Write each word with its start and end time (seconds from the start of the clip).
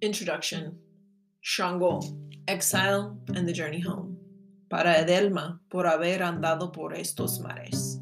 Introduction 0.00 0.78
Shango, 1.40 2.00
Exile 2.46 3.18
and 3.34 3.48
the 3.48 3.52
Journey 3.52 3.80
Home. 3.80 4.16
Para 4.70 4.94
Edelma, 4.94 5.58
por 5.70 5.84
haber 5.84 6.20
andado 6.20 6.72
por 6.72 6.92
estos 6.92 7.40
mares. 7.40 7.98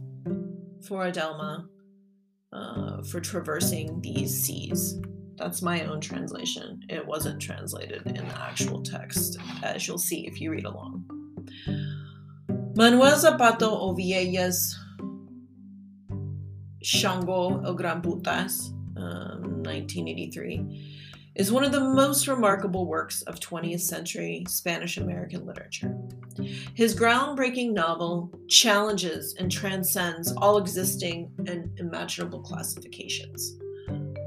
For 0.87 1.07
Edelma, 1.07 1.67
uh, 2.53 3.03
for 3.05 3.21
traversing 3.21 4.01
these 4.03 4.45
seas. 4.45 5.01
That's 5.37 5.63
my 5.63 5.85
own 5.85 6.01
translation. 6.01 6.81
It 6.89 7.07
wasn't 7.07 7.41
translated 7.41 8.07
in 8.07 8.27
the 8.29 8.39
actual 8.41 8.83
text, 8.83 9.39
as 9.63 9.87
you'll 9.87 9.99
see 9.99 10.27
if 10.27 10.41
you 10.41 10.51
read 10.51 10.65
along. 10.65 11.05
Manuel 12.75 13.17
Zapata 13.17 13.67
Olivella's 13.67 14.79
Shango 16.83 17.63
El 17.65 17.75
Gran 17.75 18.03
Putas, 18.03 18.71
um, 18.97 19.63
1983, 19.63 21.06
is 21.37 21.53
one 21.53 21.63
of 21.63 21.71
the 21.71 21.81
most 21.81 22.27
remarkable 22.29 22.87
works 22.87 23.21
of 23.23 23.39
20th 23.39 23.83
century 23.83 24.45
Spanish 24.49 24.97
American 24.97 25.45
literature. 25.45 25.95
His 26.75 26.99
groundbreaking 26.99 27.73
novel 27.73 28.33
challenges 28.49 29.35
and 29.39 29.53
transcends 29.53 30.33
all 30.39 30.57
existing 30.57 31.31
and 31.47 31.71
imaginable 31.79 32.41
classifications. 32.41 33.59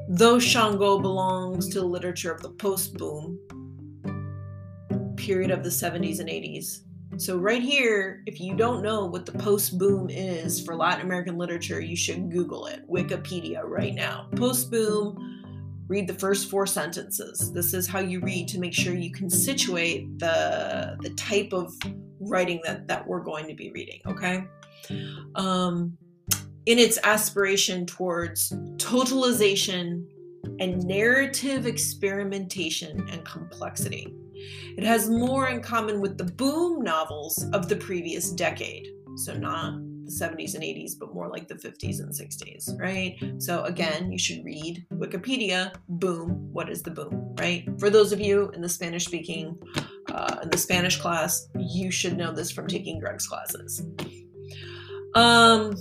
Though 0.08 0.40
Shango 0.40 1.00
belongs 1.00 1.68
to 1.70 1.80
the 1.80 1.86
literature 1.86 2.32
of 2.32 2.42
the 2.42 2.52
post 2.52 2.94
boom 2.96 3.40
period 5.18 5.52
of 5.52 5.64
the 5.64 5.70
70s 5.70 6.20
and 6.20 6.30
80s, 6.30 6.82
so, 7.18 7.38
right 7.38 7.62
here, 7.62 8.24
if 8.28 8.40
you 8.40 8.56
don't 8.56 8.84
know 8.84 9.06
what 9.06 9.26
the 9.26 9.34
post 9.34 9.78
boom 9.78 10.10
is 10.10 10.64
for 10.64 10.76
Latin 10.76 11.06
American 11.06 11.38
literature, 11.38 11.82
you 11.82 11.96
should 11.96 12.32
Google 12.32 12.68
it. 12.68 12.88
Wikipedia 12.88 13.62
right 13.64 13.96
now. 13.96 14.28
Post 14.36 14.70
boom, 14.70 15.39
read 15.90 16.08
the 16.08 16.14
first 16.14 16.50
four 16.50 16.66
sentences. 16.66 17.52
This 17.52 17.74
is 17.74 17.88
how 17.88 18.00
you 18.00 18.22
read 18.22 18.48
to 18.50 18.60
make 18.60 18.74
sure 18.74 18.94
you 18.94 19.12
can 19.12 19.30
situate 19.30 20.20
the, 20.20 20.96
the 21.02 21.10
type 21.16 21.52
of 21.52 21.74
writing 22.20 22.62
that, 22.64 22.88
that 22.88 23.06
we're 23.06 23.24
going 23.24 23.48
to 23.48 23.56
be 23.56 23.72
reading, 23.72 24.00
okay? 24.06 24.46
Um, 25.36 25.98
in 26.68 26.78
its 26.78 27.00
aspiration 27.04 27.88
towards 27.88 28.52
totalization 28.78 30.06
and 30.60 30.86
narrative 30.86 31.66
experimentation 31.66 33.08
and 33.10 33.26
complexity. 33.26 34.14
It 34.78 34.84
has 34.84 35.10
more 35.10 35.50
in 35.50 35.62
common 35.62 36.00
with 36.00 36.18
the 36.18 36.24
boom 36.24 36.84
novels 36.84 37.44
of 37.52 37.68
the 37.68 37.76
previous 37.76 38.32
decade. 38.32 38.88
So, 39.18 39.36
not 39.36 39.74
the 40.10 40.26
70s 40.26 40.56
and 40.56 40.64
80s, 40.64 40.94
but 41.00 41.14
more 41.14 41.30
like 41.30 41.48
the 41.48 41.56
50s 41.56 42.00
and 42.00 42.12
60s, 42.12 42.80
right? 42.80 43.18
So, 43.38 43.64
again, 43.64 44.12
you 44.12 44.18
should 44.18 44.44
read 44.44 44.86
Wikipedia. 44.94 45.74
Boom. 45.88 46.52
What 46.52 46.70
is 46.70 46.82
the 46.82 46.92
boom, 46.92 47.36
right? 47.40 47.68
For 47.80 47.90
those 47.90 48.12
of 48.12 48.20
you 48.20 48.50
in 48.56 48.62
the 48.62 48.70
Spanish 48.70 49.06
speaking, 49.06 49.58
uh, 50.12 50.40
in 50.44 50.50
the 50.50 50.58
Spanish 50.58 50.98
class, 50.98 51.48
you 51.58 51.92
should 51.92 52.18
know 52.18 52.32
this 52.32 52.52
from 52.52 52.68
taking 52.68 53.00
Greg's 53.00 53.28
classes. 53.28 53.84
Um, 55.16 55.76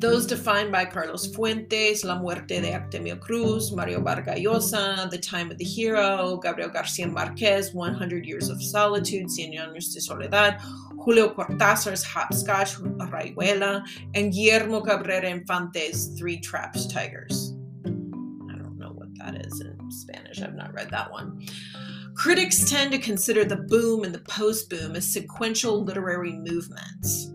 those 0.00 0.26
defined 0.26 0.70
by 0.70 0.84
Carlos 0.84 1.26
Fuentes, 1.34 2.04
La 2.04 2.18
Muerte 2.18 2.60
de 2.60 2.72
Artemio 2.72 3.18
Cruz, 3.18 3.72
Mario 3.72 4.00
Vargas 4.00 4.38
Llosa, 4.38 5.08
The 5.10 5.18
Time 5.18 5.50
of 5.50 5.58
the 5.58 5.64
Hero, 5.64 6.36
Gabriel 6.36 6.68
Garcia 6.68 7.06
Marquez, 7.06 7.72
100 7.72 8.26
Years 8.26 8.48
of 8.48 8.62
Solitude, 8.62 9.26
Cien 9.26 9.54
Años 9.58 9.92
de 9.94 10.00
Soledad, 10.00 10.60
Julio 10.98 11.32
Cortázar's 11.32 12.04
Hopscotch, 12.04 12.74
Rayuela, 12.76 13.86
and 14.14 14.32
Guillermo 14.32 14.80
Cabrera 14.82 15.28
Infante's 15.28 16.08
Three 16.18 16.40
Trapped 16.40 16.90
Tigers. 16.90 17.54
I 17.86 18.56
don't 18.58 18.76
know 18.78 18.90
what 18.90 19.08
that 19.18 19.46
is 19.46 19.60
in 19.60 19.90
Spanish, 19.90 20.42
I've 20.42 20.54
not 20.54 20.74
read 20.74 20.90
that 20.90 21.10
one. 21.10 21.46
Critics 22.14 22.68
tend 22.70 22.92
to 22.92 22.98
consider 22.98 23.44
the 23.44 23.56
boom 23.56 24.04
and 24.04 24.14
the 24.14 24.20
post 24.20 24.68
boom 24.68 24.96
as 24.96 25.10
sequential 25.10 25.84
literary 25.84 26.32
movements 26.32 27.30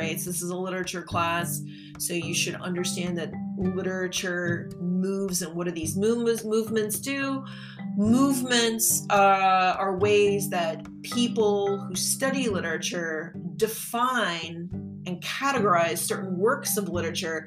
right? 0.00 0.18
So 0.18 0.30
this 0.30 0.42
is 0.42 0.50
a 0.50 0.56
literature 0.56 1.02
class, 1.02 1.60
so 2.00 2.14
you 2.14 2.34
should 2.34 2.54
understand 2.56 3.18
that 3.18 3.30
literature 3.58 4.70
moves 4.80 5.42
and 5.42 5.54
what 5.54 5.66
do 5.66 5.70
these 5.70 5.96
movements 5.96 6.44
movements 6.44 6.98
do? 6.98 7.44
Movements 7.96 9.06
uh, 9.10 9.76
are 9.78 9.98
ways 9.98 10.48
that 10.50 10.86
people 11.02 11.78
who 11.78 11.94
study 11.94 12.48
literature 12.48 13.34
define 13.56 14.70
and 15.06 15.22
categorize 15.22 15.98
certain 15.98 16.36
works 16.36 16.76
of 16.76 16.88
literature 16.88 17.46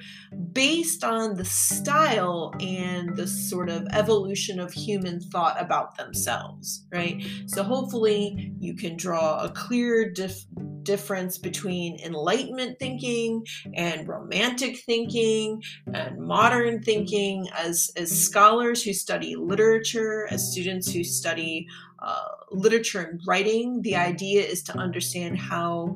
based 0.52 1.04
on 1.04 1.36
the 1.36 1.46
style 1.46 2.54
and 2.60 3.16
the 3.16 3.28
sort 3.28 3.70
of 3.70 3.88
evolution 3.92 4.60
of 4.60 4.74
human 4.74 5.20
thought 5.20 5.62
about 5.62 5.98
themselves, 5.98 6.86
right? 6.92 7.24
So 7.48 7.64
hopefully 7.64 8.54
you 8.60 8.76
can 8.76 8.98
draw 8.98 9.44
a 9.44 9.50
clear 9.50 10.12
dif- 10.12 10.46
difference 10.84 11.38
between 11.38 12.00
enlightenment 12.02 12.78
thinking 12.78 13.46
and 13.74 14.08
romantic 14.08 14.78
thinking 14.80 15.64
and 15.94 16.20
modern 16.20 16.82
thinking 16.82 17.48
as 17.58 17.90
as 17.96 18.12
scholars 18.12 18.84
who 18.84 18.94
study 18.94 19.36
literature 19.36 20.28
as 20.30 20.52
students 20.52 20.92
who 20.92 21.04
study 21.04 21.66
uh, 22.00 22.28
literature 22.52 23.02
and 23.02 23.22
writing 23.26 23.82
the 23.82 23.96
idea 23.96 24.44
is 24.44 24.62
to 24.62 24.78
understand 24.78 25.38
how 25.38 25.96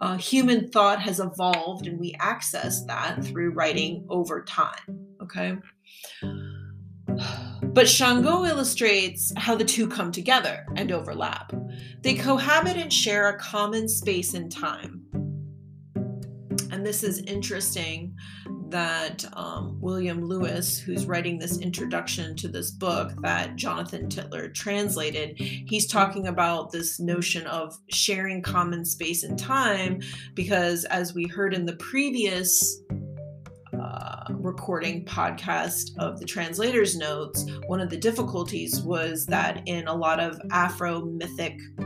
uh, 0.00 0.16
human 0.16 0.68
thought 0.70 1.00
has 1.00 1.20
evolved 1.20 1.86
and 1.86 1.98
we 1.98 2.14
access 2.20 2.84
that 2.84 3.22
through 3.24 3.50
writing 3.50 4.04
over 4.08 4.42
time 4.44 5.06
okay 5.22 5.56
but 7.62 7.88
Shango 7.88 8.44
illustrates 8.44 9.32
how 9.36 9.54
the 9.54 9.64
two 9.64 9.88
come 9.88 10.12
together 10.12 10.66
and 10.76 10.92
overlap. 10.92 11.52
They 12.02 12.14
cohabit 12.14 12.76
and 12.76 12.92
share 12.92 13.28
a 13.28 13.38
common 13.38 13.88
space 13.88 14.34
and 14.34 14.50
time. 14.50 15.02
And 16.70 16.84
this 16.84 17.02
is 17.02 17.20
interesting 17.20 18.14
that 18.70 19.24
um, 19.34 19.78
William 19.80 20.24
Luis, 20.24 20.78
who's 20.78 21.06
writing 21.06 21.38
this 21.38 21.58
introduction 21.58 22.36
to 22.36 22.48
this 22.48 22.70
book 22.70 23.12
that 23.22 23.56
Jonathan 23.56 24.08
Tittler 24.08 24.52
translated, 24.52 25.38
he's 25.38 25.86
talking 25.86 26.26
about 26.26 26.72
this 26.72 26.98
notion 26.98 27.46
of 27.46 27.76
sharing 27.88 28.42
common 28.42 28.84
space 28.84 29.22
and 29.22 29.38
time 29.38 30.00
because, 30.34 30.84
as 30.86 31.14
we 31.14 31.26
heard 31.26 31.54
in 31.54 31.66
the 31.66 31.76
previous 31.76 32.80
recording 34.46 35.04
podcast 35.04 35.90
of 35.98 36.18
the 36.20 36.24
translator's 36.24 36.96
notes, 36.96 37.44
one 37.66 37.80
of 37.80 37.90
the 37.90 37.96
difficulties 37.96 38.80
was 38.80 39.26
that 39.26 39.60
in 39.66 39.86
a 39.88 39.94
lot 39.94 40.20
of 40.20 40.40
Afro 40.50 41.04
mythic 41.04 41.58
uh, 41.78 41.84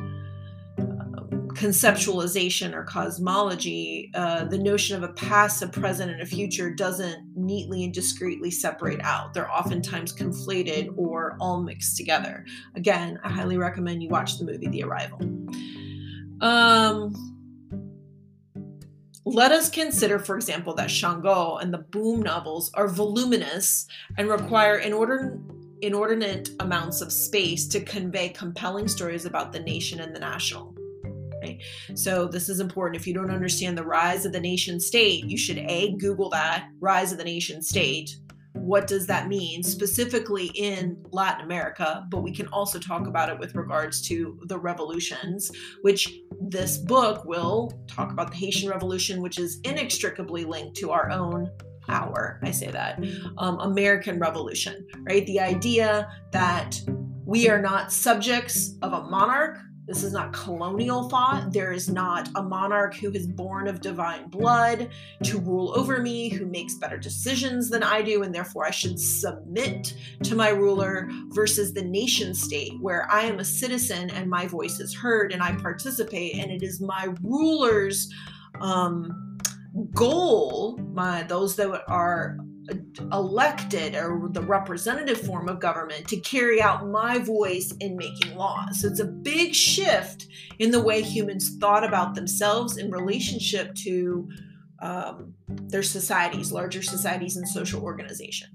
conceptualization 1.55 2.75
or 2.75 2.84
cosmology, 2.84 4.11
uh, 4.15 4.44
the 4.44 4.59
notion 4.59 4.97
of 4.97 5.03
a 5.03 5.12
past, 5.15 5.62
a 5.62 5.69
present, 5.69 6.11
and 6.11 6.21
a 6.21 6.27
future 6.27 6.75
doesn't 6.75 7.25
neatly 7.37 7.84
and 7.84 7.94
discreetly 7.94 8.50
separate 8.50 9.00
out. 9.03 9.34
They're 9.34 9.50
oftentimes 9.50 10.12
conflated 10.15 10.93
or 10.97 11.37
all 11.41 11.62
mixed 11.62 11.97
together. 11.97 12.44
Again, 12.75 13.19
I 13.22 13.31
highly 13.31 13.56
recommend 13.56 14.03
you 14.03 14.09
watch 14.09 14.39
the 14.39 14.44
movie 14.44 14.69
The 14.69 14.83
Arrival. 14.83 15.21
Um, 16.41 17.15
let 19.25 19.53
us 19.53 19.69
consider, 19.69 20.19
for 20.19 20.37
example, 20.37 20.75
that 20.75 20.91
Shango 20.91 21.59
and 21.59 21.72
the 21.72 21.78
Boom 21.78 22.22
novels 22.22 22.71
are 22.75 22.89
voluminous 22.89 23.87
and 24.16 24.28
require 24.28 24.78
inordinate, 24.78 25.39
inordinate 25.83 26.50
amounts 26.60 27.00
of 27.00 27.12
space 27.12 27.69
to 27.69 27.81
convey 27.81 28.31
compelling 28.31 28.89
stories 28.89 29.27
about 29.27 29.53
the 29.53 29.60
nation 29.60 30.00
and 30.00 30.15
the 30.15 30.21
national. 30.21 30.75
So 31.95 32.27
this 32.27 32.49
is 32.49 32.61
important. 32.61 33.01
If 33.01 33.06
you 33.06 33.15
don't 33.15 33.31
understand 33.31 33.77
the 33.77 33.84
rise 33.84 34.25
of 34.25 34.33
the 34.33 34.41
nation 34.41 34.81
state, 34.81 35.25
you 35.25 35.37
should 35.37 35.59
a 35.59 35.92
Google 35.97 36.31
that 36.31 36.69
rise 36.81 37.13
of 37.13 37.19
the 37.19 37.25
nation 37.25 37.63
state. 37.63 38.16
What 38.53 38.87
does 38.87 39.07
that 39.07 39.28
mean 39.28 39.63
specifically 39.63 40.51
in 40.54 41.03
Latin 41.10 41.45
America, 41.45 42.07
but 42.10 42.22
we 42.22 42.33
can 42.33 42.47
also 42.48 42.78
talk 42.78 43.07
about 43.07 43.31
it 43.31 43.39
with 43.39 43.54
regards 43.54 44.03
to 44.09 44.39
the 44.47 44.59
revolutions, 44.59 45.51
which 45.83 46.13
this 46.41 46.77
book 46.77 47.25
will 47.25 47.72
talk 47.87 48.13
about 48.13 48.31
the 48.31 48.37
Haitian 48.37 48.69
Revolution, 48.69 49.22
which 49.22 49.39
is 49.39 49.60
inextricably 49.65 50.45
linked 50.45 50.77
to 50.78 50.91
our 50.91 51.10
own 51.10 51.51
our, 51.89 52.39
I 52.42 52.51
say 52.51 52.71
that, 52.71 53.03
um, 53.39 53.59
American 53.60 54.19
Revolution, 54.19 54.87
right? 55.01 55.27
The 55.27 55.41
idea 55.41 56.10
that 56.33 56.81
we 57.25 57.48
are 57.48 57.60
not 57.60 57.92
subjects 57.92 58.77
of 58.83 58.92
a 58.92 59.03
monarch, 59.03 59.59
this 59.91 60.04
is 60.04 60.13
not 60.13 60.33
colonial 60.33 61.09
thought. 61.09 61.53
There 61.53 61.72
is 61.72 61.89
not 61.89 62.28
a 62.37 62.42
monarch 62.45 62.95
who 62.95 63.10
is 63.10 63.27
born 63.27 63.66
of 63.66 63.81
divine 63.81 64.28
blood 64.28 64.89
to 65.25 65.41
rule 65.41 65.77
over 65.77 65.98
me, 65.98 66.28
who 66.28 66.47
makes 66.47 66.77
better 66.77 66.97
decisions 66.97 67.69
than 67.69 67.83
I 67.83 68.01
do, 68.01 68.22
and 68.22 68.33
therefore 68.33 68.65
I 68.65 68.71
should 68.71 69.01
submit 69.01 69.97
to 70.22 70.37
my 70.37 70.51
ruler, 70.51 71.09
versus 71.31 71.75
the 71.75 71.83
nation 71.83 72.37
state, 72.37 72.81
where 72.81 73.10
I 73.10 73.22
am 73.22 73.41
a 73.41 73.45
citizen 73.45 74.10
and 74.10 74.31
my 74.31 74.47
voice 74.47 74.78
is 74.78 74.95
heard 74.95 75.33
and 75.33 75.42
I 75.42 75.57
participate, 75.57 76.37
and 76.37 76.53
it 76.53 76.63
is 76.63 76.81
my 76.81 77.13
ruler's 77.21 78.15
um, 78.60 79.39
goal, 79.92 80.78
my 80.95 81.25
those 81.25 81.57
that 81.57 81.83
are 81.89 82.39
elected 83.13 83.95
or 83.95 84.28
the 84.31 84.43
representative 84.43 85.21
form 85.21 85.49
of 85.49 85.61
government 85.61 86.09
to 86.09 86.17
carry 86.19 86.61
out 86.61 86.89
my 86.89 87.19
voice 87.19 87.72
in 87.81 87.97
making 87.97 88.37
laws. 88.37 88.81
So 88.81 88.89
it's 88.89 89.01
a 89.01 89.07
big 89.07 89.55
shift 89.55 90.27
in 90.59 90.71
the 90.71 90.81
way 90.81 91.03
humans 91.03 91.57
thought 91.59 91.84
about 91.84 92.15
themselves 92.15 92.77
in 92.77 92.91
relationship 92.91 93.75
to 93.77 94.28
um, 94.81 95.34
their 95.49 95.83
societies, 95.83 96.53
larger 96.53 96.83
societies, 96.83 97.37
and 97.37 97.47
social 97.49 97.83
organization. 97.83 98.49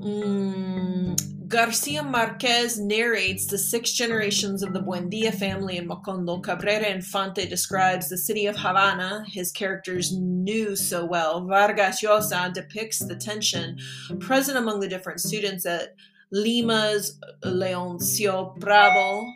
Mm, 0.00 1.39
Garcia 1.50 2.00
Marquez 2.00 2.78
narrates 2.78 3.44
the 3.44 3.58
six 3.58 3.90
generations 3.90 4.62
of 4.62 4.72
the 4.72 4.78
Buendia 4.78 5.34
family 5.34 5.78
in 5.78 5.88
Macondo. 5.88 6.40
Cabrera 6.40 6.86
Infante 6.86 7.44
describes 7.44 8.08
the 8.08 8.16
city 8.16 8.46
of 8.46 8.54
Havana, 8.54 9.24
his 9.26 9.50
characters 9.50 10.16
knew 10.16 10.76
so 10.76 11.04
well. 11.04 11.44
Vargas 11.44 12.02
Llosa 12.02 12.54
depicts 12.54 13.00
the 13.00 13.16
tension 13.16 13.76
present 14.20 14.58
among 14.58 14.78
the 14.78 14.86
different 14.86 15.18
students 15.18 15.66
at 15.66 15.96
Lima's 16.30 17.18
Leoncio 17.42 18.56
Prado 18.60 19.26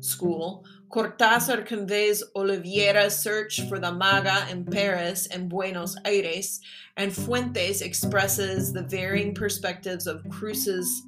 school. 0.00 0.64
Cortázar 0.94 1.66
conveys 1.66 2.22
Oliveira's 2.36 3.18
search 3.18 3.62
for 3.68 3.80
the 3.80 3.90
maga 3.90 4.46
in 4.48 4.64
Paris 4.64 5.26
and 5.26 5.48
Buenos 5.48 5.96
Aires, 6.04 6.60
and 6.96 7.12
Fuentes 7.12 7.80
expresses 7.80 8.72
the 8.72 8.84
varying 8.84 9.34
perspectives 9.34 10.06
of 10.06 10.22
Cruz's 10.30 11.02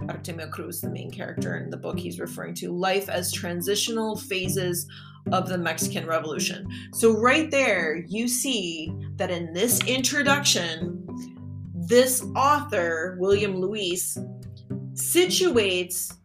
Artemio 0.00 0.50
Cruz, 0.50 0.80
the 0.80 0.90
main 0.90 1.12
character 1.12 1.58
in 1.58 1.70
the 1.70 1.76
book 1.76 1.96
he's 1.96 2.18
referring 2.18 2.54
to, 2.54 2.72
life 2.72 3.08
as 3.08 3.30
transitional 3.30 4.16
phases 4.16 4.88
of 5.30 5.48
the 5.48 5.58
Mexican 5.58 6.08
Revolution. 6.08 6.68
So, 6.92 7.16
right 7.16 7.52
there, 7.52 8.04
you 8.08 8.26
see 8.26 8.92
that 9.14 9.30
in 9.30 9.52
this 9.52 9.78
introduction, 9.86 11.06
this 11.76 12.24
author, 12.34 13.16
William 13.20 13.54
Luis, 13.54 14.18
situates 14.94 16.16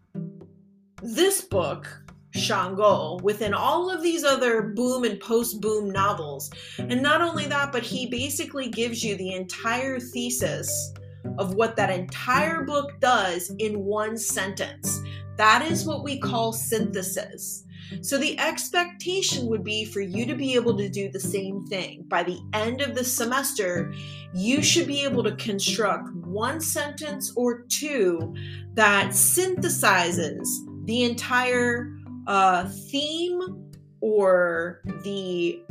this 1.03 1.41
book 1.41 2.01
Shango 2.35 3.19
within 3.23 3.53
all 3.53 3.89
of 3.89 4.03
these 4.03 4.23
other 4.23 4.61
boom 4.61 5.03
and 5.03 5.19
post 5.19 5.61
boom 5.61 5.89
novels. 5.89 6.51
And 6.77 7.01
not 7.01 7.21
only 7.21 7.45
that, 7.47 7.71
but 7.71 7.83
he 7.83 8.07
basically 8.07 8.69
gives 8.69 9.03
you 9.03 9.15
the 9.15 9.33
entire 9.33 9.99
thesis 9.99 10.93
of 11.37 11.55
what 11.55 11.75
that 11.75 11.89
entire 11.89 12.63
book 12.63 12.99
does 12.99 13.51
in 13.59 13.83
one 13.83 14.17
sentence. 14.17 15.01
That 15.37 15.65
is 15.69 15.85
what 15.85 16.03
we 16.03 16.19
call 16.19 16.53
synthesis. 16.53 17.63
So 18.01 18.17
the 18.17 18.39
expectation 18.39 19.47
would 19.47 19.63
be 19.63 19.85
for 19.85 20.01
you 20.01 20.25
to 20.25 20.35
be 20.35 20.55
able 20.55 20.75
to 20.77 20.89
do 20.89 21.09
the 21.09 21.19
same 21.19 21.65
thing. 21.67 22.03
By 22.07 22.23
the 22.23 22.39
end 22.53 22.81
of 22.81 22.95
the 22.95 23.03
semester, 23.03 23.93
you 24.33 24.63
should 24.63 24.87
be 24.87 25.03
able 25.03 25.23
to 25.23 25.35
construct 25.35 26.13
one 26.15 26.59
sentence 26.59 27.31
or 27.35 27.61
two 27.69 28.33
that 28.73 29.09
synthesizes 29.09 30.47
the 30.85 31.03
entire 31.03 31.94
uh, 32.27 32.67
theme 32.89 33.71
or 34.01 34.81
the 35.03 35.61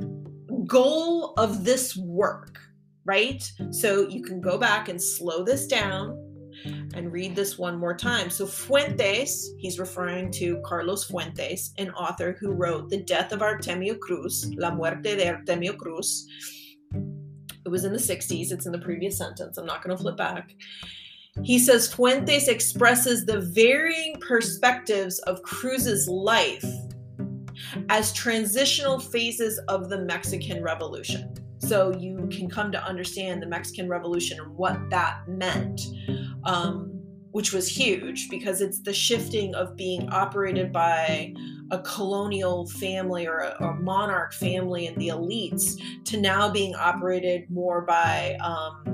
goal 0.67 1.35
of 1.37 1.65
this 1.65 1.97
work, 1.97 2.59
right? 3.05 3.51
So 3.71 4.09
you 4.09 4.23
can 4.23 4.41
go 4.41 4.59
back 4.59 4.89
and 4.89 5.01
slow 5.01 5.45
this 5.45 5.67
down 5.67 6.21
and 6.95 7.13
read 7.13 7.35
this 7.35 7.59
one 7.59 7.79
more 7.79 7.97
time. 7.97 8.31
So, 8.31 8.47
Fuentes, 8.47 9.53
he's 9.59 9.79
referring 9.79 10.31
to 10.33 10.61
Carlos 10.65 11.05
Fuentes, 11.05 11.73
an 11.79 11.91
author 11.91 12.37
who 12.41 12.53
wrote 12.53 12.89
The 12.91 13.03
Death 13.03 13.33
of 13.33 13.41
Artemio 13.41 13.99
Cruz, 13.99 14.51
La 14.57 14.71
Muerte 14.71 15.17
de 15.17 15.27
Artemio 15.27 15.77
Cruz. 15.77 16.27
It 16.93 17.69
was 17.69 17.85
in 17.85 17.93
the 17.93 17.99
60s, 17.99 18.53
it's 18.53 18.67
in 18.67 18.73
the 18.73 18.79
previous 18.79 19.17
sentence. 19.17 19.59
I'm 19.59 19.67
not 19.67 19.83
going 19.83 19.97
to 19.97 20.03
flip 20.03 20.17
back. 20.17 20.55
He 21.43 21.59
says 21.59 21.93
Fuentes 21.93 22.49
expresses 22.49 23.27
the 23.27 23.41
varying 23.41 24.21
perspectives 24.21 25.19
of 25.21 25.43
Cruz's 25.43 26.07
life 26.09 26.65
as 27.89 28.13
transitional 28.13 29.01
phases 29.01 29.59
of 29.69 29.89
the 29.89 29.99
Mexican 29.99 30.63
Revolution. 30.63 31.35
So 31.59 31.93
you 31.97 32.29
can 32.31 32.49
come 32.49 32.71
to 32.73 32.83
understand 32.85 33.43
the 33.43 33.47
Mexican 33.47 33.89
Revolution 33.89 34.39
and 34.39 34.55
what 34.55 34.79
that 34.91 35.27
meant, 35.27 35.81
um, 36.45 36.91
which 37.33 37.53
was 37.53 37.67
huge 37.69 38.29
because 38.31 38.61
it's 38.61 38.81
the 38.81 38.93
shifting 38.93 39.55
of 39.55 39.77
being 39.77 40.09
operated 40.11 40.73
by 40.73 41.35
a 41.71 41.79
colonial 41.81 42.69
family 42.69 43.27
or 43.27 43.39
a, 43.39 43.75
monarch 43.81 44.35
family 44.35 44.87
and 44.87 44.97
the 44.99 45.09
elites 45.09 45.81
to 46.05 46.21
now 46.21 46.49
being 46.51 46.75
operated 46.77 47.51
more 47.51 47.81
by. 47.81 48.37
Um, 48.41 48.94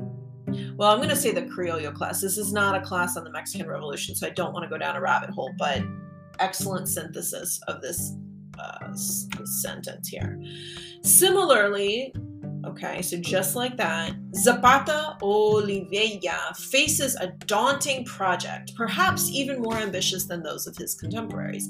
well, 0.77 0.91
I'm 0.91 0.99
going 0.99 1.09
to 1.09 1.17
say 1.17 1.33
the 1.33 1.43
Criollo 1.43 1.95
class. 1.95 2.21
This 2.21 2.39
is 2.39 2.53
not 2.53 2.75
a 2.75 2.85
class 2.85 3.17
on 3.17 3.25
the 3.25 3.31
Mexican 3.31 3.69
Revolution, 3.69 4.15
so 4.15 4.27
I 4.27 4.31
don't 4.31 4.53
want 4.53 4.65
to 4.65 4.71
go 4.71 4.79
down 4.79 4.97
a 4.97 5.01
rabbit 5.01 5.31
hole, 5.31 5.53
but 5.59 5.83
excellent 6.39 6.89
synthesis 6.89 7.61
of 7.69 7.81
this 7.83 8.15
uh, 8.59 8.95
sentence 8.95 10.09
here. 10.09 10.41
Similarly, 11.03 12.15
Okay, 12.67 13.01
so 13.01 13.17
just 13.17 13.57
like 13.57 13.77
that, 13.79 14.13
Zapata 14.35 15.17
Olivella 15.23 16.55
faces 16.57 17.17
a 17.17 17.29
daunting 17.47 18.05
project, 18.05 18.75
perhaps 18.77 19.31
even 19.31 19.63
more 19.63 19.77
ambitious 19.77 20.27
than 20.27 20.43
those 20.43 20.67
of 20.67 20.77
his 20.77 20.95
contemporaries. 20.95 21.67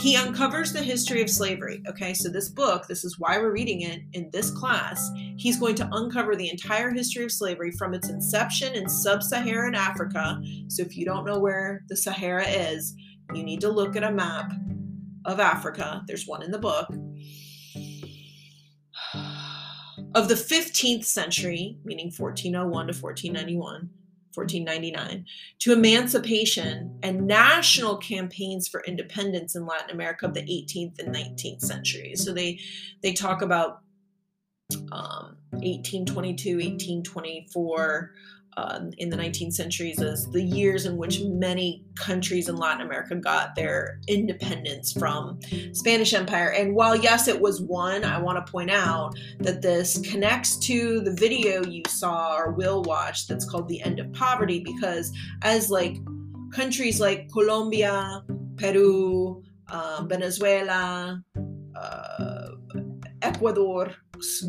He 0.00 0.16
uncovers 0.16 0.72
the 0.72 0.82
history 0.82 1.22
of 1.22 1.30
slavery. 1.30 1.82
Okay, 1.88 2.12
so 2.12 2.28
this 2.28 2.48
book, 2.48 2.88
this 2.88 3.04
is 3.04 3.20
why 3.20 3.38
we're 3.38 3.52
reading 3.52 3.82
it 3.82 4.00
in 4.14 4.30
this 4.32 4.50
class. 4.50 5.10
He's 5.36 5.60
going 5.60 5.76
to 5.76 5.88
uncover 5.92 6.34
the 6.34 6.50
entire 6.50 6.90
history 6.90 7.24
of 7.24 7.30
slavery 7.30 7.70
from 7.72 7.94
its 7.94 8.08
inception 8.08 8.74
in 8.74 8.88
sub 8.88 9.22
Saharan 9.22 9.76
Africa. 9.76 10.42
So 10.68 10.82
if 10.82 10.96
you 10.96 11.04
don't 11.04 11.24
know 11.24 11.38
where 11.38 11.84
the 11.88 11.96
Sahara 11.96 12.46
is, 12.46 12.96
you 13.32 13.44
need 13.44 13.60
to 13.60 13.70
look 13.70 13.94
at 13.96 14.02
a 14.02 14.12
map 14.12 14.52
of 15.24 15.38
Africa. 15.38 16.02
There's 16.08 16.26
one 16.26 16.42
in 16.42 16.50
the 16.50 16.58
book 16.58 16.88
of 20.14 20.28
the 20.28 20.34
15th 20.34 21.04
century, 21.04 21.78
meaning 21.84 22.06
1401 22.06 22.86
to 22.86 22.92
1491, 22.92 23.90
1499, 24.34 25.26
to 25.60 25.72
emancipation 25.72 26.98
and 27.02 27.26
national 27.26 27.96
campaigns 27.96 28.68
for 28.68 28.82
independence 28.84 29.54
in 29.54 29.66
Latin 29.66 29.90
America 29.90 30.26
of 30.26 30.34
the 30.34 30.42
18th 30.42 30.98
and 30.98 31.14
19th 31.14 31.60
centuries. 31.60 32.24
So 32.24 32.32
they 32.32 32.58
they 33.02 33.12
talk 33.12 33.42
about 33.42 33.80
um, 34.90 35.36
1822, 35.50 36.56
1824, 36.56 38.12
uh, 38.56 38.80
in 38.98 39.08
the 39.08 39.16
19th 39.16 39.54
centuries 39.54 40.00
as 40.00 40.28
the 40.30 40.42
years 40.42 40.84
in 40.84 40.96
which 40.96 41.22
many 41.22 41.84
countries 41.94 42.48
in 42.48 42.56
Latin 42.56 42.86
America 42.86 43.14
got 43.14 43.54
their 43.54 43.98
independence 44.08 44.92
from 44.92 45.38
Spanish 45.72 46.12
Empire. 46.12 46.50
And 46.50 46.74
while 46.74 46.94
yes, 46.94 47.28
it 47.28 47.40
was 47.40 47.60
one, 47.60 48.04
I 48.04 48.18
want 48.18 48.44
to 48.44 48.50
point 48.50 48.70
out 48.70 49.14
that 49.38 49.62
this 49.62 49.98
connects 50.00 50.56
to 50.58 51.00
the 51.00 51.12
video 51.12 51.64
you 51.64 51.82
saw 51.88 52.36
or 52.36 52.52
will 52.52 52.82
watch 52.82 53.26
that's 53.26 53.48
called 53.48 53.68
"The 53.68 53.82
End 53.82 53.98
of 54.00 54.12
Poverty" 54.12 54.60
because 54.60 55.12
as 55.42 55.70
like 55.70 55.96
countries 56.52 57.00
like 57.00 57.30
Colombia, 57.32 58.22
Peru, 58.56 59.42
uh, 59.68 60.04
Venezuela, 60.06 61.22
uh, 61.74 62.48
Ecuador 63.22 63.94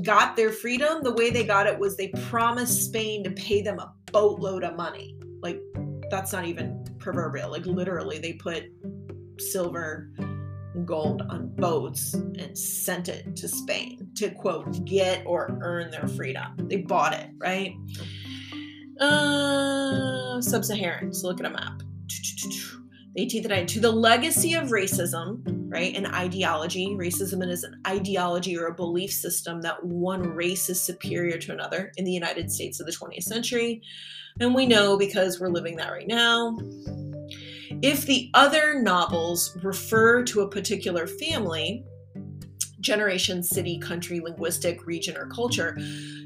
got 0.04 0.36
their 0.36 0.52
freedom, 0.52 1.04
the 1.04 1.14
way 1.14 1.30
they 1.30 1.44
got 1.44 1.68
it 1.68 1.78
was 1.78 1.98
they 1.98 2.10
promised 2.10 2.86
Spain 2.86 3.24
to 3.24 3.32
pay 3.32 3.62
them 3.62 3.80
a 3.80 3.94
boatload 4.12 4.64
of 4.64 4.76
money. 4.76 5.18
Like, 5.42 5.60
that's 6.10 6.32
not 6.34 6.46
even 6.46 6.86
proverbial. 7.00 7.50
Like, 7.52 7.66
literally, 7.66 8.20
they 8.20 8.34
put 8.34 8.66
silver 9.40 10.10
and 10.18 10.88
gold 10.88 11.22
on 11.30 11.48
boats 11.56 12.14
and 12.14 12.58
sent 12.58 13.10
it 13.10 13.36
to 13.36 13.48
Spain 13.48 14.10
to 14.16 14.30
quote, 14.30 14.86
get 14.86 15.24
or 15.26 15.58
earn 15.62 15.92
their 15.92 16.08
freedom. 16.08 16.54
They 16.58 16.78
bought 16.78 17.14
it, 17.14 17.30
right? 17.38 17.76
Uh, 19.00 20.42
Sub 20.42 20.64
Saharan. 20.64 21.14
So 21.14 21.28
look 21.28 21.40
at 21.40 21.46
a 21.46 21.50
map. 21.50 21.82
The 23.16 23.26
18th 23.26 23.46
and 23.46 23.54
19th. 23.54 23.68
To 23.68 23.80
the 23.80 23.92
legacy 23.92 24.54
of 24.56 24.70
racism, 24.70 25.42
right? 25.72 25.96
An 25.96 26.08
ideology. 26.08 26.96
Racism 26.98 27.48
is 27.48 27.64
an 27.64 27.80
ideology 27.88 28.58
or 28.58 28.68
a 28.68 28.74
belief 28.74 29.12
system 29.12 29.62
that 29.62 29.84
one 29.84 30.22
race 30.22 30.70
is 30.70 30.82
superior 30.82 31.38
to 31.38 31.52
another 31.52 31.92
in 31.98 32.06
the 32.06 32.12
United 32.12 32.52
States 32.52 32.80
of 32.80 32.86
the 32.86 32.92
20th 32.92 33.24
century. 33.24 33.82
And 34.40 34.56
we 34.56 34.66
know 34.66 34.98
because 34.98 35.40
we're 35.40 35.50
living 35.50 35.76
that 35.78 35.92
right 35.92 36.08
now. 36.08 36.58
If 37.82 38.06
the 38.06 38.32
other 38.34 38.80
novels 38.82 39.58
refer 39.62 40.24
to 40.24 40.42
a 40.42 40.50
particular 40.50 41.06
family, 41.06 41.84
generation, 42.84 43.42
city, 43.42 43.80
country, 43.80 44.20
linguistic, 44.20 44.86
region, 44.86 45.18
or 45.18 45.26
culture, 45.28 45.78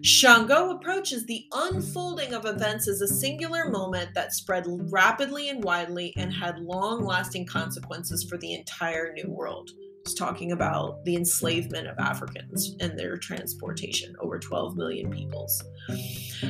Shango 0.01 0.71
approaches 0.71 1.25
the 1.25 1.45
unfolding 1.53 2.33
of 2.33 2.45
events 2.45 2.87
as 2.87 3.01
a 3.01 3.07
singular 3.07 3.69
moment 3.69 4.13
that 4.15 4.33
spread 4.33 4.65
rapidly 4.91 5.49
and 5.49 5.63
widely 5.63 6.13
and 6.17 6.33
had 6.33 6.59
long 6.59 7.05
lasting 7.05 7.45
consequences 7.45 8.23
for 8.23 8.37
the 8.37 8.53
entire 8.53 9.13
New 9.13 9.29
World. 9.29 9.71
Talking 10.13 10.51
about 10.51 11.03
the 11.05 11.15
enslavement 11.15 11.87
of 11.87 11.97
mm-hmm. 11.97 12.07
Africans 12.07 12.75
and 12.79 12.97
their 12.97 13.17
transportation, 13.17 14.15
over 14.19 14.39
12 14.39 14.77
million 14.77 15.11
peoples. 15.11 15.63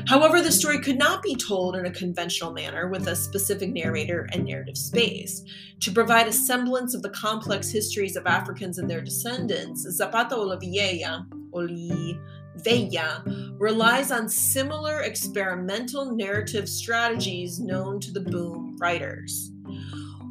However, 0.07 0.41
the 0.41 0.51
story 0.51 0.79
could 0.79 0.97
not 0.97 1.21
be 1.21 1.35
told 1.35 1.75
in 1.75 1.85
a 1.85 1.91
conventional 1.91 2.51
manner 2.51 2.87
with 2.87 3.07
a 3.07 3.15
specific 3.15 3.71
narrator 3.71 4.27
and 4.31 4.45
narrative 4.45 4.77
space. 4.77 5.43
To 5.81 5.91
provide 5.91 6.27
a 6.27 6.33
semblance 6.33 6.93
of 6.93 7.01
the 7.01 7.09
complex 7.09 7.71
histories 7.71 8.15
of 8.15 8.25
Africans 8.25 8.77
and 8.77 8.89
their 8.89 9.01
descendants, 9.01 9.81
Zapata 9.81 10.35
Oliveira, 10.35 11.25
Oliveira 11.53 13.23
relies 13.57 14.11
on 14.11 14.27
similar 14.27 15.01
experimental 15.01 16.15
narrative 16.15 16.67
strategies 16.67 17.59
known 17.59 17.99
to 17.99 18.11
the 18.11 18.21
boom 18.21 18.75
writers, 18.79 19.51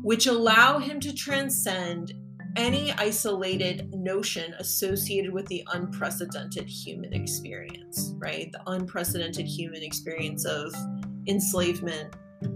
which 0.02 0.26
allow 0.26 0.78
him 0.78 1.00
to 1.00 1.14
transcend 1.14 2.12
any 2.56 2.92
isolated 2.92 3.94
notion 3.94 4.54
associated 4.58 5.32
with 5.32 5.46
the 5.46 5.66
unprecedented 5.72 6.68
human 6.68 7.12
experience, 7.12 8.14
right? 8.16 8.50
The 8.52 8.62
unprecedented 8.66 9.46
human 9.46 9.82
experience 9.82 10.44
of 10.44 10.74
enslavement 11.26 12.14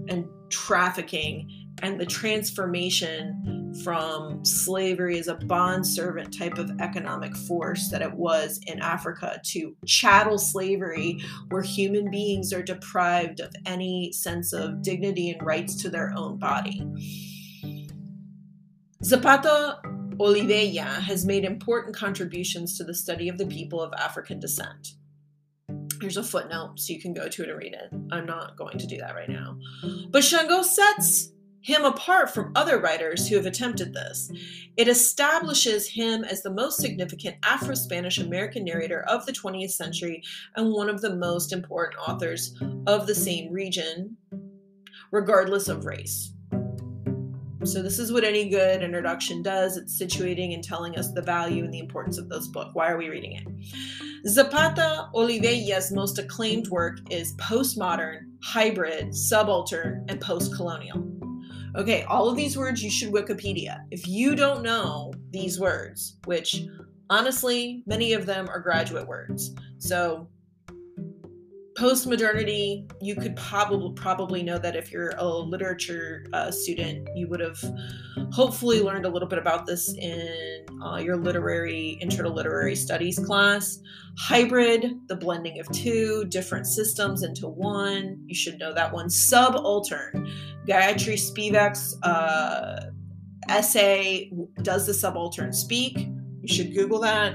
and 0.09 0.27
trafficking 0.49 1.51
and 1.83 1.99
the 1.99 2.07
transformation 2.07 3.73
from 3.85 4.45
slavery 4.45 5.19
as 5.19 5.29
a 5.29 5.35
bond 5.35 5.87
servant 5.87 6.37
type 6.37 6.59
of 6.59 6.71
economic 6.81 7.35
force 7.37 7.89
that 7.89 8.03
it 8.03 8.13
was 8.13 8.61
in 8.67 8.81
Africa 8.81 9.41
to 9.45 9.75
chattel 9.87 10.39
slavery, 10.39 11.21
where 11.49 11.63
human 11.63 12.11
beings 12.11 12.53
are 12.53 12.63
deprived 12.63 13.41
of 13.41 13.53
any 13.67 14.13
sense 14.13 14.53
of 14.53 14.83
dignity 14.83 15.31
and 15.31 15.43
rights 15.43 15.75
to 15.77 15.89
their 15.89 16.13
own 16.17 16.39
body. 16.39 16.85
Zapata 19.03 19.81
Oliveira 20.19 20.85
has 20.85 21.25
made 21.25 21.45
important 21.45 21.97
contributions 21.97 22.77
to 22.77 22.85
the 22.85 22.93
study 22.93 23.31
of 23.31 23.39
the 23.39 23.47
people 23.47 23.81
of 23.81 23.95
African 23.95 24.39
descent. 24.39 24.95
Here's 26.03 26.19
a 26.19 26.23
footnote 26.23 26.79
so 26.79 26.93
you 26.93 27.01
can 27.01 27.15
go 27.15 27.27
to 27.27 27.43
it 27.43 27.49
and 27.49 27.59
read 27.59 27.73
it. 27.73 27.91
I'm 28.13 28.27
not 28.27 28.59
going 28.59 28.77
to 28.77 28.87
do 28.87 28.99
that 28.99 29.15
right 29.15 29.29
now. 29.29 29.57
But 30.11 30.23
Shango 30.23 30.63
sets 30.63 31.33
him 31.63 31.85
apart 31.85 32.31
from 32.31 32.53
other 32.55 32.79
writers 32.79 33.27
who 33.27 33.37
have 33.37 33.47
attempted 33.47 33.95
this. 33.95 34.31
It 34.77 34.87
establishes 34.87 35.89
him 35.89 36.23
as 36.23 36.43
the 36.43 36.53
most 36.53 36.79
significant 36.79 37.37
Afro 37.43 37.75
Spanish 37.75 38.19
American 38.19 38.65
narrator 38.65 39.03
of 39.03 39.25
the 39.25 39.33
20th 39.33 39.73
century 39.73 40.23
and 40.57 40.73
one 40.73 40.91
of 40.91 41.01
the 41.01 41.17
most 41.17 41.55
important 41.55 42.01
authors 42.07 42.55
of 42.87 43.07
the 43.07 43.15
same 43.15 43.51
region, 43.51 44.19
regardless 45.11 45.69
of 45.69 45.87
race. 45.87 46.30
So, 47.65 47.83
this 47.83 47.99
is 47.99 48.11
what 48.11 48.25
any 48.25 48.49
good 48.49 48.83
introduction 48.83 49.43
does 49.43 49.77
it's 49.77 50.01
situating 50.01 50.55
and 50.55 50.65
telling 50.65 50.97
us 50.97 51.13
the 51.13 51.21
value 51.21 51.63
and 51.63 51.73
the 51.73 51.79
importance 51.79 52.17
of 52.17 52.29
this 52.31 52.47
book. 52.47 52.71
Why 52.73 52.91
are 52.91 52.97
we 52.97 53.11
reading 53.11 53.33
it? 53.33 53.47
Zapata 54.27 55.11
Oliveira's 55.15 55.93
most 55.93 56.19
acclaimed 56.19 56.69
work 56.69 57.01
is 57.11 57.37
postmodern, 57.37 58.31
hybrid, 58.43 59.15
subaltern, 59.15 60.07
and 60.09 60.21
post 60.21 60.55
colonial. 60.57 61.07
Okay, 61.77 62.03
all 62.05 62.29
of 62.29 62.37
these 62.37 62.57
words 62.57 62.83
you 62.83 62.91
should 62.91 63.13
Wikipedia. 63.13 63.85
If 63.91 64.09
you 64.09 64.35
don't 64.35 64.63
know 64.63 65.13
these 65.31 65.61
words, 65.61 66.17
which 66.25 66.63
honestly, 67.11 67.83
many 67.87 68.15
of 68.15 68.25
them 68.25 68.49
are 68.49 68.61
graduate 68.61 69.07
words. 69.07 69.55
So, 69.79 70.29
post-modernity 71.81 72.87
you 73.01 73.15
could 73.15 73.35
probably 73.37 73.91
probably 73.95 74.43
know 74.43 74.59
that 74.59 74.77
if 74.77 74.93
you're 74.93 75.15
a 75.17 75.25
literature 75.27 76.27
uh, 76.35 76.51
student 76.51 77.09
you 77.17 77.27
would 77.27 77.41
have 77.41 77.59
hopefully 78.33 78.83
learned 78.83 79.07
a 79.07 79.09
little 79.09 79.27
bit 79.27 79.39
about 79.39 79.65
this 79.65 79.95
in 79.95 80.67
uh, 80.85 80.97
your 80.97 81.17
literary 81.17 81.99
intro 82.03 82.23
to 82.25 82.29
literary 82.29 82.77
studies 82.77 83.19
class. 83.19 83.79
Hybrid 84.19 85.09
the 85.09 85.17
blending 85.17 85.59
of 85.59 85.71
two 85.73 86.27
different 86.27 86.67
systems 86.67 87.23
into 87.23 87.49
one. 87.49 88.23
You 88.27 88.35
should 88.35 88.59
know 88.59 88.75
that 88.75 88.93
one. 88.93 89.09
Subaltern 89.09 90.31
Gayatri 90.69 91.17
Spivak's 91.17 91.97
uh, 92.03 92.91
essay 93.49 94.31
does 94.61 94.87
the 94.87 94.93
subaltern 94.93 95.55
speak? 95.55 95.97
You 95.97 96.55
should 96.55 96.75
google 96.75 97.01
that 97.01 97.35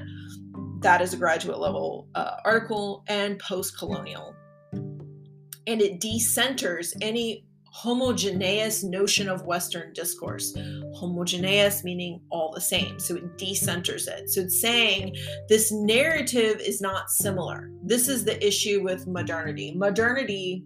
that 0.86 1.02
is 1.02 1.16
a 1.16 1.18
graduate 1.18 1.58
level 1.58 2.08
uh, 2.14 2.36
article 2.46 3.04
and 3.08 3.40
post 3.40 3.76
colonial. 3.76 4.36
And 4.72 5.82
it 5.82 6.00
decenters 6.00 6.94
any 7.02 7.44
homogeneous 7.66 8.84
notion 8.84 9.28
of 9.28 9.48
Western 9.48 9.94
discourse. 9.94 10.56
Homogeneous 10.94 11.84
meaning 11.84 12.22
all 12.30 12.52
the 12.54 12.62
same. 12.62 13.00
So 13.00 13.16
it 13.16 13.36
decenters 13.36 14.08
it. 14.08 14.30
So 14.30 14.42
it's 14.42 14.62
saying 14.62 15.16
this 15.50 15.72
narrative 15.72 16.62
is 16.64 16.82
not 16.82 17.10
similar. 17.10 17.72
This 17.84 18.08
is 18.08 18.24
the 18.24 18.38
issue 18.46 18.84
with 18.84 19.08
modernity. 19.08 19.74
Modernity 19.76 20.64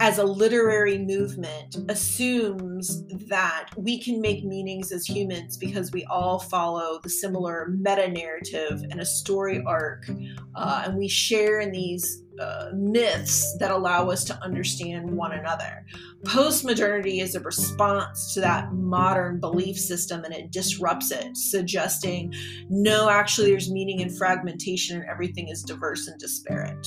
as 0.00 0.18
a 0.18 0.24
literary 0.24 0.98
movement 0.98 1.76
assumes 1.88 3.06
that 3.28 3.68
we 3.76 4.02
can 4.02 4.20
make 4.20 4.44
meanings 4.44 4.92
as 4.92 5.06
humans 5.06 5.56
because 5.56 5.90
we 5.92 6.04
all 6.06 6.38
follow 6.38 7.00
the 7.02 7.08
similar 7.08 7.68
meta 7.68 8.08
narrative 8.08 8.82
and 8.90 9.00
a 9.00 9.04
story 9.04 9.62
arc, 9.66 10.06
uh, 10.54 10.82
and 10.84 10.98
we 10.98 11.08
share 11.08 11.60
in 11.60 11.72
these 11.72 12.24
uh, 12.40 12.70
myths 12.74 13.56
that 13.58 13.70
allow 13.70 14.08
us 14.08 14.24
to 14.24 14.42
understand 14.42 15.10
one 15.10 15.32
another. 15.32 15.84
Postmodernity 16.24 17.22
is 17.22 17.34
a 17.34 17.40
response 17.40 18.32
to 18.34 18.40
that 18.40 18.72
modern 18.72 19.40
belief 19.40 19.78
system 19.78 20.24
and 20.24 20.34
it 20.34 20.50
disrupts 20.50 21.10
it, 21.10 21.36
suggesting 21.36 22.32
no, 22.68 23.08
actually, 23.08 23.50
there's 23.50 23.70
meaning 23.70 24.00
in 24.00 24.10
fragmentation 24.10 24.96
and 24.96 25.10
everything 25.10 25.48
is 25.48 25.62
diverse 25.62 26.06
and 26.06 26.18
disparate. 26.18 26.86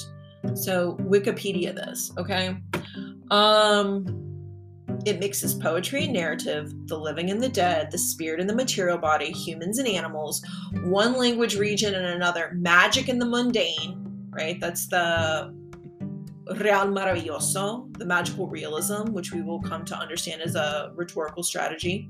So 0.53 0.97
Wikipedia 1.01 1.73
this, 1.73 2.11
okay? 2.17 2.57
Um 3.31 4.19
it 5.05 5.19
mixes 5.19 5.53
poetry 5.53 6.05
and 6.05 6.13
narrative, 6.13 6.71
the 6.87 6.97
living 6.97 7.29
and 7.29 7.41
the 7.41 7.49
dead, 7.49 7.91
the 7.91 7.97
spirit 7.97 8.39
and 8.39 8.49
the 8.49 8.55
material 8.55 8.97
body, 8.97 9.31
humans 9.31 9.77
and 9.77 9.87
animals, 9.87 10.41
one 10.85 11.17
language 11.17 11.57
region 11.57 11.93
and 11.93 12.05
another, 12.05 12.51
magic 12.55 13.09
and 13.09 13.21
the 13.21 13.25
mundane, 13.25 14.27
right? 14.29 14.59
That's 14.61 14.87
the 14.87 15.53
Real 16.51 16.87
Maravilloso, 16.87 17.97
the 17.97 18.05
magical 18.05 18.47
realism, 18.47 19.11
which 19.11 19.31
we 19.31 19.41
will 19.41 19.61
come 19.61 19.83
to 19.85 19.97
understand 19.97 20.41
as 20.41 20.55
a 20.55 20.91
rhetorical 20.95 21.43
strategy 21.43 22.09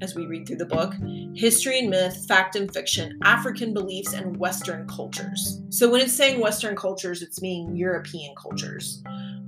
as 0.00 0.14
we 0.14 0.26
read 0.26 0.46
through 0.46 0.56
the 0.56 0.66
book 0.66 0.94
history 1.34 1.78
and 1.78 1.90
myth, 1.90 2.26
fact 2.26 2.56
and 2.56 2.72
fiction, 2.72 3.18
African 3.24 3.72
beliefs, 3.72 4.12
and 4.12 4.36
Western 4.36 4.86
cultures. 4.88 5.60
So 5.70 5.90
when 5.90 6.00
it's 6.00 6.12
saying 6.12 6.40
Western 6.40 6.76
cultures, 6.76 7.22
it's 7.22 7.40
meaning 7.40 7.76
European 7.76 8.34
cultures. 8.36 9.02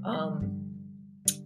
Um, 0.05 0.57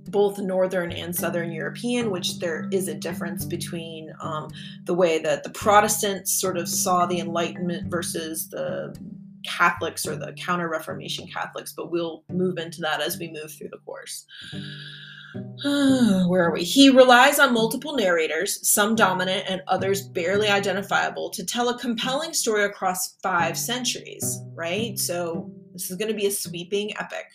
both 0.08 0.38
Northern 0.38 0.92
and 0.92 1.14
Southern 1.14 1.50
European, 1.50 2.11
which 2.12 2.38
there 2.38 2.68
is 2.70 2.87
a 2.87 2.94
difference 2.94 3.44
between 3.44 4.12
um, 4.20 4.49
the 4.84 4.94
way 4.94 5.18
that 5.18 5.42
the 5.42 5.50
Protestants 5.50 6.40
sort 6.40 6.56
of 6.56 6.68
saw 6.68 7.04
the 7.04 7.18
Enlightenment 7.18 7.90
versus 7.90 8.49
the 8.49 8.96
Catholics 9.44 10.06
or 10.06 10.14
the 10.14 10.32
Counter 10.34 10.68
Reformation 10.68 11.26
Catholics, 11.26 11.73
but 11.76 11.90
we'll 11.90 12.23
move 12.28 12.58
into 12.58 12.80
that 12.82 13.00
as 13.00 13.18
we 13.18 13.32
move 13.32 13.52
through 13.52 13.70
the 13.70 13.78
course. 13.78 14.25
Where 15.64 16.45
are 16.45 16.53
we? 16.53 16.62
He 16.64 16.91
relies 16.91 17.38
on 17.38 17.55
multiple 17.55 17.97
narrators, 17.97 18.69
some 18.69 18.95
dominant 18.95 19.45
and 19.49 19.62
others 19.67 20.03
barely 20.03 20.49
identifiable, 20.49 21.31
to 21.31 21.45
tell 21.45 21.69
a 21.69 21.79
compelling 21.79 22.33
story 22.33 22.64
across 22.64 23.17
five 23.23 23.59
centuries, 23.59 24.41
right? 24.55 24.99
So 24.99 25.50
this 25.73 25.91
is 25.91 25.97
going 25.97 26.11
to 26.11 26.17
be 26.17 26.26
a 26.26 26.31
sweeping 26.31 26.93
epic. 26.99 27.26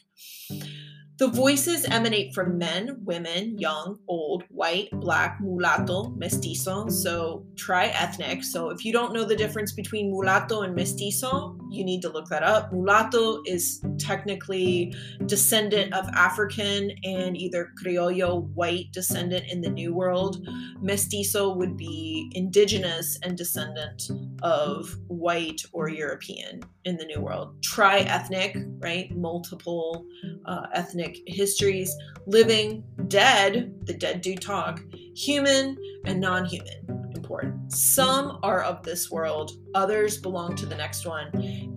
The 1.20 1.28
voices 1.28 1.84
emanate 1.84 2.34
from 2.34 2.58
men, 2.58 3.02
women, 3.04 3.58
young, 3.58 4.00
old, 4.08 4.46
white, 4.48 4.90
black, 4.94 5.38
mulatto, 5.42 6.12
mestizo, 6.12 6.88
so 6.88 7.46
tri 7.58 7.88
ethnic. 7.88 8.42
So 8.42 8.70
if 8.70 8.86
you 8.86 8.94
don't 8.94 9.12
know 9.12 9.26
the 9.26 9.36
difference 9.36 9.74
between 9.74 10.12
mulatto 10.12 10.62
and 10.62 10.74
mestizo, 10.74 11.60
you 11.70 11.84
need 11.84 12.02
to 12.04 12.10
look 12.10 12.30
that 12.30 12.44
up. 12.44 12.72
Mulatto 12.72 13.42
is 13.46 13.84
technically 13.98 14.96
descendant 15.26 15.94
of 15.94 16.08
African 16.14 16.92
and 17.04 17.36
either 17.36 17.74
Criollo 17.84 18.50
white 18.54 18.86
descendant 18.94 19.52
in 19.52 19.60
the 19.60 19.70
New 19.70 19.94
World. 19.94 20.48
Mestizo 20.82 21.54
would 21.54 21.76
be 21.76 22.32
indigenous 22.34 23.20
and 23.24 23.38
descendant 23.38 24.04
of 24.42 24.96
white 25.08 25.62
or 25.74 25.90
European 25.90 26.62
in 26.86 26.96
the 26.96 27.06
New 27.06 27.20
World. 27.20 27.62
Tri 27.62 28.00
ethnic, 28.00 28.56
right? 28.80 29.12
Multiple 29.18 30.06
uh, 30.46 30.68
ethnic 30.74 31.09
histories, 31.26 31.96
living, 32.28 32.84
dead, 33.08 33.74
the 33.84 33.94
dead 33.94 34.22
do 34.22 34.36
talk, 34.36 34.84
human, 35.16 35.78
and 36.06 36.20
non 36.20 36.46
human. 36.46 37.12
Important. 37.16 37.72
Some 37.72 38.40
are 38.44 38.62
of 38.62 38.84
this 38.84 39.12
world, 39.12 39.52
others 39.76 40.18
belong 40.18 40.56
to 40.56 40.66
the 40.66 40.76
next 40.76 41.06
one, 41.06 41.30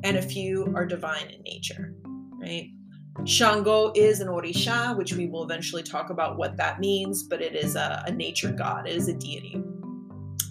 and 0.05 0.17
a 0.17 0.23
few 0.23 0.73
are 0.75 0.87
divine 0.87 1.29
in 1.31 1.43
nature, 1.43 1.95
right? 2.41 2.71
Shango 3.25 3.93
is 3.95 4.21
an 4.21 4.29
Orisha, 4.29 4.97
which 4.97 5.13
we 5.13 5.27
will 5.27 5.45
eventually 5.45 5.83
talk 5.83 6.11
about 6.11 6.39
what 6.39 6.57
that 6.57 6.81
means, 6.81 7.23
but 7.25 7.43
it 7.43 7.55
is 7.55 7.77
a, 7.77 8.03
a 8.07 8.13
nature 8.13 8.51
god, 8.51 8.89
it 8.89 8.97
is 8.97 9.09
a 9.09 9.15
deity. 9.15 9.63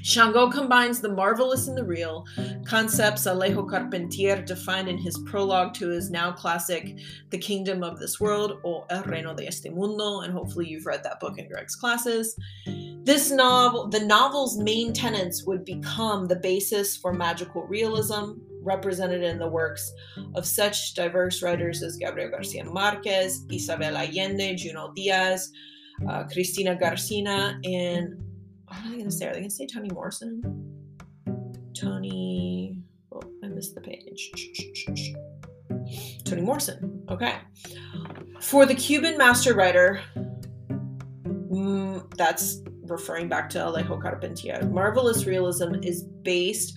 Shango 0.04 0.50
combines 0.50 1.00
the 1.00 1.10
marvelous 1.10 1.68
and 1.68 1.78
the 1.78 1.84
real, 1.84 2.26
concepts 2.66 3.26
Alejo 3.26 3.70
Carpentier 3.70 4.42
defined 4.42 4.90
in 4.90 4.98
his 4.98 5.18
prologue 5.26 5.74
to 5.76 5.90
his 5.90 6.10
now 6.10 6.32
classic 6.32 6.98
The 7.30 7.38
Kingdom 7.38 7.84
of 7.84 8.00
This 8.00 8.20
World, 8.20 8.60
or 8.64 8.86
El 8.90 9.04
Reino 9.04 9.36
de 9.36 9.48
este 9.48 9.70
Mundo, 9.70 10.22
and 10.22 10.34
hopefully 10.34 10.68
you've 10.68 10.86
read 10.86 11.04
that 11.04 11.20
book 11.20 11.38
in 11.38 11.48
Greg's 11.48 11.76
classes. 11.76 12.36
This 13.04 13.32
novel, 13.32 13.88
the 13.88 14.00
novel's 14.00 14.58
main 14.58 14.94
tenets 14.94 15.44
would 15.46 15.66
become 15.66 16.28
the 16.28 16.36
basis 16.36 16.98
for 16.98 17.14
magical 17.14 17.64
realism, 17.64 18.34
represented 18.62 19.24
in 19.24 19.40
the 19.40 19.48
works 19.48 19.92
of 20.36 20.46
such 20.46 20.94
diverse 20.94 21.42
writers 21.42 21.82
as 21.82 21.98
Gabriel 21.98 22.30
Garcia 22.30 22.64
Marquez, 22.64 23.44
Isabel 23.52 23.98
Allende, 23.98 24.56
Junot 24.56 24.96
Diaz, 24.96 25.52
uh, 26.08 26.24
Cristina 26.26 26.76
Garcia, 26.76 27.60
and 27.64 28.24
what 28.72 28.86
are 28.86 28.90
they 28.90 28.98
going 28.98 29.10
to 29.10 29.12
say? 29.12 29.28
Are 29.28 29.34
they 29.34 29.40
going 29.40 29.50
to 29.50 29.56
say 29.56 29.68
Toni 29.68 29.90
Morrison? 29.90 30.42
Tony. 31.78 32.82
Oh, 33.12 33.22
I 33.44 33.48
missed 33.48 33.76
the 33.76 33.82
page. 33.82 34.32
Toni 36.24 36.42
Morrison. 36.42 37.04
Okay. 37.10 37.36
For 38.40 38.66
the 38.66 38.76
Cuban 38.76 39.18
master 39.18 39.54
writer, 39.54 40.02
mm, 41.26 42.16
that's 42.16 42.62
referring 42.84 43.28
back 43.28 43.50
to 43.50 43.60
Alejo 43.60 44.02
Carpentier. 44.02 44.68
Marvelous 44.72 45.26
realism 45.26 45.76
is 45.84 46.04
based 46.24 46.74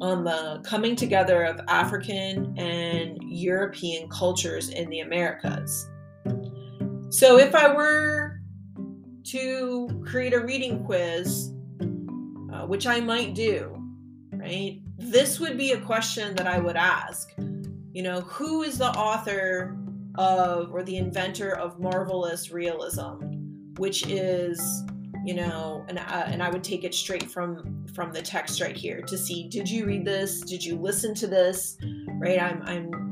on 0.00 0.24
the 0.24 0.62
coming 0.64 0.94
together 0.94 1.44
of 1.44 1.60
African 1.68 2.56
and 2.58 3.18
European 3.22 4.08
cultures 4.10 4.68
in 4.68 4.88
the 4.90 5.00
Americas. 5.00 5.88
So 7.10 7.38
if 7.38 7.54
I 7.54 7.72
were 7.74 8.37
to 9.24 10.02
create 10.06 10.32
a 10.32 10.40
reading 10.40 10.84
quiz, 10.84 11.52
uh, 12.52 12.66
which 12.66 12.86
I 12.86 13.00
might 13.00 13.34
do, 13.34 13.74
right? 14.32 14.80
This 14.96 15.38
would 15.40 15.56
be 15.56 15.72
a 15.72 15.80
question 15.80 16.34
that 16.36 16.46
I 16.46 16.58
would 16.58 16.76
ask. 16.76 17.32
You 17.92 18.02
know, 18.02 18.20
who 18.22 18.62
is 18.62 18.78
the 18.78 18.90
author 18.90 19.76
of 20.16 20.72
or 20.72 20.82
the 20.82 20.96
inventor 20.96 21.56
of 21.56 21.78
marvelous 21.78 22.50
realism, 22.50 23.20
which 23.76 24.06
is, 24.06 24.84
you 25.24 25.34
know, 25.34 25.84
and 25.88 25.98
uh, 25.98 26.24
and 26.26 26.42
I 26.42 26.50
would 26.50 26.64
take 26.64 26.84
it 26.84 26.94
straight 26.94 27.30
from 27.30 27.86
from 27.94 28.12
the 28.12 28.22
text 28.22 28.60
right 28.60 28.76
here 28.76 29.00
to 29.02 29.16
see 29.16 29.48
did 29.48 29.68
you 29.68 29.86
read 29.86 30.04
this? 30.04 30.40
Did 30.40 30.64
you 30.64 30.76
listen 30.76 31.14
to 31.16 31.26
this? 31.26 31.76
Right? 32.18 32.40
I'm 32.40 32.62
I'm 32.62 33.07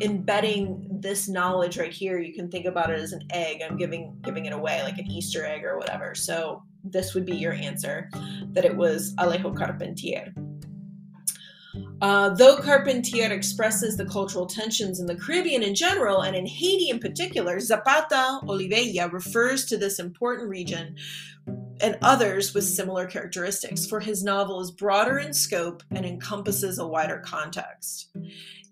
embedding 0.00 0.86
this 1.00 1.28
knowledge 1.28 1.78
right 1.78 1.92
here 1.92 2.18
you 2.18 2.34
can 2.34 2.50
think 2.50 2.66
about 2.66 2.90
it 2.90 2.98
as 2.98 3.12
an 3.12 3.22
egg. 3.30 3.62
I'm 3.62 3.76
giving 3.76 4.16
giving 4.22 4.46
it 4.46 4.52
away 4.52 4.82
like 4.82 4.98
an 4.98 5.10
easter 5.10 5.44
egg 5.44 5.64
or 5.64 5.78
whatever. 5.78 6.14
So 6.14 6.62
this 6.84 7.14
would 7.14 7.26
be 7.26 7.36
your 7.36 7.52
answer 7.52 8.10
that 8.52 8.64
it 8.64 8.76
was 8.76 9.14
alejo 9.16 9.56
carpentier. 9.56 10.32
Uh, 12.02 12.30
though 12.30 12.56
Carpentier 12.56 13.30
expresses 13.30 13.96
the 13.96 14.06
cultural 14.06 14.46
tensions 14.46 15.00
in 15.00 15.06
the 15.06 15.14
Caribbean 15.14 15.62
in 15.62 15.74
general 15.74 16.22
and 16.22 16.34
in 16.34 16.46
Haiti 16.46 16.88
in 16.88 16.98
particular, 16.98 17.60
Zapata 17.60 18.40
Olivella 18.44 19.12
refers 19.12 19.66
to 19.66 19.76
this 19.76 19.98
important 19.98 20.48
region 20.48 20.96
and 21.82 21.98
others 22.02 22.54
with 22.54 22.64
similar 22.64 23.06
characteristics, 23.06 23.86
for 23.86 24.00
his 24.00 24.22
novel 24.22 24.60
is 24.60 24.70
broader 24.70 25.18
in 25.18 25.32
scope 25.32 25.82
and 25.90 26.04
encompasses 26.04 26.78
a 26.78 26.86
wider 26.86 27.18
context. 27.18 28.10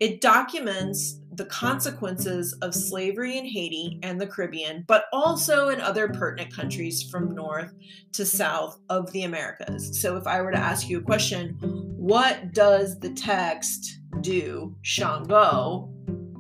It 0.01 0.21
documents 0.21 1.21
the 1.33 1.47
consequences 1.47 2.53
of 2.63 2.75
slavery 2.75 3.39
in 3.39 3.45
Haiti 3.45 3.99
and 4.03 4.21
the 4.21 4.27
Caribbean, 4.27 4.85
but 4.87 5.05
also 5.13 5.69
in 5.69 5.81
other 5.81 6.09
pertinent 6.09 6.53
countries 6.53 7.03
from 7.03 7.35
north 7.35 7.73
to 8.13 8.27
south 8.27 8.79
of 8.89 9.11
the 9.13 9.23
Americas. 9.23 10.01
So, 10.01 10.17
if 10.17 10.27
I 10.27 10.43
were 10.43 10.53
to 10.53 10.59
ask 10.59 10.89
you 10.89 10.99
a 10.99 11.03
question, 11.03 11.57
what 11.97 12.53
does 12.53 12.99
the 12.99 13.11
text 13.11 14.01
do, 14.21 14.75
Shango? 14.83 15.89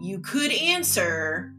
You 0.00 0.20
could 0.20 0.52
answer 0.52 1.54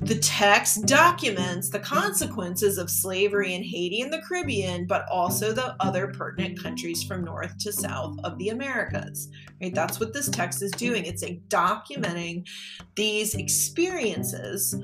the 0.00 0.18
text 0.18 0.86
documents 0.86 1.68
the 1.68 1.78
consequences 1.78 2.78
of 2.78 2.90
slavery 2.90 3.54
in 3.54 3.62
Haiti 3.62 4.00
and 4.00 4.12
the 4.12 4.22
Caribbean, 4.22 4.86
but 4.86 5.06
also 5.10 5.52
the 5.52 5.76
other 5.80 6.08
pertinent 6.08 6.62
countries 6.62 7.02
from 7.02 7.22
north 7.22 7.56
to 7.58 7.72
south 7.72 8.16
of 8.24 8.38
the 8.38 8.48
Americas. 8.48 9.28
Right? 9.60 9.74
That's 9.74 10.00
what 10.00 10.14
this 10.14 10.28
text 10.30 10.62
is 10.62 10.70
doing. 10.72 11.04
It's 11.04 11.22
a 11.22 11.40
documenting 11.48 12.48
these 12.96 13.34
experiences 13.34 14.74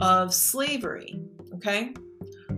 of 0.00 0.32
slavery. 0.32 1.20
Okay. 1.54 1.92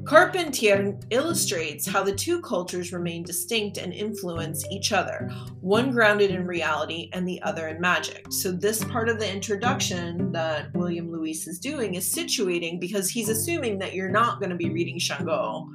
Carpentier 0.04 0.98
illustrates 1.10 1.86
how 1.86 2.02
the 2.02 2.14
two 2.14 2.40
cultures 2.42 2.92
remain 2.92 3.22
distinct 3.22 3.78
and 3.78 3.92
influence 3.92 4.64
each 4.70 4.92
other, 4.92 5.30
one 5.60 5.92
grounded 5.92 6.30
in 6.30 6.46
reality 6.46 7.08
and 7.14 7.26
the 7.26 7.40
other 7.42 7.68
in 7.68 7.80
magic. 7.80 8.26
So, 8.30 8.52
this 8.52 8.84
part 8.84 9.08
of 9.08 9.18
the 9.18 9.30
introduction 9.30 10.30
that 10.32 10.72
William 10.74 11.10
Luis 11.10 11.46
is 11.46 11.58
doing 11.58 11.94
is 11.94 12.12
situating 12.12 12.78
because 12.78 13.08
he's 13.08 13.30
assuming 13.30 13.78
that 13.78 13.94
you're 13.94 14.10
not 14.10 14.40
going 14.40 14.50
to 14.50 14.56
be 14.56 14.68
reading 14.68 14.98
Shango 14.98 15.68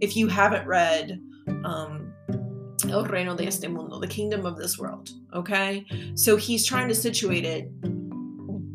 if 0.00 0.14
you 0.14 0.28
haven't 0.28 0.66
read 0.66 1.20
um, 1.64 2.12
El 2.88 3.04
Reino 3.06 3.34
de 3.34 3.46
este 3.46 3.68
Mundo, 3.68 3.98
the 3.98 4.06
kingdom 4.06 4.44
of 4.44 4.58
this 4.58 4.78
world. 4.78 5.10
Okay? 5.34 5.86
So, 6.16 6.36
he's 6.36 6.66
trying 6.66 6.88
to 6.88 6.94
situate 6.94 7.46
it 7.46 7.70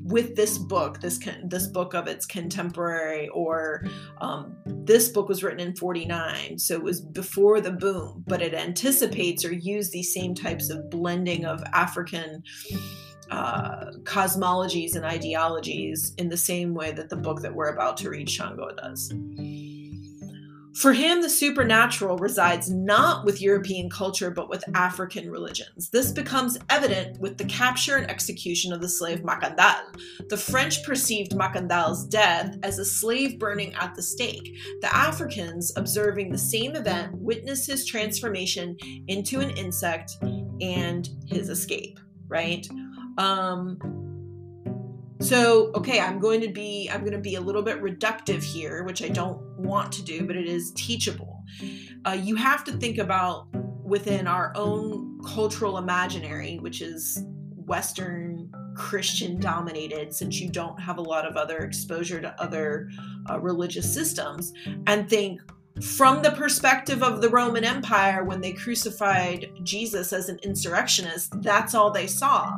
with 0.06 0.36
this 0.36 0.60
book, 0.60 1.02
this 1.02 1.20
this 1.46 1.68
book 1.68 1.96
of 1.96 2.08
its 2.08 2.28
contemporary, 2.28 3.28
or 3.30 3.86
um, 4.22 4.56
this 4.66 5.10
book 5.10 5.28
was 5.28 5.44
written 5.44 5.60
in 5.60 5.76
49, 5.76 6.60
so 6.60 6.76
it 6.76 6.84
was 6.84 7.02
before 7.02 7.60
the 7.60 7.72
boom, 7.72 8.24
but 8.28 8.42
it 8.42 8.54
anticipates 8.54 9.44
or 9.44 9.52
used 9.52 9.92
these 9.92 10.14
same 10.14 10.36
types 10.36 10.70
of 10.70 10.90
blending 10.92 11.46
of 11.46 11.64
African 11.74 12.44
uh, 13.32 13.86
cosmologies 14.04 14.96
and 14.96 15.06
ideologies 15.06 16.14
in 16.20 16.30
the 16.30 16.38
same 16.38 16.76
way 16.76 16.92
that 16.92 17.10
the 17.10 17.16
book 17.16 17.42
that 17.42 17.54
we're 17.54 17.74
about 17.74 17.98
to 17.98 18.10
read, 18.12 18.30
Shango, 18.30 18.70
does. 18.76 19.12
For 20.76 20.92
him, 20.92 21.22
the 21.22 21.30
supernatural 21.30 22.18
resides 22.18 22.70
not 22.70 23.24
with 23.24 23.42
European 23.42 23.90
culture 23.90 24.30
but 24.30 24.50
with 24.50 24.64
African 24.76 25.30
religions. 25.32 25.90
This 25.90 26.12
becomes 26.12 26.58
evident 26.70 27.20
with 27.20 27.38
the 27.38 27.46
capture 27.46 27.96
and 27.96 28.10
execution 28.12 28.74
of 28.74 28.82
the 28.82 28.90
slave 28.90 29.20
Macandal. 29.22 29.82
The 30.30 30.38
French 30.38 30.84
perceived 30.84 31.32
Macandal's 31.32 32.06
death 32.06 32.58
as 32.64 32.78
a 32.78 32.86
slave 32.86 33.40
burning 33.40 33.74
at 33.76 33.96
the 33.96 34.04
stake. 34.04 34.58
The 34.82 34.94
Africans, 34.94 35.72
observing 35.78 36.32
the 36.32 36.38
same 36.38 36.76
event, 36.76 37.14
witness 37.16 37.66
his 37.66 37.86
transformation 37.86 38.76
into 39.08 39.40
an 39.40 39.52
insect 39.52 40.18
and 40.60 41.08
his 41.26 41.50
escape, 41.50 42.00
right? 42.28 42.68
Um, 43.18 43.80
so, 45.26 45.72
okay, 45.74 46.00
I'm 46.00 46.20
going 46.20 46.40
to 46.42 46.50
be 46.50 46.88
I'm 46.94 47.02
going 47.02 47.14
to 47.14 47.18
be 47.18 47.36
a 47.36 47.42
little 47.42 47.64
bit 47.64 47.82
reductive 47.82 48.44
here, 48.44 48.84
which 48.84 49.02
I 49.02 49.10
don't 49.10 49.42
want 49.58 49.92
to 49.94 50.04
do, 50.04 50.24
but 50.26 50.36
it 50.36 50.48
is 50.48 50.72
teachable. 50.74 51.44
Uh, 52.06 52.12
you 52.12 52.36
have 52.36 52.64
to 52.66 52.74
think 52.74 53.00
about 53.00 53.48
within 53.84 54.28
our 54.28 54.54
own 54.56 55.20
cultural 55.26 55.80
imaginary, 55.80 56.60
which 56.60 56.82
is 56.82 57.24
Western 57.66 58.52
Christian 58.76 59.40
dominated, 59.40 60.14
since 60.14 60.40
you 60.40 60.50
don't 60.50 60.80
have 60.80 61.00
a 61.00 61.02
lot 61.02 61.26
of 61.26 61.38
other 61.38 61.58
exposure 61.60 62.22
to 62.22 62.40
other 62.42 62.90
uh, 63.28 63.40
religious 63.40 63.92
systems, 63.92 64.54
and 64.86 65.10
think 65.10 65.42
from 65.82 66.22
the 66.22 66.32
perspective 66.32 67.02
of 67.02 67.22
the 67.22 67.30
Roman 67.30 67.64
Empire 67.64 68.24
when 68.24 68.42
they 68.42 68.54
crucified 68.54 69.50
Jesus 69.64 70.14
as 70.14 70.30
an 70.30 70.40
insurrectionist, 70.44 71.42
that's 71.42 71.74
all 71.74 71.90
they 71.90 72.08
saw. 72.08 72.54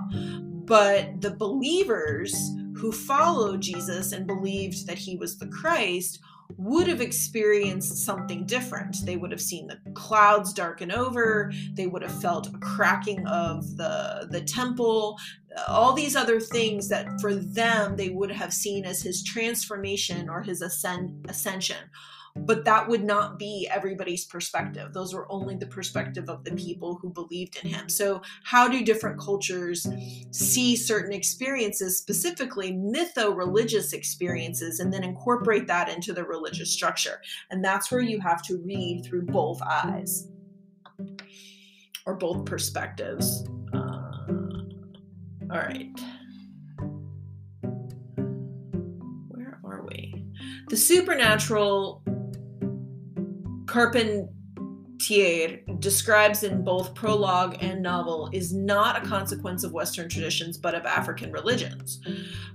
But 0.66 1.22
the 1.22 1.32
believers 1.32 2.36
who 2.78 2.92
followed 2.92 3.62
Jesus 3.62 4.12
and 4.12 4.28
believed 4.28 4.88
that 4.88 4.98
he 4.98 5.16
was 5.16 5.38
the 5.38 5.48
Christ 5.48 6.20
would 6.56 6.88
have 6.88 7.02
experienced 7.02 8.06
something 8.06 8.46
different. 8.46 9.06
They 9.06 9.18
would 9.18 9.32
have 9.32 9.42
seen 9.42 9.68
the 9.68 9.80
clouds 9.92 10.54
darken 10.54 10.92
over, 10.92 11.52
they 11.74 11.88
would 11.88 12.02
have 12.02 12.22
felt 12.22 12.48
a 12.48 12.58
cracking 12.60 13.26
of 13.28 13.76
the 13.76 14.28
the 14.32 14.42
temple, 14.42 15.18
all 15.68 15.94
these 15.94 16.16
other 16.16 16.40
things 16.40 16.88
that 16.90 17.20
for 17.20 17.36
them 17.36 17.98
they 17.98 18.10
would 18.10 18.32
have 18.32 18.54
seen 18.54 18.86
as 18.86 19.02
his 19.02 19.24
transformation 19.24 20.30
or 20.30 20.42
his 20.42 20.62
ascend, 20.62 21.26
ascension 21.30 21.90
but 22.46 22.66
that 22.66 22.88
would 22.88 23.04
not 23.04 23.40
be 23.40 23.68
everybody's 23.72 24.26
perspective. 24.26 24.94
Those 24.94 25.14
were 25.14 25.32
only 25.32 25.56
the 25.56 25.68
perspective 25.68 26.30
of 26.30 26.44
the 26.44 26.52
people 26.52 26.98
who 27.02 27.10
believed 27.10 27.58
in 27.64 27.70
him. 27.70 27.90
So, 27.90 28.22
how 28.44 28.68
do 28.68 28.84
different 28.84 29.20
cultures 29.20 29.88
see 30.32 30.76
certain 30.76 31.14
experiences, 31.14 31.98
specifically 31.98 32.74
mytho 32.74 33.36
religious 33.36 33.94
experiences, 33.94 34.80
and 34.80 34.94
then 34.94 35.04
incorporate 35.04 35.68
that 35.68 35.90
into 35.90 36.14
the 36.14 36.24
religious 36.24 36.72
structure? 36.72 37.22
And 37.52 37.64
that's 37.64 37.92
where 37.92 38.02
you 38.02 38.20
have 38.22 38.42
to 38.44 38.58
read 38.58 39.04
through 39.06 39.26
both 39.26 39.62
eyes 39.62 40.28
or 42.06 42.16
both 42.16 42.46
perspectives. 42.46 43.46
Uh, 43.74 43.78
all 45.50 45.60
right. 45.60 45.92
Where 49.28 49.60
are 49.64 49.86
we? 49.86 50.26
The 50.70 50.78
supernatural 50.78 52.02
Carpentier 53.68 55.60
describes 55.80 56.44
in 56.44 56.64
both 56.64 56.96
prologue 56.96 57.58
and 57.62 57.84
novel 57.84 58.30
is 58.34 58.54
not 58.54 59.02
a 59.02 59.08
consequence 59.08 59.64
of 59.64 59.74
Western 59.74 60.10
traditions 60.10 60.58
but 60.58 60.74
of 60.74 60.86
African 60.86 61.32
religions. 61.32 62.00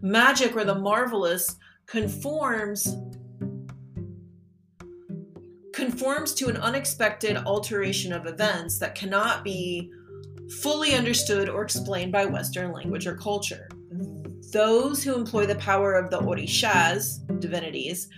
Magic 0.00 0.56
or 0.56 0.64
the 0.64 0.74
marvelous 0.74 1.56
conforms 1.86 2.96
conforms 5.72 6.34
to 6.34 6.48
an 6.48 6.56
unexpected 6.58 7.36
alteration 7.36 8.12
of 8.12 8.26
events 8.26 8.78
that 8.78 8.94
cannot 8.94 9.42
be 9.42 9.90
fully 10.60 10.94
understood 10.94 11.48
or 11.48 11.62
explained 11.62 12.12
by 12.12 12.26
Western 12.26 12.72
language 12.72 13.06
or 13.06 13.16
culture. 13.16 13.68
Those 14.52 15.02
who 15.02 15.14
employ 15.14 15.46
the 15.46 15.54
power 15.54 15.94
of 15.94 16.10
the 16.10 16.20
Orishas, 16.20 17.40
divinities, 17.40 18.08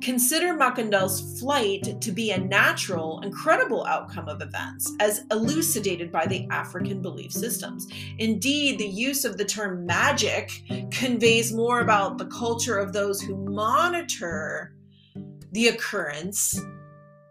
consider 0.00 0.54
Mackandal's 0.54 1.38
flight 1.38 2.00
to 2.00 2.12
be 2.12 2.30
a 2.30 2.38
natural 2.38 3.20
and 3.20 3.32
credible 3.32 3.84
outcome 3.84 4.28
of 4.28 4.40
events, 4.42 4.92
as 5.00 5.24
elucidated 5.30 6.10
by 6.10 6.26
the 6.26 6.46
African 6.50 7.02
belief 7.02 7.32
systems. 7.32 7.86
Indeed, 8.18 8.78
the 8.78 8.86
use 8.86 9.24
of 9.24 9.36
the 9.36 9.44
term 9.44 9.84
magic 9.86 10.62
conveys 10.90 11.52
more 11.52 11.80
about 11.80 12.18
the 12.18 12.26
culture 12.26 12.78
of 12.78 12.92
those 12.92 13.20
who 13.20 13.36
monitor 13.36 14.74
the 15.52 15.68
occurrence 15.68 16.60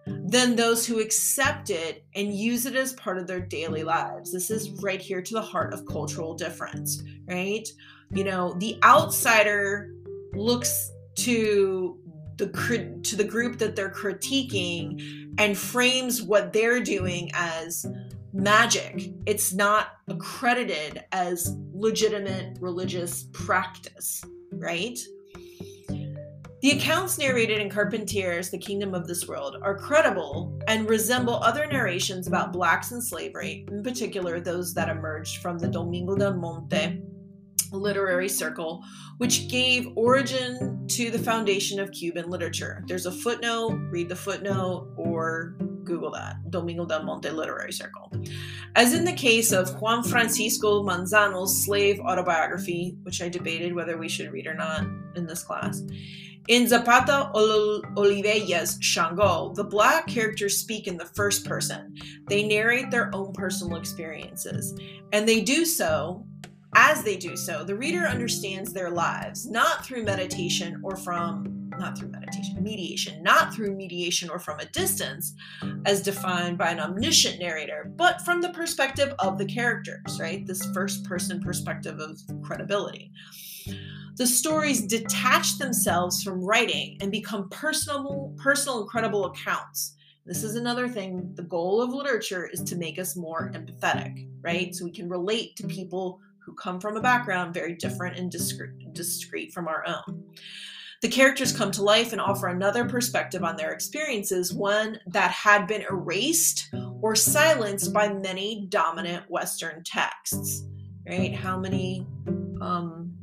than 0.06 0.56
those 0.56 0.86
who 0.86 1.00
accept 1.00 1.70
it 1.70 2.04
and 2.16 2.34
use 2.34 2.66
it 2.66 2.76
as 2.76 2.94
part 2.94 3.18
of 3.18 3.28
their 3.28 3.40
daily 3.40 3.84
lives. 3.84 4.32
This 4.32 4.50
is 4.50 4.72
right 4.82 5.02
here 5.02 5.22
to 5.22 5.34
the 5.34 5.42
heart 5.42 5.74
of 5.74 5.86
cultural 5.86 6.34
difference, 6.36 7.02
right? 7.28 7.68
You 8.12 8.24
know, 8.24 8.54
the 8.60 8.78
outsider 8.84 9.92
looks 10.34 10.92
to 11.16 11.98
the 12.40 13.02
to 13.04 13.16
the 13.16 13.24
group 13.24 13.60
that 13.60 13.76
they're 13.76 13.92
critiquing 13.92 15.36
and 15.38 15.56
frames 15.56 16.24
what 16.24 16.52
they're 16.52 16.80
doing 16.80 17.30
as 17.34 17.86
magic. 18.34 19.12
It's 19.28 19.54
not 19.54 19.90
accredited 20.08 21.04
as 21.12 21.56
legitimate 21.74 22.58
religious 22.60 23.28
practice, 23.34 24.24
right? 24.54 24.98
The 26.62 26.72
accounts 26.72 27.18
narrated 27.18 27.60
in 27.60 27.70
Carpentier's 27.70 28.50
The 28.50 28.58
Kingdom 28.58 28.94
of 28.94 29.08
This 29.08 29.28
World 29.28 29.58
are 29.62 29.78
credible 29.78 30.60
and 30.68 30.90
resemble 30.90 31.36
other 31.36 31.66
narrations 31.68 32.28
about 32.28 32.52
blacks 32.52 32.92
and 32.92 33.02
slavery, 33.02 33.66
in 33.72 33.82
particular 33.82 34.40
those 34.42 34.74
that 34.74 34.90
emerged 34.90 35.42
from 35.42 35.58
the 35.58 35.70
Domingo 35.70 36.16
del 36.16 36.34
Monte 36.34 37.02
literary 37.72 38.30
circle, 38.30 38.84
which 39.18 39.48
gave 39.48 39.90
origin 39.96 40.88
to 40.88 41.12
the 41.12 41.20
foundation 41.20 41.80
of 41.80 41.92
Cuban 41.92 42.30
literature. 42.30 42.84
There's 42.88 43.06
a 43.06 43.12
footnote, 43.12 43.80
read 43.92 44.10
the 44.10 44.16
footnote, 44.16 44.92
or 44.98 45.56
Google 45.84 46.12
that 46.12 46.50
Domingo 46.52 46.86
del 46.86 47.04
Monte 47.04 47.30
Literary 47.30 47.74
Circle. 47.74 48.12
As 48.76 48.94
in 48.94 49.04
the 49.04 49.14
case 49.14 49.52
of 49.52 49.82
Juan 49.82 50.04
Francisco 50.04 50.84
Manzano's 50.84 51.66
slave 51.66 52.00
autobiography, 52.00 52.96
which 53.04 53.22
I 53.22 53.30
debated 53.30 53.74
whether 53.74 53.98
we 53.98 54.08
should 54.08 54.32
read 54.32 54.48
or 54.48 54.54
not 54.54 54.84
in 55.16 55.26
this 55.26 55.44
class, 55.44 55.82
in 56.48 56.68
Zapata 56.68 57.32
Olivella's 57.36 58.78
Shango, 58.82 59.54
the 59.54 59.64
black 59.64 60.08
characters 60.08 60.58
speak 60.58 60.88
in 60.88 60.98
the 60.98 61.06
first 61.06 61.46
person. 61.46 61.94
They 62.28 62.44
narrate 62.44 62.90
their 62.90 63.14
own 63.14 63.34
personal 63.34 63.78
experiences, 63.78 64.74
and 65.12 65.28
they 65.28 65.42
do 65.42 65.66
so. 65.66 66.26
As 66.76 67.04
they 67.04 67.18
do 67.18 67.36
so, 67.36 67.64
the 67.64 67.76
reader 67.76 68.06
understands 68.06 68.74
their 68.74 68.92
lives, 68.92 69.50
not 69.50 69.86
through 69.86 70.04
meditation 70.04 70.82
or 70.84 70.96
from, 70.96 71.72
not 71.80 71.98
through 71.98 72.10
meditation, 72.10 72.62
mediation, 72.62 73.24
not 73.24 73.54
through 73.54 73.76
mediation 73.76 74.30
or 74.30 74.40
from 74.40 74.60
a 74.60 74.66
distance, 74.66 75.34
as 75.86 76.02
defined 76.02 76.58
by 76.58 76.70
an 76.70 76.80
omniscient 76.80 77.40
narrator, 77.40 77.92
but 77.96 78.22
from 78.22 78.42
the 78.42 78.50
perspective 78.50 79.14
of 79.20 79.38
the 79.38 79.46
characters, 79.46 80.20
right? 80.20 80.46
This 80.46 80.64
first 80.74 81.06
person 81.06 81.42
perspective 81.42 82.00
of 82.00 82.20
credibility 82.44 83.12
the 84.20 84.28
stories 84.28 84.82
detach 84.82 85.60
themselves 85.60 86.22
from 86.22 86.44
writing 86.44 86.98
and 87.00 87.10
become 87.10 87.48
personal, 87.50 88.36
personal 88.38 88.82
and 88.82 88.90
credible 88.90 89.28
accounts. 89.28 89.96
This 90.26 90.44
is 90.44 90.56
another 90.56 90.90
thing. 90.90 91.32
The 91.36 91.44
goal 91.44 91.82
of 91.82 91.94
literature 91.94 92.46
is 92.46 92.62
to 92.64 92.76
make 92.76 93.00
us 93.00 93.16
more 93.16 93.50
empathetic, 93.56 94.28
right? 94.42 94.76
So 94.76 94.84
we 94.84 94.92
can 94.92 95.08
relate 95.08 95.56
to 95.56 95.68
people 95.68 96.20
who 96.46 96.54
come 96.54 96.80
from 96.80 96.98
a 96.98 97.02
background 97.02 97.54
very 97.54 97.76
different 97.76 98.18
and 98.18 98.32
discrete, 98.32 98.94
discrete 98.94 99.54
from 99.54 99.68
our 99.68 99.84
own. 99.88 100.24
The 101.02 101.08
characters 101.08 101.56
come 101.56 101.72
to 101.72 101.84
life 101.84 102.12
and 102.12 102.20
offer 102.20 102.48
another 102.48 102.84
perspective 102.84 103.44
on 103.44 103.56
their 103.56 103.72
experiences, 103.72 104.54
one 104.54 105.00
that 105.08 105.32
had 105.32 105.66
been 105.66 105.84
erased 105.90 106.70
or 107.02 107.16
silenced 107.16 107.94
by 107.94 108.12
many 108.12 108.66
dominant 108.68 109.30
Western 109.30 109.84
texts. 109.84 110.66
Right? 111.08 111.34
How 111.34 111.58
many 111.58 112.06
um, 112.62 113.14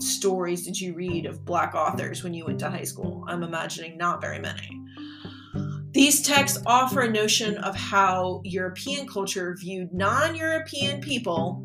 stories 0.00 0.64
did 0.64 0.80
you 0.80 0.94
read 0.94 1.24
of 1.24 1.44
Black 1.44 1.74
authors 1.74 2.24
when 2.24 2.34
you 2.34 2.44
went 2.44 2.58
to 2.60 2.70
high 2.70 2.82
school? 2.82 3.24
I'm 3.28 3.44
imagining 3.44 3.96
not 3.96 4.20
very 4.20 4.40
many. 4.40 4.68
These 5.92 6.22
texts 6.22 6.62
offer 6.66 7.00
a 7.00 7.10
notion 7.10 7.56
of 7.58 7.74
how 7.74 8.40
European 8.44 9.06
culture 9.06 9.56
viewed 9.58 9.92
non 9.92 10.34
European 10.34 11.00
people 11.00 11.64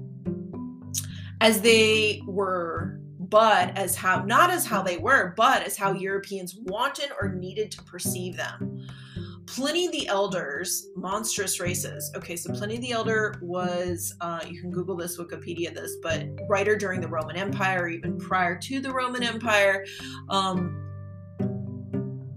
as 1.45 1.61
they 1.61 2.23
were, 2.25 2.99
but 3.19 3.77
as 3.77 3.95
how, 3.95 4.23
not 4.23 4.49
as 4.49 4.65
how 4.65 4.81
they 4.81 4.97
were, 4.97 5.35
but 5.37 5.61
as 5.61 5.77
how 5.77 5.93
Europeans 5.93 6.55
wanted 6.63 7.11
or 7.21 7.35
needed 7.35 7.69
to 7.69 7.83
perceive 7.83 8.35
them. 8.35 8.83
Pliny 9.45 9.87
the 9.89 10.07
Elder's 10.07 10.87
monstrous 10.95 11.59
races. 11.59 12.11
Okay, 12.15 12.35
so 12.35 12.51
Pliny 12.51 12.77
the 12.77 12.93
Elder 12.93 13.35
was, 13.43 14.15
uh, 14.21 14.39
you 14.49 14.59
can 14.59 14.71
Google 14.71 14.97
this, 14.97 15.19
Wikipedia 15.19 15.71
this, 15.71 15.97
but 16.01 16.25
writer 16.49 16.75
during 16.75 16.99
the 16.99 17.07
Roman 17.07 17.35
Empire, 17.35 17.89
even 17.89 18.17
prior 18.17 18.57
to 18.61 18.79
the 18.79 18.91
Roman 18.91 19.21
Empire. 19.21 19.85
Um, 20.29 20.81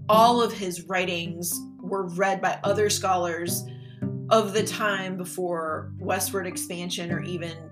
all 0.07 0.39
of 0.39 0.53
his 0.53 0.87
writings 0.87 1.59
were 1.81 2.09
read 2.09 2.43
by 2.43 2.59
other 2.63 2.91
scholars 2.91 3.65
of 4.29 4.53
the 4.53 4.63
time 4.63 5.17
before 5.17 5.93
westward 5.97 6.45
expansion 6.45 7.11
or 7.11 7.23
even 7.23 7.69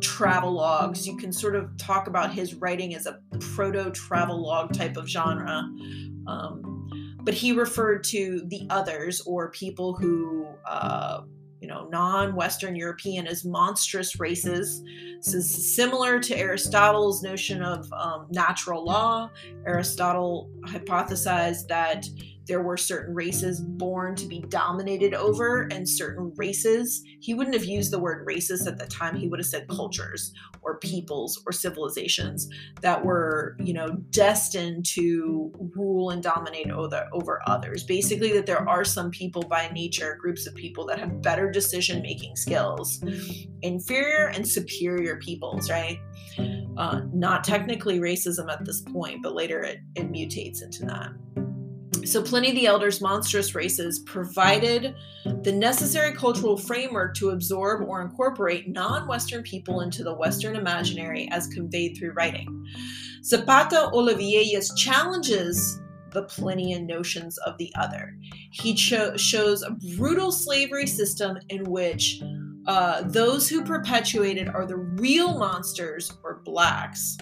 travel 0.00 0.52
logs. 0.52 1.06
You 1.06 1.16
can 1.16 1.32
sort 1.32 1.56
of 1.56 1.76
talk 1.76 2.06
about 2.06 2.32
his 2.32 2.54
writing 2.54 2.94
as 2.94 3.06
a 3.06 3.20
proto 3.40 3.90
travel 3.90 4.42
log 4.42 4.72
type 4.72 4.96
of 4.96 5.08
genre. 5.08 5.68
Um, 6.26 7.16
but 7.22 7.34
he 7.34 7.52
referred 7.52 8.04
to 8.04 8.42
the 8.46 8.66
others 8.70 9.20
or 9.22 9.50
people 9.50 9.94
who 9.94 10.46
uh, 10.66 11.22
you 11.60 11.68
know 11.68 11.88
non-western 11.88 12.76
european 12.76 13.26
as 13.26 13.44
monstrous 13.44 14.18
races 14.20 14.82
this 15.16 15.34
is 15.34 15.74
similar 15.76 16.20
to 16.20 16.34
aristotle's 16.38 17.22
notion 17.22 17.62
of 17.62 17.92
um, 17.92 18.26
natural 18.30 18.84
law 18.84 19.28
aristotle 19.66 20.50
hypothesized 20.66 21.66
that 21.66 22.06
there 22.48 22.62
were 22.62 22.76
certain 22.76 23.14
races 23.14 23.60
born 23.60 24.16
to 24.16 24.26
be 24.26 24.40
dominated 24.48 25.14
over 25.14 25.68
and 25.70 25.88
certain 25.88 26.32
races 26.36 27.04
he 27.20 27.34
wouldn't 27.34 27.54
have 27.54 27.64
used 27.64 27.92
the 27.92 27.98
word 27.98 28.26
racist 28.26 28.66
at 28.66 28.78
the 28.78 28.86
time. 28.86 29.16
He 29.16 29.28
would 29.28 29.38
have 29.38 29.46
said 29.46 29.68
cultures 29.68 30.32
or 30.62 30.78
peoples 30.78 31.42
or 31.46 31.52
civilizations 31.52 32.48
that 32.80 33.04
were 33.04 33.56
you 33.60 33.72
know 33.72 33.90
destined 34.10 34.86
to 34.86 35.52
rule 35.76 36.10
and 36.10 36.22
dominate 36.22 36.70
over, 36.70 37.06
over 37.12 37.42
others. 37.46 37.84
Basically 37.84 38.32
that 38.32 38.46
there 38.46 38.68
are 38.68 38.84
some 38.84 39.10
people 39.10 39.42
by 39.42 39.68
nature 39.68 40.16
groups 40.20 40.46
of 40.46 40.54
people 40.54 40.86
that 40.86 40.98
have 40.98 41.22
better 41.22 41.50
decision 41.50 42.02
making 42.02 42.36
skills 42.36 43.02
inferior 43.62 44.28
and 44.28 44.46
superior 44.46 45.16
peoples 45.16 45.70
right? 45.70 45.98
Uh, 46.76 47.00
not 47.12 47.42
technically 47.42 47.98
racism 47.98 48.50
at 48.50 48.64
this 48.64 48.82
point 48.82 49.22
but 49.22 49.34
later 49.34 49.62
it, 49.62 49.80
it 49.96 50.12
mutates 50.12 50.62
into 50.62 50.84
that 50.86 51.10
so, 52.04 52.22
Pliny 52.22 52.52
the 52.52 52.66
Elder's 52.66 53.00
monstrous 53.00 53.54
races 53.54 54.00
provided 54.00 54.94
the 55.42 55.52
necessary 55.52 56.12
cultural 56.12 56.56
framework 56.56 57.14
to 57.16 57.30
absorb 57.30 57.86
or 57.88 58.02
incorporate 58.02 58.68
non 58.68 59.06
Western 59.06 59.42
people 59.42 59.80
into 59.80 60.02
the 60.02 60.14
Western 60.14 60.56
imaginary 60.56 61.28
as 61.30 61.46
conveyed 61.48 61.96
through 61.96 62.12
writing. 62.12 62.66
Zapata 63.22 63.90
Olivella's 63.92 64.72
challenges 64.76 65.80
the 66.12 66.24
Plinian 66.24 66.86
notions 66.86 67.38
of 67.38 67.56
the 67.58 67.72
other. 67.76 68.16
He 68.50 68.74
cho- 68.74 69.16
shows 69.16 69.62
a 69.62 69.76
brutal 69.96 70.32
slavery 70.32 70.86
system 70.86 71.38
in 71.48 71.64
which 71.64 72.22
uh, 72.66 73.02
those 73.02 73.48
who 73.48 73.64
perpetuate 73.64 74.38
it 74.38 74.48
are 74.48 74.66
the 74.66 74.76
real 74.76 75.38
monsters 75.38 76.12
or 76.22 76.42
blacks 76.44 77.16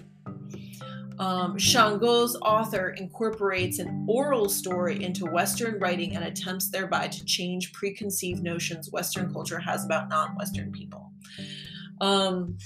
um, 1.18 1.59
Shango's 1.59 2.37
author 2.42 2.90
incorporates 2.90 3.79
an 3.79 4.07
oral 4.09 4.48
story 4.48 5.02
into 5.02 5.24
Western 5.26 5.79
writing 5.79 6.14
and 6.14 6.24
attempts 6.24 6.70
thereby 6.70 7.09
to 7.09 7.24
change 7.24 7.72
preconceived 7.72 8.42
notions 8.42 8.90
Western 8.90 9.33
culture 9.33 9.59
has 9.59 9.85
about 9.85 10.09
non 10.09 10.37
Western 10.37 10.72
people. 10.72 11.11
Um, 12.00 12.59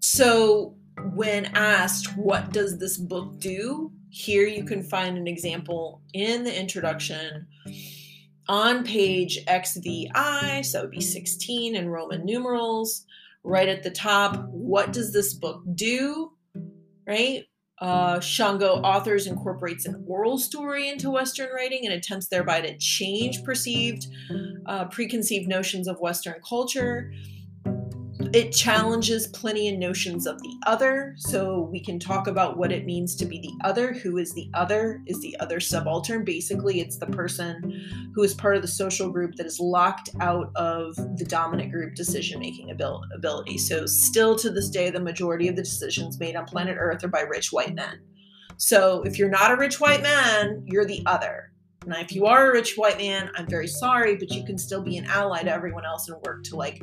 so, 0.00 0.76
when 1.14 1.46
asked, 1.54 2.16
what 2.16 2.52
does 2.52 2.78
this 2.78 2.96
book 2.96 3.38
do? 3.38 3.92
Here 4.08 4.46
you 4.46 4.64
can 4.64 4.82
find 4.82 5.16
an 5.16 5.28
example 5.28 6.02
in 6.12 6.42
the 6.42 6.58
introduction 6.58 7.46
on 8.48 8.82
page 8.82 9.44
XVI, 9.46 10.64
so 10.64 10.80
it 10.80 10.82
would 10.82 10.90
be 10.90 11.00
16 11.00 11.76
in 11.76 11.88
Roman 11.88 12.24
numerals, 12.24 13.06
right 13.44 13.68
at 13.68 13.82
the 13.82 13.90
top. 13.90 14.46
What 14.50 14.92
does 14.92 15.12
this 15.12 15.34
book 15.34 15.62
do? 15.74 16.32
Right? 17.06 17.44
Uh, 17.80 18.20
Shango 18.20 18.74
authors 18.82 19.26
incorporates 19.26 19.86
an 19.86 20.04
oral 20.06 20.36
story 20.36 20.88
into 20.88 21.10
Western 21.10 21.48
writing 21.54 21.86
and 21.86 21.94
attempts 21.94 22.28
thereby 22.28 22.60
to 22.60 22.76
change 22.76 23.42
perceived, 23.42 24.06
uh, 24.66 24.84
preconceived 24.86 25.48
notions 25.48 25.88
of 25.88 25.98
Western 25.98 26.36
culture 26.46 27.10
it 28.32 28.52
challenges 28.52 29.28
Plinian 29.28 29.78
notions 29.78 30.26
of 30.26 30.40
the 30.42 30.56
other. 30.66 31.14
So 31.16 31.68
we 31.72 31.80
can 31.80 31.98
talk 31.98 32.26
about 32.26 32.56
what 32.56 32.70
it 32.70 32.86
means 32.86 33.16
to 33.16 33.24
be 33.24 33.40
the 33.40 33.52
other. 33.66 33.92
Who 33.92 34.18
is 34.18 34.32
the 34.32 34.48
other? 34.54 35.02
Is 35.06 35.20
the 35.20 35.36
other 35.40 35.58
subaltern? 35.58 36.24
Basically, 36.24 36.80
it's 36.80 36.98
the 36.98 37.06
person 37.06 38.10
who 38.14 38.22
is 38.22 38.34
part 38.34 38.56
of 38.56 38.62
the 38.62 38.68
social 38.68 39.10
group 39.10 39.34
that 39.36 39.46
is 39.46 39.58
locked 39.58 40.10
out 40.20 40.50
of 40.54 40.94
the 41.16 41.24
dominant 41.24 41.72
group 41.72 41.94
decision 41.94 42.40
making 42.40 42.70
ability. 42.70 43.58
So, 43.58 43.86
still 43.86 44.36
to 44.36 44.50
this 44.50 44.70
day, 44.70 44.90
the 44.90 45.00
majority 45.00 45.48
of 45.48 45.56
the 45.56 45.62
decisions 45.62 46.20
made 46.20 46.36
on 46.36 46.44
planet 46.44 46.76
Earth 46.78 47.02
are 47.02 47.08
by 47.08 47.20
rich 47.20 47.52
white 47.52 47.74
men. 47.74 48.00
So, 48.56 49.02
if 49.02 49.18
you're 49.18 49.28
not 49.28 49.50
a 49.50 49.56
rich 49.56 49.80
white 49.80 50.02
man, 50.02 50.62
you're 50.66 50.84
the 50.84 51.02
other. 51.06 51.52
Now, 51.86 51.98
if 51.98 52.12
you 52.12 52.26
are 52.26 52.50
a 52.50 52.52
rich 52.52 52.76
white 52.76 52.98
man, 52.98 53.30
I'm 53.36 53.46
very 53.46 53.66
sorry, 53.66 54.16
but 54.16 54.30
you 54.30 54.44
can 54.44 54.58
still 54.58 54.82
be 54.82 54.98
an 54.98 55.06
ally 55.06 55.42
to 55.42 55.50
everyone 55.50 55.86
else 55.86 56.08
and 56.08 56.20
work 56.26 56.44
to 56.44 56.56
like 56.56 56.82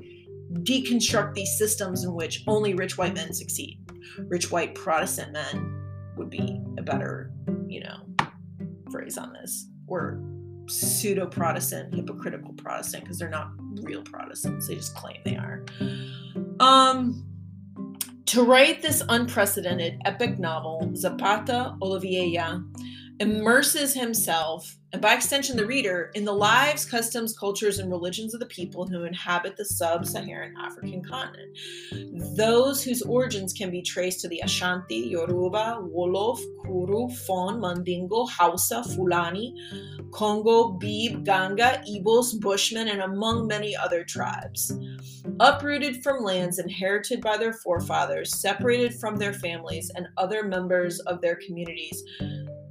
deconstruct 0.53 1.33
these 1.33 1.57
systems 1.57 2.03
in 2.03 2.13
which 2.13 2.43
only 2.47 2.73
rich 2.73 2.97
white 2.97 3.13
men 3.13 3.33
succeed. 3.33 3.79
Rich 4.19 4.51
white 4.51 4.75
Protestant 4.75 5.33
men 5.33 5.83
would 6.15 6.29
be 6.29 6.61
a 6.77 6.81
better, 6.81 7.31
you 7.67 7.81
know, 7.81 8.27
phrase 8.91 9.17
on 9.17 9.33
this. 9.33 9.67
Or 9.87 10.21
pseudo 10.67 11.27
Protestant, 11.27 11.93
hypocritical 11.93 12.53
Protestant, 12.53 13.03
because 13.03 13.19
they're 13.19 13.29
not 13.29 13.51
real 13.83 14.01
Protestants. 14.01 14.67
They 14.67 14.75
just 14.75 14.95
claim 14.95 15.17
they 15.23 15.37
are. 15.37 15.65
Um, 16.59 17.25
to 18.27 18.43
write 18.43 18.81
this 18.81 19.03
unprecedented 19.07 20.01
epic 20.05 20.37
novel, 20.37 20.91
Zapata 20.95 21.75
Olivella 21.81 22.63
immerses 23.19 23.93
himself, 23.93 24.77
and 24.93 25.01
by 25.01 25.13
extension 25.13 25.57
the 25.57 25.65
reader, 25.65 26.11
in 26.15 26.23
the 26.23 26.31
lives, 26.31 26.85
customs, 26.85 27.37
cultures, 27.37 27.79
and 27.79 27.91
religions 27.91 28.33
of 28.33 28.39
the 28.39 28.45
people 28.45 28.87
who 28.87 29.03
inhabit 29.03 29.57
the 29.57 29.65
sub 29.65 30.05
Saharan 30.05 30.53
African 30.57 31.03
continent. 31.03 31.57
Those 32.37 32.83
whose 32.83 33.01
origins 33.01 33.53
can 33.53 33.69
be 33.69 33.81
traced 33.81 34.21
to 34.21 34.29
the 34.29 34.39
Ashanti, 34.39 35.09
Yoruba, 35.09 35.79
Wolof, 35.81 36.39
Kuru, 36.63 37.09
Fon, 37.09 37.59
Mandingo, 37.59 38.25
Hausa, 38.27 38.83
Fulani, 38.83 39.53
Congo, 40.11 40.79
Beeb, 40.79 41.25
Ganga, 41.25 41.83
Igbos, 41.89 42.39
Bushmen, 42.39 42.87
and 42.87 43.01
among 43.01 43.47
many 43.47 43.75
other 43.75 44.03
tribes. 44.03 44.71
Uprooted 45.39 46.01
from 46.01 46.23
lands 46.23 46.59
inherited 46.59 47.19
by 47.21 47.35
their 47.37 47.53
forefathers, 47.53 48.39
separated 48.39 48.93
from 48.93 49.17
their 49.17 49.33
families 49.33 49.91
and 49.95 50.07
other 50.17 50.43
members 50.43 50.99
of 51.01 51.19
their 51.19 51.35
communities, 51.35 52.03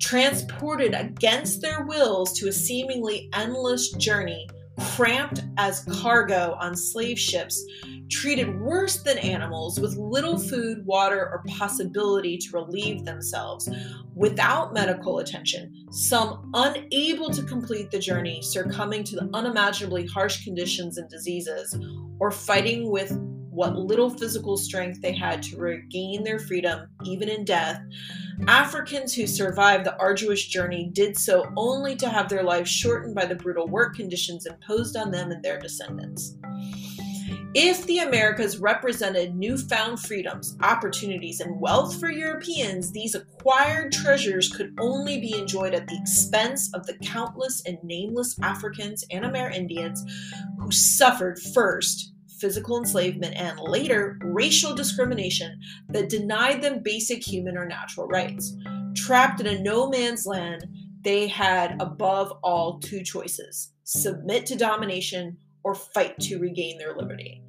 transported 0.01 0.95
against 0.95 1.63
their 1.63 1.85
wills 1.85 2.33
to 2.39 2.49
a 2.49 2.53
seemingly 2.53 3.29
endless 3.35 3.91
journey, 3.93 4.49
cramped 4.79 5.43
as 5.57 5.85
cargo 5.85 6.57
on 6.61 6.77
slave 6.77 7.19
ships, 7.19 7.65
treated 8.11 8.61
worse 8.61 9.03
than 9.03 9.19
animals, 9.19 9.81
with 9.81 9.97
little 9.97 10.39
food, 10.39 10.85
water, 10.87 11.21
or 11.21 11.43
possibility 11.49 12.39
to 12.39 12.51
relieve 12.53 13.05
themselves, 13.05 13.69
without 14.15 14.73
medical 14.73 15.19
attention, 15.19 15.73
some 15.91 16.51
unable 16.55 17.31
to 17.31 17.43
complete 17.43 17.91
the 17.91 17.99
journey, 17.99 18.41
succumbing 18.43 19.03
to 19.05 19.17
the 19.17 19.31
unimaginably 19.35 20.07
harsh 20.07 20.45
conditions 20.45 20.99
and 20.99 21.09
diseases, 21.09 21.79
or 22.19 22.31
fighting 22.31 22.91
with 22.91 23.11
what 23.57 23.75
little 23.75 24.11
physical 24.11 24.59
strength 24.59 25.01
they 25.01 25.15
had 25.15 25.43
to 25.43 25.57
regain 25.57 26.23
their 26.23 26.39
freedom, 26.39 26.87
even 27.05 27.27
in 27.27 27.43
death, 27.43 27.81
Africans 28.47 29.15
who 29.15 29.27
survived 29.27 29.87
the 29.87 29.99
arduous 29.99 30.45
journey 30.45 30.91
did 30.93 31.17
so 31.17 31.51
only 31.57 31.97
to 31.97 32.07
have 32.11 32.29
their 32.29 32.43
lives 32.43 32.71
shortened 32.71 33.15
by 33.15 33.25
the 33.25 33.35
brutal 33.35 33.67
work 33.67 33.97
conditions 33.97 34.45
imposed 34.45 34.95
on 34.95 35.11
them 35.11 35.31
and 35.31 35.43
their 35.43 35.59
descendants. 35.59 36.37
If 37.55 37.87
the 37.87 38.01
Americas 38.01 38.59
represented 38.59 39.35
newfound 39.35 40.01
freedoms, 40.01 40.59
opportunities, 40.61 41.41
and 41.41 41.59
wealth 41.59 41.99
for 41.99 42.11
Europeans, 42.11 42.93
these 42.93 43.15
acquired 43.15 43.91
treasures 43.91 44.53
could 44.53 44.77
only 44.79 45.19
be 45.19 45.33
enjoyed 45.33 45.73
at 45.73 45.89
the 45.89 45.99
expense 45.99 46.71
of 46.75 46.85
the 46.85 46.99
countless 46.99 47.63
and 47.65 47.79
nameless 47.83 48.39
Africans 48.43 49.03
and 49.11 49.25
Amerindians 49.25 50.01
who 50.59 50.71
suffered 50.71 51.39
first 51.55 52.13
physical 52.41 52.79
enslavement, 52.79 53.35
and 53.37 53.59
later 53.61 54.19
racial 54.23 54.75
discrimination 54.75 55.59
that 55.89 56.09
denied 56.09 56.63
them 56.63 56.83
basic 56.83 57.23
human 57.23 57.57
or 57.57 57.67
natural 57.67 58.07
rights. 58.07 58.55
Trapped 58.95 59.41
in 59.41 59.47
a 59.47 59.63
no 59.63 59.89
man's 59.89 60.27
land, 60.27 60.67
they 61.03 61.29
had 61.29 61.77
above 61.81 62.33
all 62.43 62.79
two 62.81 63.03
choices 63.03 63.73
submit 63.85 64.45
to 64.47 64.57
domination 64.57 65.37
or 65.63 65.75
fight 65.75 66.19
to 66.19 66.39
regain 66.39 66.79
their 66.79 66.97
liberty. 66.97 67.41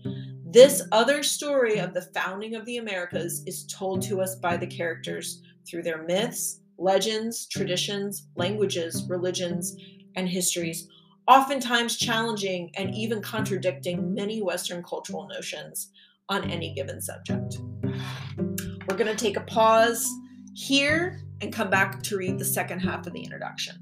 This 0.49 0.83
other 0.91 1.23
story 1.23 1.79
of 1.79 1.93
the 1.93 2.07
founding 2.13 2.55
of 2.55 2.65
the 2.65 2.77
Americas 2.77 3.43
is 3.45 3.65
told 3.65 4.01
to 4.03 4.21
us 4.21 4.35
by 4.35 4.57
the 4.57 4.67
characters 4.67 5.41
through 5.67 5.83
their 5.83 6.03
myths, 6.03 6.61
legends, 6.77 7.47
traditions, 7.47 8.27
languages, 8.35 9.05
religions, 9.09 9.75
and 10.15 10.29
histories, 10.29 10.87
oftentimes 11.27 11.97
challenging 11.97 12.71
and 12.77 12.95
even 12.95 13.21
contradicting 13.21 14.13
many 14.13 14.41
Western 14.41 14.81
cultural 14.81 15.27
notions 15.27 15.91
on 16.29 16.49
any 16.49 16.73
given 16.73 17.01
subject. 17.01 17.59
We're 17.83 18.97
going 18.97 19.13
to 19.13 19.15
take 19.15 19.37
a 19.37 19.41
pause 19.41 20.09
here 20.53 21.21
and 21.41 21.53
come 21.53 21.69
back 21.69 22.01
to 22.03 22.17
read 22.17 22.39
the 22.39 22.45
second 22.45 22.79
half 22.79 23.05
of 23.05 23.13
the 23.13 23.21
introduction. 23.21 23.75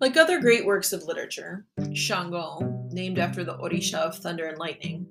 Like 0.00 0.16
other 0.16 0.40
great 0.40 0.66
works 0.66 0.92
of 0.92 1.04
literature, 1.04 1.64
Shango, 1.94 2.81
named 2.92 3.16
mm-hmm. 3.16 3.28
after 3.28 3.44
the 3.44 3.56
Orisha 3.58 3.94
of 3.94 4.16
thunder 4.16 4.46
and 4.46 4.58
lightning, 4.58 5.06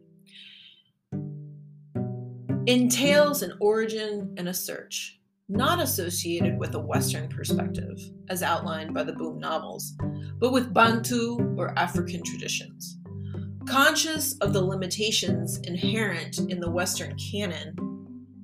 entails 2.67 3.41
an 3.41 3.54
origin 3.60 4.34
and 4.38 4.48
a 4.48 4.54
search, 4.54 5.20
not 5.50 5.82
associated 5.82 6.58
with 6.58 6.76
a 6.76 6.80
Western 6.80 7.28
perspective, 7.28 8.00
as 8.30 8.44
outlined 8.44 8.94
by 8.94 9.04
the 9.04 9.13
Boom 9.13 9.39
novels, 9.39 9.94
but 10.39 10.52
with 10.52 10.74
Bantu 10.74 11.56
or 11.58 11.78
African 11.78 12.24
traditions. 12.24 12.98
Conscious 13.67 14.38
of 14.39 14.54
the 14.54 14.62
limitations 14.63 15.60
inherent 15.63 16.39
in 16.39 16.60
the 16.60 16.70
Western 16.70 17.15
canon 17.17 17.76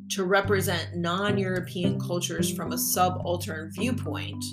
to 0.09 0.23
represent 0.23 0.95
non 0.95 1.37
European 1.37 1.99
cultures 1.99 2.51
from 2.53 2.71
a 2.71 2.77
subaltern 2.77 3.71
viewpoint, 3.73 4.43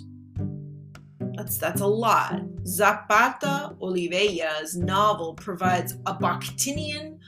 that's 1.37 1.59
that's 1.59 1.81
a 1.81 1.87
lot. 1.87 2.40
Zapata 2.66 3.77
Olivella's 3.81 4.77
novel 4.77 5.35
provides 5.35 5.94
a 6.07 6.14
Bakhtinian, 6.14 7.18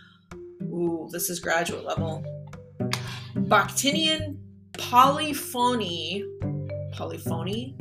ooh, 0.62 1.08
this 1.12 1.28
is 1.28 1.40
graduate 1.40 1.84
level, 1.84 2.24
Bakhtinian 3.34 4.38
polyphony. 4.78 6.24
Polyphony? 6.92 7.76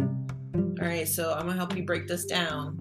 All 0.56 0.88
right, 0.88 1.08
so 1.08 1.34
I'm 1.34 1.48
gonna 1.48 1.54
help 1.54 1.76
you 1.76 1.86
break 1.86 2.08
this 2.08 2.26
down. 2.26 2.78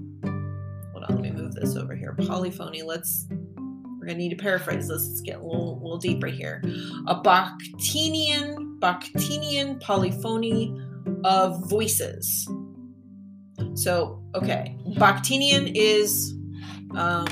Hold 0.93 1.05
on, 1.05 1.15
let 1.15 1.21
me 1.21 1.31
move 1.31 1.55
this 1.55 1.77
over 1.77 1.95
here. 1.95 2.15
Polyphony. 2.15 2.83
Let's. 2.83 3.27
We're 3.31 4.07
gonna 4.07 4.19
need 4.19 4.31
to 4.31 4.37
paraphrase 4.37 4.89
this. 4.89 5.07
Let's 5.07 5.21
get 5.21 5.39
a 5.39 5.43
little, 5.43 5.81
little 5.81 5.99
deeper 5.99 6.27
here. 6.27 6.61
A 7.07 7.21
Bakhtinian, 7.21 8.79
Bakhtinian 8.81 9.81
polyphony 9.81 10.77
of 11.25 11.71
voices. 11.71 12.49
So, 13.75 14.24
okay, 14.35 14.77
Bakhtinian 14.97 15.73
is 15.75 16.35
um, 16.97 17.27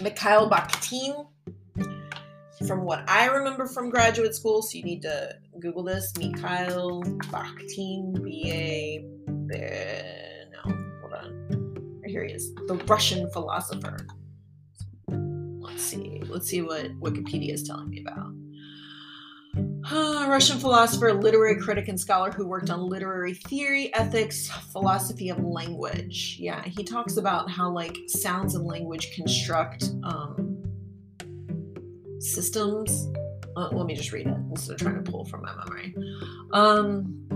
Mikhail 0.00 0.48
Bakhtin. 0.50 1.26
From 2.66 2.84
what 2.84 3.08
I 3.08 3.26
remember 3.26 3.66
from 3.66 3.90
graduate 3.90 4.34
school, 4.34 4.62
so 4.62 4.78
you 4.78 4.82
need 4.82 5.02
to 5.02 5.36
Google 5.60 5.82
this 5.82 6.10
Mikhail 6.16 7.02
Bakhtin, 7.30 8.22
B 8.24 8.50
A. 8.50 9.04
No, 9.28 10.62
hold 11.00 11.12
on. 11.12 12.00
Here 12.06 12.24
he 12.24 12.32
is, 12.32 12.54
the 12.66 12.76
Russian 12.88 13.30
philosopher. 13.30 14.06
Let's 15.08 15.82
see. 15.82 16.22
Let's 16.26 16.48
see 16.48 16.62
what 16.62 16.98
Wikipedia 16.98 17.52
is 17.52 17.62
telling 17.62 17.90
me 17.90 18.00
about. 18.00 18.25
Russian 19.92 20.58
philosopher, 20.58 21.12
literary 21.12 21.60
critic, 21.60 21.86
and 21.86 22.00
scholar 22.00 22.32
who 22.32 22.46
worked 22.46 22.70
on 22.70 22.80
literary 22.80 23.34
theory, 23.34 23.94
ethics, 23.94 24.48
philosophy 24.72 25.28
of 25.28 25.38
language. 25.38 26.36
Yeah, 26.40 26.64
he 26.64 26.82
talks 26.82 27.18
about 27.18 27.48
how 27.48 27.70
like 27.70 27.96
sounds 28.08 28.56
and 28.56 28.66
language 28.66 29.14
construct 29.14 29.90
um, 30.02 30.60
systems. 32.18 33.06
Uh, 33.56 33.68
let 33.72 33.86
me 33.86 33.94
just 33.94 34.10
read 34.10 34.26
it 34.26 34.36
instead 34.50 34.72
of 34.72 34.80
trying 34.80 35.02
to 35.02 35.08
pull 35.08 35.24
from 35.24 35.42
my 35.42 35.54
memory. 35.54 35.94
Um, 36.52 37.28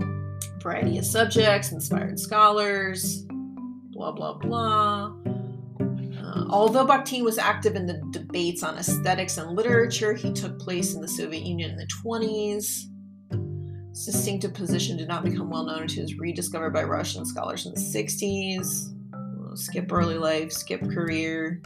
variety 0.61 0.97
of 0.97 1.05
subjects, 1.05 1.71
inspired 1.71 2.19
scholars, 2.19 3.25
blah 3.91 4.11
blah 4.11 4.33
blah. 4.33 5.13
Although 6.51 6.85
Bakhtin 6.85 7.23
was 7.23 7.37
active 7.37 7.75
in 7.75 7.85
the 7.85 8.01
debates 8.11 8.61
on 8.61 8.77
aesthetics 8.77 9.37
and 9.37 9.55
literature, 9.55 10.13
he 10.13 10.33
took 10.33 10.59
place 10.59 10.93
in 10.93 11.01
the 11.01 11.07
Soviet 11.07 11.43
Union 11.43 11.71
in 11.71 11.77
the 11.77 11.87
20s. 12.05 12.87
His 13.91 14.05
distinctive 14.05 14.53
position 14.53 14.97
did 14.97 15.07
not 15.07 15.23
become 15.23 15.49
well 15.49 15.65
known 15.65 15.83
until 15.83 15.99
it 15.99 16.03
was 16.03 16.15
rediscovered 16.15 16.73
by 16.73 16.83
Russian 16.83 17.25
scholars 17.25 17.65
in 17.65 17.73
the 17.73 17.79
60s. 17.79 18.97
skip 19.57 19.91
early 19.91 20.17
life, 20.17 20.51
skip 20.51 20.81
career, 20.81 21.61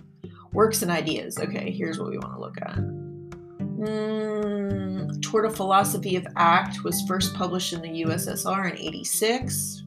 works 0.54 0.84
and 0.84 0.92
ideas. 0.92 1.40
Okay, 1.40 1.72
here's 1.72 2.00
what 2.00 2.10
we 2.10 2.18
want 2.18 2.34
to 2.34 2.40
look 2.40 2.58
at. 2.62 2.78
Mm, 3.78 5.22
Toward 5.22 5.46
a 5.46 5.50
Philosophy 5.50 6.16
of 6.16 6.28
Act 6.36 6.84
was 6.84 7.02
first 7.08 7.34
published 7.34 7.74
in 7.74 7.82
the 7.82 8.04
USSR 8.04 8.72
in 8.72 8.78
86. 8.78 9.85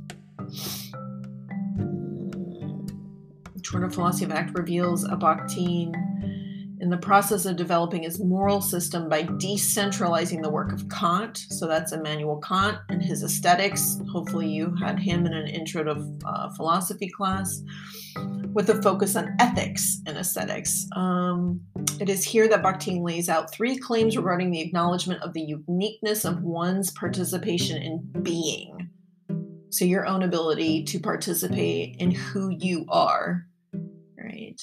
Toward 3.68 3.84
a 3.84 3.90
Philosophy 3.90 4.24
of 4.24 4.32
Act 4.32 4.58
reveals 4.58 5.04
a 5.04 5.08
Bakhtin 5.08 5.92
in 6.80 6.88
the 6.88 6.96
process 6.96 7.44
of 7.44 7.56
developing 7.56 8.02
his 8.02 8.18
moral 8.18 8.62
system 8.62 9.10
by 9.10 9.24
decentralizing 9.24 10.42
the 10.42 10.48
work 10.48 10.72
of 10.72 10.88
Kant. 10.88 11.36
So 11.50 11.66
that's 11.66 11.92
Immanuel 11.92 12.38
Kant 12.38 12.78
and 12.88 13.02
his 13.02 13.22
aesthetics. 13.22 14.00
Hopefully, 14.10 14.48
you 14.48 14.74
had 14.76 14.98
him 14.98 15.26
in 15.26 15.34
an 15.34 15.48
intro 15.48 15.84
to 15.84 16.02
uh, 16.24 16.48
philosophy 16.54 17.10
class 17.10 17.62
with 18.54 18.70
a 18.70 18.80
focus 18.80 19.16
on 19.16 19.36
ethics 19.38 20.00
and 20.06 20.16
aesthetics. 20.16 20.86
Um, 20.96 21.60
it 22.00 22.08
is 22.08 22.24
here 22.24 22.48
that 22.48 22.62
Bakhtin 22.62 23.04
lays 23.04 23.28
out 23.28 23.52
three 23.52 23.76
claims 23.76 24.16
regarding 24.16 24.50
the 24.50 24.62
acknowledgement 24.62 25.22
of 25.22 25.34
the 25.34 25.42
uniqueness 25.42 26.24
of 26.24 26.42
one's 26.42 26.90
participation 26.92 27.76
in 27.82 28.22
being. 28.22 28.88
So, 29.68 29.84
your 29.84 30.06
own 30.06 30.22
ability 30.22 30.84
to 30.84 30.98
participate 30.98 31.96
in 31.98 32.12
who 32.12 32.48
you 32.48 32.86
are, 32.88 33.44
right? 34.28 34.60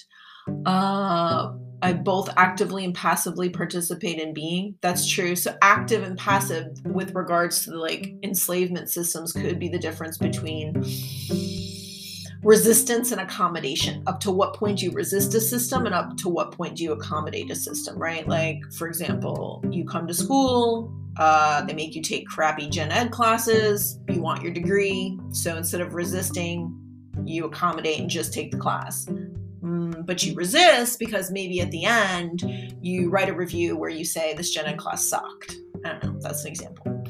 Uh, 0.66 1.54
I 1.82 1.94
both 1.94 2.30
actively 2.38 2.86
and 2.86 2.94
passively 2.94 3.50
participate 3.50 4.20
in 4.20 4.34
being. 4.34 4.76
That's 4.82 5.08
true. 5.08 5.36
So 5.36 5.56
active 5.62 6.04
and 6.04 6.18
passive 6.18 6.68
with 6.86 7.14
regards 7.16 7.64
to 7.64 7.72
the 7.72 7.78
like 7.78 8.14
enslavement 8.24 8.90
systems 8.90 9.34
could 9.34 9.60
be 9.60 9.70
the 9.70 9.80
difference 9.80 10.18
between 10.18 10.84
resistance 12.44 13.12
and 13.12 13.22
accommodation. 13.22 14.04
Up 14.08 14.20
to 14.22 14.32
what 14.32 14.56
point 14.56 14.80
do 14.80 14.86
you 14.86 14.92
resist 14.92 15.34
a 15.34 15.42
system 15.42 15.86
and 15.86 15.96
up 15.96 16.16
to 16.18 16.30
what 16.30 16.52
point 16.52 16.78
do 16.78 16.84
you 16.84 16.92
accommodate 16.92 17.50
a 17.52 17.56
system, 17.56 17.98
right? 17.98 18.28
Like 18.28 18.60
for 18.78 18.88
example, 18.88 19.64
you 19.72 19.84
come 19.84 20.08
to 20.08 20.14
school, 20.14 20.94
uh, 21.18 21.66
they 21.66 21.74
make 21.74 21.96
you 21.96 22.02
take 22.02 22.28
crappy 22.28 22.70
gen 22.70 22.92
ed 22.92 23.12
classes, 23.12 24.00
you 24.10 24.22
want 24.22 24.44
your 24.44 24.54
degree, 24.54 25.20
so 25.32 25.56
instead 25.58 25.82
of 25.82 25.94
resisting, 25.94 26.72
you 27.26 27.46
accommodate 27.46 28.00
and 28.00 28.10
just 28.10 28.34
take 28.34 28.52
the 28.52 28.58
class 28.58 29.08
but 30.06 30.24
you 30.24 30.36
resist 30.36 31.00
because 31.00 31.32
maybe 31.32 31.62
at 31.62 31.72
the 31.72 31.86
end 31.86 32.44
you 32.82 33.10
write 33.10 33.30
a 33.30 33.34
review 33.34 33.76
where 33.76 33.90
you 33.90 34.06
say 34.06 34.34
this 34.34 34.52
gen 34.52 34.66
ed 34.66 34.78
class 34.78 35.08
sucked. 35.08 35.56
I 35.84 35.94
don't 35.94 36.04
know. 36.04 36.20
That's 36.22 36.44
an 36.44 36.52
example. 36.52 37.04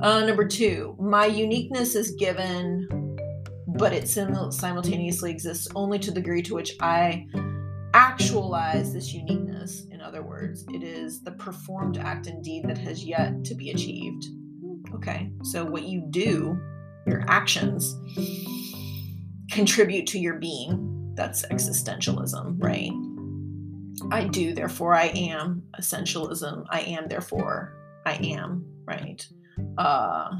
Uh, 0.00 0.24
number 0.24 0.46
two, 0.46 0.96
my 0.98 1.26
uniqueness 1.26 1.94
is 1.94 2.12
given, 2.12 3.16
but 3.66 3.92
it 3.92 4.08
sim- 4.08 4.52
simultaneously 4.52 5.30
exists 5.30 5.68
only 5.74 5.98
to 6.00 6.10
the 6.10 6.20
degree 6.20 6.42
to 6.42 6.54
which 6.54 6.76
I 6.80 7.26
actualize 7.94 8.92
this 8.92 9.12
uniqueness. 9.12 9.84
In 9.90 10.00
other 10.00 10.22
words, 10.22 10.64
it 10.72 10.82
is 10.82 11.22
the 11.22 11.32
performed 11.32 11.98
act 11.98 12.26
indeed 12.26 12.64
that 12.68 12.78
has 12.78 13.04
yet 13.04 13.44
to 13.44 13.54
be 13.54 13.70
achieved. 13.70 14.26
Okay, 14.94 15.30
so 15.42 15.64
what 15.64 15.84
you 15.84 16.06
do, 16.10 16.58
your 17.06 17.24
actions, 17.28 17.94
contribute 19.50 20.06
to 20.08 20.18
your 20.18 20.34
being 20.34 20.97
that's 21.18 21.44
existentialism, 21.46 22.54
right? 22.58 22.92
I 24.12 24.28
do, 24.28 24.54
therefore 24.54 24.94
I 24.94 25.06
am. 25.06 25.64
Essentialism, 25.78 26.64
I 26.70 26.82
am, 26.82 27.08
therefore 27.08 27.74
I 28.06 28.14
am, 28.14 28.64
right? 28.86 29.26
Uh, 29.76 30.30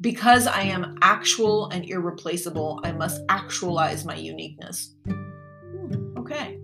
because 0.00 0.46
I 0.46 0.62
am 0.62 0.96
actual 1.02 1.68
and 1.68 1.84
irreplaceable, 1.84 2.80
I 2.82 2.92
must 2.92 3.20
actualize 3.28 4.06
my 4.06 4.14
uniqueness. 4.14 4.94
Hmm, 5.04 6.18
okay. 6.18 6.58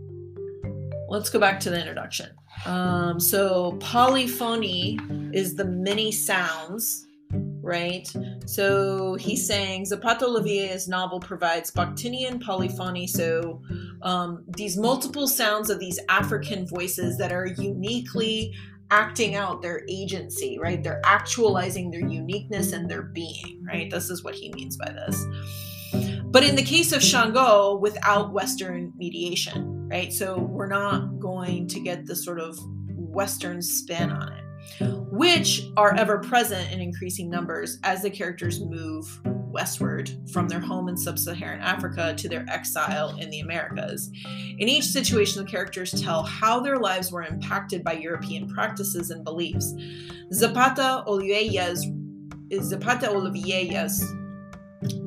Let's 1.09 1.29
go 1.29 1.39
back 1.39 1.61
to 1.61 1.71
the 1.71 1.79
introduction. 1.79 2.31
Um, 2.65 3.21
so, 3.21 3.77
polyphony 3.81 4.99
is 5.35 5.55
the 5.55 5.67
many 5.67 6.11
sounds 6.11 7.07
right? 7.67 8.09
So 8.47 9.17
he's 9.17 9.47
saying 9.47 9.87
Zapata 9.87 10.25
Olivella's 10.25 10.87
novel 10.87 11.19
provides 11.19 11.73
Bakhtinian 11.73 12.41
polyphony, 12.41 13.07
so 13.09 13.61
um, 14.03 14.45
these 14.57 14.77
multiple 14.77 15.27
sounds 15.27 15.69
of 15.69 15.81
these 15.81 15.99
African 16.09 16.67
voices 16.69 17.19
that 17.19 17.33
are 17.33 17.47
uniquely 17.47 18.55
acting 18.93 19.35
out 19.35 19.63
their 19.63 19.83
agency, 19.89 20.59
right? 20.61 20.83
They're 20.83 21.03
actualizing 21.05 21.91
their 21.91 22.07
uniqueness 22.07 22.73
and 22.73 22.89
their 22.89 23.03
being, 23.03 23.65
right? 23.67 23.91
This 23.91 24.11
is 24.11 24.23
what 24.23 24.37
he 24.37 24.53
means 24.53 24.77
by 24.77 24.93
this. 24.93 25.27
But 26.27 26.45
in 26.45 26.55
the 26.55 26.63
case 26.63 26.93
of 26.93 27.03
Shango, 27.03 27.77
without 27.77 28.33
Western 28.33 28.93
mediation, 28.97 29.89
right? 29.89 30.13
So 30.13 30.39
we're 30.39 30.69
not 30.69 31.19
going 31.19 31.67
to 31.69 31.81
get 31.81 32.07
the 32.07 32.15
sort 32.15 32.39
of 32.39 32.59
Western 32.89 33.61
spin 33.61 34.11
on 34.11 34.33
it 34.33 34.46
which 35.11 35.63
are 35.77 35.95
ever 35.95 36.19
present 36.19 36.71
in 36.73 36.81
increasing 36.81 37.31
numbers 37.31 37.79
as 37.83 38.03
the 38.03 38.11
characters 38.11 38.61
move 38.61 39.21
westward 39.57 40.11
from 40.33 40.49
their 40.49 40.61
home 40.61 40.89
in 40.89 40.97
sub 40.97 41.19
Saharan 41.19 41.61
Africa 41.61 42.15
to 42.19 42.29
their 42.29 42.45
exile 42.49 43.17
in 43.19 43.31
the 43.31 43.41
Americas. 43.41 44.11
In 44.59 44.69
each 44.69 44.85
situation, 44.85 45.43
the 45.43 45.51
characters 45.51 45.93
tell 46.03 46.23
how 46.23 46.61
their 46.61 46.79
lives 46.79 47.11
were 47.11 47.23
impacted 47.23 47.83
by 47.83 47.95
European 47.95 48.49
practices 48.49 49.11
and 49.11 49.25
beliefs. 49.25 49.73
Zapata 50.33 51.03
Olivella's 51.07 51.87
Zapata 52.61 53.11
Olivella's 53.11 54.05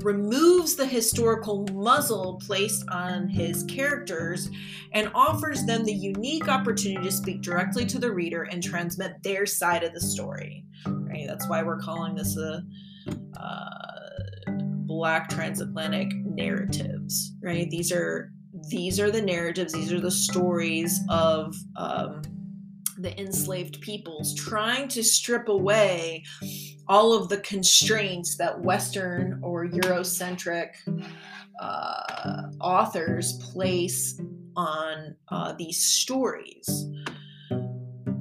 removes 0.01 0.75
the 0.75 0.85
historical 0.85 1.65
muzzle 1.73 2.41
placed 2.45 2.87
on 2.89 3.27
his 3.27 3.63
characters 3.63 4.49
and 4.93 5.11
offers 5.13 5.63
them 5.65 5.83
the 5.83 5.93
unique 5.93 6.47
opportunity 6.47 7.03
to 7.03 7.11
speak 7.11 7.41
directly 7.41 7.85
to 7.85 7.99
the 7.99 8.11
reader 8.11 8.43
and 8.43 8.63
transmit 8.63 9.21
their 9.23 9.45
side 9.45 9.83
of 9.83 9.93
the 9.93 10.01
story. 10.01 10.65
Right? 10.85 11.25
That's 11.27 11.47
why 11.47 11.61
we're 11.61 11.79
calling 11.79 12.15
this 12.15 12.37
a 12.37 12.63
uh, 13.39 14.51
black 14.51 15.29
transatlantic 15.29 16.13
narratives. 16.15 17.33
Right? 17.41 17.69
These 17.69 17.91
are 17.91 18.31
these 18.69 18.99
are 18.99 19.11
the 19.11 19.21
narratives. 19.21 19.73
These 19.73 19.93
are 19.93 20.01
the 20.01 20.11
stories 20.11 20.99
of. 21.09 21.55
Um, 21.75 22.21
the 23.01 23.17
enslaved 23.17 23.79
peoples, 23.79 24.35
trying 24.35 24.89
to 24.89 25.01
strip 25.01 25.47
away 25.47 26.21
all 26.89 27.13
of 27.13 27.29
the 27.29 27.37
constraints 27.37 28.35
that 28.35 28.59
Western 28.59 29.39
or 29.43 29.67
Eurocentric 29.67 30.71
uh, 31.61 32.41
authors 32.59 33.33
place 33.53 34.19
on 34.55 35.15
uh, 35.29 35.53
these 35.53 35.85
stories. 35.85 36.87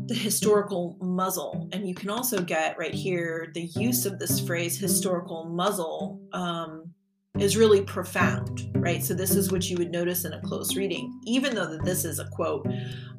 The 0.06 0.14
historical 0.14 0.96
muzzle, 1.00 1.68
and 1.72 1.86
you 1.86 1.94
can 1.94 2.08
also 2.08 2.42
get 2.42 2.78
right 2.78 2.94
here 2.94 3.50
the 3.54 3.64
use 3.76 4.06
of 4.06 4.18
this 4.18 4.40
phrase 4.40 4.78
historical 4.78 5.44
muzzle 5.44 6.20
um, 6.32 6.94
is 7.38 7.58
really 7.58 7.82
profound, 7.82 8.70
right? 8.76 9.04
So, 9.04 9.12
this 9.12 9.32
is 9.32 9.52
what 9.52 9.68
you 9.68 9.76
would 9.76 9.90
notice 9.90 10.24
in 10.24 10.32
a 10.32 10.40
close 10.40 10.76
reading, 10.76 11.20
even 11.26 11.54
though 11.54 11.66
that 11.66 11.84
this 11.84 12.06
is 12.06 12.20
a 12.20 12.28
quote. 12.28 12.66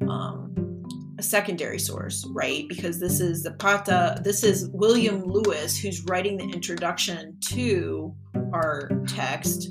Um, 0.08 0.39
a 1.20 1.22
secondary 1.22 1.78
source, 1.78 2.26
right? 2.30 2.66
Because 2.66 2.98
this 2.98 3.20
is 3.20 3.42
the 3.42 3.50
Pata, 3.52 4.18
this 4.24 4.42
is 4.42 4.70
William 4.72 5.22
Luis 5.22 5.78
who's 5.78 6.02
writing 6.06 6.38
the 6.38 6.44
introduction 6.44 7.36
to 7.48 8.14
our 8.54 8.90
text. 9.06 9.70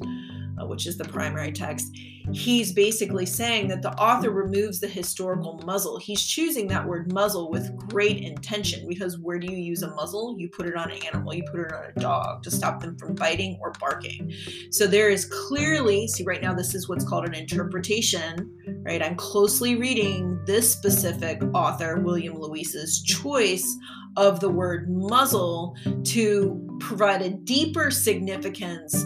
Uh, 0.60 0.66
which 0.66 0.88
is 0.88 0.98
the 0.98 1.06
primary 1.06 1.52
text, 1.52 1.96
he's 2.34 2.74
basically 2.74 3.26
saying 3.26 3.68
that 3.68 3.82
the 3.82 3.94
author 3.94 4.30
removes 4.30 4.80
the 4.80 4.88
historical 4.88 5.62
muzzle. 5.66 5.98
He's 5.98 6.22
choosing 6.24 6.68
that 6.68 6.86
word 6.86 7.14
muzzle 7.14 7.50
with 7.50 7.76
great 7.76 8.22
intention 8.22 8.88
because 8.88 9.18
where 9.20 9.40
do 9.40 9.52
you 9.52 9.58
use 9.58 9.84
a 9.84 9.94
muzzle? 9.96 10.36
You 10.38 10.50
put 10.50 10.66
it 10.66 10.76
on 10.76 10.92
an 10.92 10.98
animal, 11.06 11.34
you 11.34 11.44
put 11.50 11.62
it 11.62 11.72
on 11.72 11.86
a 11.86 12.00
dog 12.00 12.44
to 12.44 12.52
stop 12.52 12.82
them 12.82 12.98
from 12.98 13.16
biting 13.16 13.58
or 13.62 13.72
barking. 13.80 14.34
So 14.72 14.86
there 14.86 15.10
is 15.10 15.26
clearly, 15.48 16.08
see, 16.08 16.24
right 16.24 16.42
now, 16.42 16.54
this 16.54 16.76
is 16.76 16.90
what's 16.90 17.08
called 17.08 17.26
an 17.26 17.36
interpretation, 17.36 18.52
right? 18.84 19.02
I'm 19.02 19.16
closely 19.16 19.76
reading 19.76 20.40
this 20.46 20.72
specific 20.72 21.42
author, 21.54 22.02
William 22.02 22.36
Luis's 22.36 23.02
choice 23.04 23.78
of 24.18 24.40
the 24.40 24.50
word 24.50 24.90
muzzle 24.90 25.76
to 26.04 26.78
provide 26.80 27.22
a 27.22 27.30
deeper 27.30 27.92
significance 27.92 29.06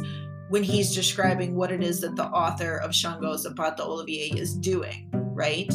when 0.54 0.62
he's 0.62 0.94
describing 0.94 1.56
what 1.56 1.72
it 1.72 1.82
is 1.84 2.00
that 2.00 2.16
the 2.16 2.28
author 2.28 2.78
of 2.78 2.94
Shango 2.94 3.36
Zapata 3.36 3.82
Olivella 3.82 4.38
is 4.38 4.54
doing, 4.54 5.10
right? 5.12 5.74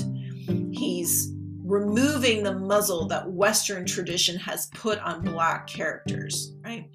He's 0.71 1.33
removing 1.65 2.45
the 2.45 2.55
muzzle 2.55 3.09
that 3.09 3.29
Western 3.29 3.85
tradition 3.85 4.39
has 4.39 4.67
put 4.67 5.01
on 5.01 5.25
Black 5.25 5.67
characters, 5.67 6.53
right? 6.65 6.89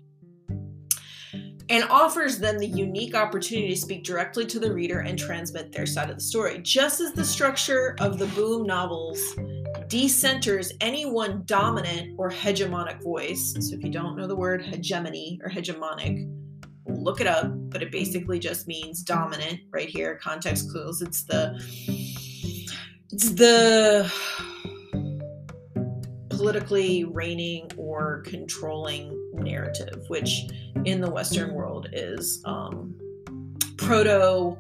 And 1.68 1.84
offers 1.90 2.40
them 2.40 2.58
the 2.58 2.68
unique 2.68 3.16
opportunity 3.16 3.74
to 3.74 3.76
speak 3.76 4.06
directly 4.06 4.46
to 4.46 4.62
the 4.62 4.72
reader 4.72 5.00
and 5.02 5.20
transmit 5.20 5.74
their 5.74 5.86
side 5.86 6.10
of 6.10 6.16
the 6.16 6.24
story. 6.24 6.60
Just 6.60 7.02
as 7.02 7.12
the 7.12 7.26
structure 7.26 7.98
of 8.00 8.18
the 8.18 8.28
Boom 8.28 8.66
novels 8.66 9.20
decenters 9.88 10.72
any 10.80 11.06
one 11.06 11.44
dominant 11.46 12.16
or 12.18 12.32
hegemonic 12.32 13.04
voice. 13.04 13.54
So 13.60 13.76
if 13.76 13.84
you 13.84 13.92
don't 13.92 14.16
know 14.16 14.26
the 14.26 14.38
word 14.38 14.64
hegemony 14.64 15.38
or 15.44 15.50
hegemonic, 15.50 16.43
look 16.88 17.22
it 17.22 17.28
up, 17.28 17.48
but 17.70 17.82
it 17.82 17.92
basically 17.92 18.40
just 18.40 18.68
means 18.68 19.02
dominant 19.02 19.60
right 19.72 19.90
here, 19.90 20.20
context 20.22 20.72
clues. 20.72 21.02
It's 21.02 21.24
the 21.24 21.54
it's 23.12 23.32
the 23.32 24.12
politically 26.30 27.04
reigning 27.06 27.70
or 27.78 28.22
controlling 28.26 29.18
narrative, 29.34 30.04
which 30.08 30.42
in 30.86 31.00
the 31.00 31.10
Western 31.10 31.54
world 31.54 31.88
is 31.94 32.42
um, 32.46 32.98
proto 33.78 34.58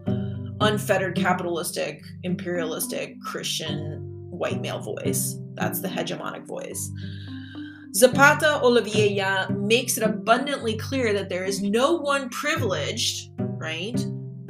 unfettered 0.62 1.16
capitalistic, 1.16 2.04
imperialistic, 2.24 3.20
Christian 3.22 4.00
white 4.30 4.62
male 4.62 4.80
voice. 4.80 5.36
That's 5.56 5.82
the 5.82 5.88
hegemonic 5.88 6.46
voice. 6.46 6.90
Zapata 7.96 8.60
Olivella 8.64 9.56
makes 9.56 9.98
it 9.98 10.04
abundantly 10.04 10.76
clear 10.78 11.14
that 11.14 11.30
there 11.30 11.44
is 11.44 11.62
no 11.62 11.94
one 11.94 12.28
privileged, 12.30 13.30
right? 13.38 14.04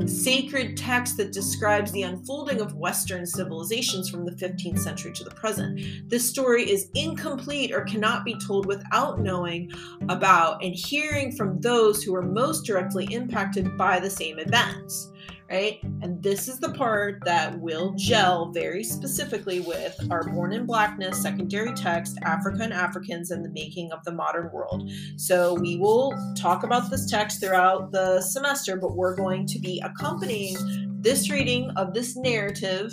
Sacred 0.05 0.77
text 0.77 1.17
that 1.17 1.33
describes 1.33 1.91
the 1.91 2.03
unfolding 2.03 2.61
of 2.61 2.75
Western 2.75 3.25
civilizations 3.25 4.09
from 4.09 4.23
the 4.23 4.31
15th 4.31 4.79
century 4.79 5.11
to 5.11 5.25
the 5.25 5.31
present. 5.31 6.09
This 6.09 6.29
story 6.29 6.69
is 6.69 6.89
incomplete 6.95 7.73
or 7.73 7.81
cannot 7.81 8.23
be 8.23 8.35
told 8.35 8.65
without 8.65 9.19
knowing 9.19 9.69
about 10.07 10.63
and 10.63 10.73
hearing 10.73 11.35
from 11.35 11.59
those 11.59 12.01
who 12.01 12.15
are 12.15 12.21
most 12.21 12.65
directly 12.65 13.13
impacted 13.13 13.77
by 13.77 13.99
the 13.99 14.09
same 14.09 14.39
events 14.39 15.12
right? 15.53 15.79
And 16.01 16.21
this 16.23 16.47
is 16.47 16.59
the 16.59 16.71
part 16.71 17.23
that 17.25 17.59
will 17.59 17.93
gel 17.95 18.51
very 18.51 18.83
specifically 18.83 19.59
with 19.59 19.95
our 20.09 20.23
Born 20.23 20.51
in 20.51 20.65
Blackness 20.65 21.21
secondary 21.21 21.73
text, 21.73 22.17
Africa 22.23 22.63
and 22.63 22.73
Africans 22.73 23.29
and 23.29 23.45
the 23.45 23.51
Making 23.51 23.91
of 23.91 24.03
the 24.03 24.13
Modern 24.13 24.51
World. 24.51 24.89
So 25.15 25.53
we 25.53 25.77
will 25.77 26.17
talk 26.35 26.63
about 26.63 26.89
this 26.89 27.09
text 27.09 27.39
throughout 27.39 27.91
the 27.91 28.19
semester, 28.21 28.77
but 28.77 28.95
we're 28.95 29.15
going 29.15 29.45
to 29.45 29.59
be 29.59 29.79
accompanying 29.85 30.55
this 31.01 31.29
reading 31.29 31.69
of 31.77 31.93
this 31.93 32.17
narrative 32.17 32.91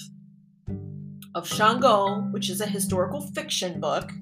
of 1.34 1.48
Shango, 1.48 2.20
which 2.30 2.50
is 2.50 2.60
a 2.60 2.66
historical 2.66 3.22
fiction 3.34 3.80
book, 3.80 4.12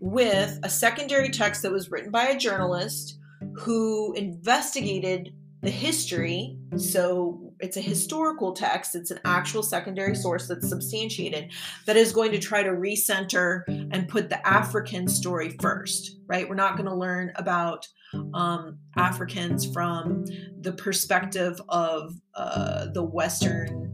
with 0.00 0.60
a 0.62 0.68
secondary 0.68 1.30
text 1.30 1.62
that 1.62 1.72
was 1.72 1.90
written 1.90 2.12
by 2.12 2.26
a 2.26 2.38
journalist 2.38 3.18
who 3.54 4.12
investigated 4.12 5.34
the 5.62 5.70
history. 5.70 6.58
So 6.76 7.51
it's 7.62 7.76
a 7.76 7.80
historical 7.80 8.52
text, 8.52 8.96
it's 8.96 9.12
an 9.12 9.20
actual 9.24 9.62
secondary 9.62 10.16
source 10.16 10.48
that's 10.48 10.68
substantiated 10.68 11.52
that 11.86 11.96
is 11.96 12.12
going 12.12 12.32
to 12.32 12.38
try 12.38 12.62
to 12.62 12.70
recenter 12.70 13.62
and 13.68 14.08
put 14.08 14.28
the 14.28 14.46
African 14.46 15.06
story 15.06 15.56
first, 15.60 16.16
right? 16.26 16.48
We're 16.48 16.56
not 16.56 16.76
going 16.76 16.88
to 16.88 16.94
learn 16.94 17.32
about 17.36 17.86
um, 18.34 18.78
Africans 18.96 19.72
from 19.72 20.24
the 20.60 20.72
perspective 20.72 21.60
of 21.68 22.14
uh, 22.34 22.86
the 22.92 23.02
Western. 23.04 23.92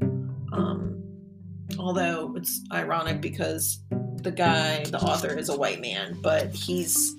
Um, 0.52 1.02
although 1.78 2.34
it's 2.36 2.62
ironic 2.72 3.20
because 3.20 3.84
the 4.22 4.32
guy, 4.32 4.82
the 4.84 4.98
author, 4.98 5.38
is 5.38 5.50
a 5.50 5.56
white 5.56 5.80
man, 5.80 6.18
but 6.22 6.54
he's 6.54 7.14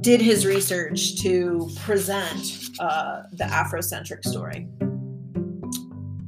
did 0.00 0.20
his 0.20 0.44
research 0.44 1.16
to 1.22 1.70
present 1.76 2.60
uh, 2.78 3.22
the 3.32 3.44
Afrocentric 3.44 4.22
story. 4.22 4.68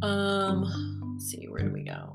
Um, 0.07 1.15
let's 1.15 1.29
see, 1.29 1.47
where 1.47 1.63
do 1.63 1.73
we 1.73 1.83
go? 1.83 2.15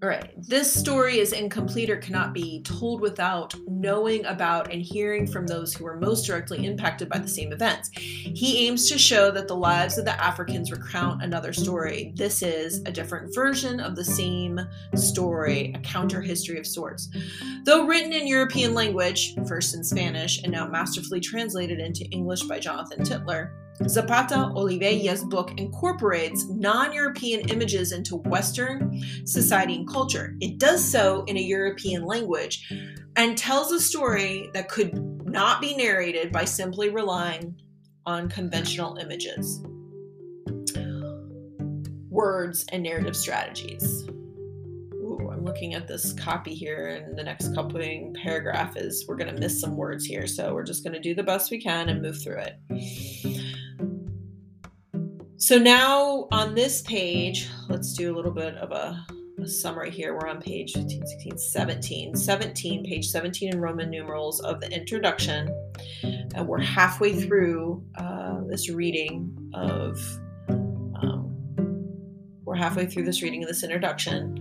All 0.00 0.08
right, 0.08 0.32
this 0.36 0.72
story 0.72 1.18
is 1.18 1.32
incomplete 1.32 1.90
or 1.90 1.96
cannot 1.96 2.32
be 2.32 2.62
told 2.62 3.00
without 3.00 3.56
knowing 3.66 4.24
about 4.26 4.72
and 4.72 4.80
hearing 4.80 5.26
from 5.26 5.48
those 5.48 5.74
who 5.74 5.82
were 5.82 5.98
most 5.98 6.26
directly 6.26 6.64
impacted 6.64 7.08
by 7.08 7.18
the 7.18 7.26
same 7.26 7.52
events. 7.52 7.90
He 7.98 8.68
aims 8.68 8.88
to 8.88 8.98
show 8.98 9.32
that 9.32 9.48
the 9.48 9.56
lives 9.56 9.98
of 9.98 10.04
the 10.04 10.22
Africans 10.22 10.70
recount 10.70 11.24
another 11.24 11.52
story. 11.52 12.12
This 12.14 12.42
is 12.42 12.80
a 12.86 12.92
different 12.92 13.34
version 13.34 13.80
of 13.80 13.96
the 13.96 14.04
same 14.04 14.60
story, 14.94 15.72
a 15.74 15.80
counter 15.80 16.20
history 16.20 16.60
of 16.60 16.66
sorts. 16.68 17.08
Though 17.64 17.84
written 17.84 18.12
in 18.12 18.28
European 18.28 18.74
language, 18.74 19.34
first 19.48 19.74
in 19.74 19.82
Spanish 19.82 20.40
and 20.44 20.52
now 20.52 20.68
masterfully 20.68 21.18
translated 21.18 21.80
into 21.80 22.04
English 22.12 22.44
by 22.44 22.60
Jonathan 22.60 23.00
Tittler, 23.00 23.50
Zapata 23.86 24.50
Olivella's 24.54 25.22
book 25.24 25.52
incorporates 25.56 26.46
non 26.48 26.92
European 26.92 27.48
images 27.48 27.92
into 27.92 28.16
Western 28.16 29.00
society 29.24 29.76
and 29.76 29.88
culture. 29.88 30.34
It 30.40 30.58
does 30.58 30.84
so 30.84 31.22
in 31.24 31.36
a 31.36 31.40
European 31.40 32.04
language 32.04 32.72
and 33.16 33.38
tells 33.38 33.70
a 33.70 33.80
story 33.80 34.50
that 34.52 34.68
could 34.68 34.94
not 35.26 35.60
be 35.60 35.76
narrated 35.76 36.32
by 36.32 36.44
simply 36.44 36.88
relying 36.88 37.54
on 38.04 38.28
conventional 38.28 38.96
images, 38.96 39.62
words, 42.08 42.64
and 42.72 42.82
narrative 42.82 43.16
strategies. 43.16 44.08
Ooh, 44.94 45.30
I'm 45.32 45.44
looking 45.44 45.74
at 45.74 45.86
this 45.86 46.12
copy 46.14 46.54
here, 46.54 46.88
and 46.88 47.16
the 47.16 47.22
next 47.22 47.54
coupling 47.54 48.14
paragraph 48.14 48.76
is 48.76 49.04
we're 49.06 49.16
going 49.16 49.32
to 49.32 49.40
miss 49.40 49.60
some 49.60 49.76
words 49.76 50.04
here, 50.04 50.26
so 50.26 50.52
we're 50.52 50.64
just 50.64 50.82
going 50.82 50.94
to 50.94 51.00
do 51.00 51.14
the 51.14 51.22
best 51.22 51.50
we 51.50 51.60
can 51.60 51.88
and 51.88 52.02
move 52.02 52.20
through 52.20 52.38
it. 52.40 53.37
So 55.40 55.56
now 55.56 56.26
on 56.32 56.56
this 56.56 56.82
page, 56.82 57.48
let's 57.68 57.92
do 57.92 58.12
a 58.12 58.14
little 58.14 58.32
bit 58.32 58.56
of 58.56 58.72
a, 58.72 59.06
a, 59.40 59.46
summary 59.46 59.88
here. 59.88 60.12
We're 60.12 60.26
on 60.26 60.42
page 60.42 60.72
15, 60.72 61.06
16, 61.06 61.38
17. 61.38 62.16
17, 62.16 62.84
page 62.84 63.06
17 63.06 63.54
in 63.54 63.60
Roman 63.60 63.88
numerals 63.88 64.40
of 64.40 64.60
the 64.60 64.68
introduction. 64.68 65.48
And 66.02 66.48
we're 66.48 66.60
halfway 66.60 67.14
through 67.14 67.84
uh, 67.98 68.40
this 68.48 68.68
reading 68.68 69.32
of, 69.54 70.00
um, 70.48 71.32
we're 72.44 72.56
halfway 72.56 72.86
through 72.86 73.04
this 73.04 73.22
reading 73.22 73.44
of 73.44 73.48
this 73.48 73.62
introduction. 73.62 74.34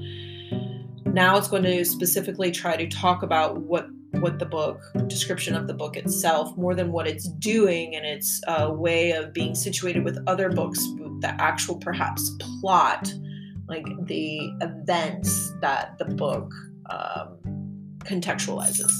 Now 1.05 1.37
it's 1.37 1.47
going 1.47 1.61
to 1.61 1.85
specifically 1.85 2.49
try 2.49 2.75
to 2.75 2.87
talk 2.87 3.21
about 3.21 3.57
what 3.61 3.87
what 4.21 4.39
the 4.39 4.45
book 4.45 4.81
description 5.07 5.55
of 5.55 5.67
the 5.67 5.73
book 5.73 5.95
itself 5.95 6.55
more 6.57 6.75
than 6.75 6.91
what 6.91 7.07
it's 7.07 7.27
doing 7.27 7.95
and 7.95 8.05
its 8.05 8.41
uh, 8.47 8.69
way 8.71 9.11
of 9.11 9.33
being 9.33 9.55
situated 9.55 10.03
with 10.03 10.17
other 10.27 10.49
books 10.49 10.79
the 11.21 11.35
actual 11.39 11.77
perhaps 11.77 12.31
plot 12.39 13.11
like 13.67 13.85
the 14.05 14.51
events 14.61 15.51
that 15.61 15.97
the 15.97 16.05
book 16.05 16.51
um, 16.89 17.37
contextualizes 17.99 18.91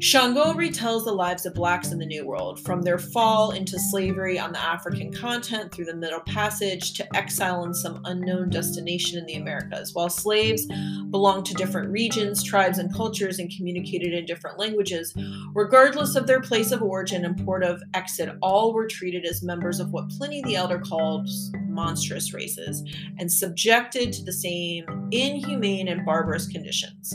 Shango 0.00 0.54
retells 0.54 1.04
the 1.04 1.12
lives 1.12 1.44
of 1.44 1.52
blacks 1.52 1.92
in 1.92 1.98
the 1.98 2.06
New 2.06 2.26
World, 2.26 2.58
from 2.64 2.80
their 2.80 2.98
fall 2.98 3.50
into 3.50 3.78
slavery 3.78 4.38
on 4.38 4.50
the 4.50 4.58
African 4.58 5.12
continent 5.12 5.70
through 5.70 5.84
the 5.84 5.94
Middle 5.94 6.20
Passage 6.20 6.94
to 6.94 7.16
exile 7.16 7.64
in 7.64 7.74
some 7.74 8.00
unknown 8.06 8.48
destination 8.48 9.18
in 9.18 9.26
the 9.26 9.34
Americas. 9.34 9.94
While 9.94 10.08
slaves 10.08 10.64
belonged 11.10 11.44
to 11.46 11.54
different 11.54 11.90
regions, 11.90 12.42
tribes, 12.42 12.78
and 12.78 12.94
cultures 12.94 13.38
and 13.38 13.54
communicated 13.54 14.14
in 14.14 14.24
different 14.24 14.58
languages, 14.58 15.14
regardless 15.54 16.16
of 16.16 16.26
their 16.26 16.40
place 16.40 16.72
of 16.72 16.82
origin 16.82 17.26
and 17.26 17.44
port 17.44 17.62
of 17.62 17.82
exit, 17.92 18.34
all 18.40 18.72
were 18.72 18.86
treated 18.86 19.26
as 19.26 19.42
members 19.42 19.80
of 19.80 19.90
what 19.90 20.08
Pliny 20.08 20.40
the 20.44 20.56
Elder 20.56 20.78
called 20.78 21.28
monstrous 21.68 22.32
races 22.32 22.82
and 23.18 23.30
subjected 23.30 24.14
to 24.14 24.24
the 24.24 24.32
same 24.32 25.10
inhumane 25.10 25.88
and 25.88 26.06
barbarous 26.06 26.46
conditions. 26.46 27.14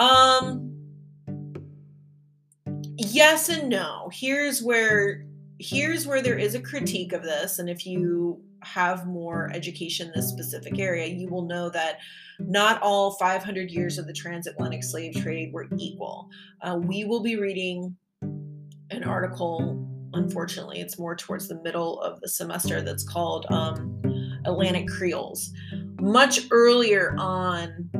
Um, 0.00 0.73
yes 3.14 3.48
and 3.48 3.68
no. 3.68 4.10
Here's 4.12 4.62
where 4.62 5.24
here's 5.60 6.06
where 6.06 6.20
there 6.20 6.38
is 6.38 6.54
a 6.54 6.60
critique 6.60 7.12
of 7.12 7.22
this. 7.22 7.58
And 7.58 7.70
if 7.70 7.86
you 7.86 8.42
have 8.62 9.06
more 9.06 9.50
education 9.54 10.08
in 10.08 10.12
this 10.14 10.28
specific 10.28 10.78
area, 10.78 11.06
you 11.06 11.28
will 11.28 11.46
know 11.46 11.70
that 11.70 11.98
not 12.40 12.82
all 12.82 13.12
500 13.12 13.70
years 13.70 13.98
of 13.98 14.06
the 14.06 14.12
transatlantic 14.12 14.82
slave 14.82 15.14
trade 15.14 15.52
were 15.52 15.68
equal. 15.78 16.28
Uh, 16.60 16.80
we 16.82 17.04
will 17.04 17.22
be 17.22 17.36
reading 17.36 17.94
an 18.90 19.04
article, 19.04 19.86
unfortunately, 20.14 20.80
it's 20.80 20.98
more 20.98 21.14
towards 21.14 21.46
the 21.46 21.60
middle 21.62 22.00
of 22.00 22.20
the 22.20 22.28
semester, 22.28 22.82
that's 22.82 23.04
called 23.04 23.46
um, 23.50 24.02
Atlantic 24.44 24.88
Creoles. 24.88 25.52
Much 26.00 26.40
earlier 26.50 27.14
on 27.16 27.90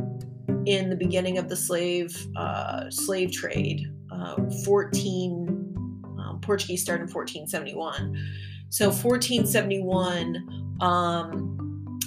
in 0.66 0.90
the 0.90 0.96
beginning 0.96 1.38
of 1.38 1.48
the 1.48 1.56
slave 1.56 2.26
uh, 2.36 2.90
slave 2.90 3.32
trade, 3.32 3.93
uh, 4.24 4.36
14 4.64 5.64
um, 6.18 6.40
Portuguese 6.40 6.82
started 6.82 7.04
in 7.04 7.12
1471. 7.12 8.16
So 8.70 8.86
1471, 8.86 10.76
um, 10.80 12.00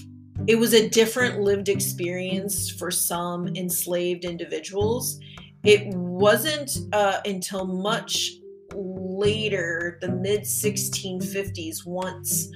it 0.47 0.55
was 0.55 0.73
a 0.73 0.89
different 0.89 1.39
lived 1.39 1.69
experience 1.69 2.69
for 2.69 2.91
some 2.91 3.47
enslaved 3.55 4.25
individuals. 4.25 5.19
It 5.63 5.87
wasn't 5.95 6.77
uh, 6.93 7.21
until 7.25 7.65
much 7.65 8.31
later, 8.73 9.97
the 10.01 10.09
mid 10.09 10.41
1650s, 10.41 11.85
once 11.85 12.49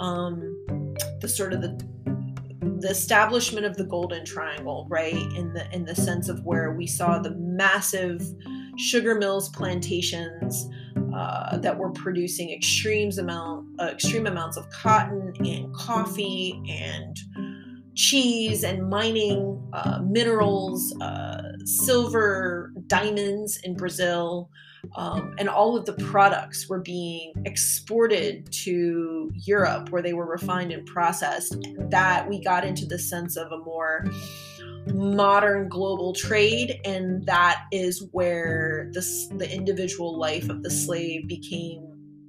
um, 0.00 0.64
the 1.20 1.28
sort 1.28 1.52
of 1.52 1.62
the 1.62 1.96
the 2.80 2.90
establishment 2.90 3.64
of 3.64 3.76
the 3.76 3.84
golden 3.84 4.24
triangle 4.24 4.86
right 4.90 5.14
in 5.14 5.52
the 5.54 5.66
in 5.74 5.84
the 5.84 5.94
sense 5.94 6.28
of 6.28 6.44
where 6.44 6.72
we 6.72 6.86
saw 6.86 7.18
the 7.18 7.30
massive 7.30 8.22
sugar 8.76 9.14
mills 9.14 9.48
plantations 9.48 10.68
uh, 11.14 11.56
that 11.58 11.76
were 11.76 11.90
producing 11.90 12.50
extremes 12.50 13.18
amount 13.18 13.66
uh, 13.80 13.86
extreme 13.86 14.26
amounts 14.26 14.56
of 14.56 14.68
cotton 14.70 15.32
and 15.40 15.74
coffee 15.74 16.62
and 16.68 17.18
cheese 17.94 18.62
and 18.62 18.88
mining 18.88 19.62
uh, 19.72 20.00
minerals 20.04 20.94
uh, 21.00 21.42
silver 21.64 22.72
diamonds 22.86 23.58
in 23.64 23.74
brazil 23.74 24.50
um, 24.94 25.34
and 25.38 25.48
all 25.48 25.76
of 25.76 25.84
the 25.84 25.94
products 25.94 26.68
were 26.68 26.80
being 26.80 27.32
exported 27.44 28.50
to 28.52 29.30
Europe 29.34 29.90
where 29.90 30.02
they 30.02 30.12
were 30.12 30.26
refined 30.26 30.72
and 30.72 30.86
processed. 30.86 31.56
That 31.90 32.28
we 32.28 32.42
got 32.42 32.64
into 32.64 32.86
the 32.86 32.98
sense 32.98 33.36
of 33.36 33.50
a 33.52 33.58
more 33.58 34.04
modern 34.94 35.68
global 35.68 36.12
trade, 36.12 36.80
and 36.84 37.24
that 37.26 37.64
is 37.72 38.08
where 38.12 38.90
the, 38.92 39.34
the 39.36 39.52
individual 39.52 40.18
life 40.18 40.48
of 40.48 40.62
the 40.62 40.70
slave 40.70 41.28
became 41.28 41.82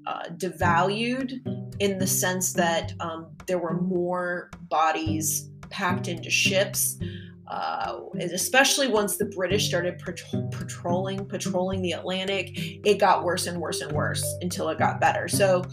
uh, 0.05 0.23
devalued 0.37 1.31
in 1.79 1.97
the 1.99 2.07
sense 2.07 2.53
that 2.53 2.93
um, 2.99 3.27
there 3.45 3.59
were 3.59 3.79
more 3.81 4.49
bodies 4.69 5.49
packed 5.69 6.07
into 6.07 6.29
ships 6.29 6.97
uh, 7.49 7.99
especially 8.33 8.87
once 8.87 9.17
the 9.17 9.25
British 9.25 9.67
started 9.67 9.97
patrolling 10.51 11.25
patrolling 11.25 11.81
the 11.81 11.93
Atlantic, 11.93 12.51
it 12.85 12.99
got 12.99 13.23
worse 13.23 13.47
and 13.47 13.59
worse 13.59 13.79
and 13.79 13.91
worse 13.93 14.23
until 14.41 14.67
it 14.69 14.77
got 14.77 14.99
better. 14.99 15.27
So 15.27 15.63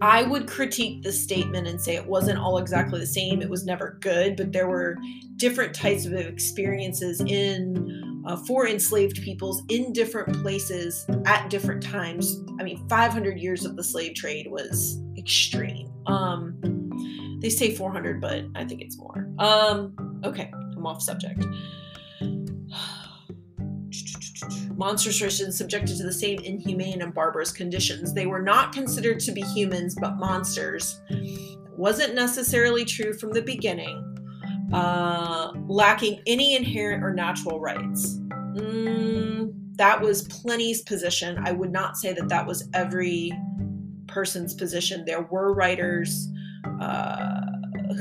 I 0.00 0.22
would 0.24 0.48
critique 0.48 1.02
this 1.02 1.22
statement 1.22 1.66
and 1.66 1.80
say 1.80 1.94
it 1.94 2.06
wasn't 2.06 2.38
all 2.38 2.58
exactly 2.58 3.00
the 3.00 3.06
same. 3.06 3.40
It 3.42 3.48
was 3.48 3.64
never 3.64 3.98
good, 4.00 4.36
but 4.36 4.52
there 4.52 4.68
were 4.68 4.98
different 5.36 5.74
types 5.74 6.04
of 6.04 6.12
experiences 6.14 7.20
in 7.20 8.22
uh, 8.26 8.36
for 8.36 8.66
enslaved 8.66 9.22
peoples 9.22 9.62
in 9.68 9.92
different 9.92 10.42
places 10.42 11.06
at 11.26 11.50
different 11.50 11.82
times. 11.82 12.40
I 12.58 12.62
mean, 12.62 12.86
500 12.88 13.38
years 13.38 13.64
of 13.64 13.76
the 13.76 13.84
slave 13.84 14.14
trade 14.14 14.50
was 14.50 15.00
extreme. 15.16 15.92
Um, 16.06 16.58
they 17.40 17.50
say 17.50 17.74
400, 17.74 18.20
but 18.20 18.44
I 18.54 18.64
think 18.64 18.80
it's 18.80 18.98
more. 18.98 19.28
Um, 19.38 20.20
okay, 20.24 20.50
I'm 20.76 20.86
off 20.86 21.02
subject. 21.02 21.44
Monsters 24.76 25.20
were 25.20 25.30
subjected 25.30 25.96
to 25.96 26.02
the 26.02 26.12
same 26.12 26.40
inhumane 26.40 27.02
and 27.02 27.14
barbarous 27.14 27.52
conditions. 27.52 28.12
They 28.12 28.26
were 28.26 28.42
not 28.42 28.72
considered 28.72 29.20
to 29.20 29.32
be 29.32 29.42
humans, 29.42 29.94
but 30.00 30.16
monsters. 30.16 31.00
Wasn't 31.76 32.14
necessarily 32.14 32.84
true 32.84 33.12
from 33.14 33.32
the 33.32 33.42
beginning. 33.42 34.10
Uh, 34.72 35.52
lacking 35.68 36.20
any 36.26 36.56
inherent 36.56 37.04
or 37.04 37.12
natural 37.12 37.60
rights. 37.60 38.18
Mm, 38.56 39.52
that 39.76 40.00
was 40.00 40.22
Pliny's 40.22 40.82
position. 40.82 41.38
I 41.44 41.52
would 41.52 41.70
not 41.70 41.96
say 41.96 42.12
that 42.12 42.28
that 42.28 42.46
was 42.46 42.68
every 42.74 43.32
person's 44.08 44.54
position. 44.54 45.04
There 45.04 45.22
were 45.22 45.54
writers 45.54 46.28
uh, 46.80 47.40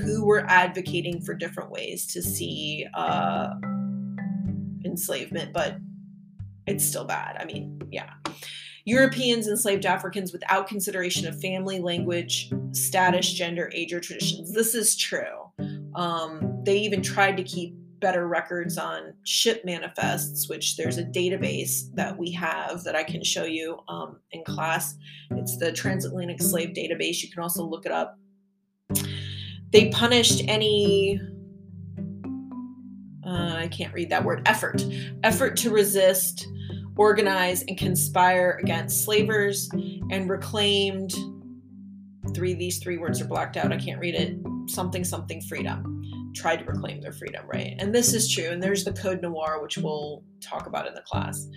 who 0.04 0.26
were 0.26 0.46
advocating 0.48 1.22
for 1.22 1.34
different 1.34 1.70
ways 1.70 2.08
to 2.08 2.22
see 2.22 2.88
uh, 2.94 3.50
enslavement, 4.86 5.54
but 5.54 5.78
it's 6.68 6.86
still 6.86 7.06
bad. 7.06 7.38
I 7.40 7.46
mean, 7.46 7.82
yeah. 7.92 8.14
Europeans 8.86 9.48
enslaved 9.48 9.86
Africans 9.86 10.34
without 10.34 10.68
consideration 10.68 11.28
of 11.28 11.40
family, 11.40 11.80
language, 11.80 12.52
status, 12.72 13.32
gender, 13.32 13.72
age, 13.74 13.94
or 13.94 14.02
traditions. 14.02 14.54
This 14.54 14.76
is 14.76 14.98
true. 14.98 15.52
Um, 15.96 16.62
they 16.66 16.78
even 16.80 17.02
tried 17.02 17.38
to 17.38 17.44
keep 17.44 17.76
better 18.02 18.28
records 18.28 18.78
on 18.78 19.14
ship 19.24 19.64
manifests, 19.64 20.50
which 20.50 20.76
there's 20.76 20.98
a 20.98 21.06
database 21.06 21.84
that 21.94 22.18
we 22.18 22.32
have 22.32 22.84
that 22.84 22.96
I 22.96 23.04
can 23.04 23.24
show 23.24 23.46
you 23.46 23.80
um, 23.88 24.20
in 24.32 24.44
class. 24.44 24.96
It's 25.32 25.58
the 25.58 25.72
Transatlantic 25.72 26.42
Slave 26.42 26.70
Database. 26.70 27.24
You 27.24 27.32
can 27.32 27.42
also 27.42 27.64
look 27.64 27.86
it 27.86 27.94
up 27.94 28.18
they 29.74 29.90
punished 29.90 30.44
any 30.48 31.20
I 33.64 33.68
can't 33.68 33.94
read 33.94 34.10
that 34.10 34.24
word 34.24 34.44
effort 34.46 34.84
effort 35.24 35.58
to 35.58 35.72
resist, 35.72 36.48
organize, 36.96 37.64
and 37.64 37.78
conspire 37.78 38.60
against 38.62 39.04
slavers, 39.04 39.70
and 40.12 40.30
reclaimed 40.30 41.14
three 42.34 42.54
these 42.54 42.80
three 42.80 42.98
words 42.98 43.22
are 43.22 43.26
blacked 43.26 43.58
out. 43.58 43.72
I 43.72 43.78
can't 43.78 44.00
read 44.00 44.16
it. 44.16 44.38
Something 44.68 45.04
something 45.04 45.42
freedom. 45.42 46.02
Tried 46.36 46.58
to 46.58 46.66
reclaim 46.66 47.02
their 47.02 47.12
freedom, 47.12 47.46
right? 47.48 47.76
And 47.80 47.94
this 47.94 48.14
is 48.14 48.32
true. 48.32 48.50
And 48.50 48.62
there's 48.62 48.84
the 48.84 48.94
Code 48.94 49.22
Noir, 49.22 49.62
which 49.62 49.78
we'll 49.78 50.24
talk 50.42 50.66
about 50.68 50.88
in 50.88 50.94
the 50.96 51.02
class. 51.02 51.48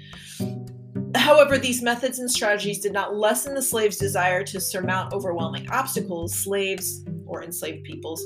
However, 1.15 1.57
these 1.57 1.83
methods 1.83 2.19
and 2.19 2.31
strategies 2.31 2.81
did 2.81 2.93
not 2.93 3.15
lessen 3.15 3.55
the 3.55 3.63
slaves' 3.63 3.97
desire 3.97 4.43
to 4.45 4.61
surmount 4.61 5.15
overwhelming 5.15 5.69
obstacles. 5.71 6.35
Slaves, 6.35 7.05
or 7.27 7.43
enslaved 7.43 7.85
peoples, 7.85 8.25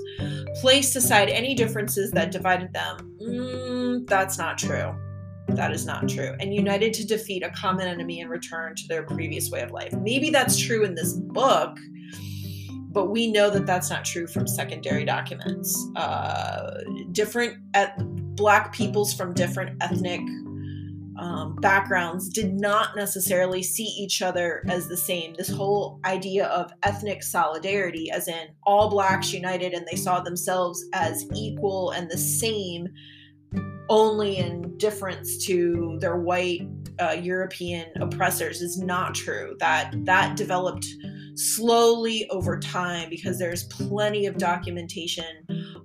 placed 0.60 0.96
aside 0.96 1.28
any 1.28 1.54
differences 1.54 2.10
that 2.12 2.30
divided 2.30 2.72
them. 2.72 3.16
Mm, 3.20 4.06
that's 4.06 4.38
not 4.38 4.58
true. 4.58 4.94
That 5.48 5.72
is 5.72 5.84
not 5.84 6.08
true. 6.08 6.36
And 6.38 6.54
united 6.54 6.92
to 6.94 7.06
defeat 7.06 7.42
a 7.42 7.50
common 7.50 7.88
enemy 7.88 8.20
and 8.20 8.30
return 8.30 8.74
to 8.76 8.88
their 8.88 9.02
previous 9.02 9.50
way 9.50 9.62
of 9.62 9.70
life. 9.72 9.92
Maybe 9.92 10.30
that's 10.30 10.56
true 10.56 10.84
in 10.84 10.94
this 10.94 11.14
book, 11.14 11.76
but 12.92 13.10
we 13.10 13.30
know 13.30 13.50
that 13.50 13.66
that's 13.66 13.90
not 13.90 14.04
true 14.04 14.26
from 14.26 14.46
secondary 14.46 15.04
documents. 15.04 15.88
Uh, 15.96 16.80
different 17.12 17.56
et- 17.74 17.96
black 18.36 18.72
peoples 18.72 19.12
from 19.12 19.34
different 19.34 19.76
ethnic 19.82 20.20
um, 21.20 21.54
backgrounds 21.56 22.30
did 22.30 22.58
not 22.58 22.96
necessarily 22.96 23.62
see 23.62 23.84
each 23.84 24.22
other 24.22 24.64
as 24.68 24.88
the 24.88 24.96
same. 24.96 25.34
This 25.34 25.50
whole 25.50 26.00
idea 26.06 26.46
of 26.46 26.72
ethnic 26.82 27.22
solidarity, 27.22 28.10
as 28.10 28.26
in 28.26 28.48
all 28.62 28.88
blacks 28.88 29.32
united 29.32 29.74
and 29.74 29.86
they 29.86 29.96
saw 29.96 30.20
themselves 30.20 30.82
as 30.94 31.26
equal 31.34 31.90
and 31.90 32.10
the 32.10 32.16
same, 32.16 32.88
only 33.90 34.38
in 34.38 34.76
difference 34.78 35.44
to 35.44 35.98
their 36.00 36.16
white 36.16 36.66
uh, 36.98 37.16
European 37.20 37.90
oppressors, 38.00 38.62
is 38.62 38.78
not 38.78 39.14
true. 39.14 39.56
That 39.60 39.92
that 40.06 40.38
developed 40.38 40.86
slowly 41.40 42.28
over 42.30 42.58
time 42.58 43.08
because 43.08 43.38
there's 43.38 43.64
plenty 43.64 44.26
of 44.26 44.36
documentation 44.36 45.24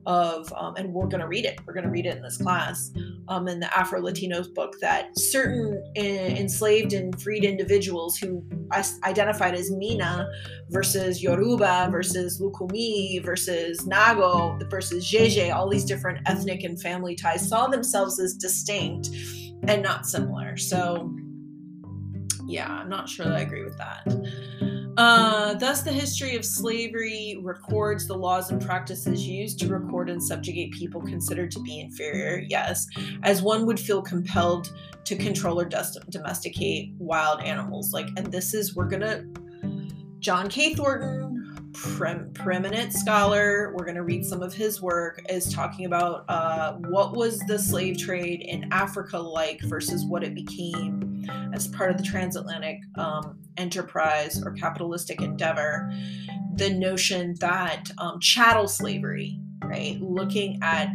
of, 0.05 0.51
um, 0.53 0.75
and 0.75 0.93
we're 0.93 1.07
going 1.07 1.21
to 1.21 1.27
read 1.27 1.45
it. 1.45 1.59
We're 1.65 1.73
going 1.73 1.85
to 1.85 1.89
read 1.89 2.05
it 2.05 2.17
in 2.17 2.21
this 2.21 2.37
class 2.37 2.91
um, 3.27 3.47
in 3.47 3.59
the 3.59 3.77
Afro 3.77 4.01
Latinos 4.01 4.53
book 4.53 4.75
that 4.81 5.17
certain 5.17 5.81
in, 5.95 6.37
enslaved 6.37 6.93
and 6.93 7.19
freed 7.21 7.43
individuals 7.43 8.17
who 8.17 8.43
identified 9.03 9.55
as 9.55 9.71
Mina 9.71 10.27
versus 10.69 11.23
Yoruba 11.23 11.87
versus 11.91 12.41
Lukumi 12.41 13.23
versus 13.23 13.79
Nago 13.87 14.69
versus 14.69 15.09
Jeje, 15.09 15.53
all 15.53 15.69
these 15.69 15.85
different 15.85 16.19
ethnic 16.27 16.63
and 16.63 16.79
family 16.81 17.15
ties, 17.15 17.47
saw 17.47 17.67
themselves 17.67 18.19
as 18.19 18.33
distinct 18.33 19.09
and 19.67 19.81
not 19.81 20.05
similar. 20.05 20.57
So, 20.57 21.15
yeah, 22.47 22.69
I'm 22.69 22.89
not 22.89 23.09
sure 23.09 23.25
that 23.25 23.35
I 23.35 23.41
agree 23.41 23.63
with 23.63 23.77
that. 23.77 24.03
Uh, 24.97 25.53
thus, 25.55 25.81
the 25.81 25.91
history 25.91 26.35
of 26.35 26.45
slavery 26.45 27.37
records 27.41 28.07
the 28.07 28.15
laws 28.15 28.51
and 28.51 28.63
practices 28.63 29.27
used 29.27 29.59
to 29.59 29.67
record 29.67 30.09
and 30.09 30.21
subjugate 30.23 30.71
people 30.71 31.01
considered 31.01 31.51
to 31.51 31.59
be 31.59 31.79
inferior, 31.79 32.43
yes, 32.47 32.87
as 33.23 33.41
one 33.41 33.65
would 33.65 33.79
feel 33.79 34.01
compelled 34.01 34.71
to 35.03 35.15
control 35.15 35.59
or 35.59 35.69
domesticate 36.09 36.93
wild 36.97 37.41
animals. 37.41 37.93
Like, 37.93 38.07
and 38.15 38.27
this 38.27 38.53
is, 38.53 38.75
we're 38.75 38.89
gonna, 38.89 39.25
John 40.19 40.49
K. 40.49 40.73
Thornton, 40.73 41.71
pre- 41.73 42.15
preeminent 42.33 42.93
scholar, 42.93 43.73
we're 43.75 43.85
to 43.95 44.03
read 44.03 44.25
some 44.25 44.41
of 44.41 44.53
his 44.53 44.81
work, 44.81 45.21
is 45.29 45.53
talking 45.53 45.85
about 45.85 46.25
uh, 46.29 46.73
what 46.73 47.15
was 47.15 47.39
the 47.41 47.59
slave 47.59 47.97
trade 47.97 48.41
in 48.41 48.71
Africa 48.71 49.19
like 49.19 49.61
versus 49.63 50.05
what 50.05 50.23
it 50.23 50.33
became 50.33 51.14
as 51.53 51.67
part 51.67 51.91
of 51.91 51.97
the 51.97 52.03
transatlantic 52.03 52.79
um, 52.97 53.39
enterprise 53.57 54.41
or 54.43 54.51
capitalistic 54.51 55.21
endeavor. 55.21 55.91
The 56.55 56.69
notion 56.69 57.35
that 57.39 57.91
um, 57.97 58.19
chattel 58.19 58.67
slavery, 58.67 59.39
right, 59.63 59.99
looking 60.01 60.59
at 60.61 60.89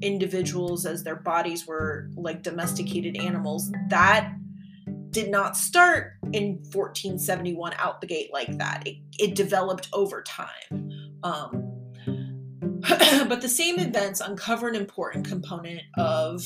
individuals 0.00 0.84
as 0.86 1.04
their 1.04 1.16
bodies 1.16 1.66
were 1.66 2.10
like 2.16 2.42
domesticated 2.42 3.16
animals, 3.16 3.70
that 3.88 4.32
did 5.10 5.30
not 5.30 5.56
start 5.56 6.14
in 6.32 6.54
1471 6.72 7.74
out 7.78 8.00
the 8.00 8.06
gate 8.06 8.30
like 8.32 8.58
that. 8.58 8.82
It, 8.86 8.96
it 9.18 9.34
developed 9.34 9.88
over 9.92 10.22
time. 10.22 10.90
Um, 11.22 11.68
but 13.28 13.40
the 13.40 13.48
same 13.48 13.78
events 13.78 14.20
uncover 14.20 14.68
an 14.68 14.74
important 14.74 15.28
component 15.28 15.82
of 15.96 16.42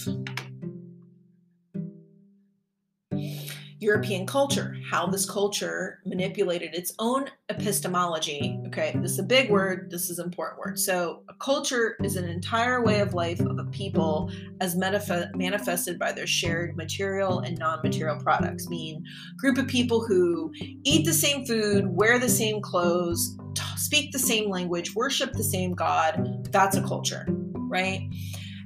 European 3.78 4.26
culture, 4.26 4.74
how 4.90 5.06
this 5.06 5.28
culture 5.28 6.00
manipulated 6.06 6.74
its 6.74 6.94
own 6.98 7.28
epistemology. 7.50 8.58
Okay, 8.68 8.94
this 8.96 9.12
is 9.12 9.18
a 9.18 9.22
big 9.22 9.50
word, 9.50 9.90
this 9.90 10.08
is 10.08 10.18
an 10.18 10.24
important 10.26 10.58
word. 10.58 10.78
So, 10.78 11.22
a 11.28 11.34
culture 11.34 11.96
is 12.02 12.16
an 12.16 12.26
entire 12.26 12.82
way 12.82 13.00
of 13.00 13.12
life 13.12 13.40
of 13.40 13.58
a 13.58 13.64
people 13.64 14.30
as 14.62 14.76
manif- 14.76 15.34
manifested 15.34 15.98
by 15.98 16.12
their 16.12 16.26
shared 16.26 16.74
material 16.76 17.40
and 17.40 17.58
non 17.58 17.80
material 17.82 18.18
products, 18.18 18.68
mean 18.68 19.04
group 19.36 19.58
of 19.58 19.66
people 19.66 20.04
who 20.04 20.52
eat 20.84 21.04
the 21.04 21.12
same 21.12 21.44
food, 21.44 21.86
wear 21.86 22.18
the 22.18 22.30
same 22.30 22.62
clothes, 22.62 23.36
t- 23.54 23.62
speak 23.76 24.10
the 24.12 24.18
same 24.18 24.48
language, 24.48 24.94
worship 24.94 25.32
the 25.34 25.44
same 25.44 25.74
God. 25.74 26.48
That's 26.50 26.76
a 26.76 26.82
culture, 26.82 27.26
right? 27.28 28.08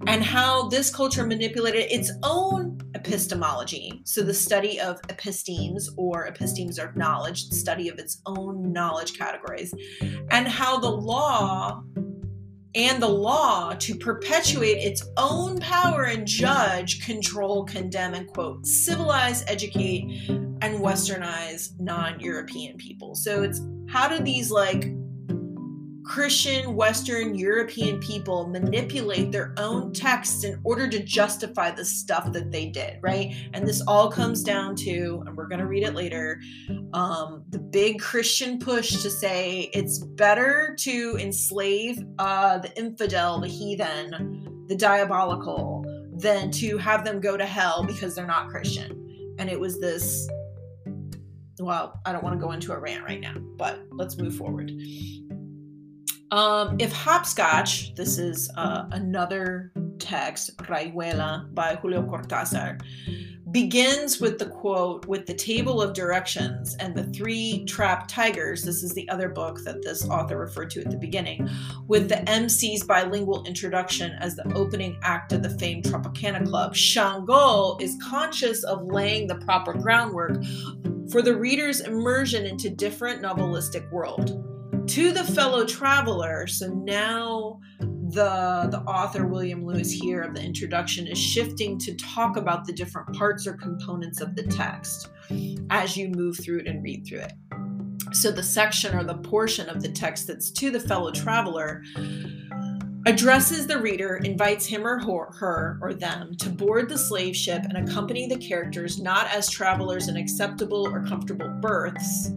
And 0.07 0.25
how 0.25 0.69
this 0.69 0.95
culture 0.95 1.27
manipulated 1.27 1.91
its 1.91 2.11
own 2.23 2.79
epistemology. 3.01 4.03
So, 4.05 4.23
the 4.23 4.35
study 4.35 4.81
of 4.81 5.01
epistemes 5.09 5.89
or 5.97 6.27
epistemes 6.27 6.79
of 6.79 6.97
knowledge, 6.97 7.49
the 7.49 7.57
study 7.57 7.89
of 7.89 7.99
its 7.99 8.21
own 8.27 8.73
knowledge 8.73 9.19
categories, 9.19 9.73
and 10.31 10.47
how 10.47 10.79
the 10.79 10.91
law 10.91 11.83
and 12.77 13.03
the 13.03 13.09
law 13.09 13.75
to 13.75 13.97
perpetuate 13.97 14.79
its 14.79 15.05
own 15.17 15.59
power 15.59 16.05
and 16.05 16.27
judge, 16.27 17.05
control, 17.05 17.65
condemn, 17.65 18.15
and 18.15 18.29
quote, 18.29 18.65
civilize, 18.65 19.45
educate, 19.49 20.29
and 20.29 20.79
westernize 20.79 21.71
non 21.81 22.21
European 22.21 22.77
people. 22.77 23.15
So, 23.15 23.43
it's 23.43 23.61
how 23.89 24.09
do 24.09 24.23
these 24.23 24.51
like 24.51 24.93
Christian, 26.11 26.75
Western, 26.75 27.37
European 27.37 28.01
people 28.01 28.49
manipulate 28.49 29.31
their 29.31 29.55
own 29.59 29.93
texts 29.93 30.43
in 30.43 30.61
order 30.65 30.89
to 30.89 30.99
justify 31.05 31.71
the 31.71 31.85
stuff 31.85 32.33
that 32.33 32.51
they 32.51 32.67
did, 32.67 32.99
right? 33.01 33.33
And 33.53 33.65
this 33.65 33.81
all 33.83 34.11
comes 34.11 34.43
down 34.43 34.75
to, 34.77 35.23
and 35.25 35.37
we're 35.37 35.47
going 35.47 35.61
to 35.61 35.69
read 35.69 35.85
it 35.85 35.95
later, 35.95 36.41
um, 36.95 37.45
the 37.51 37.61
big 37.61 38.01
Christian 38.01 38.59
push 38.59 38.91
to 39.03 39.09
say 39.09 39.71
it's 39.73 40.01
better 40.01 40.75
to 40.81 41.17
enslave 41.21 42.05
uh, 42.19 42.59
the 42.59 42.77
infidel, 42.77 43.39
the 43.39 43.47
heathen, 43.47 44.67
the 44.67 44.75
diabolical, 44.75 45.85
than 46.17 46.51
to 46.51 46.77
have 46.77 47.05
them 47.05 47.21
go 47.21 47.37
to 47.37 47.47
hell 47.47 47.85
because 47.85 48.17
they're 48.17 48.27
not 48.27 48.49
Christian. 48.49 49.37
And 49.39 49.49
it 49.49 49.61
was 49.61 49.79
this 49.79 50.29
well, 51.61 52.01
I 52.07 52.13
don't 52.13 52.25
want 52.25 52.41
to 52.41 52.45
go 52.45 52.53
into 52.53 52.73
a 52.73 52.79
rant 52.79 53.05
right 53.05 53.21
now, 53.21 53.35
but 53.39 53.83
let's 53.93 54.17
move 54.17 54.35
forward. 54.35 54.73
Um, 56.33 56.77
if 56.79 56.93
hopscotch, 56.93 57.95
this 57.97 58.19
is 58.19 58.51
uh, 58.57 58.85
another 58.93 59.73
text, 59.99 60.57
Rayuela 60.59 61.53
by 61.55 61.75
Julio 61.75 62.03
Cortázar, 62.03 62.81
begins 63.51 64.21
with 64.21 64.39
the 64.39 64.47
quote, 64.47 65.07
with 65.07 65.27
the 65.27 65.35
table 65.35 65.83
of 65.83 65.93
directions 65.93 66.77
and 66.77 66.95
the 66.95 67.03
three 67.05 67.65
trapped 67.65 68.09
tigers. 68.09 68.63
This 68.63 68.85
is 68.85 68.93
the 68.93 69.09
other 69.09 69.29
book 69.29 69.59
that 69.65 69.83
this 69.83 70.09
author 70.09 70.39
referred 70.39 70.71
to 70.71 70.81
at 70.81 70.91
the 70.93 70.97
beginning, 70.97 71.51
with 71.89 72.09
the 72.09 72.23
MC's 72.29 72.85
bilingual 72.85 73.45
introduction 73.45 74.13
as 74.21 74.37
the 74.37 74.53
opening 74.55 75.01
act 75.03 75.33
of 75.33 75.43
the 75.43 75.51
famed 75.51 75.83
Tropicana 75.83 76.47
Club. 76.47 76.77
Shango 76.77 77.77
is 77.81 77.99
conscious 78.01 78.63
of 78.63 78.85
laying 78.85 79.27
the 79.27 79.35
proper 79.37 79.73
groundwork 79.73 80.37
for 81.11 81.23
the 81.23 81.35
reader's 81.35 81.81
immersion 81.81 82.47
into 82.47 82.71
different 82.71 83.21
novelistic 83.21 83.91
world 83.91 84.47
to 84.91 85.13
the 85.13 85.23
fellow 85.23 85.65
traveler. 85.65 86.49
So 86.49 86.67
now 86.67 87.61
the 87.79 88.67
the 88.73 88.83
author 88.89 89.25
William 89.25 89.65
Luis 89.65 89.93
here 89.93 90.21
of 90.21 90.35
the 90.35 90.43
introduction 90.43 91.07
is 91.07 91.17
shifting 91.17 91.79
to 91.79 91.95
talk 91.95 92.37
about 92.37 92.65
the 92.65 92.73
different 92.73 93.17
parts 93.17 93.47
or 93.47 93.53
components 93.53 94.21
of 94.21 94.35
the 94.35 94.43
text 94.43 95.11
as 95.71 95.97
you 95.97 96.09
move 96.09 96.39
through 96.41 96.59
it 96.59 96.67
and 96.67 96.83
read 96.83 97.07
through 97.07 97.21
it. 97.21 97.33
So 98.13 98.33
the 98.33 98.43
section 98.43 98.97
or 98.97 99.05
the 99.05 99.19
portion 99.19 99.69
of 99.69 99.81
the 99.81 99.91
text 99.93 100.27
that's 100.27 100.51
to 100.51 100.73
the 100.73 100.81
fellow 100.81 101.13
traveler 101.13 101.85
addresses 103.07 103.69
the 103.69 103.79
reader, 103.79 104.17
invites 104.25 104.67
him 104.67 104.85
or 104.85 104.99
her 104.99 105.79
or 105.81 105.95
them 105.95 106.35
to 106.39 106.51
board 106.51 106.89
the 106.89 106.99
slave 106.99 107.37
ship 107.37 107.63
and 107.63 107.89
accompany 107.89 108.27
the 108.27 108.39
characters 108.39 109.01
not 109.01 109.29
as 109.29 109.49
travelers 109.49 110.09
in 110.09 110.17
acceptable 110.17 110.89
or 110.89 111.05
comfortable 111.07 111.49
berths, 111.61 112.33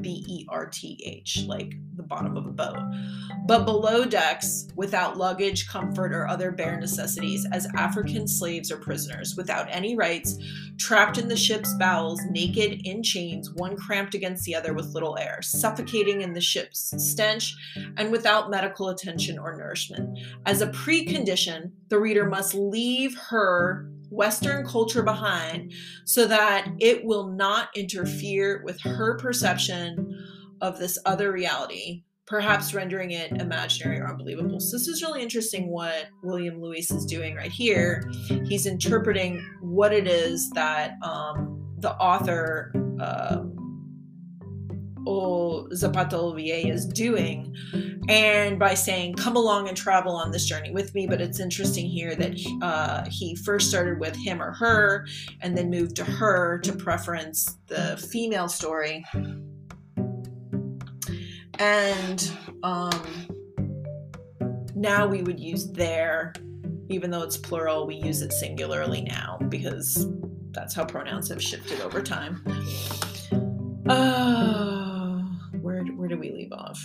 B 0.00 0.24
E 0.28 0.46
R 0.48 0.66
T 0.66 1.00
H, 1.04 1.44
like 1.46 1.74
the 1.96 2.02
bottom 2.02 2.36
of 2.36 2.46
a 2.46 2.50
boat, 2.50 2.78
but 3.46 3.64
below 3.64 4.04
decks 4.04 4.68
without 4.74 5.16
luggage, 5.16 5.68
comfort, 5.68 6.12
or 6.12 6.26
other 6.26 6.50
bare 6.50 6.80
necessities 6.80 7.46
as 7.52 7.68
African 7.76 8.26
slaves 8.26 8.70
or 8.70 8.78
prisoners, 8.78 9.34
without 9.36 9.66
any 9.70 9.96
rights, 9.96 10.38
trapped 10.78 11.18
in 11.18 11.28
the 11.28 11.36
ship's 11.36 11.74
bowels, 11.74 12.20
naked, 12.30 12.80
in 12.84 13.02
chains, 13.02 13.50
one 13.54 13.76
cramped 13.76 14.14
against 14.14 14.44
the 14.44 14.54
other 14.54 14.72
with 14.72 14.94
little 14.94 15.18
air, 15.18 15.40
suffocating 15.42 16.22
in 16.22 16.32
the 16.32 16.40
ship's 16.40 16.94
stench, 16.96 17.54
and 17.96 18.10
without 18.10 18.50
medical 18.50 18.88
attention 18.88 19.38
or 19.38 19.56
nourishment. 19.56 20.18
As 20.46 20.62
a 20.62 20.68
precondition, 20.68 21.72
the 21.88 21.98
reader 21.98 22.26
must 22.26 22.54
leave 22.54 23.16
her 23.28 23.90
Western 24.10 24.66
culture 24.66 25.02
behind 25.02 25.72
so 26.04 26.26
that 26.26 26.68
it 26.78 27.04
will 27.04 27.28
not 27.28 27.68
interfere 27.76 28.62
with 28.64 28.80
her 28.80 29.16
perception 29.18 30.18
of 30.60 30.78
this 30.78 30.98
other 31.06 31.32
reality, 31.32 32.02
perhaps 32.26 32.74
rendering 32.74 33.12
it 33.12 33.32
imaginary 33.32 33.98
or 33.98 34.08
unbelievable. 34.08 34.60
So, 34.60 34.76
this 34.76 34.88
is 34.88 35.02
really 35.02 35.22
interesting 35.22 35.68
what 35.68 36.08
William 36.22 36.60
Luis 36.60 36.90
is 36.90 37.06
doing 37.06 37.34
right 37.34 37.52
here. 37.52 38.10
He's 38.44 38.66
interpreting 38.66 39.44
what 39.60 39.92
it 39.92 40.06
is 40.06 40.50
that 40.50 40.94
um, 41.02 41.74
the 41.78 41.94
author. 41.94 42.72
Uh, 43.00 43.44
O 45.06 45.68
Zapata 45.74 46.16
Olivella 46.16 46.72
is 46.72 46.86
doing, 46.86 47.54
and 48.08 48.58
by 48.58 48.74
saying, 48.74 49.14
Come 49.14 49.36
along 49.36 49.68
and 49.68 49.76
travel 49.76 50.16
on 50.16 50.30
this 50.30 50.46
journey 50.46 50.70
with 50.70 50.94
me. 50.94 51.06
But 51.06 51.20
it's 51.20 51.40
interesting 51.40 51.86
here 51.86 52.14
that 52.16 52.38
uh, 52.62 53.04
he 53.08 53.36
first 53.36 53.68
started 53.68 54.00
with 54.00 54.16
him 54.16 54.42
or 54.42 54.52
her 54.54 55.06
and 55.40 55.56
then 55.56 55.70
moved 55.70 55.96
to 55.96 56.04
her 56.04 56.58
to 56.60 56.72
preference 56.72 57.58
the 57.66 57.96
female 58.10 58.48
story. 58.48 59.04
And 61.58 62.30
um, 62.62 63.28
now 64.74 65.06
we 65.06 65.22
would 65.22 65.38
use 65.38 65.70
their, 65.70 66.32
even 66.88 67.10
though 67.10 67.22
it's 67.22 67.36
plural, 67.36 67.86
we 67.86 67.96
use 67.96 68.22
it 68.22 68.32
singularly 68.32 69.02
now 69.02 69.38
because 69.50 70.06
that's 70.52 70.74
how 70.74 70.84
pronouns 70.84 71.28
have 71.28 71.42
shifted 71.42 71.80
over 71.82 72.02
time. 72.02 72.42
Uh, 73.86 74.89
do 76.10 76.18
we 76.18 76.30
leave 76.30 76.52
off? 76.52 76.78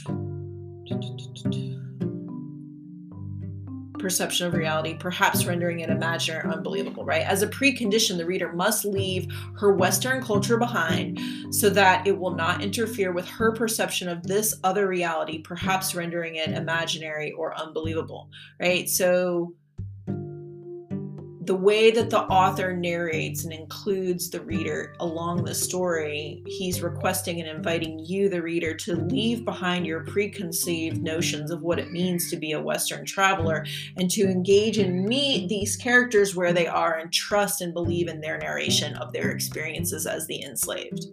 Perception 3.99 4.47
of 4.47 4.53
reality, 4.53 4.95
perhaps 4.99 5.45
rendering 5.45 5.79
it 5.79 5.89
imaginary 5.89 6.47
or 6.47 6.53
unbelievable, 6.53 7.05
right? 7.05 7.25
As 7.25 7.41
a 7.41 7.47
precondition, 7.47 8.17
the 8.17 8.25
reader 8.25 8.53
must 8.53 8.85
leave 8.85 9.27
her 9.57 9.73
Western 9.73 10.23
culture 10.23 10.57
behind 10.57 11.19
so 11.49 11.69
that 11.71 12.05
it 12.05 12.17
will 12.17 12.35
not 12.35 12.61
interfere 12.61 13.11
with 13.11 13.27
her 13.27 13.51
perception 13.51 14.07
of 14.07 14.21
this 14.23 14.53
other 14.63 14.87
reality, 14.87 15.39
perhaps 15.39 15.95
rendering 15.95 16.35
it 16.35 16.49
imaginary 16.49 17.31
or 17.31 17.57
unbelievable, 17.57 18.29
right? 18.59 18.87
So 18.89 19.55
the 21.45 21.55
way 21.55 21.91
that 21.91 22.09
the 22.09 22.21
author 22.21 22.75
narrates 22.75 23.43
and 23.43 23.53
includes 23.53 24.29
the 24.29 24.39
reader 24.41 24.95
along 24.99 25.43
the 25.43 25.53
story, 25.53 26.41
he's 26.47 26.81
requesting 26.81 27.39
and 27.39 27.49
inviting 27.49 27.99
you, 27.99 28.29
the 28.29 28.41
reader, 28.41 28.73
to 28.73 28.95
leave 28.95 29.45
behind 29.45 29.85
your 29.85 30.03
preconceived 30.05 31.01
notions 31.01 31.51
of 31.51 31.61
what 31.61 31.79
it 31.79 31.91
means 31.91 32.29
to 32.29 32.37
be 32.37 32.53
a 32.53 32.61
Western 32.61 33.05
traveler 33.05 33.65
and 33.97 34.09
to 34.11 34.23
engage 34.23 34.77
and 34.77 35.05
meet 35.05 35.47
these 35.47 35.75
characters 35.75 36.35
where 36.35 36.53
they 36.53 36.67
are 36.67 36.95
and 36.95 37.13
trust 37.13 37.61
and 37.61 37.73
believe 37.73 38.07
in 38.07 38.21
their 38.21 38.37
narration 38.37 38.95
of 38.95 39.13
their 39.13 39.29
experiences 39.29 40.07
as 40.07 40.25
the 40.27 40.41
enslaved. 40.43 41.05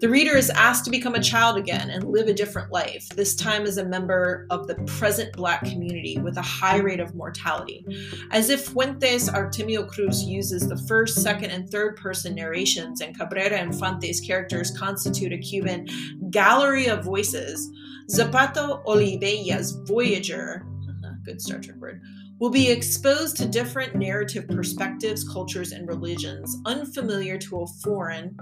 The 0.00 0.08
reader 0.08 0.36
is 0.36 0.50
asked 0.50 0.84
to 0.84 0.90
become 0.90 1.14
a 1.14 1.22
child 1.22 1.56
again 1.56 1.90
and 1.90 2.04
live 2.04 2.28
a 2.28 2.34
different 2.34 2.72
life, 2.72 3.08
this 3.10 3.34
time 3.34 3.64
as 3.64 3.78
a 3.78 3.84
member 3.84 4.46
of 4.50 4.66
the 4.66 4.76
present 4.86 5.32
Black 5.32 5.64
community 5.64 6.18
with 6.18 6.36
a 6.36 6.42
high 6.42 6.78
rate 6.78 7.00
of 7.00 7.14
mortality. 7.14 7.84
As 8.30 8.50
if 8.50 8.66
Fuentes 8.66 9.28
Artemio 9.28 9.86
Cruz 9.88 10.24
uses 10.24 10.68
the 10.68 10.78
first, 10.88 11.22
second, 11.22 11.50
and 11.50 11.68
third 11.68 11.96
person 11.96 12.34
narrations, 12.34 13.00
and 13.00 13.16
Cabrera 13.16 13.60
Infante's 13.60 14.20
characters 14.20 14.70
constitute 14.70 15.32
a 15.32 15.38
Cuban 15.38 15.86
gallery 16.30 16.86
of 16.86 17.04
voices, 17.04 17.70
Zapata 18.10 18.80
Olivella's 18.86 19.72
Voyager, 19.86 20.66
good 21.24 21.40
Star 21.40 21.60
Trek 21.60 21.76
word, 21.76 22.00
will 22.40 22.50
be 22.50 22.70
exposed 22.70 23.36
to 23.36 23.46
different 23.46 23.94
narrative 23.94 24.48
perspectives, 24.48 25.28
cultures, 25.28 25.72
and 25.72 25.86
religions 25.86 26.56
unfamiliar 26.64 27.36
to 27.36 27.60
a 27.60 27.66
foreign 27.84 28.34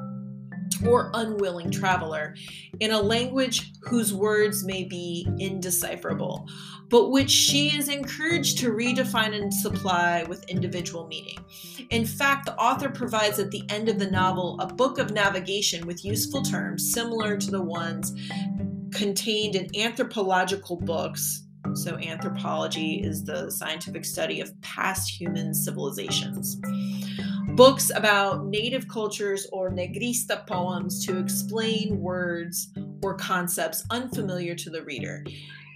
or 0.86 1.10
unwilling 1.14 1.70
traveler 1.70 2.34
in 2.80 2.90
a 2.90 3.00
language 3.00 3.72
whose 3.82 4.12
words 4.12 4.64
may 4.64 4.84
be 4.84 5.26
indecipherable, 5.38 6.48
but 6.88 7.10
which 7.10 7.30
she 7.30 7.76
is 7.76 7.88
encouraged 7.88 8.58
to 8.58 8.70
redefine 8.70 9.34
and 9.34 9.52
supply 9.52 10.24
with 10.24 10.48
individual 10.48 11.06
meaning. 11.06 11.38
In 11.90 12.04
fact, 12.04 12.46
the 12.46 12.56
author 12.56 12.88
provides 12.88 13.38
at 13.38 13.50
the 13.50 13.64
end 13.68 13.88
of 13.88 13.98
the 13.98 14.10
novel 14.10 14.58
a 14.60 14.66
book 14.66 14.98
of 14.98 15.12
navigation 15.12 15.86
with 15.86 16.04
useful 16.04 16.42
terms 16.42 16.92
similar 16.92 17.36
to 17.36 17.50
the 17.50 17.62
ones 17.62 18.14
contained 18.92 19.54
in 19.54 19.74
anthropological 19.76 20.76
books. 20.76 21.44
So, 21.74 21.98
anthropology 21.98 23.02
is 23.02 23.24
the 23.24 23.50
scientific 23.50 24.04
study 24.04 24.40
of 24.40 24.58
past 24.62 25.10
human 25.10 25.52
civilizations 25.52 26.58
books 27.58 27.90
about 27.92 28.46
native 28.46 28.86
cultures 28.86 29.48
or 29.52 29.68
negrista 29.68 30.46
poems 30.46 31.04
to 31.04 31.18
explain 31.18 31.98
words 31.98 32.68
or 33.02 33.16
concepts 33.16 33.84
unfamiliar 33.90 34.54
to 34.54 34.70
the 34.70 34.80
reader. 34.84 35.24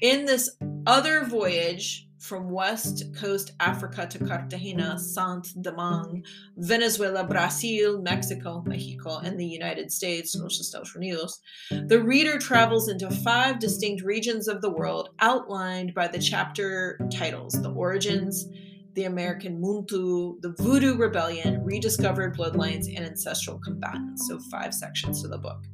In 0.00 0.24
this 0.24 0.48
other 0.86 1.24
voyage 1.24 2.06
from 2.20 2.52
West 2.52 3.12
Coast 3.16 3.54
Africa 3.58 4.06
to 4.06 4.24
Cartagena, 4.24 4.96
Saint 4.96 5.60
Domingue, 5.60 6.24
Venezuela, 6.56 7.24
Brazil, 7.24 8.00
Mexico, 8.00 8.62
Mexico, 8.64 9.18
and 9.18 9.36
the 9.36 9.44
United 9.44 9.90
States, 9.90 10.36
Los 10.36 10.60
Estados 10.60 10.94
Unidos, 10.94 11.40
the 11.88 12.00
reader 12.00 12.38
travels 12.38 12.88
into 12.88 13.10
five 13.10 13.58
distinct 13.58 14.04
regions 14.04 14.46
of 14.46 14.62
the 14.62 14.70
world 14.70 15.08
outlined 15.18 15.94
by 15.94 16.06
the 16.06 16.20
chapter 16.20 17.00
titles 17.10 17.60
The 17.60 17.72
Origins, 17.72 18.46
the 18.94 19.04
American 19.04 19.60
Muntu, 19.60 20.40
the 20.42 20.54
Voodoo 20.58 20.96
Rebellion, 20.96 21.64
rediscovered 21.64 22.36
bloodlines, 22.36 22.94
and 22.94 23.04
ancestral 23.04 23.58
combatants. 23.58 24.28
So, 24.28 24.38
five 24.50 24.74
sections 24.74 25.22
to 25.22 25.28
the 25.28 25.38
book. 25.38 25.64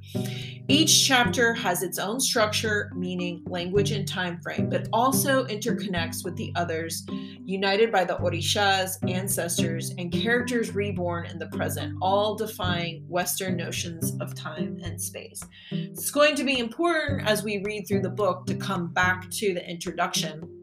Each 0.68 1.06
chapter 1.06 1.54
has 1.54 1.82
its 1.82 1.98
own 1.98 2.20
structure, 2.20 2.92
meaning, 2.94 3.42
language, 3.46 3.90
and 3.90 4.06
time 4.06 4.40
frame, 4.40 4.68
but 4.68 4.88
also 4.92 5.46
interconnects 5.46 6.24
with 6.24 6.36
the 6.36 6.52
others, 6.56 7.06
united 7.44 7.90
by 7.90 8.04
the 8.04 8.16
Orishas, 8.16 8.96
ancestors, 9.08 9.90
and 9.98 10.12
characters 10.12 10.74
reborn 10.74 11.26
in 11.26 11.38
the 11.38 11.48
present, 11.48 11.96
all 12.00 12.34
defying 12.34 13.04
Western 13.08 13.56
notions 13.56 14.14
of 14.20 14.34
time 14.34 14.78
and 14.82 15.00
space. 15.00 15.42
It's 15.70 16.10
going 16.10 16.36
to 16.36 16.44
be 16.44 16.58
important 16.58 17.26
as 17.26 17.42
we 17.42 17.62
read 17.64 17.86
through 17.88 18.02
the 18.02 18.10
book 18.10 18.46
to 18.46 18.54
come 18.54 18.92
back 18.92 19.30
to 19.30 19.54
the 19.54 19.68
introduction 19.68 20.57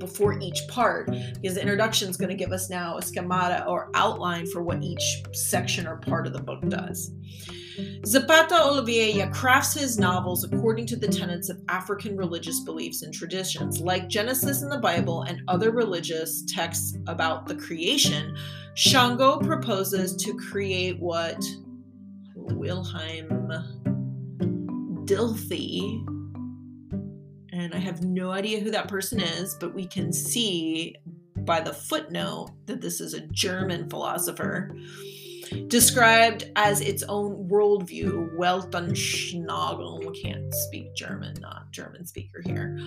before 0.00 0.40
each 0.40 0.66
part 0.68 1.06
because 1.06 1.54
the 1.54 1.60
introduction 1.60 2.08
is 2.08 2.16
going 2.16 2.30
to 2.30 2.34
give 2.34 2.50
us 2.50 2.68
now 2.68 2.96
a 2.96 3.02
schemata 3.02 3.64
or 3.66 3.90
outline 3.94 4.46
for 4.46 4.62
what 4.62 4.82
each 4.82 5.22
section 5.32 5.86
or 5.86 5.98
part 5.98 6.26
of 6.26 6.32
the 6.32 6.42
book 6.42 6.60
does. 6.68 7.12
Zapata 8.04 8.54
Olivella 8.54 9.32
crafts 9.32 9.74
his 9.74 9.98
novels 9.98 10.44
according 10.44 10.86
to 10.86 10.96
the 10.96 11.08
tenets 11.08 11.48
of 11.48 11.60
African 11.68 12.16
religious 12.16 12.60
beliefs 12.60 13.02
and 13.02 13.14
traditions. 13.14 13.80
Like 13.80 14.08
Genesis 14.08 14.62
in 14.62 14.68
the 14.68 14.78
Bible 14.78 15.22
and 15.22 15.42
other 15.48 15.70
religious 15.70 16.42
texts 16.48 16.98
about 17.06 17.46
the 17.46 17.54
creation, 17.54 18.36
Shango 18.74 19.38
proposes 19.38 20.16
to 20.16 20.34
create 20.34 20.98
what 21.00 21.42
Wilhelm 22.34 23.28
Dilthey 25.04 26.19
and 27.60 27.74
I 27.74 27.78
have 27.78 28.02
no 28.02 28.30
idea 28.30 28.60
who 28.60 28.70
that 28.70 28.88
person 28.88 29.20
is, 29.20 29.54
but 29.60 29.74
we 29.74 29.86
can 29.86 30.12
see 30.12 30.96
by 31.36 31.60
the 31.60 31.72
footnote 31.72 32.50
that 32.66 32.80
this 32.80 33.00
is 33.00 33.14
a 33.14 33.26
German 33.28 33.88
philosopher 33.88 34.74
described 35.66 36.50
as 36.56 36.80
its 36.80 37.02
own 37.04 37.48
worldview. 37.48 38.36
Weltanschauung 38.36 40.22
can't 40.22 40.54
speak 40.54 40.94
German, 40.94 41.34
not 41.40 41.70
German 41.70 42.06
speaker 42.06 42.40
here. 42.44 42.78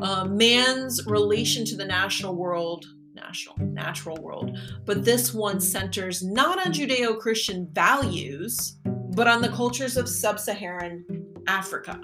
Uh, 0.00 0.24
man's 0.24 1.06
relation 1.06 1.64
to 1.64 1.76
the 1.76 1.84
national 1.84 2.34
world, 2.34 2.84
national, 3.14 3.56
natural 3.58 4.16
world, 4.16 4.58
but 4.84 5.04
this 5.04 5.32
one 5.32 5.60
centers 5.60 6.22
not 6.22 6.64
on 6.64 6.72
Judeo 6.72 7.18
Christian 7.18 7.68
values, 7.72 8.78
but 8.84 9.26
on 9.26 9.40
the 9.40 9.48
cultures 9.48 9.96
of 9.96 10.08
sub 10.08 10.38
Saharan 10.38 11.25
Africa. 11.46 12.00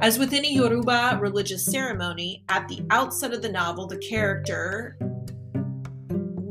As 0.00 0.18
with 0.18 0.32
any 0.32 0.54
Yoruba 0.54 1.18
religious 1.20 1.64
ceremony, 1.66 2.44
at 2.48 2.68
the 2.68 2.84
outset 2.90 3.32
of 3.32 3.42
the 3.42 3.48
novel, 3.48 3.86
the 3.86 3.98
character 3.98 4.96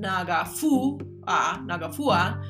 Nagafua, 0.02 1.00
Nagafua 1.26 2.44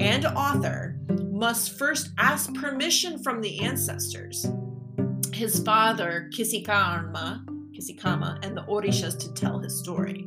and 0.00 0.26
author 0.26 0.98
must 1.30 1.78
first 1.78 2.10
ask 2.18 2.52
permission 2.54 3.22
from 3.22 3.40
the 3.40 3.60
ancestors, 3.60 4.46
his 5.32 5.60
father 5.60 6.28
Kisikama, 6.34 7.44
Kisikama, 7.74 8.38
and 8.44 8.56
the 8.56 8.62
Orishas 8.62 9.18
to 9.18 9.32
tell 9.34 9.58
his 9.58 9.78
story 9.78 10.26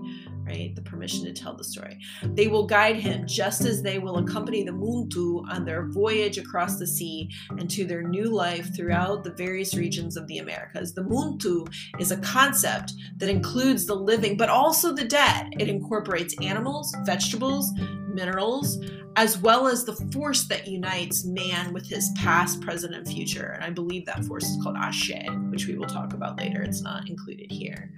right? 0.49 0.75
The 0.75 0.81
permission 0.81 1.25
to 1.25 1.33
tell 1.33 1.53
the 1.53 1.63
story. 1.63 1.99
They 2.23 2.47
will 2.47 2.65
guide 2.65 2.95
him 2.95 3.27
just 3.27 3.65
as 3.65 3.81
they 3.81 3.99
will 3.99 4.17
accompany 4.17 4.63
the 4.63 4.71
Muntu 4.71 5.43
on 5.49 5.63
their 5.63 5.85
voyage 5.87 6.37
across 6.37 6.77
the 6.77 6.87
sea 6.87 7.29
and 7.49 7.69
to 7.69 7.85
their 7.85 8.01
new 8.01 8.25
life 8.25 8.75
throughout 8.75 9.23
the 9.23 9.31
various 9.31 9.75
regions 9.75 10.17
of 10.17 10.25
the 10.27 10.39
Americas. 10.39 10.93
The 10.93 11.03
Muntu 11.03 11.71
is 11.99 12.11
a 12.11 12.17
concept 12.17 12.93
that 13.17 13.29
includes 13.29 13.85
the 13.85 13.95
living 13.95 14.37
but 14.37 14.49
also 14.49 14.91
the 14.91 15.05
dead. 15.05 15.49
It 15.59 15.69
incorporates 15.69 16.35
animals, 16.41 16.95
vegetables, 17.05 17.71
minerals, 18.07 18.79
as 19.15 19.37
well 19.37 19.67
as 19.67 19.83
the 19.85 19.95
force 20.11 20.45
that 20.45 20.67
unites 20.67 21.25
man 21.25 21.73
with 21.73 21.87
his 21.87 22.09
past, 22.15 22.61
present, 22.61 22.95
and 22.95 23.07
future. 23.07 23.51
And 23.53 23.63
I 23.63 23.69
believe 23.69 24.05
that 24.05 24.25
force 24.25 24.45
is 24.45 24.61
called 24.63 24.77
Ashe, 24.77 25.11
which 25.49 25.67
we 25.67 25.77
will 25.77 25.87
talk 25.87 26.13
about 26.13 26.37
later. 26.37 26.61
It's 26.61 26.81
not 26.81 27.07
included 27.07 27.51
here 27.51 27.91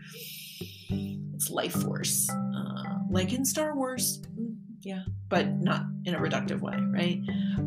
its 1.34 1.50
life 1.50 1.74
force, 1.74 2.30
uh, 2.30 3.00
like 3.10 3.34
in 3.34 3.46
Star 3.46 3.76
Wars. 3.76 4.22
Mm, 4.40 4.56
yeah, 4.82 5.04
but 5.30 5.48
not 5.60 5.86
in 6.06 6.16
a 6.16 6.20
reductive 6.20 6.62
way, 6.62 6.78
right? 6.92 7.22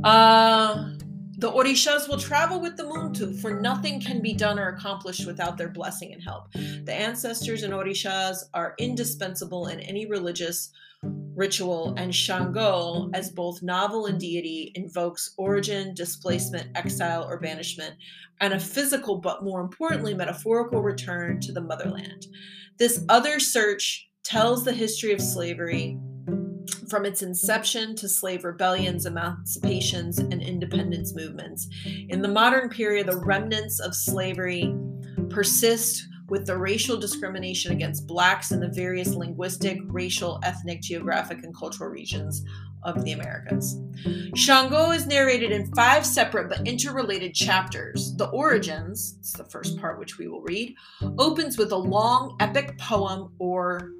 Uh, 0.04 0.90
the 1.38 1.50
Orishas 1.50 2.08
will 2.08 2.18
travel 2.18 2.60
with 2.60 2.76
the 2.76 2.84
Muntu, 2.84 3.40
for 3.40 3.60
nothing 3.60 4.00
can 4.00 4.22
be 4.22 4.34
done 4.34 4.58
or 4.58 4.68
accomplished 4.68 5.26
without 5.26 5.58
their 5.58 5.68
blessing 5.68 6.12
and 6.12 6.22
help. 6.22 6.52
The 6.52 6.92
ancestors 6.92 7.64
and 7.64 7.72
Orishas 7.72 8.44
are 8.54 8.74
indispensable 8.78 9.66
in 9.66 9.80
any 9.80 10.06
religious 10.06 10.70
ritual, 11.02 11.94
and 11.96 12.14
Shango, 12.14 13.10
as 13.12 13.30
both 13.30 13.62
novel 13.62 14.06
and 14.06 14.18
deity, 14.18 14.72
invokes 14.74 15.34
origin, 15.36 15.92
displacement, 15.94 16.68
exile, 16.76 17.24
or 17.28 17.38
banishment, 17.38 17.94
and 18.40 18.54
a 18.54 18.60
physical, 18.60 19.16
but 19.16 19.44
more 19.44 19.60
importantly, 19.60 20.14
metaphorical 20.14 20.82
return 20.82 21.40
to 21.40 21.52
the 21.52 21.60
motherland. 21.60 22.26
This 22.78 23.04
other 23.08 23.38
search 23.38 24.08
tells 24.24 24.64
the 24.64 24.72
history 24.72 25.12
of 25.12 25.20
slavery 25.20 25.98
from 26.88 27.04
its 27.04 27.22
inception 27.22 27.94
to 27.96 28.08
slave 28.08 28.44
rebellions, 28.44 29.06
emancipations, 29.06 30.18
and 30.18 30.42
independence 30.42 31.14
movements. 31.14 31.68
In 32.08 32.20
the 32.20 32.28
modern 32.28 32.68
period, 32.68 33.06
the 33.06 33.16
remnants 33.16 33.80
of 33.80 33.94
slavery 33.94 34.74
persist 35.30 36.04
with 36.28 36.46
the 36.46 36.56
racial 36.56 36.96
discrimination 36.96 37.72
against 37.72 38.06
blacks 38.06 38.50
in 38.50 38.60
the 38.60 38.68
various 38.68 39.14
linguistic, 39.14 39.78
racial, 39.86 40.40
ethnic, 40.42 40.80
geographic, 40.80 41.44
and 41.44 41.54
cultural 41.56 41.90
regions 41.90 42.44
of 42.82 43.04
the 43.04 43.12
Americas. 43.12 43.80
Shango 44.34 44.90
is 44.90 45.06
narrated 45.06 45.52
in 45.52 45.72
five 45.74 46.04
separate 46.04 46.48
but 46.48 46.66
interrelated 46.66 47.34
chapters. 47.34 48.14
The 48.16 48.28
Origins, 48.28 49.16
it's 49.20 49.32
the 49.32 49.44
first 49.44 49.78
part 49.78 49.98
which 49.98 50.18
we 50.18 50.28
will 50.28 50.42
read, 50.42 50.74
opens 51.18 51.56
with 51.56 51.72
a 51.72 51.76
long 51.76 52.36
epic 52.40 52.76
poem 52.78 53.32
or 53.38 53.90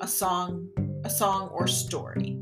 a 0.00 0.08
song 0.08 0.68
a 1.04 1.10
song 1.10 1.48
or 1.50 1.68
story. 1.68 2.36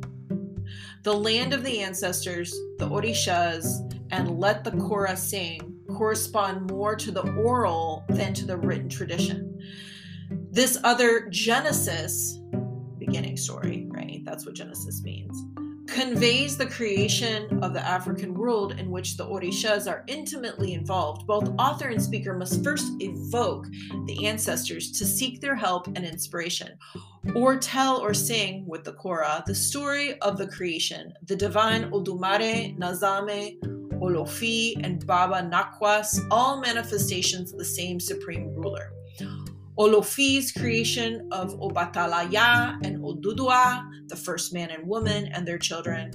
The 1.03 1.13
land 1.13 1.53
of 1.53 1.63
the 1.63 1.81
ancestors, 1.81 2.51
the 2.79 2.89
Orishas, 2.89 3.67
and 4.11 4.41
let 4.41 4.65
the 4.65 4.71
Kora 4.71 5.17
sing 5.17 5.74
correspond 5.89 6.71
more 6.71 6.97
to 6.97 7.11
the 7.11 7.23
oral 7.33 8.05
than 8.09 8.35
to 8.35 8.47
the 8.47 8.57
written 8.57 8.89
tradition. 8.89 9.61
This 10.51 10.79
other 10.85 11.29
Genesis, 11.31 12.39
beginning 12.99 13.37
story, 13.37 13.87
right? 13.91 14.23
That's 14.25 14.47
what 14.47 14.55
Genesis 14.55 15.03
means 15.03 15.45
conveys 15.87 16.57
the 16.57 16.67
creation 16.67 17.63
of 17.63 17.73
the 17.73 17.87
African 17.87 18.35
world 18.35 18.73
in 18.81 18.91
which 18.91 19.17
the 19.17 19.25
Orishas 19.25 19.89
are 19.89 20.03
intimately 20.09 20.73
involved, 20.73 21.27
both 21.27 21.55
author 21.59 21.89
and 21.89 22.03
speaker 22.03 22.35
must 22.35 22.65
first 22.65 22.93
evoke 23.01 23.67
the 24.07 24.27
ancestors 24.27 24.91
to 24.93 25.05
seek 25.05 25.41
their 25.41 25.55
help 25.55 25.87
and 25.89 26.05
inspiration, 26.05 26.77
or 27.37 27.57
tell 27.57 28.01
or 28.01 28.15
sing 28.15 28.65
with 28.67 28.83
the 28.83 28.95
Kora 28.95 29.45
the 29.47 29.55
story 29.55 30.19
of 30.21 30.39
the 30.39 30.49
creation, 30.49 31.13
the 31.27 31.37
divine 31.37 31.91
Olodumare, 31.91 32.77
Nazame, 32.79 33.57
Olofi, 34.05 34.75
and 34.85 35.07
Baba 35.07 35.41
Nakwas, 35.43 36.19
all 36.31 36.61
manifestations 36.61 37.53
of 37.53 37.59
the 37.59 37.65
same 37.65 37.99
supreme 37.99 38.55
ruler. 38.55 38.93
Olofi's 39.79 40.53
creation 40.53 41.29
of 41.33 41.59
Obatalaya 41.59 42.79
and 42.85 43.03
Odudua, 43.03 43.85
the 44.09 44.17
first 44.17 44.53
man 44.53 44.71
and 44.71 44.87
woman 44.87 45.27
and 45.29 45.49
their 45.49 45.59
children, 45.59 46.13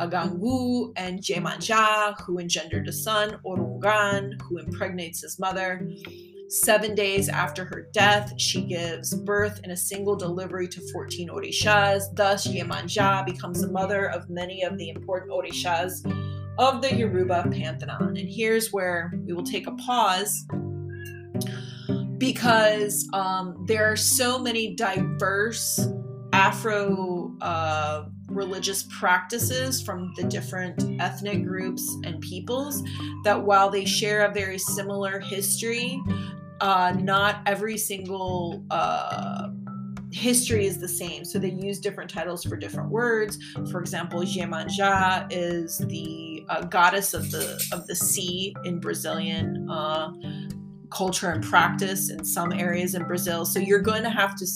Agangu 0.00 0.92
and 0.96 1.20
Jemanja, 1.20 2.20
who 2.22 2.38
engendered 2.38 2.88
a 2.88 2.92
son, 2.92 3.38
Orungan, 3.46 4.40
who 4.42 4.58
impregnates 4.58 5.22
his 5.22 5.38
mother. 5.38 5.88
Seven 6.48 6.94
days 6.94 7.28
after 7.28 7.64
her 7.64 7.88
death, 7.92 8.32
she 8.36 8.62
gives 8.62 9.14
birth 9.14 9.60
in 9.62 9.70
a 9.70 9.76
single 9.76 10.16
delivery 10.16 10.66
to 10.68 10.80
14 10.92 11.28
Orishas. 11.28 12.02
Thus, 12.14 12.46
Yemanja 12.46 13.24
becomes 13.24 13.60
the 13.60 13.70
mother 13.70 14.10
of 14.10 14.28
many 14.28 14.62
of 14.62 14.76
the 14.76 14.88
important 14.90 15.30
Orishas 15.30 16.04
of 16.60 16.82
the 16.82 16.94
Yoruba 16.94 17.48
pantheon. 17.50 18.16
And 18.18 18.28
here's 18.28 18.70
where 18.70 19.10
we 19.24 19.32
will 19.32 19.42
take 19.42 19.66
a 19.66 19.72
pause 19.72 20.46
because 22.18 23.08
um, 23.14 23.64
there 23.66 23.90
are 23.90 23.96
so 23.96 24.38
many 24.38 24.74
diverse 24.74 25.88
Afro 26.34 27.34
uh, 27.40 28.04
religious 28.28 28.86
practices 28.98 29.80
from 29.80 30.12
the 30.16 30.24
different 30.24 31.00
ethnic 31.00 31.44
groups 31.44 31.96
and 32.04 32.20
peoples 32.20 32.82
that 33.24 33.42
while 33.42 33.70
they 33.70 33.86
share 33.86 34.26
a 34.26 34.32
very 34.32 34.58
similar 34.58 35.18
history, 35.18 35.98
uh, 36.60 36.92
not 37.00 37.40
every 37.46 37.78
single 37.78 38.62
uh, 38.70 39.48
history 40.12 40.66
is 40.66 40.78
the 40.78 40.88
same. 40.88 41.24
So 41.24 41.38
they 41.38 41.50
use 41.50 41.78
different 41.78 42.10
titles 42.10 42.44
for 42.44 42.56
different 42.56 42.90
words. 42.90 43.38
For 43.70 43.80
example, 43.80 44.20
Jemanja 44.20 45.26
is 45.30 45.78
the 45.78 46.44
uh, 46.48 46.62
goddess 46.62 47.14
of 47.14 47.30
the 47.30 47.62
of 47.72 47.86
the 47.86 47.94
sea 47.94 48.54
in 48.64 48.80
Brazilian 48.80 49.68
uh, 49.70 50.10
culture 50.90 51.30
and 51.30 51.42
practice 51.44 52.10
in 52.10 52.24
some 52.24 52.52
areas 52.52 52.94
in 52.94 53.04
Brazil. 53.04 53.44
So 53.44 53.60
you're 53.60 53.80
going 53.80 54.02
to 54.02 54.10
have 54.10 54.34
to 54.36 54.46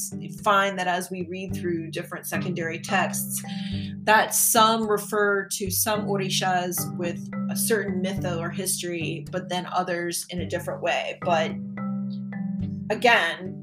find 0.43 0.79
that 0.79 0.89
as 0.89 1.11
we 1.11 1.27
read 1.31 1.55
through 1.55 1.91
different 1.93 2.27
secondary 2.27 2.81
texts, 2.81 3.43
that 4.03 4.35
some 4.35 4.89
refer 4.89 5.47
to 5.53 5.71
some 5.71 6.07
orishas 6.07 6.77
with 6.99 7.21
a 7.51 7.57
certain 7.57 8.03
mytho 8.03 8.39
or 8.39 8.51
history, 8.51 9.25
but 9.31 9.49
then 9.49 9.67
others 9.73 10.27
in 10.31 10.41
a 10.41 10.47
different 10.47 10.83
way. 10.83 11.19
But 11.23 11.53
again, 12.91 13.54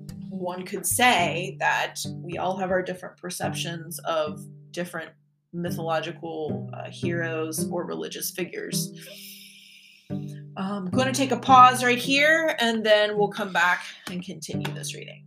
one 0.42 0.66
could 0.66 0.86
say 0.86 1.56
that 1.60 1.96
we 2.16 2.38
all 2.38 2.58
have 2.58 2.72
our 2.72 2.82
different 2.82 3.16
perceptions 3.18 4.00
of 4.00 4.42
different 4.72 5.12
mythological 5.54 6.70
uh, 6.74 6.90
heroes 6.90 7.70
or 7.70 7.86
religious 7.86 8.32
figures. 8.32 8.92
I'm 10.58 10.90
going 10.90 11.08
to 11.08 11.14
take 11.14 11.32
a 11.32 11.38
pause 11.38 11.84
right 11.84 11.98
here 11.98 12.56
and 12.60 12.86
then 12.86 13.18
we'll 13.18 13.30
come 13.30 13.54
back 13.54 13.84
and 14.10 14.24
continue 14.24 14.72
this 14.74 14.94
reading. 14.96 15.21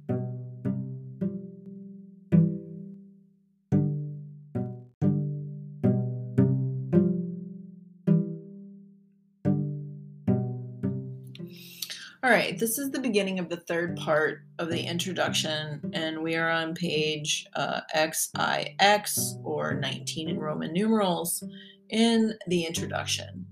All 12.24 12.30
right, 12.30 12.58
this 12.58 12.78
is 12.78 12.90
the 12.90 13.00
beginning 13.00 13.38
of 13.38 13.50
the 13.50 13.58
third 13.58 13.98
part 13.98 14.44
of 14.58 14.70
the 14.70 14.80
introduction, 14.80 15.90
and 15.92 16.22
we 16.22 16.36
are 16.36 16.48
on 16.48 16.74
page 16.74 17.46
uh, 17.54 17.82
XIX 17.94 19.36
or 19.44 19.74
19 19.74 20.30
in 20.30 20.38
Roman 20.38 20.72
numerals 20.72 21.44
in 21.90 22.32
the 22.46 22.64
introduction. 22.64 23.44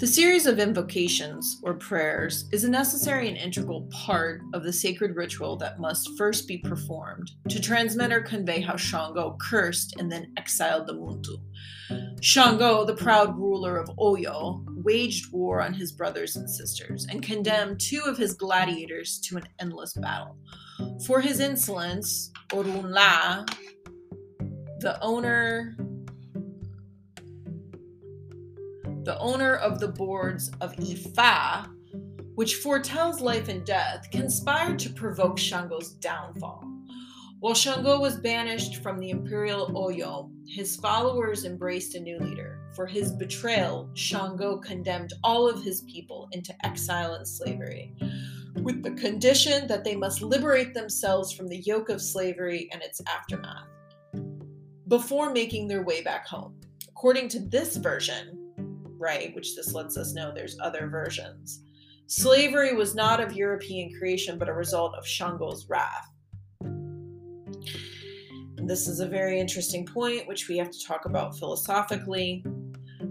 The 0.00 0.06
series 0.06 0.46
of 0.46 0.58
invocations 0.58 1.60
or 1.62 1.74
prayers 1.74 2.48
is 2.52 2.64
a 2.64 2.70
necessary 2.70 3.28
and 3.28 3.36
integral 3.36 3.86
part 3.92 4.40
of 4.54 4.62
the 4.62 4.72
sacred 4.72 5.14
ritual 5.14 5.58
that 5.58 5.78
must 5.78 6.08
first 6.16 6.48
be 6.48 6.56
performed 6.56 7.32
to 7.50 7.60
transmit 7.60 8.10
or 8.10 8.22
convey 8.22 8.62
how 8.62 8.76
Shango 8.76 9.36
cursed 9.38 9.96
and 9.98 10.10
then 10.10 10.32
exiled 10.38 10.86
the 10.86 10.94
Muntu. 10.94 11.36
Shango, 12.22 12.86
the 12.86 12.94
proud 12.94 13.36
ruler 13.36 13.76
of 13.76 13.90
Oyo, 13.98 14.64
waged 14.82 15.32
war 15.32 15.60
on 15.60 15.74
his 15.74 15.92
brothers 15.92 16.36
and 16.36 16.48
sisters 16.48 17.06
and 17.10 17.22
condemned 17.22 17.80
two 17.80 18.02
of 18.06 18.16
his 18.16 18.34
gladiators 18.34 19.18
to 19.20 19.36
an 19.36 19.44
endless 19.60 19.94
battle. 19.94 20.36
For 21.06 21.20
his 21.20 21.40
insolence, 21.40 22.32
Orunla, 22.52 23.48
the 24.80 24.98
owner 25.02 25.76
the 29.04 29.18
owner 29.18 29.54
of 29.56 29.80
the 29.80 29.88
boards 29.88 30.50
of 30.60 30.76
Ifa, 30.76 31.66
which 32.34 32.56
foretells 32.56 33.20
life 33.20 33.48
and 33.48 33.64
death, 33.64 34.06
conspired 34.12 34.78
to 34.80 34.90
provoke 34.90 35.38
Shango's 35.38 35.92
downfall. 35.94 36.62
While 37.40 37.54
Shango 37.54 37.98
was 37.98 38.18
banished 38.18 38.82
from 38.82 38.98
the 38.98 39.08
imperial 39.08 39.68
Oyo, 39.68 40.30
his 40.46 40.76
followers 40.76 41.46
embraced 41.46 41.94
a 41.94 42.00
new 42.00 42.18
leader. 42.18 42.60
For 42.76 42.86
his 42.86 43.12
betrayal, 43.12 43.88
Shango 43.94 44.58
condemned 44.58 45.14
all 45.24 45.48
of 45.48 45.62
his 45.62 45.80
people 45.90 46.28
into 46.32 46.54
exile 46.66 47.14
and 47.14 47.26
slavery, 47.26 47.94
with 48.56 48.82
the 48.82 48.90
condition 48.90 49.66
that 49.68 49.84
they 49.84 49.96
must 49.96 50.20
liberate 50.20 50.74
themselves 50.74 51.32
from 51.32 51.48
the 51.48 51.60
yoke 51.60 51.88
of 51.88 52.02
slavery 52.02 52.68
and 52.72 52.82
its 52.82 53.00
aftermath 53.08 53.68
before 54.88 55.32
making 55.32 55.66
their 55.66 55.82
way 55.82 56.02
back 56.02 56.26
home. 56.26 56.60
According 56.88 57.28
to 57.30 57.38
this 57.38 57.76
version, 57.76 58.52
right, 58.98 59.34
which 59.34 59.56
this 59.56 59.72
lets 59.72 59.96
us 59.96 60.12
know 60.12 60.30
there's 60.30 60.58
other 60.60 60.88
versions. 60.88 61.62
Slavery 62.06 62.74
was 62.74 62.94
not 62.94 63.18
of 63.20 63.32
European 63.32 63.96
creation, 63.98 64.36
but 64.36 64.48
a 64.48 64.52
result 64.52 64.94
of 64.94 65.06
Shango's 65.06 65.66
wrath. 65.70 66.09
This 68.56 68.88
is 68.88 69.00
a 69.00 69.08
very 69.08 69.40
interesting 69.40 69.86
point, 69.86 70.28
which 70.28 70.48
we 70.48 70.56
have 70.58 70.70
to 70.70 70.84
talk 70.86 71.06
about 71.06 71.38
philosophically. 71.38 72.44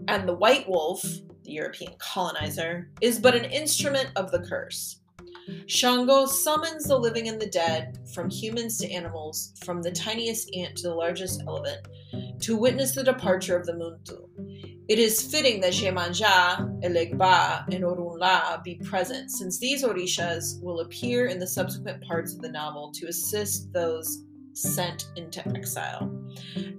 And 0.07 0.27
the 0.27 0.35
white 0.35 0.69
wolf, 0.69 1.01
the 1.43 1.51
European 1.51 1.93
colonizer, 1.99 2.89
is 3.01 3.19
but 3.19 3.35
an 3.35 3.45
instrument 3.45 4.11
of 4.15 4.31
the 4.31 4.39
curse. 4.39 5.01
Shango 5.65 6.25
summons 6.25 6.85
the 6.85 6.97
living 6.97 7.27
and 7.27 7.41
the 7.41 7.49
dead, 7.49 7.99
from 8.13 8.29
humans 8.29 8.77
to 8.79 8.91
animals, 8.91 9.53
from 9.63 9.81
the 9.81 9.91
tiniest 9.91 10.49
ant 10.55 10.75
to 10.77 10.89
the 10.89 10.95
largest 10.95 11.41
elephant, 11.47 11.87
to 12.41 12.55
witness 12.55 12.93
the 12.93 13.03
departure 13.03 13.57
of 13.57 13.65
the 13.65 13.73
Muntu. 13.73 14.27
It 14.87 14.97
is 14.97 15.21
fitting 15.21 15.61
that 15.61 15.73
Jemanja, 15.73 16.83
Elegba, 16.83 17.65
and 17.73 17.83
Orunla 17.83 18.63
be 18.63 18.75
present, 18.75 19.29
since 19.31 19.59
these 19.59 19.83
Orishas 19.83 20.61
will 20.63 20.79
appear 20.79 21.27
in 21.27 21.39
the 21.39 21.47
subsequent 21.47 22.03
parts 22.03 22.33
of 22.33 22.41
the 22.41 22.51
novel 22.51 22.91
to 22.93 23.07
assist 23.07 23.71
those 23.73 24.23
sent 24.53 25.07
into 25.15 25.47
exile. 25.49 26.11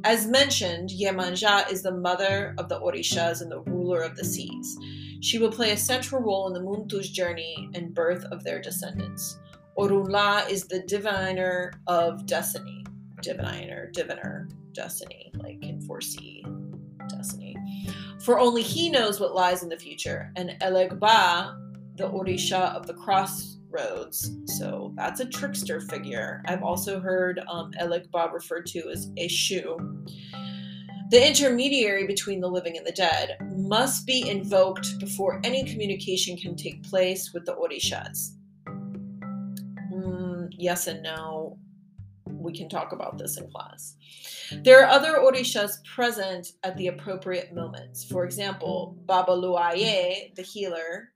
As 0.04 0.26
mentioned, 0.26 0.90
Yemanja 0.90 1.70
is 1.70 1.82
the 1.82 1.92
mother 1.92 2.54
of 2.58 2.68
the 2.68 2.80
Orishas 2.80 3.42
and 3.42 3.50
the 3.50 3.60
ruler 3.60 4.02
of 4.02 4.16
the 4.16 4.24
seas. 4.24 4.78
She 5.20 5.38
will 5.38 5.52
play 5.52 5.72
a 5.72 5.76
central 5.76 6.22
role 6.22 6.46
in 6.46 6.54
the 6.54 6.60
Muntu's 6.60 7.10
journey 7.10 7.68
and 7.74 7.94
birth 7.94 8.24
of 8.26 8.42
their 8.44 8.60
descendants. 8.60 9.38
Orunla 9.78 10.48
is 10.50 10.66
the 10.66 10.80
diviner 10.80 11.72
of 11.86 12.26
destiny. 12.26 12.84
Diviner, 13.22 13.90
diviner, 13.92 14.48
destiny, 14.72 15.30
like 15.36 15.60
can 15.60 15.80
foresee 15.82 16.44
destiny. 17.08 17.56
For 18.24 18.38
only 18.38 18.62
he 18.62 18.90
knows 18.90 19.20
what 19.20 19.34
lies 19.34 19.62
in 19.62 19.68
the 19.68 19.78
future. 19.78 20.32
And 20.36 20.56
Elegba, 20.60 21.56
the 21.96 22.08
Orisha 22.08 22.74
of 22.74 22.86
the 22.86 22.94
crossroads, 23.70 24.30
so 24.46 24.92
that's 24.96 25.20
a 25.20 25.24
trickster 25.24 25.80
figure. 25.80 26.42
I've 26.46 26.62
also 26.62 27.00
heard 27.00 27.40
um, 27.48 27.72
Elegba 27.80 28.32
referred 28.32 28.66
to 28.66 28.88
as 28.90 29.10
Eshu. 29.12 30.08
The 31.10 31.26
intermediary 31.26 32.06
between 32.06 32.40
the 32.40 32.48
living 32.48 32.76
and 32.76 32.86
the 32.86 32.92
dead 32.92 33.36
must 33.56 34.06
be 34.06 34.28
invoked 34.28 34.98
before 35.00 35.40
any 35.42 35.64
communication 35.64 36.36
can 36.36 36.54
take 36.54 36.82
place 36.84 37.32
with 37.34 37.44
the 37.46 37.54
Orishas. 37.54 38.36
Mm, 39.92 40.50
yes 40.56 40.86
and 40.86 41.02
no. 41.02 41.58
we 42.26 42.52
can 42.52 42.68
talk 42.68 42.92
about 42.92 43.18
this 43.18 43.36
in 43.38 43.50
class. 43.50 43.96
There 44.62 44.82
are 44.82 44.90
other 44.90 45.18
orishas 45.18 45.84
present 45.84 46.52
at 46.62 46.76
the 46.76 46.88
appropriate 46.88 47.52
moments. 47.52 48.04
For 48.04 48.24
example, 48.24 48.96
Babaloaye, 49.06 50.34
the 50.34 50.42
healer, 50.42 51.12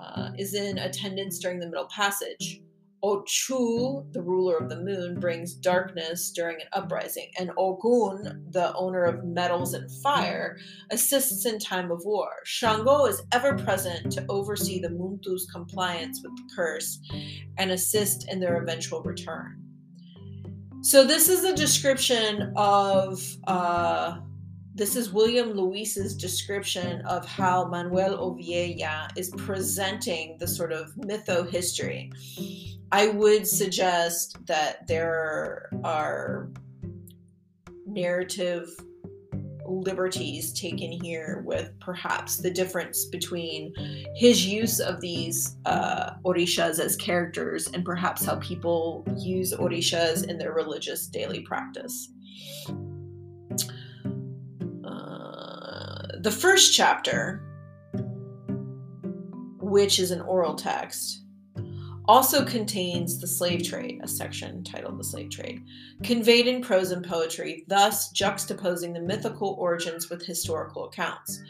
uh, 0.00 0.30
is 0.38 0.54
in 0.54 0.78
attendance 0.78 1.38
during 1.38 1.58
the 1.58 1.66
middle 1.66 1.88
passage. 1.88 2.60
Ochu, 3.04 4.10
the 4.12 4.22
ruler 4.22 4.56
of 4.56 4.68
the 4.68 4.80
moon, 4.80 5.20
brings 5.20 5.54
darkness 5.54 6.30
during 6.30 6.56
an 6.60 6.66
uprising, 6.72 7.30
and 7.38 7.50
Ogun, 7.56 8.44
the 8.50 8.74
owner 8.74 9.04
of 9.04 9.22
metals 9.22 9.74
and 9.74 9.88
fire, 10.02 10.56
assists 10.90 11.44
in 11.46 11.58
time 11.58 11.90
of 11.90 12.02
war. 12.04 12.28
Shango 12.44 13.04
is 13.04 13.22
ever 13.32 13.56
present 13.58 14.10
to 14.12 14.24
oversee 14.28 14.80
the 14.80 14.88
Muntu's 14.88 15.46
compliance 15.52 16.20
with 16.22 16.34
the 16.36 16.54
curse 16.56 16.98
and 17.58 17.70
assist 17.70 18.28
in 18.28 18.40
their 18.40 18.60
eventual 18.62 19.02
return. 19.02 19.62
So, 20.80 21.04
this 21.04 21.28
is 21.28 21.44
a 21.44 21.54
description 21.54 22.52
of. 22.56 23.22
Uh, 23.46 24.18
this 24.76 24.94
is 24.94 25.10
William 25.10 25.52
Luis's 25.52 26.14
description 26.14 27.00
of 27.06 27.26
how 27.26 27.64
Manuel 27.64 28.18
Olivella 28.18 29.08
is 29.16 29.30
presenting 29.30 30.36
the 30.38 30.46
sort 30.46 30.70
of 30.70 30.94
mytho 30.96 31.48
history. 31.48 32.12
I 32.92 33.08
would 33.08 33.48
suggest 33.48 34.36
that 34.46 34.86
there 34.86 35.70
are 35.82 36.50
narrative 37.86 38.68
liberties 39.64 40.52
taken 40.52 40.92
here 40.92 41.42
with 41.46 41.72
perhaps 41.80 42.36
the 42.36 42.50
difference 42.50 43.06
between 43.06 43.72
his 44.14 44.46
use 44.46 44.78
of 44.78 45.00
these 45.00 45.56
uh, 45.64 46.10
orishas 46.22 46.78
as 46.78 46.96
characters 46.96 47.66
and 47.72 47.82
perhaps 47.82 48.26
how 48.26 48.36
people 48.36 49.06
use 49.16 49.54
orishas 49.54 50.28
in 50.28 50.36
their 50.36 50.52
religious 50.52 51.06
daily 51.06 51.40
practice. 51.40 52.12
The 56.26 56.32
first 56.32 56.74
chapter, 56.74 57.40
which 59.60 60.00
is 60.00 60.10
an 60.10 60.20
oral 60.22 60.56
text, 60.56 61.22
also 62.08 62.44
contains 62.44 63.20
the 63.20 63.28
slave 63.28 63.62
trade, 63.62 64.00
a 64.02 64.08
section 64.08 64.64
titled 64.64 64.98
The 64.98 65.04
Slave 65.04 65.30
Trade, 65.30 65.62
conveyed 66.02 66.48
in 66.48 66.62
prose 66.62 66.90
and 66.90 67.06
poetry, 67.06 67.64
thus 67.68 68.12
juxtaposing 68.12 68.92
the 68.92 69.02
mythical 69.02 69.50
origins 69.60 70.10
with 70.10 70.26
historical 70.26 70.86
accounts. 70.86 71.40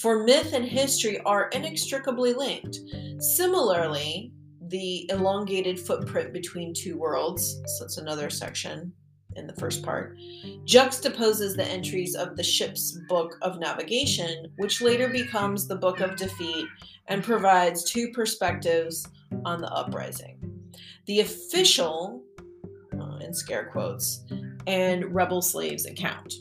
For 0.00 0.22
myth 0.22 0.52
and 0.52 0.64
history 0.64 1.18
are 1.22 1.48
inextricably 1.48 2.32
linked. 2.32 2.78
Similarly, 3.18 4.32
the 4.68 5.10
elongated 5.10 5.80
footprint 5.80 6.32
between 6.32 6.72
two 6.72 6.96
worlds, 6.96 7.60
so 7.66 7.84
it's 7.84 7.98
another 7.98 8.30
section 8.30 8.92
in 9.36 9.46
the 9.46 9.54
first 9.54 9.82
part, 9.82 10.18
juxtaposes 10.64 11.56
the 11.56 11.64
entries 11.64 12.14
of 12.14 12.36
the 12.36 12.42
ship's 12.42 12.98
book 13.08 13.36
of 13.42 13.58
navigation, 13.58 14.52
which 14.56 14.80
later 14.80 15.08
becomes 15.08 15.66
the 15.66 15.76
book 15.76 16.00
of 16.00 16.16
defeat 16.16 16.66
and 17.08 17.22
provides 17.22 17.84
two 17.84 18.10
perspectives 18.12 19.06
on 19.44 19.60
the 19.60 19.70
uprising. 19.72 20.38
The 21.06 21.20
official, 21.20 22.22
uh, 22.98 23.16
in 23.16 23.34
scare 23.34 23.66
quotes, 23.66 24.24
and 24.66 25.14
rebel 25.14 25.42
slaves 25.42 25.86
account. 25.86 26.34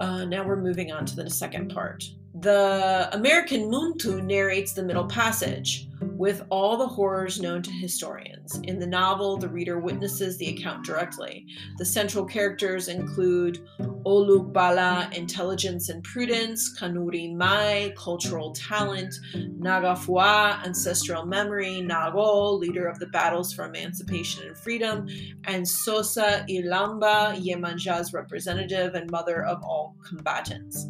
Uh, 0.00 0.24
now 0.24 0.44
we're 0.44 0.60
moving 0.60 0.92
on 0.92 1.06
to 1.06 1.16
the 1.16 1.30
second 1.30 1.72
part. 1.72 2.04
The 2.40 3.08
American 3.12 3.62
Muntu 3.62 4.22
narrates 4.22 4.74
the 4.74 4.82
middle 4.82 5.06
passage 5.06 5.85
with 6.00 6.44
all 6.50 6.76
the 6.76 6.86
horrors 6.86 7.40
known 7.40 7.62
to 7.62 7.70
historians. 7.70 8.58
In 8.64 8.78
the 8.78 8.86
novel, 8.86 9.36
the 9.36 9.48
reader 9.48 9.78
witnesses 9.78 10.36
the 10.36 10.48
account 10.48 10.84
directly. 10.84 11.46
The 11.78 11.84
central 11.84 12.24
characters 12.24 12.88
include 12.88 13.66
Olugbala, 14.06 15.12
intelligence 15.12 15.88
and 15.88 16.02
prudence, 16.04 16.78
Kanuri 16.78 17.34
Mai, 17.34 17.92
cultural 17.96 18.52
talent, 18.52 19.12
Nagafua, 19.34 20.64
ancestral 20.64 21.26
memory, 21.26 21.82
Nago, 21.82 22.56
leader 22.56 22.86
of 22.86 23.00
the 23.00 23.08
battles 23.08 23.52
for 23.52 23.64
emancipation 23.64 24.46
and 24.46 24.56
freedom, 24.56 25.08
and 25.44 25.66
Sosa 25.66 26.46
Ilamba, 26.48 27.36
Yemanja's 27.36 28.12
representative 28.12 28.94
and 28.94 29.10
mother 29.10 29.44
of 29.44 29.60
all 29.64 29.96
combatants. 30.04 30.86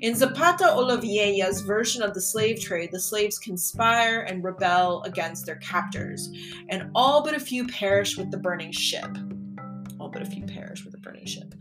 In 0.00 0.14
Zapata 0.14 0.66
Olivella's 0.66 1.62
version 1.62 2.00
of 2.02 2.14
the 2.14 2.20
slave 2.20 2.60
trade, 2.60 2.90
the 2.92 3.00
slaves 3.00 3.40
conspire 3.40 4.20
and 4.20 4.44
rebel 4.44 5.02
against 5.02 5.46
their 5.46 5.56
captors, 5.56 6.30
and 6.68 6.90
all 6.94 7.24
but 7.24 7.34
a 7.34 7.40
few 7.40 7.66
perish 7.66 8.16
with 8.16 8.30
the 8.30 8.38
burning 8.38 8.70
ship. 8.70 9.18
All 9.98 10.08
but 10.08 10.22
a 10.22 10.26
few 10.26 10.44
perish 10.44 10.84
with 10.84 10.92
the 10.92 10.98
burning 10.98 11.26
ship. 11.26 11.54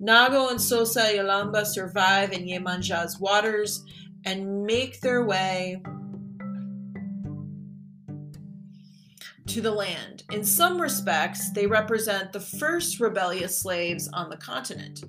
Nago 0.00 0.50
and 0.50 0.60
Sosa 0.60 1.00
Ilamba 1.00 1.64
survive 1.64 2.32
in 2.32 2.44
Yemanja's 2.44 3.18
waters 3.18 3.82
and 4.24 4.64
make 4.64 5.00
their 5.00 5.24
way 5.24 5.80
to 9.46 9.60
the 9.60 9.70
land. 9.70 10.24
In 10.32 10.44
some 10.44 10.80
respects, 10.80 11.50
they 11.52 11.66
represent 11.66 12.32
the 12.32 12.40
first 12.40 13.00
rebellious 13.00 13.58
slaves 13.58 14.08
on 14.12 14.28
the 14.28 14.36
continent. 14.36 15.04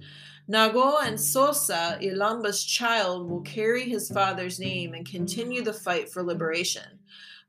Nago 0.49 1.03
and 1.03 1.19
Sosa, 1.19 1.99
Ilamba's 2.01 2.63
child, 2.63 3.29
will 3.29 3.41
carry 3.41 3.83
his 3.89 4.09
father's 4.09 4.59
name 4.59 4.93
and 4.93 5.05
continue 5.05 5.61
the 5.61 5.73
fight 5.73 6.09
for 6.09 6.23
liberation. 6.23 6.99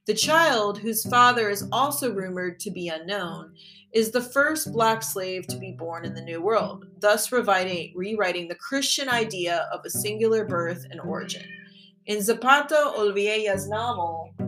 The 0.06 0.14
child, 0.14 0.78
whose 0.78 1.08
father 1.08 1.50
is 1.50 1.68
also 1.70 2.12
rumored 2.12 2.58
to 2.60 2.70
be 2.70 2.88
unknown, 2.88 3.52
is 3.92 4.10
the 4.10 4.20
first 4.20 4.72
black 4.72 5.02
slave 5.02 5.46
to 5.46 5.56
be 5.56 5.72
born 5.72 6.04
in 6.04 6.14
the 6.14 6.22
New 6.22 6.42
World, 6.42 6.86
thus 7.00 7.32
rewriting 7.32 8.48
the 8.48 8.54
Christian 8.54 9.08
idea 9.08 9.68
of 9.72 9.80
a 9.84 9.90
singular 9.90 10.44
birth 10.44 10.86
and 10.90 11.00
origin. 11.00 11.44
In 12.06 12.22
Zapata 12.22 12.92
Olivella's 12.96 13.68
novel, 13.68 14.34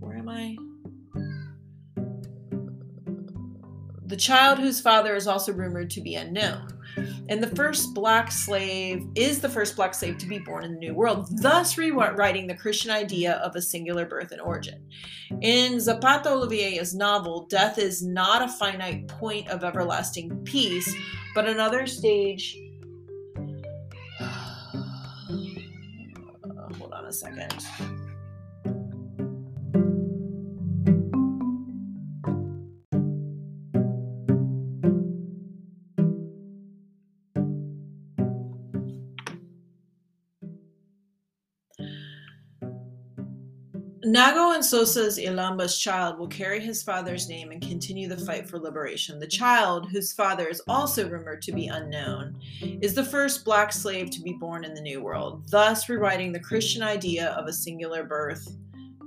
where 0.00 0.16
am 0.16 0.28
I? 0.28 0.56
the 4.08 4.16
child 4.16 4.58
whose 4.58 4.80
father 4.80 5.14
is 5.14 5.26
also 5.26 5.52
rumored 5.52 5.90
to 5.90 6.00
be 6.00 6.14
unknown. 6.14 6.66
And 7.28 7.42
the 7.42 7.54
first 7.54 7.94
black 7.94 8.30
slave 8.32 9.06
is 9.14 9.40
the 9.40 9.48
first 9.48 9.76
black 9.76 9.94
slave 9.94 10.18
to 10.18 10.26
be 10.26 10.38
born 10.38 10.64
in 10.64 10.74
the 10.74 10.78
New 10.78 10.94
World, 10.94 11.28
thus 11.42 11.76
rewriting 11.76 12.46
the 12.46 12.54
Christian 12.54 12.90
idea 12.90 13.34
of 13.34 13.56
a 13.56 13.62
singular 13.62 14.06
birth 14.06 14.32
and 14.32 14.40
origin. 14.40 14.86
In 15.40 15.80
Zapata 15.80 16.30
Olivella's 16.30 16.94
novel, 16.94 17.46
death 17.46 17.78
is 17.78 18.02
not 18.02 18.42
a 18.42 18.48
finite 18.48 19.08
point 19.08 19.48
of 19.48 19.64
everlasting 19.64 20.30
peace, 20.44 20.94
but 21.34 21.48
another 21.48 21.86
stage. 21.86 22.58
Hold 26.78 26.92
on 26.92 27.06
a 27.06 27.12
second. 27.12 27.64
Nago 44.08 44.54
and 44.54 44.64
Sosa's 44.64 45.18
Ilamba's 45.18 45.78
child 45.78 46.18
will 46.18 46.28
carry 46.28 46.60
his 46.60 46.82
father's 46.82 47.28
name 47.28 47.50
and 47.50 47.60
continue 47.60 48.08
the 48.08 48.16
fight 48.16 48.48
for 48.48 48.58
liberation. 48.58 49.18
The 49.18 49.26
child, 49.26 49.90
whose 49.90 50.14
father 50.14 50.48
is 50.48 50.62
also 50.66 51.10
rumored 51.10 51.42
to 51.42 51.52
be 51.52 51.66
unknown, 51.66 52.40
is 52.80 52.94
the 52.94 53.04
first 53.04 53.44
black 53.44 53.70
slave 53.70 54.10
to 54.12 54.22
be 54.22 54.32
born 54.32 54.64
in 54.64 54.72
the 54.72 54.80
New 54.80 55.02
World, 55.02 55.44
thus 55.50 55.90
rewriting 55.90 56.32
the 56.32 56.40
Christian 56.40 56.82
idea 56.82 57.32
of 57.32 57.48
a 57.48 57.52
singular 57.52 58.02
birth 58.02 58.48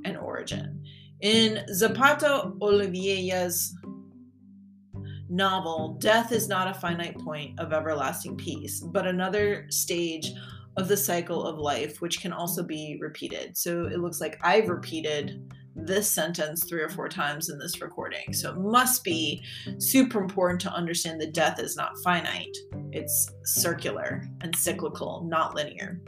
and 0.05 0.17
origin. 0.17 0.83
In 1.21 1.65
Zapata 1.73 2.51
Olivella's 2.61 3.75
novel, 5.29 5.97
death 5.99 6.31
is 6.31 6.47
not 6.47 6.67
a 6.67 6.79
finite 6.79 7.17
point 7.17 7.59
of 7.59 7.73
everlasting 7.73 8.37
peace, 8.37 8.81
but 8.81 9.07
another 9.07 9.65
stage 9.69 10.31
of 10.77 10.87
the 10.87 10.97
cycle 10.97 11.45
of 11.45 11.57
life, 11.57 12.01
which 12.01 12.21
can 12.21 12.31
also 12.31 12.63
be 12.63 12.97
repeated. 13.01 13.57
So 13.57 13.85
it 13.85 13.99
looks 13.99 14.21
like 14.21 14.39
I've 14.41 14.69
repeated 14.69 15.51
this 15.75 16.09
sentence 16.09 16.65
three 16.65 16.81
or 16.81 16.89
four 16.89 17.07
times 17.09 17.49
in 17.49 17.57
this 17.57 17.81
recording. 17.81 18.33
So 18.33 18.51
it 18.51 18.57
must 18.57 19.03
be 19.03 19.43
super 19.77 20.21
important 20.21 20.59
to 20.61 20.73
understand 20.73 21.21
that 21.21 21.33
death 21.33 21.59
is 21.59 21.75
not 21.75 21.97
finite, 22.03 22.55
it's 22.91 23.31
circular 23.45 24.23
and 24.41 24.55
cyclical, 24.55 25.25
not 25.29 25.55
linear. 25.55 26.01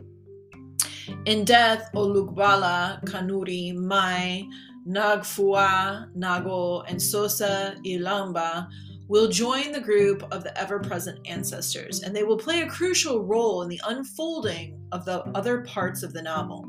In 1.26 1.44
death, 1.46 1.90
Olugbala, 1.96 3.04
Kanuri, 3.06 3.76
Mai, 3.76 4.46
Nagafua, 4.88 6.14
Nago, 6.16 6.84
and 6.88 7.02
Sosa 7.02 7.76
Ilamba 7.86 8.68
will 9.08 9.28
join 9.28 9.72
the 9.72 9.82
group 9.82 10.24
of 10.32 10.44
the 10.44 10.58
ever 10.60 10.80
present 10.80 11.20
ancestors, 11.28 12.02
and 12.02 12.16
they 12.16 12.24
will 12.24 12.38
play 12.38 12.62
a 12.62 12.70
crucial 12.70 13.24
role 13.24 13.62
in 13.62 13.70
the 13.70 13.82
unfolding 13.88 14.80
of 14.92 15.06
the 15.06 15.22
other 15.36 15.62
parts 15.62 16.04
of 16.04 16.14
the 16.14 16.22
novel. 16.22 16.66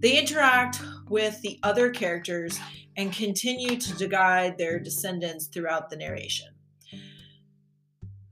They 0.00 0.18
interact 0.18 0.80
with 1.08 1.40
the 1.42 1.58
other 1.62 1.90
characters 1.90 2.58
and 2.96 3.12
continue 3.12 3.76
to 3.76 4.06
guide 4.06 4.58
their 4.58 4.78
descendants 4.78 5.46
throughout 5.46 5.90
the 5.90 5.96
narration. 5.96 6.48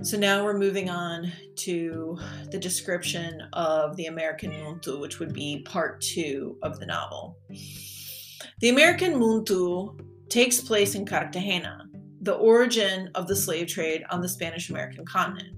So 0.02 0.16
now 0.16 0.44
we're 0.44 0.56
moving 0.56 0.90
on 0.90 1.32
to 1.56 2.16
the 2.52 2.58
description 2.58 3.42
of 3.52 3.96
the 3.96 4.06
American 4.06 4.52
Muntu, 4.52 5.00
which 5.00 5.18
would 5.18 5.32
be 5.32 5.62
part 5.64 6.00
two 6.00 6.56
of 6.62 6.78
the 6.78 6.86
novel. 6.86 7.36
The 8.60 8.68
American 8.68 9.14
Muntu 9.14 9.98
takes 10.28 10.60
place 10.60 10.94
in 10.94 11.04
Cartagena, 11.04 11.87
the 12.20 12.34
origin 12.34 13.10
of 13.14 13.28
the 13.28 13.36
slave 13.36 13.68
trade 13.68 14.04
on 14.10 14.20
the 14.20 14.28
Spanish 14.28 14.70
American 14.70 15.04
continent. 15.04 15.54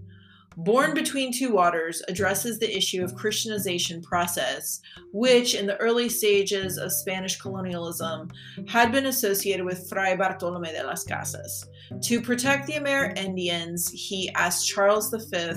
Born 0.57 0.95
Between 0.95 1.33
Two 1.33 1.53
Waters 1.53 2.03
addresses 2.09 2.59
the 2.59 2.77
issue 2.77 3.05
of 3.05 3.15
Christianization 3.15 4.03
process, 4.03 4.81
which 5.13 5.55
in 5.55 5.65
the 5.67 5.77
early 5.77 6.09
stages 6.09 6.77
of 6.77 6.93
Spanish 6.93 7.41
colonialism 7.41 8.29
had 8.69 8.91
been 8.91 9.07
associated 9.07 9.65
with 9.65 9.89
Fray 9.89 10.17
Bartolome 10.17 10.73
de 10.73 10.85
las 10.85 11.05
Casas. 11.05 11.65
To 12.03 12.21
protect 12.21 12.67
the 12.67 12.75
Amerindians, 12.75 13.91
he 13.93 14.29
asked 14.35 14.69
Charles 14.69 15.11
V, 15.11 15.53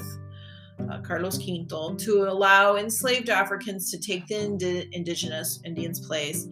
uh, 0.89 1.01
Carlos 1.01 1.37
V, 1.37 1.65
to 1.67 2.27
allow 2.29 2.77
enslaved 2.77 3.29
Africans 3.29 3.89
to 3.91 3.99
take 3.99 4.27
the 4.27 4.39
indi- 4.39 4.89
indigenous 4.91 5.59
Indians' 5.65 6.05
place, 6.05 6.47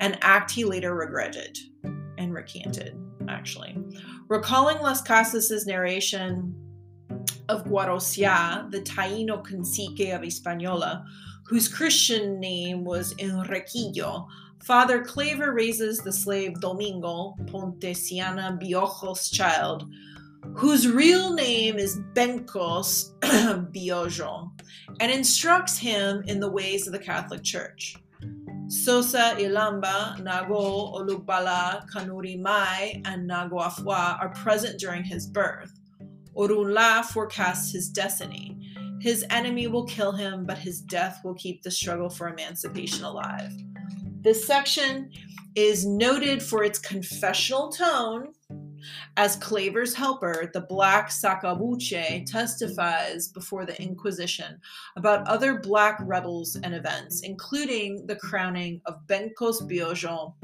an 0.00 0.16
act 0.22 0.50
he 0.50 0.64
later 0.64 0.94
regretted 0.94 1.56
and 2.18 2.34
recanted, 2.34 2.96
actually. 3.28 3.76
Recalling 4.28 4.78
Las 4.78 5.02
Casas' 5.02 5.66
narration 5.66 6.54
of 7.48 7.64
Guarocuya, 7.64 8.70
the 8.70 8.80
Taino 8.80 9.44
cacique 9.44 10.14
of 10.14 10.22
Hispaniola, 10.22 11.04
whose 11.46 11.68
Christian 11.68 12.40
name 12.40 12.84
was 12.84 13.14
Enriquillo, 13.14 14.26
Father 14.62 15.02
Claver 15.02 15.52
raises 15.52 15.98
the 15.98 16.12
slave 16.12 16.60
Domingo, 16.60 17.34
Pontesiana 17.46 18.58
Biojos' 18.60 19.32
child, 19.32 19.92
whose 20.54 20.86
real 20.86 21.32
name 21.32 21.78
is 21.78 21.98
Bencos 22.14 23.10
Biojo, 23.20 24.50
and 25.00 25.10
instructs 25.10 25.76
him 25.78 26.22
in 26.26 26.38
the 26.38 26.50
ways 26.50 26.86
of 26.86 26.92
the 26.92 26.98
Catholic 26.98 27.42
Church. 27.42 27.96
Sosa 28.72 29.36
Ilamba, 29.38 30.18
Nago, 30.22 30.94
Olugbala, 30.94 31.86
Kanuri 31.90 32.40
Mai, 32.40 33.02
and 33.04 33.28
Nagafua 33.28 34.18
are 34.18 34.30
present 34.30 34.80
during 34.80 35.04
his 35.04 35.26
birth. 35.26 35.70
Orunla 36.34 37.04
forecasts 37.04 37.70
his 37.70 37.90
destiny. 37.90 38.58
His 38.98 39.26
enemy 39.28 39.66
will 39.66 39.84
kill 39.84 40.12
him, 40.12 40.46
but 40.46 40.56
his 40.56 40.80
death 40.80 41.20
will 41.22 41.34
keep 41.34 41.62
the 41.62 41.70
struggle 41.70 42.08
for 42.08 42.28
emancipation 42.28 43.04
alive. 43.04 43.52
This 44.22 44.46
section 44.46 45.10
is 45.54 45.84
noted 45.84 46.42
for 46.42 46.64
its 46.64 46.78
confessional 46.78 47.70
tone. 47.70 48.32
As 49.16 49.36
Claver's 49.36 49.94
helper, 49.94 50.50
the 50.52 50.62
Black 50.62 51.08
Sacabuche 51.10 52.24
testifies 52.26 53.28
before 53.28 53.66
the 53.66 53.80
Inquisition 53.80 54.60
about 54.96 55.26
other 55.28 55.58
Black 55.58 55.98
rebels 56.02 56.56
and 56.62 56.74
events, 56.74 57.20
including 57.22 58.06
the 58.06 58.16
crowning 58.16 58.80
of 58.86 59.06
Bencos 59.06 59.62
Biojo, 59.62 60.34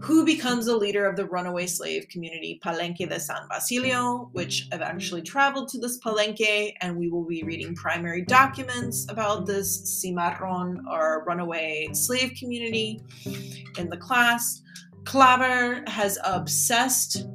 who 0.00 0.24
becomes 0.24 0.66
a 0.66 0.76
leader 0.76 1.06
of 1.06 1.16
the 1.16 1.26
runaway 1.26 1.66
slave 1.66 2.06
community 2.08 2.60
Palenque 2.64 3.08
de 3.08 3.20
San 3.20 3.48
Basilio, 3.48 4.28
which 4.32 4.68
I've 4.72 4.82
actually 4.82 5.22
traveled 5.22 5.68
to 5.68 5.78
this 5.78 5.98
Palenque, 5.98 6.72
and 6.80 6.96
we 6.96 7.08
will 7.08 7.24
be 7.24 7.42
reading 7.42 7.74
primary 7.74 8.22
documents 8.22 9.06
about 9.08 9.46
this 9.46 10.00
cimarron 10.00 10.84
or 10.90 11.24
runaway 11.26 11.88
slave 11.92 12.34
community 12.38 13.02
in 13.78 13.88
the 13.88 13.96
class. 13.96 14.62
Claver 15.04 15.84
has 15.86 16.18
obsessed 16.24 17.26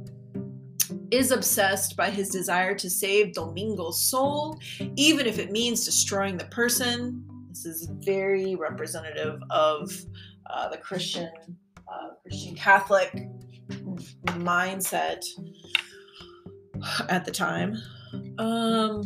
is 1.12 1.32
obsessed 1.32 1.96
by 1.98 2.10
his 2.10 2.30
desire 2.30 2.74
to 2.76 2.90
save 2.90 3.34
Domingo's 3.34 4.02
soul, 4.02 4.58
even 4.96 5.28
if 5.28 5.38
it 5.40 5.52
means 5.52 5.86
destroying 5.86 6.38
the 6.38 6.46
person. 6.46 7.24
This 7.50 7.66
is 7.66 7.92
very 8.00 8.56
representative 8.56 9.40
of 9.50 9.92
uh, 10.50 10.70
the 10.70 10.78
Christian 10.78 11.30
uh, 11.92 12.10
Christian 12.22 12.56
Catholic 12.56 13.28
mindset 14.26 15.24
at 17.10 17.26
the 17.26 17.32
time. 17.32 17.78
Um, 18.38 19.04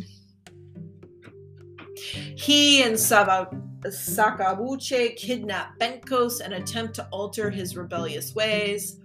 he 2.36 2.82
and 2.82 2.98
Saba, 2.98 3.48
Sacabuche 3.84 5.16
kidnap 5.16 5.78
Bencos 5.78 6.40
and 6.40 6.54
attempt 6.54 6.94
to 6.94 7.08
alter 7.10 7.50
his 7.50 7.76
rebellious 7.76 8.34
ways. 8.34 9.00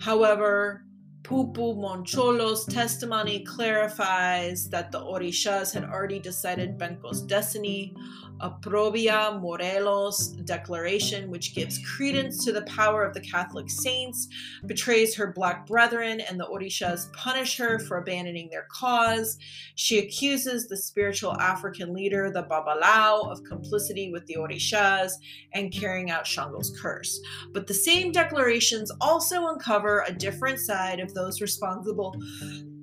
However, 0.00 0.84
Pupu 1.32 1.74
Moncholo's 1.74 2.66
testimony 2.66 3.40
clarifies 3.40 4.68
that 4.68 4.92
the 4.92 5.00
Orishas 5.00 5.72
had 5.72 5.82
already 5.82 6.18
decided 6.18 6.76
Benko's 6.76 7.22
destiny. 7.22 7.94
Aprobia 8.42 9.40
Morelos' 9.40 10.28
declaration, 10.44 11.30
which 11.30 11.54
gives 11.54 11.78
credence 11.96 12.44
to 12.44 12.52
the 12.52 12.62
power 12.62 13.04
of 13.04 13.14
the 13.14 13.20
Catholic 13.20 13.70
saints, 13.70 14.28
betrays 14.66 15.14
her 15.14 15.32
black 15.32 15.66
brethren, 15.66 16.20
and 16.20 16.38
the 16.38 16.46
Orishas 16.46 17.12
punish 17.12 17.56
her 17.56 17.78
for 17.78 17.98
abandoning 17.98 18.48
their 18.50 18.66
cause. 18.70 19.38
She 19.76 19.98
accuses 19.98 20.66
the 20.66 20.76
spiritual 20.76 21.36
African 21.38 21.94
leader, 21.94 22.30
the 22.30 22.42
Babalao, 22.42 23.30
of 23.30 23.44
complicity 23.44 24.10
with 24.10 24.26
the 24.26 24.36
Orishas 24.36 25.12
and 25.54 25.72
carrying 25.72 26.10
out 26.10 26.26
Shango's 26.26 26.76
curse. 26.80 27.20
But 27.52 27.66
the 27.66 27.74
same 27.74 28.12
declarations 28.12 28.90
also 29.00 29.46
uncover 29.48 30.04
a 30.06 30.12
different 30.12 30.58
side 30.58 31.00
of 31.00 31.14
those 31.14 31.40
responsible 31.40 32.14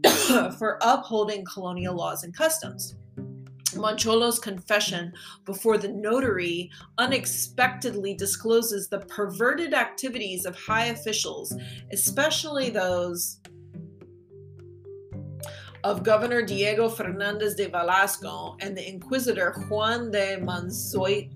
for 0.57 0.77
upholding 0.81 1.43
colonial 1.45 1.95
laws 1.95 2.23
and 2.23 2.33
customs. 2.33 2.95
Moncholo's 3.79 4.39
confession 4.39 5.13
before 5.45 5.77
the 5.77 5.87
notary 5.87 6.69
unexpectedly 6.97 8.13
discloses 8.13 8.87
the 8.87 8.99
perverted 8.99 9.73
activities 9.73 10.45
of 10.45 10.55
high 10.55 10.85
officials, 10.85 11.55
especially 11.91 12.69
those 12.69 13.39
of 15.83 16.03
Governor 16.03 16.41
Diego 16.41 16.89
Fernandez 16.89 17.55
de 17.55 17.67
Velasco 17.67 18.57
and 18.59 18.77
the 18.77 18.87
Inquisitor 18.87 19.53
Juan 19.69 20.11
de 20.11 20.37
Manzoit 20.37 21.31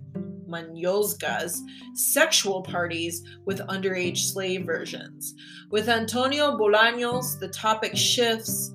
Manyozga's 0.48 1.62
sexual 1.96 2.62
parties 2.62 3.24
with 3.46 3.60
underage 3.62 4.18
slave 4.18 4.66
versions. 4.66 5.34
With 5.72 5.90
Antonio 5.90 6.58
Bolaños, 6.58 7.40
the 7.40 7.48
topic 7.48 7.96
shifts 7.96 8.74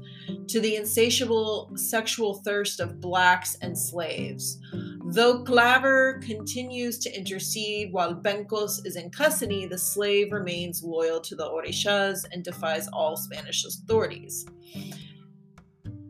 to 0.49 0.61
the 0.61 0.77
insatiable 0.77 1.71
sexual 1.77 2.35
thirst 2.45 2.81
of 2.81 3.01
blacks 3.01 3.57
and 3.63 3.77
slaves. 3.77 4.59
Though 5.07 5.43
Claver 5.43 6.21
continues 6.23 6.99
to 6.99 7.17
intercede 7.17 7.93
while 7.93 8.15
Bencos 8.15 8.85
is 8.85 8.97
in 8.97 9.11
custody, 9.11 9.67
the 9.67 9.79
slave 9.79 10.33
remains 10.33 10.83
loyal 10.83 11.21
to 11.21 11.35
the 11.35 11.49
Orishas 11.49 12.25
and 12.33 12.45
defies 12.45 12.89
all 12.89 13.17
Spanish 13.17 13.65
authorities. 13.65 14.47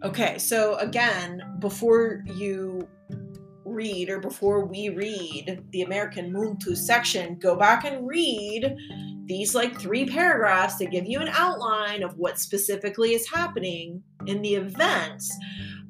Okay, 0.03 0.39
so 0.39 0.77
again, 0.77 1.43
before 1.59 2.25
you 2.35 2.89
read 3.65 4.09
or 4.11 4.19
before 4.19 4.65
we 4.65 4.89
read 4.89 5.65
the 5.71 5.83
American 5.83 6.33
Muntu 6.33 6.77
section, 6.77 7.39
go 7.39 7.57
back 7.57 7.85
and 7.85 8.07
read 8.07 8.77
these 9.29 9.55
like 9.55 9.79
three 9.79 10.07
paragraphs 10.07 10.77
to 10.77 10.87
give 10.87 11.07
you 11.07 11.21
an 11.21 11.29
outline 11.29 12.03
of 12.03 12.17
what 12.17 12.39
specifically 12.39 13.13
is 13.13 13.29
happening 13.29 14.03
in 14.27 14.41
the 14.41 14.55
events. 14.55 15.31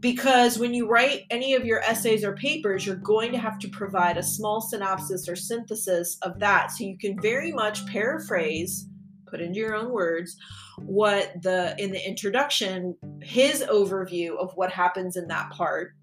Because 0.01 0.59
when 0.59 0.75
you 0.75 0.89
write 0.89 1.23
any 1.31 1.55
of 1.55 1.65
your 1.65 1.81
essays 1.81 2.25
or 2.25 2.35
papers, 2.35 2.85
you're 2.85 2.97
going 2.97 3.33
to 3.33 3.39
have 3.39 3.59
to 3.61 3.69
provide 3.69 4.17
a 4.17 4.23
small 4.23 4.61
synopsis 4.61 5.29
or 5.29 5.37
synthesis 5.37 6.19
of 6.23 6.39
that. 6.41 6.73
So 6.73 6.85
you 6.85 6.99
can 6.99 7.21
very 7.21 7.53
much 7.53 7.87
paraphrase, 7.87 8.89
put 9.27 9.41
into 9.41 9.61
your 9.61 9.75
own 9.75 9.91
words, 9.91 10.37
what 10.79 11.33
the 11.43 11.75
in 11.79 11.93
the 11.93 12.07
introduction, 12.07 12.97
his 13.23 13.63
overview 13.63 14.37
of 14.37 14.53
what 14.55 14.71
happens 14.71 15.17
in 15.17 15.29
that 15.29 15.51
part 15.51 15.95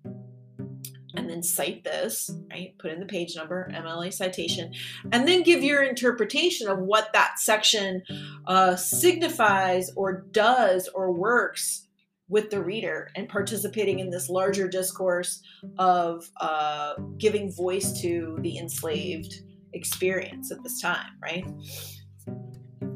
and 1.18 1.30
then 1.30 1.44
cite 1.44 1.84
this, 1.84 2.32
right? 2.50 2.78
Put 2.78 2.92
in 2.92 3.00
the 3.00 3.06
page 3.06 3.36
number, 3.36 3.70
MLA 3.74 4.14
citation, 4.14 4.74
and 5.12 5.28
then 5.28 5.44
give 5.44 5.64
your 5.64 5.84
interpretation 5.84 6.68
of 6.68 6.80
what 6.80 7.14
that 7.14 7.40
section 7.40 8.04
uh, 8.48 8.76
signifies 8.76 9.92
or 9.96 10.26
does 10.32 10.88
or 10.90 11.12
works 11.12 11.88
with 12.28 12.50
the 12.50 12.62
reader 12.62 13.10
and 13.16 13.30
participating 13.30 14.00
in 14.00 14.10
this 14.10 14.30
larger 14.30 14.68
discourse 14.68 15.42
of 15.78 16.30
uh, 16.42 16.96
giving 17.18 17.52
voice 17.52 18.02
to 18.02 18.38
the 18.42 18.58
enslaved 18.58 19.42
experience 19.74 20.52
at 20.52 20.64
this 20.64 20.82
time, 20.82 21.12
right? 21.22 21.46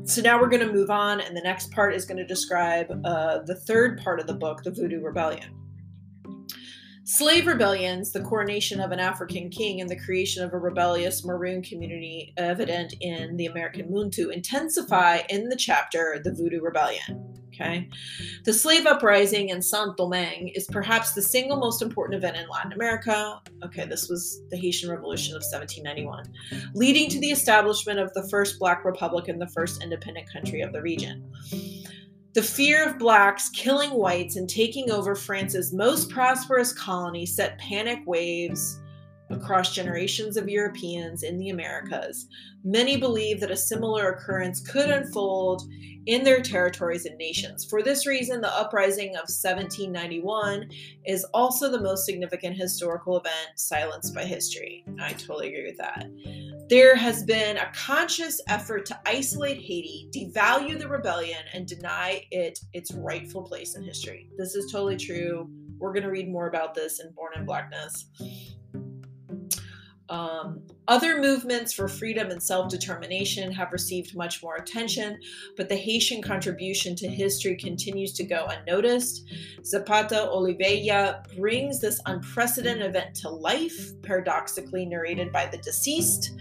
So 0.04 0.22
now 0.22 0.42
we're 0.42 0.50
going 0.50 0.66
to 0.66 0.74
move 0.74 0.90
on, 0.90 1.22
and 1.22 1.38
the 1.38 1.42
next 1.42 1.72
part 1.72 1.94
is 1.94 2.06
going 2.06 2.18
to 2.18 2.26
describe 2.26 2.90
uh, 3.06 3.40
the 3.46 3.56
third 3.56 4.02
part 4.02 4.20
of 4.20 4.26
the 4.26 4.34
book, 4.34 4.64
the 4.64 4.72
Voodoo 4.72 5.02
Rebellion. 5.02 5.59
Slave 7.10 7.48
rebellions, 7.48 8.12
the 8.12 8.22
coronation 8.22 8.80
of 8.80 8.92
an 8.92 9.00
African 9.00 9.50
king, 9.50 9.82
and 9.82 9.90
the 9.90 10.00
creation 10.00 10.44
of 10.44 10.54
a 10.54 10.60
rebellious 10.60 11.26
maroon 11.26 11.64
community 11.64 12.36
evident 12.38 12.94
in 13.02 13.36
the 13.36 13.48
American 13.48 13.90
Muntu 13.90 14.32
intensify 14.32 15.22
in 15.28 15.50
the 15.50 15.56
chapter 15.56 16.22
The 16.24 16.32
Voodoo 16.32 16.62
Rebellion. 16.62 17.42
Okay. 17.48 17.90
The 18.46 18.54
slave 18.54 18.86
uprising 18.86 19.50
in 19.50 19.64
Saint 19.64 19.98
Domingue 19.98 20.50
is 20.50 20.68
perhaps 20.68 21.14
the 21.14 21.24
single 21.24 21.58
most 21.58 21.82
important 21.82 22.16
event 22.16 22.38
in 22.38 22.48
Latin 22.48 22.74
America. 22.74 23.42
Okay, 23.66 23.86
this 23.86 24.08
was 24.08 24.44
the 24.52 24.58
Haitian 24.58 24.92
Revolution 24.92 25.36
of 25.36 25.42
1791, 25.42 26.32
leading 26.76 27.10
to 27.10 27.20
the 27.20 27.32
establishment 27.32 28.00
of 28.00 28.14
the 28.14 28.30
first 28.30 28.60
Black 28.60 28.86
Republic 28.86 29.30
and 29.30 29.42
the 29.42 29.48
first 29.48 29.82
independent 29.82 30.32
country 30.32 30.62
of 30.62 30.74
the 30.74 30.82
region. 30.84 31.28
The 32.34 32.44
fear 32.44 32.88
of 32.88 33.00
blacks 33.00 33.50
killing 33.50 33.90
whites 33.90 34.36
and 34.36 34.48
taking 34.48 34.92
over 34.92 35.16
France's 35.16 35.74
most 35.74 36.12
prosperous 36.12 36.72
colony 36.72 37.26
set 37.26 37.58
panic 37.58 38.00
waves 38.06 38.80
across 39.32 39.74
generations 39.74 40.38
of 40.38 40.48
Europeans 40.48 41.24
in 41.24 41.40
the 41.40 41.50
Americas. 41.50 42.28
Many 42.64 42.98
believe 42.98 43.40
that 43.40 43.52
a 43.52 43.58
similar 43.58 44.12
occurrence 44.12 44.60
could 44.60 44.90
unfold 44.92 45.64
in 46.06 46.24
their 46.24 46.42
territories 46.42 47.06
and 47.06 47.18
nations. 47.18 47.66
For 47.66 47.82
this 47.82 48.06
reason, 48.06 48.42
the 48.42 48.56
uprising 48.56 49.10
of 49.10 49.30
1791 49.30 50.70
is 51.06 51.24
also 51.34 51.70
the 51.70 51.82
most 51.82 52.06
significant 52.06 52.58
historical 52.58 53.18
event 53.18 53.50
silenced 53.56 54.14
by 54.14 54.26
history. 54.26 54.84
I 55.00 55.14
totally 55.14 55.48
agree 55.50 55.66
with 55.66 55.78
that. 55.78 56.06
There 56.70 56.96
has 56.96 57.24
been 57.24 57.58
a 57.58 57.72
conscious 57.74 58.40
effort 58.48 58.86
to 58.86 59.00
isolate 59.04 59.58
Haiti, 59.58 60.08
devalue 60.16 60.78
the 60.78 60.88
rebellion, 60.88 61.40
and 61.52 61.66
deny 61.66 62.28
it 62.30 62.60
its 62.74 62.94
rightful 62.94 63.42
place 63.42 63.76
in 63.76 63.82
history. 63.82 64.30
This 64.38 64.54
is 64.54 64.72
totally 64.72 64.96
true. 64.96 65.50
We're 65.80 65.94
going 65.94 66.04
to 66.04 66.12
read 66.12 66.30
more 66.30 66.48
about 66.48 66.76
this 66.76 67.00
in 67.00 67.12
Born 67.14 67.32
in 67.36 67.44
Blackness. 67.48 68.06
Um, 70.10 70.64
other 70.88 71.22
movements 71.22 71.72
for 71.72 71.88
freedom 71.88 72.32
and 72.32 72.42
self 72.42 72.70
determination 72.70 73.52
have 73.52 73.72
received 73.72 74.16
much 74.16 74.42
more 74.42 74.56
attention, 74.56 75.20
but 75.56 75.70
the 75.70 75.76
Haitian 75.76 76.22
contribution 76.22 76.96
to 76.96 77.08
history 77.08 77.56
continues 77.56 78.14
to 78.14 78.24
go 78.24 78.48
unnoticed. 78.48 79.28
Zapata 79.64 80.30
Olivella 80.34 81.24
brings 81.38 81.80
this 81.80 82.02
unprecedented 82.08 82.88
event 82.88 83.16
to 83.18 83.30
life, 83.30 83.92
paradoxically 84.02 84.86
narrated 84.86 85.32
by 85.32 85.46
the 85.46 85.58
deceased 85.60 86.32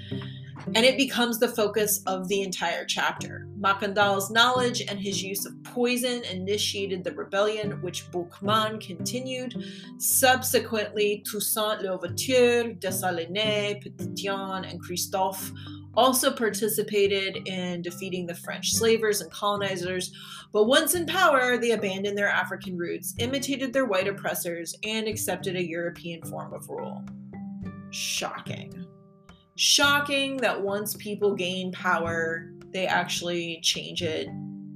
and 0.75 0.85
it 0.85 0.97
becomes 0.97 1.39
the 1.39 1.49
focus 1.49 2.03
of 2.07 2.29
the 2.29 2.43
entire 2.43 2.85
chapter. 2.85 3.49
Macandal's 3.59 4.31
knowledge 4.31 4.83
and 4.83 4.99
his 4.99 5.23
use 5.23 5.47
of 5.47 5.63
poison 5.65 6.23
initiated 6.25 7.05
the 7.05 7.13
rebellion, 7.13 7.81
which 7.83 8.11
Boukman 8.11 8.81
continued. 8.81 9.55
Subsequently, 9.99 11.23
Toussaint 11.27 11.83
Louverture, 11.83 12.75
Dessalines, 12.79 13.83
Petitjean, 13.83 14.71
and 14.71 14.81
Christophe 14.81 15.53
also 15.97 16.31
participated 16.31 17.49
in 17.49 17.83
defeating 17.83 18.27
the 18.27 18.35
French 18.35 18.73
slavers 18.73 19.21
and 19.21 19.31
colonizers, 19.33 20.13
but 20.53 20.65
once 20.65 20.95
in 20.95 21.07
power, 21.07 21.57
they 21.57 21.73
abandoned 21.73 22.17
their 22.17 22.29
African 22.29 22.79
roots, 22.79 23.15
imitated 23.19 23.73
their 23.73 23.85
white 23.85 24.07
oppressors, 24.07 24.77
and 24.85 25.09
accepted 25.09 25.57
a 25.57 25.67
European 25.67 26.23
form 26.23 26.53
of 26.53 26.69
rule. 26.69 27.05
Shocking 27.91 28.87
shocking 29.59 30.37
that 30.37 30.63
once 30.63 30.95
people 30.95 31.35
gain 31.35 31.73
power, 31.73 32.49
they 32.73 32.87
actually 32.87 33.59
change 33.61 34.03
it 34.03 34.29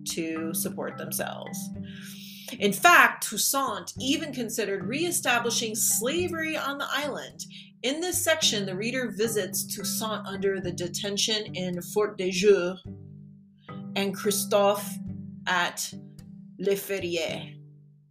to 0.04 0.52
support 0.52 0.98
themselves. 0.98 1.56
In 2.58 2.72
fact, 2.72 3.28
Toussaint 3.28 3.92
even 4.00 4.32
considered 4.32 4.84
reestablishing 4.84 5.76
slavery 5.76 6.56
on 6.56 6.78
the 6.78 6.88
island. 6.90 7.44
In 7.84 8.00
this 8.00 8.22
section, 8.22 8.66
the 8.66 8.74
reader 8.74 9.12
visits 9.16 9.64
Toussaint 9.72 10.26
under 10.26 10.60
the 10.60 10.72
detention 10.72 11.54
in 11.54 11.80
Fort 11.80 12.18
de 12.18 12.32
Joux 12.32 12.76
and 13.94 14.12
Christophe 14.12 14.98
at 15.46 15.94
Le 16.58 16.74
Ferrier. 16.74 17.54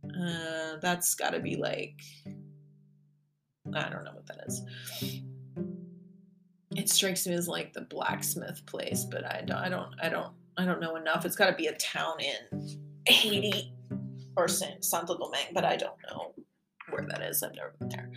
Uh, 0.06 0.78
that's 0.82 1.16
got 1.16 1.32
to 1.32 1.42
be 1.42 1.58
like, 1.58 2.00
I 3.76 3.90
don't 3.90 4.06
know 4.06 4.14
what 4.14 4.28
that 4.28 4.46
is 4.48 5.22
it 6.76 6.90
strikes 6.90 7.28
me 7.28 7.34
as 7.34 7.48
like 7.48 7.74
the 7.74 7.82
blacksmith 7.82 8.66
place, 8.66 9.06
but 9.10 9.26
I 9.26 9.42
don't, 9.46 9.58
I 9.58 9.70
don't, 9.70 9.94
I 10.02 10.10
don't, 10.10 10.34
I 10.58 10.66
don't 10.66 10.80
know 10.80 10.96
enough. 10.96 11.26
It's 11.26 11.36
got 11.36 11.50
to 11.50 11.56
be 11.56 11.68
a 11.68 11.76
town 11.76 12.16
in 12.20 12.80
Haiti 13.08 13.74
or 14.38 14.48
Santo 14.48 15.18
Domingue, 15.18 15.54
but 15.54 15.66
I 15.66 15.76
don't 15.76 15.98
know 16.10 16.34
where 16.90 17.06
that 17.08 17.22
is. 17.22 17.44
I've 17.44 17.56
never 17.56 17.74
been 17.80 17.90
there. 17.90 18.12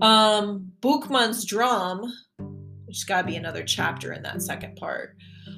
Um, 0.00 0.72
Boukman's 0.80 1.44
drum, 1.44 2.12
which 2.86 3.06
got 3.06 3.22
to 3.22 3.26
be 3.26 3.36
another 3.36 3.64
chapter 3.64 4.12
in 4.12 4.22
that 4.22 4.42
second 4.42 4.76
part, 4.76 5.16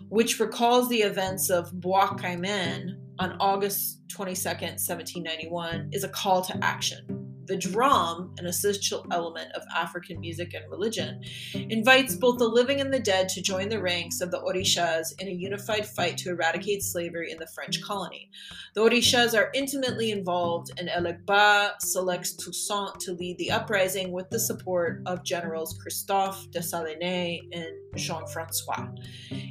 which 0.09 0.39
recalls 0.41 0.89
the 0.89 1.03
events 1.03 1.51
of 1.51 1.73
Bois 1.81 2.15
Caiman 2.15 2.99
on 3.19 3.37
August 3.41 4.01
22nd, 4.09 4.79
1791, 4.81 5.91
is 5.93 6.05
a 6.05 6.09
call 6.09 6.43
to 6.43 6.59
action 6.63 7.22
the 7.47 7.57
drum, 7.57 8.35
an 8.39 8.47
essential 8.47 9.07
element 9.11 9.53
of 9.53 9.63
African 9.75 10.21
music 10.21 10.55
and 10.55 10.71
religion, 10.71 11.23
invites 11.55 12.15
both 12.15 12.39
the 12.39 12.49
living 12.49 12.81
and 12.81 12.93
the 12.93 13.01
dead 13.01 13.29
to 13.31 13.43
join 13.43 13.69
the 13.69 13.81
ranks 13.81 14.21
of 14.21 14.31
the 14.31 14.41
Orishas 14.41 15.13
in 15.21 15.29
a 15.29 15.33
unified 15.33 15.87
fight 15.87 16.17
to 16.19 16.31
eradicate 16.31 16.83
slavery 16.83 17.31
in 17.31 17.39
the 17.39 17.47
French 17.55 17.83
colony. 17.83 18.31
The 18.75 18.83
Orishas 18.83 19.37
are 19.37 19.51
intimately 19.55 20.11
involved, 20.11 20.71
and 20.79 20.89
Elegba 20.89 21.73
selects 21.81 22.35
Toussaint 22.35 23.01
to 23.01 23.13
lead 23.13 23.39
the 23.39 23.51
uprising 23.51 24.13
with 24.13 24.31
the 24.31 24.39
support 24.39 25.03
of 25.07 25.25
generals 25.25 25.79
Christophe 25.81 26.51
Dessalines 26.51 27.41
and 27.53 27.67
Jean 27.97 28.27
Francois. 28.27 28.89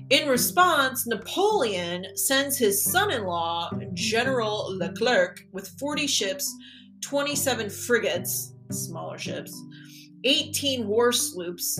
In 0.10 0.28
response, 0.28 1.08
Napoleon 1.08 2.06
sends 2.16 2.58
his 2.58 2.84
son 2.84 3.12
in 3.12 3.24
law, 3.24 3.72
General 3.94 4.78
Leclerc, 4.78 5.46
with 5.52 5.68
40 5.80 6.08
ships 6.08 6.54
27 7.02 7.70
frigates, 7.70 8.54
smaller 8.70 9.18
ships, 9.18 9.62
18 10.24 10.88
war 10.88 11.12
sloops, 11.12 11.80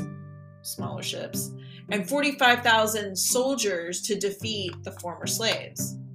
smaller 0.62 1.04
ships, 1.04 1.52
and 1.90 2.08
45,000 2.08 3.16
soldiers 3.16 4.02
to 4.02 4.16
defeat 4.16 4.74
the 4.84 4.92
former 4.94 5.28
slaves. 5.28 5.98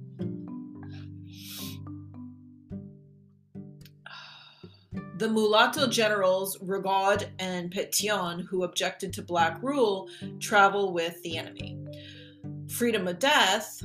The 5.17 5.27
mulatto 5.27 5.87
generals 5.87 6.59
Rigaud 6.59 7.25
and 7.39 7.73
Petion, 7.73 8.45
who 8.45 8.63
objected 8.63 9.11
to 9.13 9.23
black 9.23 9.63
rule, 9.63 10.09
travel 10.39 10.93
with 10.93 11.19
the 11.23 11.37
enemy. 11.37 11.79
Freedom 12.69 13.07
of 13.07 13.17
Death, 13.17 13.81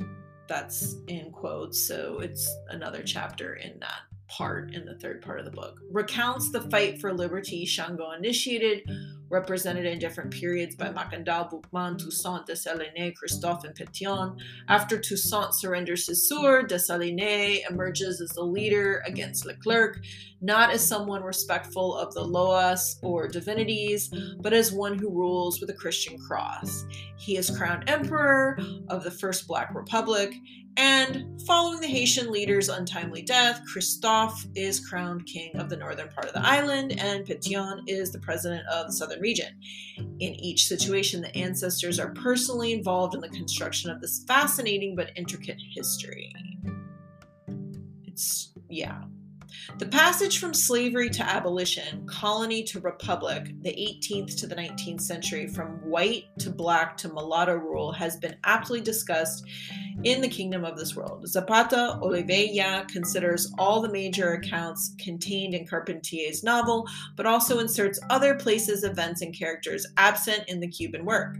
that's 0.46 0.96
in 1.06 1.30
quotes, 1.30 1.88
so 1.88 2.18
it's 2.18 2.54
another 2.68 3.02
chapter 3.02 3.54
in 3.54 3.78
that 3.80 4.11
part 4.32 4.74
in 4.74 4.86
the 4.86 4.94
third 4.94 5.20
part 5.20 5.38
of 5.38 5.44
the 5.44 5.50
book. 5.50 5.78
Recounts 5.90 6.50
the 6.50 6.62
fight 6.62 7.00
for 7.00 7.12
liberty 7.12 7.66
Shango 7.66 8.12
initiated, 8.12 8.88
represented 9.32 9.86
in 9.86 9.98
different 9.98 10.30
periods 10.30 10.76
by 10.76 10.88
Macandal, 10.88 11.50
Boukman, 11.50 11.98
Toussaint, 11.98 12.46
Dessalines, 12.46 13.16
Christophe, 13.16 13.64
and 13.64 13.74
Petion. 13.74 14.38
After 14.68 14.98
Toussaint 14.98 15.54
surrenders 15.54 16.06
his 16.06 16.28
sword, 16.28 16.68
Dessalines 16.68 17.62
emerges 17.68 18.20
as 18.20 18.28
the 18.30 18.44
leader 18.44 19.02
against 19.06 19.46
Leclerc, 19.46 20.04
not 20.42 20.70
as 20.70 20.86
someone 20.86 21.22
respectful 21.22 21.96
of 21.96 22.12
the 22.12 22.24
Loas 22.24 22.98
or 23.02 23.26
divinities, 23.26 24.12
but 24.40 24.52
as 24.52 24.70
one 24.70 24.98
who 24.98 25.08
rules 25.08 25.60
with 25.60 25.70
a 25.70 25.74
Christian 25.74 26.18
cross. 26.18 26.84
He 27.16 27.38
is 27.38 27.56
crowned 27.56 27.88
emperor 27.88 28.58
of 28.88 29.02
the 29.02 29.10
First 29.10 29.48
Black 29.48 29.74
Republic 29.74 30.34
and 30.76 31.40
following 31.46 31.80
the 31.80 31.86
Haitian 31.86 32.30
leader's 32.30 32.70
untimely 32.70 33.20
death, 33.20 33.62
Christophe 33.70 34.46
is 34.54 34.80
crowned 34.80 35.26
king 35.26 35.54
of 35.56 35.68
the 35.68 35.76
northern 35.76 36.08
part 36.08 36.26
of 36.26 36.32
the 36.32 36.40
island, 36.40 36.98
and 36.98 37.26
Petion 37.26 37.82
is 37.86 38.10
the 38.10 38.18
president 38.20 38.66
of 38.68 38.86
the 38.86 38.92
southern 38.92 39.20
region. 39.22 39.58
In 39.96 40.34
each 40.34 40.66
situation, 40.66 41.22
the 41.22 41.34
ancestors 41.36 41.98
are 41.98 42.10
personally 42.10 42.72
involved 42.72 43.14
in 43.14 43.22
the 43.22 43.28
construction 43.30 43.90
of 43.90 44.00
this 44.00 44.24
fascinating 44.28 44.94
but 44.94 45.12
intricate 45.16 45.58
history. 45.74 46.34
It's, 48.04 48.52
yeah, 48.68 49.02
the 49.78 49.86
passage 49.86 50.38
from 50.38 50.54
slavery 50.54 51.08
to 51.10 51.22
abolition, 51.22 52.06
colony 52.06 52.62
to 52.64 52.80
republic, 52.80 53.52
the 53.62 53.70
18th 53.70 54.38
to 54.40 54.46
the 54.46 54.54
19th 54.54 55.00
century, 55.00 55.46
from 55.46 55.80
white 55.88 56.24
to 56.38 56.50
black 56.50 56.96
to 56.98 57.08
mulatto 57.08 57.54
rule, 57.54 57.92
has 57.92 58.16
been 58.16 58.36
aptly 58.44 58.80
discussed 58.80 59.44
in 60.04 60.20
the 60.20 60.28
kingdom 60.28 60.64
of 60.64 60.76
this 60.76 60.96
world. 60.96 61.26
Zapata 61.26 61.98
Olivella 62.02 62.88
considers 62.88 63.52
all 63.58 63.80
the 63.80 63.92
major 63.92 64.32
accounts 64.34 64.94
contained 64.98 65.54
in 65.54 65.66
Carpentier's 65.66 66.42
novel, 66.42 66.86
but 67.16 67.26
also 67.26 67.58
inserts 67.58 68.00
other 68.10 68.34
places, 68.34 68.84
events, 68.84 69.22
and 69.22 69.36
characters 69.36 69.86
absent 69.96 70.44
in 70.48 70.60
the 70.60 70.68
Cuban 70.68 71.04
work. 71.04 71.36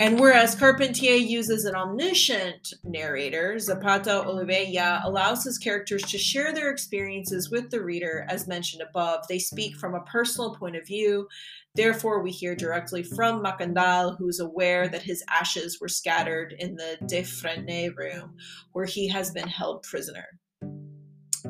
And 0.00 0.18
whereas 0.18 0.56
Carpentier 0.56 1.14
uses 1.14 1.66
an 1.66 1.76
omniscient 1.76 2.74
narrator, 2.82 3.60
Zapata 3.60 4.24
Olivella 4.26 5.04
allows 5.04 5.44
his 5.44 5.56
characters 5.56 6.02
to 6.02 6.18
share 6.18 6.52
their 6.52 6.70
experiences 6.70 7.48
with 7.48 7.70
the 7.70 7.80
reader, 7.80 8.26
as 8.28 8.48
mentioned 8.48 8.82
above. 8.82 9.24
They 9.28 9.38
speak 9.38 9.76
from 9.76 9.94
a 9.94 10.00
personal 10.00 10.56
point 10.56 10.74
of 10.74 10.84
view. 10.84 11.28
Therefore, 11.76 12.22
we 12.22 12.32
hear 12.32 12.56
directly 12.56 13.04
from 13.04 13.42
Macandal, 13.42 14.18
who 14.18 14.28
is 14.28 14.40
aware 14.40 14.88
that 14.88 15.02
his 15.02 15.22
ashes 15.30 15.80
were 15.80 15.88
scattered 15.88 16.56
in 16.58 16.74
the 16.74 16.98
Defresne 17.06 17.94
room, 17.96 18.34
where 18.72 18.86
he 18.86 19.06
has 19.08 19.30
been 19.30 19.48
held 19.48 19.84
prisoner. 19.84 20.26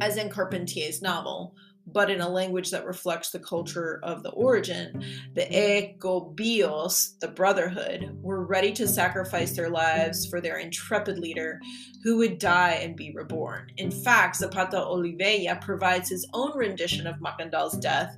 As 0.03 0.19
in 0.19 0.29
Carpentier's 0.29 1.01
novel, 1.01 1.55
but 1.87 2.11
in 2.11 2.21
a 2.21 2.29
language 2.29 2.71
that 2.71 2.87
reflects 2.87 3.31
the 3.31 3.39
culture 3.39 4.01
of 4.03 4.23
the 4.23 4.31
mm-hmm. 4.31 4.41
origin. 4.41 5.05
The 5.35 5.47
Ecobios, 5.47 7.19
the 7.21 7.29
Brotherhood, 7.29 8.17
were 8.23 8.45
ready 8.45 8.73
to 8.73 8.89
sacrifice 8.89 9.53
their 9.53 9.71
lives 9.71 10.27
for 10.27 10.41
their 10.41 10.59
intrepid 10.59 11.19
leader 11.19 11.61
who 12.03 12.19
would 12.19 12.39
die 12.39 12.79
and 12.83 12.97
be 12.97 13.13
reborn. 13.13 13.71
In 13.77 13.91
fact, 13.91 14.37
Zapata 14.37 14.77
Olivella 14.77 15.61
provides 15.61 16.09
his 16.09 16.27
own 16.33 16.57
rendition 16.57 17.07
of 17.07 17.17
Macandal's 17.17 17.77
death 17.79 18.17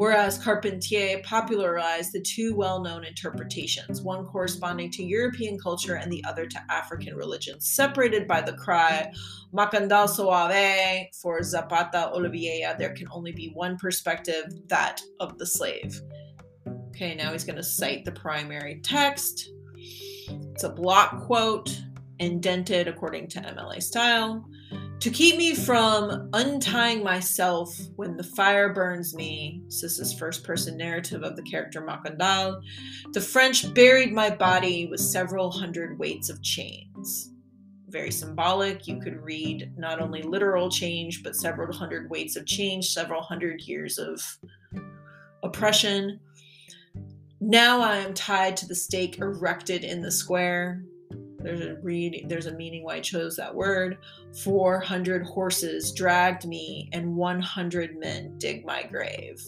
whereas 0.00 0.42
Carpentier 0.42 1.20
popularized 1.24 2.14
the 2.14 2.22
two 2.22 2.54
well 2.56 2.82
known 2.82 3.04
interpretations, 3.04 4.00
one 4.00 4.24
corresponding 4.24 4.90
to 4.92 5.04
European 5.04 5.58
culture 5.58 5.96
and 5.96 6.10
the 6.10 6.24
other 6.26 6.46
to 6.46 6.58
African 6.70 7.14
religion, 7.14 7.60
separated 7.60 8.26
by 8.26 8.40
the 8.40 8.54
cry, 8.54 9.12
Macandal 9.52 10.08
Suave 10.08 11.06
for 11.20 11.42
Zapata 11.42 12.10
Olivella. 12.14 12.78
There 12.78 12.94
can 12.94 13.08
only 13.10 13.32
be 13.32 13.50
one 13.52 13.76
perspective, 13.76 14.44
that 14.68 15.02
of 15.20 15.36
the 15.36 15.44
slave. 15.44 16.00
Okay, 16.88 17.14
now 17.14 17.32
he's 17.32 17.44
going 17.44 17.56
to 17.56 17.62
cite 17.62 18.06
the 18.06 18.12
primary 18.12 18.80
text. 18.82 19.50
It's 20.30 20.64
a 20.64 20.70
block 20.70 21.26
quote, 21.26 21.78
indented 22.18 22.88
according 22.88 23.28
to 23.28 23.40
MLA 23.40 23.82
style. 23.82 24.48
To 25.00 25.08
keep 25.08 25.38
me 25.38 25.54
from 25.54 26.28
untying 26.34 27.02
myself 27.02 27.74
when 27.96 28.18
the 28.18 28.22
fire 28.22 28.74
burns 28.74 29.14
me, 29.14 29.62
this 29.64 29.98
is 29.98 30.12
first 30.12 30.44
person 30.44 30.76
narrative 30.76 31.22
of 31.22 31.36
the 31.36 31.42
character 31.42 31.80
Macandal, 31.80 32.60
the 33.14 33.20
French 33.22 33.72
buried 33.72 34.12
my 34.12 34.28
body 34.28 34.88
with 34.88 35.00
several 35.00 35.50
hundred 35.50 35.98
weights 35.98 36.28
of 36.28 36.42
chains. 36.42 37.32
Very 37.88 38.10
symbolic. 38.10 38.86
You 38.86 39.00
could 39.00 39.16
read 39.22 39.72
not 39.78 40.02
only 40.02 40.20
literal 40.20 40.70
change, 40.70 41.22
but 41.22 41.34
several 41.34 41.72
hundred 41.72 42.10
weights 42.10 42.36
of 42.36 42.44
change, 42.44 42.90
several 42.90 43.22
hundred 43.22 43.62
years 43.62 43.96
of 43.96 44.20
oppression. 45.42 46.20
Now 47.40 47.80
I 47.80 47.96
am 47.96 48.12
tied 48.12 48.54
to 48.58 48.68
the 48.68 48.74
stake 48.74 49.16
erected 49.16 49.82
in 49.82 50.02
the 50.02 50.12
square. 50.12 50.84
There's 51.42 51.60
a 51.60 51.76
read. 51.82 52.26
There's 52.28 52.46
a 52.46 52.54
meaning 52.54 52.84
why 52.84 52.96
I 52.96 53.00
chose 53.00 53.36
that 53.36 53.54
word. 53.54 53.98
Four 54.44 54.80
hundred 54.80 55.26
horses 55.26 55.92
dragged 55.92 56.46
me, 56.46 56.88
and 56.92 57.16
one 57.16 57.40
hundred 57.40 57.98
men 57.98 58.36
dig 58.38 58.64
my 58.64 58.82
grave. 58.82 59.42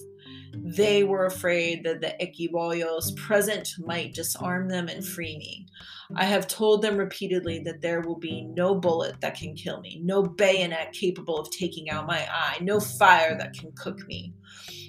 They 0.54 1.02
were 1.02 1.26
afraid 1.26 1.82
that 1.84 2.00
the 2.00 2.14
Equiboyos 2.20 3.16
present 3.16 3.70
might 3.78 4.14
disarm 4.14 4.68
them 4.68 4.88
and 4.88 5.04
free 5.04 5.38
me. 5.38 5.66
I 6.14 6.24
have 6.24 6.46
told 6.46 6.82
them 6.82 6.98
repeatedly 6.98 7.60
that 7.60 7.80
there 7.80 8.02
will 8.02 8.18
be 8.18 8.42
no 8.42 8.74
bullet 8.74 9.18
that 9.20 9.34
can 9.34 9.54
kill 9.54 9.80
me, 9.80 10.00
no 10.04 10.22
bayonet 10.22 10.92
capable 10.92 11.38
of 11.38 11.50
taking 11.50 11.88
out 11.88 12.06
my 12.06 12.26
eye, 12.30 12.58
no 12.60 12.80
fire 12.80 13.36
that 13.38 13.54
can 13.54 13.72
cook 13.72 14.06
me. 14.06 14.34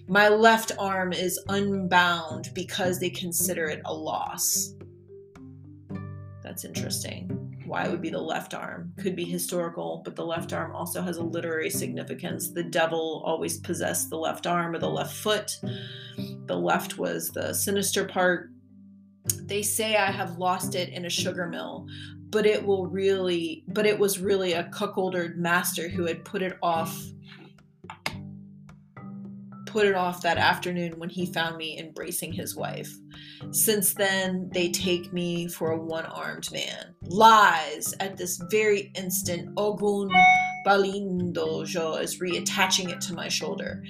My 0.07 0.27
left 0.27 0.73
arm 0.77 1.13
is 1.13 1.41
unbound 1.47 2.49
because 2.53 2.99
they 2.99 3.09
consider 3.09 3.65
it 3.65 3.81
a 3.85 3.93
loss. 3.93 4.75
That's 6.43 6.65
interesting. 6.65 7.63
Why 7.65 7.87
would 7.87 8.01
be 8.01 8.09
the 8.09 8.21
left 8.21 8.53
arm? 8.53 8.93
Could 8.97 9.15
be 9.15 9.23
historical, 9.23 10.01
but 10.03 10.15
the 10.15 10.25
left 10.25 10.51
arm 10.51 10.75
also 10.75 11.01
has 11.01 11.17
a 11.17 11.23
literary 11.23 11.69
significance. 11.69 12.51
The 12.51 12.63
devil 12.63 13.23
always 13.25 13.59
possessed 13.59 14.09
the 14.09 14.17
left 14.17 14.45
arm 14.45 14.75
or 14.75 14.79
the 14.79 14.89
left 14.89 15.15
foot. 15.15 15.57
The 16.45 16.57
left 16.57 16.97
was 16.97 17.29
the 17.29 17.53
sinister 17.53 18.05
part. 18.05 18.51
They 19.43 19.61
say 19.61 19.95
I 19.95 20.11
have 20.11 20.37
lost 20.37 20.75
it 20.75 20.89
in 20.89 21.05
a 21.05 21.09
sugar 21.09 21.47
mill, 21.47 21.87
but 22.29 22.45
it 22.45 22.65
will 22.65 22.87
really, 22.87 23.63
but 23.69 23.85
it 23.85 23.97
was 23.97 24.19
really 24.19 24.53
a 24.53 24.65
cuckolded 24.65 25.37
master 25.37 25.87
who 25.87 26.05
had 26.05 26.25
put 26.25 26.41
it 26.41 26.57
off 26.61 27.01
put 29.73 29.87
it 29.87 29.95
off 29.95 30.21
that 30.21 30.37
afternoon 30.37 30.99
when 30.99 31.09
he 31.09 31.25
found 31.25 31.57
me 31.57 31.79
embracing 31.79 32.31
his 32.31 32.55
wife. 32.55 32.95
Since 33.49 33.95
then, 33.95 34.47
they 34.53 34.69
take 34.69 35.11
me 35.11 35.47
for 35.47 35.71
a 35.71 35.83
one 35.83 36.05
armed 36.05 36.51
man. 36.51 36.93
Lies 37.01 37.95
at 37.99 38.15
this 38.15 38.39
very 38.51 38.91
instant. 38.95 39.49
Ogun 39.57 40.11
Balindojo 40.63 41.99
is 41.99 42.19
reattaching 42.19 42.89
it 42.89 43.01
to 43.01 43.15
my 43.15 43.27
shoulder. 43.27 43.83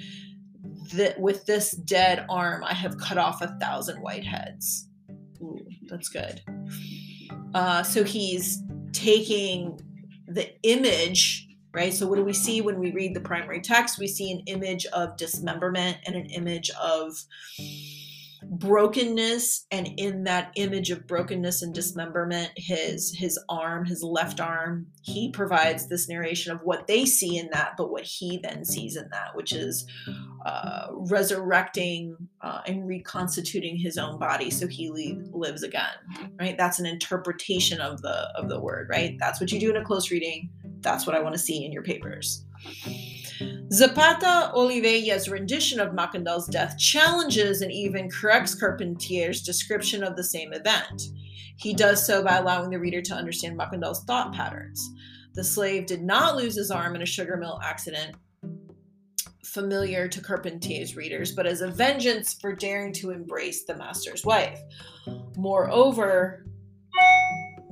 That 0.94 1.20
with 1.20 1.44
this 1.44 1.72
dead 1.72 2.24
arm, 2.30 2.64
I 2.64 2.72
have 2.72 2.96
cut 2.96 3.18
off 3.18 3.42
a 3.42 3.54
thousand 3.60 4.00
white 4.00 4.24
heads. 4.24 4.88
Ooh, 5.42 5.66
that's 5.86 6.08
good. 6.08 6.40
Uh, 7.52 7.82
so 7.82 8.04
he's 8.04 8.62
taking 8.92 9.78
the 10.26 10.48
image 10.62 11.43
right? 11.74 11.92
So, 11.92 12.06
what 12.06 12.16
do 12.16 12.24
we 12.24 12.32
see 12.32 12.60
when 12.60 12.78
we 12.78 12.92
read 12.92 13.14
the 13.14 13.20
primary 13.20 13.60
text? 13.60 13.98
We 13.98 14.08
see 14.08 14.32
an 14.32 14.40
image 14.46 14.86
of 14.86 15.16
dismemberment 15.16 15.98
and 16.06 16.14
an 16.14 16.26
image 16.26 16.70
of 16.80 17.24
brokenness 18.50 19.66
and 19.70 19.88
in 19.96 20.24
that 20.24 20.52
image 20.56 20.90
of 20.90 21.06
brokenness 21.06 21.62
and 21.62 21.74
dismemberment 21.74 22.50
his 22.56 23.14
his 23.16 23.38
arm 23.48 23.84
his 23.84 24.02
left 24.02 24.40
arm 24.40 24.86
he 25.02 25.30
provides 25.30 25.88
this 25.88 26.08
narration 26.08 26.52
of 26.52 26.60
what 26.62 26.86
they 26.86 27.04
see 27.04 27.38
in 27.38 27.48
that 27.52 27.72
but 27.76 27.90
what 27.90 28.02
he 28.02 28.38
then 28.38 28.64
sees 28.64 28.96
in 28.96 29.08
that 29.10 29.34
which 29.34 29.52
is 29.52 29.86
uh, 30.44 30.88
resurrecting 30.90 32.16
uh, 32.42 32.60
and 32.66 32.86
reconstituting 32.86 33.76
his 33.76 33.96
own 33.96 34.18
body 34.18 34.50
so 34.50 34.66
he 34.66 34.90
leave, 34.90 35.18
lives 35.32 35.62
again 35.62 35.94
right 36.38 36.58
that's 36.58 36.78
an 36.78 36.86
interpretation 36.86 37.80
of 37.80 38.02
the 38.02 38.30
of 38.36 38.48
the 38.48 38.60
word 38.60 38.88
right 38.90 39.16
that's 39.18 39.40
what 39.40 39.50
you 39.52 39.58
do 39.58 39.70
in 39.70 39.76
a 39.76 39.84
close 39.84 40.10
reading 40.10 40.50
that's 40.84 41.06
what 41.06 41.16
I 41.16 41.20
want 41.20 41.34
to 41.34 41.40
see 41.40 41.64
in 41.64 41.72
your 41.72 41.82
papers. 41.82 42.44
Zapata 43.72 44.52
Olivella's 44.54 45.28
rendition 45.28 45.80
of 45.80 45.92
Macandal's 45.92 46.46
death 46.46 46.78
challenges 46.78 47.62
and 47.62 47.72
even 47.72 48.10
corrects 48.10 48.54
Carpentier's 48.54 49.42
description 49.42 50.04
of 50.04 50.14
the 50.14 50.22
same 50.22 50.52
event. 50.52 51.02
He 51.56 51.74
does 51.74 52.06
so 52.06 52.22
by 52.22 52.36
allowing 52.36 52.70
the 52.70 52.78
reader 52.78 53.02
to 53.02 53.14
understand 53.14 53.58
Macandal's 53.58 54.04
thought 54.04 54.32
patterns. 54.32 54.88
The 55.34 55.42
slave 55.42 55.86
did 55.86 56.02
not 56.02 56.36
lose 56.36 56.54
his 56.54 56.70
arm 56.70 56.94
in 56.94 57.02
a 57.02 57.06
sugar 57.06 57.36
mill 57.36 57.58
accident, 57.64 58.14
familiar 59.44 60.06
to 60.08 60.20
Carpentier's 60.20 60.96
readers, 60.96 61.32
but 61.32 61.46
as 61.46 61.60
a 61.60 61.68
vengeance 61.68 62.34
for 62.34 62.54
daring 62.54 62.92
to 62.94 63.10
embrace 63.10 63.64
the 63.64 63.76
master's 63.76 64.24
wife. 64.24 64.60
Moreover, 65.36 66.46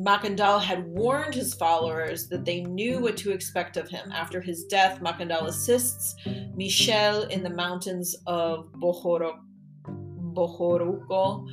Macandal 0.01 0.61
had 0.61 0.87
warned 0.87 1.35
his 1.35 1.55
followers 1.55 2.29
that 2.29 2.45
they 2.45 2.63
knew 2.63 3.01
what 3.01 3.17
to 3.19 3.31
expect 3.31 3.77
of 3.77 3.89
him. 3.89 4.11
After 4.13 4.41
his 4.41 4.65
death, 4.65 5.01
Macandal 5.01 5.47
assists 5.47 6.17
Michel 6.55 7.23
in 7.25 7.43
the 7.43 7.51
mountains 7.51 8.17
of 8.27 8.73
Bohoro, 8.73 9.39
Bohoruco, 9.87 11.47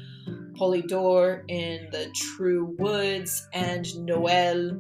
Polidor 0.58 1.44
in 1.48 1.90
the 1.92 2.12
True 2.16 2.76
Woods, 2.80 3.48
and 3.54 3.86
Noel 4.06 4.80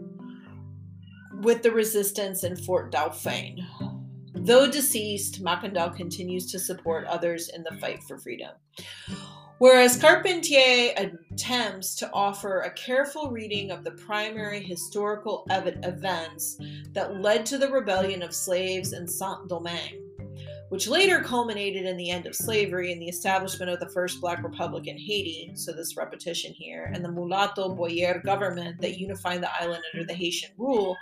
with 1.41 1.61
the 1.63 1.71
resistance 1.71 2.43
in 2.43 2.55
Fort 2.55 2.91
Dauphin. 2.91 3.65
Though 4.33 4.69
deceased, 4.69 5.43
Macandal 5.43 5.95
continues 5.95 6.51
to 6.51 6.59
support 6.59 7.05
others 7.07 7.49
in 7.49 7.63
the 7.63 7.77
fight 7.79 8.03
for 8.03 8.17
freedom. 8.17 8.51
Whereas 9.59 9.99
Carpentier 9.99 10.93
attempts 10.95 11.93
to 11.95 12.09
offer 12.13 12.61
a 12.61 12.71
careful 12.71 13.29
reading 13.29 13.71
of 13.71 13.83
the 13.83 13.91
primary 13.91 14.61
historical 14.61 15.45
ev- 15.49 15.79
events 15.83 16.57
that 16.93 17.19
led 17.19 17.45
to 17.47 17.57
the 17.57 17.69
rebellion 17.69 18.21
of 18.21 18.33
slaves 18.33 18.93
in 18.93 19.05
Saint 19.05 19.49
Domingue, 19.49 20.01
which 20.69 20.87
later 20.87 21.19
culminated 21.19 21.85
in 21.85 21.97
the 21.97 22.09
end 22.09 22.25
of 22.25 22.37
slavery 22.37 22.93
and 22.93 23.01
the 23.01 23.09
establishment 23.09 23.69
of 23.69 23.81
the 23.81 23.89
first 23.89 24.21
Black 24.21 24.41
Republic 24.43 24.87
in 24.87 24.97
Haiti, 24.97 25.51
so 25.55 25.73
this 25.73 25.97
repetition 25.97 26.53
here, 26.53 26.89
and 26.93 27.03
the 27.03 27.11
mulatto 27.11 27.75
Boyer 27.75 28.21
government 28.23 28.79
that 28.79 28.97
unified 28.97 29.43
the 29.43 29.61
island 29.61 29.83
under 29.93 30.05
the 30.05 30.13
Haitian 30.13 30.51
rule, 30.57 30.95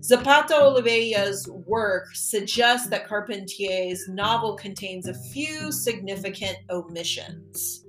Zapata 0.00 0.54
Olivella's 0.54 1.48
work 1.48 2.14
suggests 2.14 2.86
that 2.86 3.08
Carpentier's 3.08 4.06
novel 4.06 4.54
contains 4.54 5.08
a 5.08 5.14
few 5.32 5.72
significant 5.72 6.58
omissions. 6.70 7.82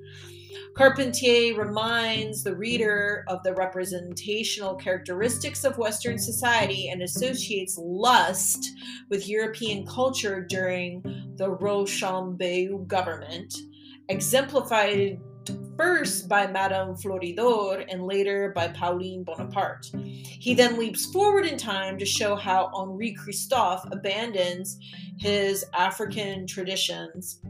Carpentier 0.78 1.56
reminds 1.56 2.44
the 2.44 2.56
reader 2.56 3.26
of 3.30 3.42
the 3.42 3.52
representational 3.52 4.76
characteristics 4.76 5.64
of 5.64 5.80
Western 5.80 6.20
society 6.20 6.90
and 6.90 7.02
associates 7.02 7.80
lust 7.82 8.74
with 9.10 9.28
European 9.28 9.88
culture 9.88 10.40
during 10.40 11.02
the 11.38 11.50
Rochambeau 11.50 12.78
government, 12.86 13.56
exemplified 14.10 15.20
first 15.76 16.30
by 16.30 16.46
Madame 16.46 16.96
Floridor 16.96 17.84
and 17.92 18.04
later 18.04 18.52
by 18.56 18.68
Pauline 18.68 19.24
Bonaparte. 19.24 19.90
He 19.96 20.54
then 20.54 20.78
leaps 20.78 21.08
forward 21.08 21.48
in 21.48 21.58
time 21.58 21.98
to 21.98 22.06
show 22.06 22.36
how 22.36 22.70
Henri 22.72 23.16
Christophe 23.16 23.84
abandons 23.92 24.78
his 25.18 25.66
African 25.74 26.46
traditions, 26.46 27.42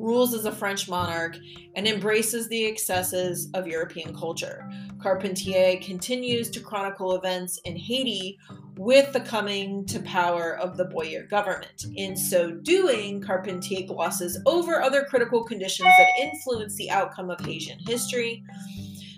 rules 0.00 0.34
as 0.34 0.44
a 0.44 0.52
French 0.52 0.88
monarch, 0.88 1.36
and 1.76 1.86
embraces 1.86 2.48
the 2.48 2.66
excesses 2.66 3.50
of 3.54 3.66
European 3.66 4.14
culture. 4.16 4.68
Carpentier 5.00 5.78
continues 5.82 6.50
to 6.50 6.60
chronicle 6.60 7.14
events 7.14 7.60
in 7.64 7.76
Haiti 7.76 8.38
with 8.76 9.12
the 9.12 9.20
coming 9.20 9.84
to 9.86 10.00
power 10.00 10.56
of 10.56 10.76
the 10.76 10.86
Boyer 10.86 11.26
government. 11.26 11.84
In 11.96 12.16
so 12.16 12.50
doing, 12.50 13.20
Carpentier 13.20 13.86
glosses 13.86 14.40
over 14.46 14.80
other 14.80 15.04
critical 15.04 15.44
conditions 15.44 15.88
that 15.98 16.08
influence 16.18 16.74
the 16.76 16.90
outcome 16.90 17.30
of 17.30 17.40
Haitian 17.40 17.78
history. 17.86 18.42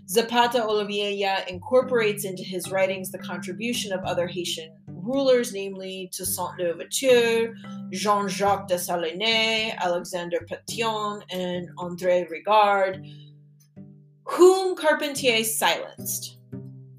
Zapata 0.09 0.59
Olivella 0.59 1.47
incorporates 1.47 2.25
into 2.25 2.43
his 2.43 2.71
writings 2.71 3.11
the 3.11 3.19
contribution 3.19 3.93
of 3.93 4.05
other 4.05 4.27
Haitian 4.27 4.77
rulers, 5.03 5.53
namely 5.53 6.11
Toussaint 6.13 6.59
Louverture, 6.59 7.55
Jean 7.91 8.29
Jacques 8.29 8.69
Dessalines, 8.69 9.75
Alexander 9.77 10.39
Petion, 10.49 11.23
and 11.31 11.69
André 11.77 12.29
Rigaud, 12.31 13.05
whom 14.25 14.77
Carpentier 14.77 15.45
silenced. 15.45 16.39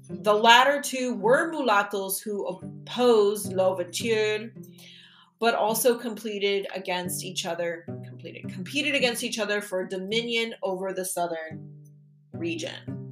The 0.08 0.34
latter 0.34 0.80
two 0.80 1.14
were 1.14 1.50
mulattoes 1.50 2.20
who 2.20 2.46
opposed 2.46 3.52
Louverture, 3.52 4.52
but 5.40 5.54
also 5.54 5.98
completed 5.98 6.66
against 6.74 7.24
each 7.24 7.46
other, 7.46 7.84
completed, 8.06 8.48
competed 8.52 8.94
against 8.94 9.24
each 9.24 9.38
other 9.38 9.60
for 9.60 9.84
dominion 9.84 10.54
over 10.62 10.92
the 10.92 11.04
southern 11.04 11.68
region 12.32 13.03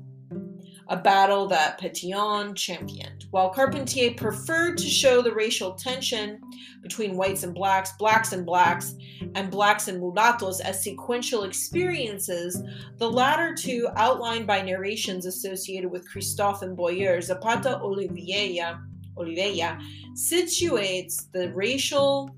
a 0.92 0.96
battle 0.98 1.46
that 1.46 1.80
Petion 1.80 2.54
championed. 2.54 3.24
While 3.30 3.48
Carpentier 3.48 4.12
preferred 4.14 4.76
to 4.76 4.86
show 4.86 5.22
the 5.22 5.32
racial 5.32 5.72
tension 5.72 6.38
between 6.82 7.16
whites 7.16 7.44
and 7.44 7.54
blacks, 7.54 7.92
blacks 7.92 8.32
and 8.32 8.44
blacks, 8.44 8.94
and 9.34 9.50
blacks 9.50 9.88
and 9.88 9.98
mulattoes 9.98 10.60
as 10.60 10.84
sequential 10.84 11.44
experiences, 11.44 12.62
the 12.98 13.10
latter 13.10 13.54
two, 13.54 13.88
outlined 13.96 14.46
by 14.46 14.60
narrations 14.60 15.24
associated 15.24 15.90
with 15.90 16.06
Christophe 16.06 16.60
and 16.60 16.76
Boyer, 16.76 17.22
Zapata 17.22 17.80
Olivella, 17.82 18.78
Olivella 19.16 19.80
situates 20.12 21.32
the 21.32 21.50
racial 21.54 22.36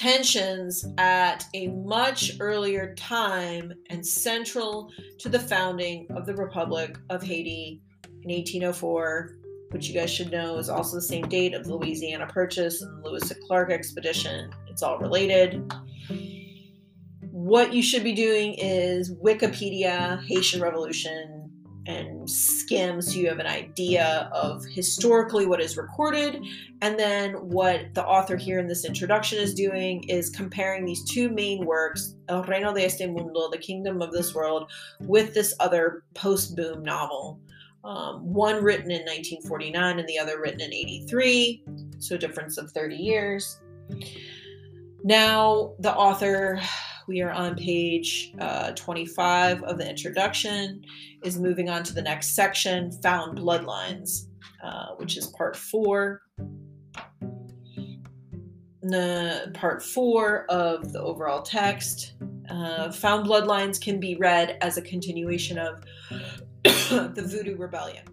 tensions 0.00 0.86
at 0.96 1.44
a 1.52 1.68
much 1.68 2.32
earlier 2.40 2.94
time 2.94 3.70
and 3.90 4.04
central 4.04 4.90
to 5.18 5.28
the 5.28 5.38
founding 5.38 6.06
of 6.16 6.24
the 6.24 6.34
Republic 6.34 6.96
of 7.10 7.22
Haiti 7.22 7.82
in 8.22 8.30
1804, 8.30 9.36
which 9.72 9.88
you 9.88 9.94
guys 9.94 10.10
should 10.10 10.32
know 10.32 10.56
is 10.56 10.70
also 10.70 10.96
the 10.96 11.02
same 11.02 11.28
date 11.28 11.52
of 11.52 11.64
the 11.66 11.76
Louisiana 11.76 12.26
Purchase 12.26 12.80
and 12.80 13.04
the 13.04 13.10
Lewis 13.10 13.30
and 13.30 13.42
Clark 13.46 13.70
expedition. 13.70 14.50
It's 14.68 14.82
all 14.82 14.98
related. 14.98 15.70
What 17.30 17.74
you 17.74 17.82
should 17.82 18.02
be 18.02 18.14
doing 18.14 18.54
is 18.54 19.14
Wikipedia, 19.16 20.24
Haitian 20.24 20.62
Revolution, 20.62 21.39
and 21.86 22.28
skim 22.28 23.00
so 23.00 23.12
you 23.12 23.28
have 23.28 23.38
an 23.38 23.46
idea 23.46 24.30
of 24.32 24.64
historically 24.64 25.46
what 25.46 25.60
is 25.60 25.76
recorded. 25.76 26.42
And 26.82 26.98
then 26.98 27.32
what 27.34 27.94
the 27.94 28.04
author 28.04 28.36
here 28.36 28.58
in 28.58 28.66
this 28.66 28.84
introduction 28.84 29.38
is 29.38 29.54
doing 29.54 30.04
is 30.04 30.30
comparing 30.30 30.84
these 30.84 31.04
two 31.04 31.30
main 31.30 31.64
works, 31.64 32.16
El 32.28 32.44
Reino 32.44 32.74
de 32.74 32.84
este 32.84 33.06
Mundo, 33.08 33.48
The 33.50 33.58
Kingdom 33.58 34.02
of 34.02 34.12
This 34.12 34.34
World, 34.34 34.70
with 35.00 35.34
this 35.34 35.54
other 35.60 36.04
post 36.14 36.56
boom 36.56 36.82
novel. 36.82 37.40
Um, 37.82 38.34
one 38.34 38.62
written 38.62 38.90
in 38.90 39.00
1949 39.06 39.98
and 39.98 40.06
the 40.06 40.18
other 40.18 40.38
written 40.38 40.60
in 40.60 40.72
83, 40.72 41.64
so 41.98 42.14
a 42.14 42.18
difference 42.18 42.58
of 42.58 42.70
30 42.72 42.94
years. 42.94 43.58
Now, 45.02 45.72
the 45.78 45.94
author 45.94 46.60
we 47.10 47.22
are 47.22 47.32
on 47.32 47.56
page 47.56 48.32
uh, 48.38 48.70
25 48.72 49.62
of 49.64 49.78
the 49.78 49.88
introduction, 49.88 50.84
is 51.24 51.38
moving 51.38 51.68
on 51.68 51.82
to 51.84 51.94
the 51.94 52.02
next 52.02 52.34
section, 52.34 52.90
Found 53.02 53.38
Bloodlines, 53.38 54.26
uh, 54.62 54.94
which 54.96 55.16
is 55.16 55.26
part 55.28 55.56
four. 55.56 56.22
The 58.82 59.50
part 59.54 59.82
four 59.82 60.46
of 60.50 60.92
the 60.92 61.00
overall 61.00 61.42
text. 61.42 62.14
Uh, 62.48 62.90
found 62.90 63.26
bloodlines 63.26 63.80
can 63.80 64.00
be 64.00 64.16
read 64.16 64.58
as 64.60 64.76
a 64.76 64.82
continuation 64.82 65.56
of 65.56 65.84
the 66.64 67.24
Voodoo 67.24 67.56
Rebellion. 67.56 68.04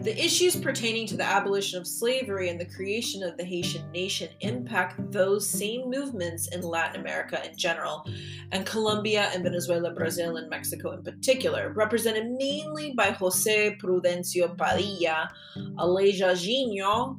The 0.00 0.18
issues 0.18 0.56
pertaining 0.56 1.06
to 1.08 1.16
the 1.18 1.26
abolition 1.26 1.78
of 1.78 1.86
slavery 1.86 2.48
and 2.48 2.58
the 2.58 2.64
creation 2.64 3.22
of 3.22 3.36
the 3.36 3.44
Haitian 3.44 3.90
nation 3.92 4.30
impact 4.40 5.12
those 5.12 5.46
same 5.46 5.90
movements 5.90 6.48
in 6.48 6.62
Latin 6.62 7.02
America 7.02 7.46
in 7.46 7.54
general, 7.54 8.08
and 8.50 8.64
Colombia 8.64 9.30
and 9.34 9.42
Venezuela, 9.42 9.90
Brazil, 9.90 10.38
and 10.38 10.48
Mexico 10.48 10.92
in 10.92 11.02
particular, 11.02 11.74
represented 11.74 12.30
mainly 12.30 12.92
by 12.92 13.10
Jose 13.10 13.76
Prudencio 13.76 14.56
Padilla, 14.56 15.30
Aleijadinho, 15.76 17.18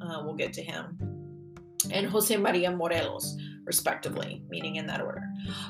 uh, 0.00 0.22
we'll 0.24 0.34
get 0.36 0.54
to 0.54 0.62
him, 0.62 0.96
and 1.90 2.06
Jose 2.06 2.34
Maria 2.34 2.70
Morelos 2.70 3.36
respectively, 3.64 4.42
meaning 4.48 4.76
in 4.76 4.86
that 4.86 5.00
order. 5.00 5.22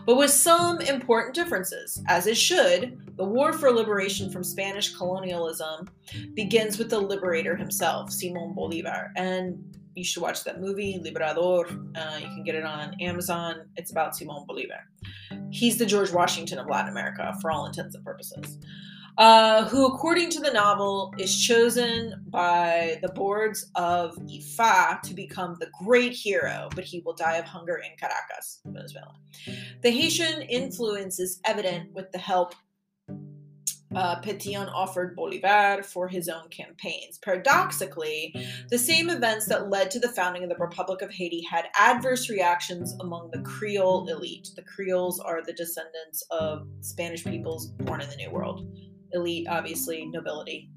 But 0.07 0.17
with 0.17 0.31
some 0.31 0.81
important 0.81 1.35
differences, 1.35 2.03
as 2.09 2.27
it 2.27 2.37
should, 2.37 3.17
the 3.17 3.25
war 3.25 3.53
for 3.53 3.71
liberation 3.71 4.31
from 4.31 4.45
Spanish 4.45 4.95
colonialism 4.95 5.89
begins 6.35 6.79
with 6.79 6.91
the 6.91 6.99
liberator 6.99 7.57
himself, 7.57 8.13
Simon 8.13 8.53
Bolivar. 8.55 9.13
And 9.17 9.77
you 9.95 10.05
should 10.05 10.23
watch 10.23 10.43
that 10.45 10.61
movie, 10.61 11.01
Liberador. 11.05 11.71
Uh, 11.97 12.19
you 12.19 12.27
can 12.27 12.43
get 12.45 12.57
it 12.57 12.65
on 12.65 12.95
Amazon. 13.01 13.67
It's 13.77 13.93
about 13.93 14.17
Simon 14.17 14.45
Bolivar. 14.47 14.89
He's 15.51 15.79
the 15.79 15.87
George 15.87 16.11
Washington 16.11 16.59
of 16.59 16.67
Latin 16.67 16.91
America 16.91 17.33
for 17.41 17.51
all 17.51 17.67
intents 17.67 17.95
and 17.95 18.05
purposes 18.05 18.59
uh, 19.17 19.65
who, 19.69 19.87
according 19.87 20.31
to 20.31 20.41
the 20.41 20.51
novel, 20.51 21.15
is 21.19 21.41
chosen 21.41 22.25
by 22.29 22.99
the 23.03 23.09
boards 23.09 23.71
of 23.77 24.17
IFA 24.27 25.01
to 25.03 25.15
become 25.15 25.57
the 25.61 25.69
great 25.85 26.13
hero, 26.13 26.69
but 26.75 26.85
he 26.85 27.01
will 27.05 27.15
die 27.15 27.37
of 27.37 27.45
hunger 27.45 27.77
in 27.77 27.97
Caracas, 27.97 28.61
Venezuela. 28.65 29.15
The 29.83 29.91
Haitian 29.91 30.43
influence 30.43 31.21
is 31.21 31.41
evident 31.45 31.93
with 31.93 32.11
the 32.11 32.19
help 32.19 32.55
uh, 33.95 34.21
Petion 34.21 34.69
offered 34.73 35.15
Bolivar 35.15 35.83
for 35.85 36.09
his 36.09 36.29
own 36.29 36.49
campaigns. 36.49 37.19
Paradoxically, 37.19 38.35
the 38.69 38.79
same 38.79 39.09
events 39.09 39.47
that 39.47 39.71
led 39.71 39.89
to 39.93 40.01
the 40.01 40.09
founding 40.09 40.43
of 40.43 40.49
the 40.49 40.57
Republic 40.57 41.01
of 41.01 41.13
Haiti 41.13 41.43
had 41.49 41.67
adverse 41.79 42.29
reactions 42.29 42.97
among 43.01 43.31
the 43.31 43.41
Creole 43.43 44.09
elite. 44.09 44.49
The 44.57 44.63
Creoles 44.63 45.21
are 45.21 45.45
the 45.45 45.53
descendants 45.53 46.25
of 46.33 46.67
Spanish 46.81 47.25
peoples 47.25 47.69
born 47.69 48.01
in 48.01 48.11
the 48.11 48.17
New 48.17 48.31
World 48.31 48.67
elite, 49.15 49.47
obviously, 49.49 50.07
nobility, 50.07 50.71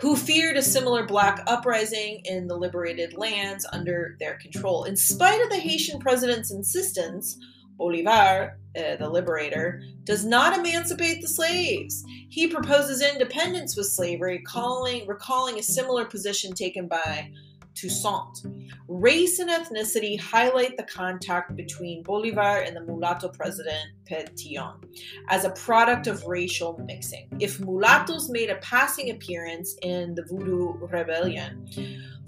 who 0.00 0.14
feared 0.14 0.56
a 0.56 0.62
similar 0.62 1.06
black 1.06 1.42
uprising 1.46 2.20
in 2.24 2.46
the 2.46 2.56
liberated 2.56 3.16
lands 3.16 3.66
under 3.72 4.16
their 4.20 4.38
control. 4.38 4.84
In 4.84 4.96
spite 4.96 5.42
of 5.42 5.50
the 5.50 5.56
Haitian 5.56 5.98
president's 5.98 6.52
insistence, 6.52 7.38
Bolivar, 7.76 8.58
uh, 8.76 8.96
the 8.96 9.08
liberator, 9.08 9.82
does 10.04 10.24
not 10.24 10.58
emancipate 10.58 11.20
the 11.20 11.28
slaves. 11.28 12.04
He 12.28 12.46
proposes 12.46 13.02
independence 13.02 13.76
with 13.76 13.86
slavery, 13.86 14.42
calling, 14.46 15.06
recalling 15.06 15.58
a 15.58 15.62
similar 15.62 16.04
position 16.04 16.54
taken 16.54 16.88
by 16.88 17.30
Toussaint. 17.76 18.46
Race 18.88 19.38
and 19.38 19.50
ethnicity 19.50 20.18
highlight 20.18 20.76
the 20.76 20.82
contact 20.84 21.54
between 21.54 22.02
Bolivar 22.02 22.62
and 22.62 22.74
the 22.74 22.80
mulatto 22.80 23.28
president 23.28 23.90
Petion 24.10 24.82
as 25.28 25.44
a 25.44 25.50
product 25.50 26.06
of 26.06 26.24
racial 26.24 26.78
mixing. 26.86 27.28
If 27.38 27.60
mulattoes 27.60 28.30
made 28.30 28.50
a 28.50 28.56
passing 28.56 29.10
appearance 29.10 29.76
in 29.82 30.14
the 30.14 30.22
Voodoo 30.22 30.72
Rebellion, 30.86 31.68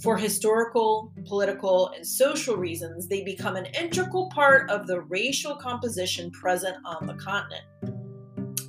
for 0.03 0.17
historical, 0.17 1.13
political, 1.27 1.89
and 1.89 2.07
social 2.07 2.57
reasons, 2.57 3.09
they 3.09 3.25
become 3.25 3.57
an 3.57 3.67
integral 3.67 4.29
part 4.29 4.71
of 4.71 4.87
the 4.87 5.01
racial 5.01 5.57
composition 5.57 6.31
present 6.31 6.77
on 6.85 7.07
the 7.07 7.15
continent. 7.15 7.65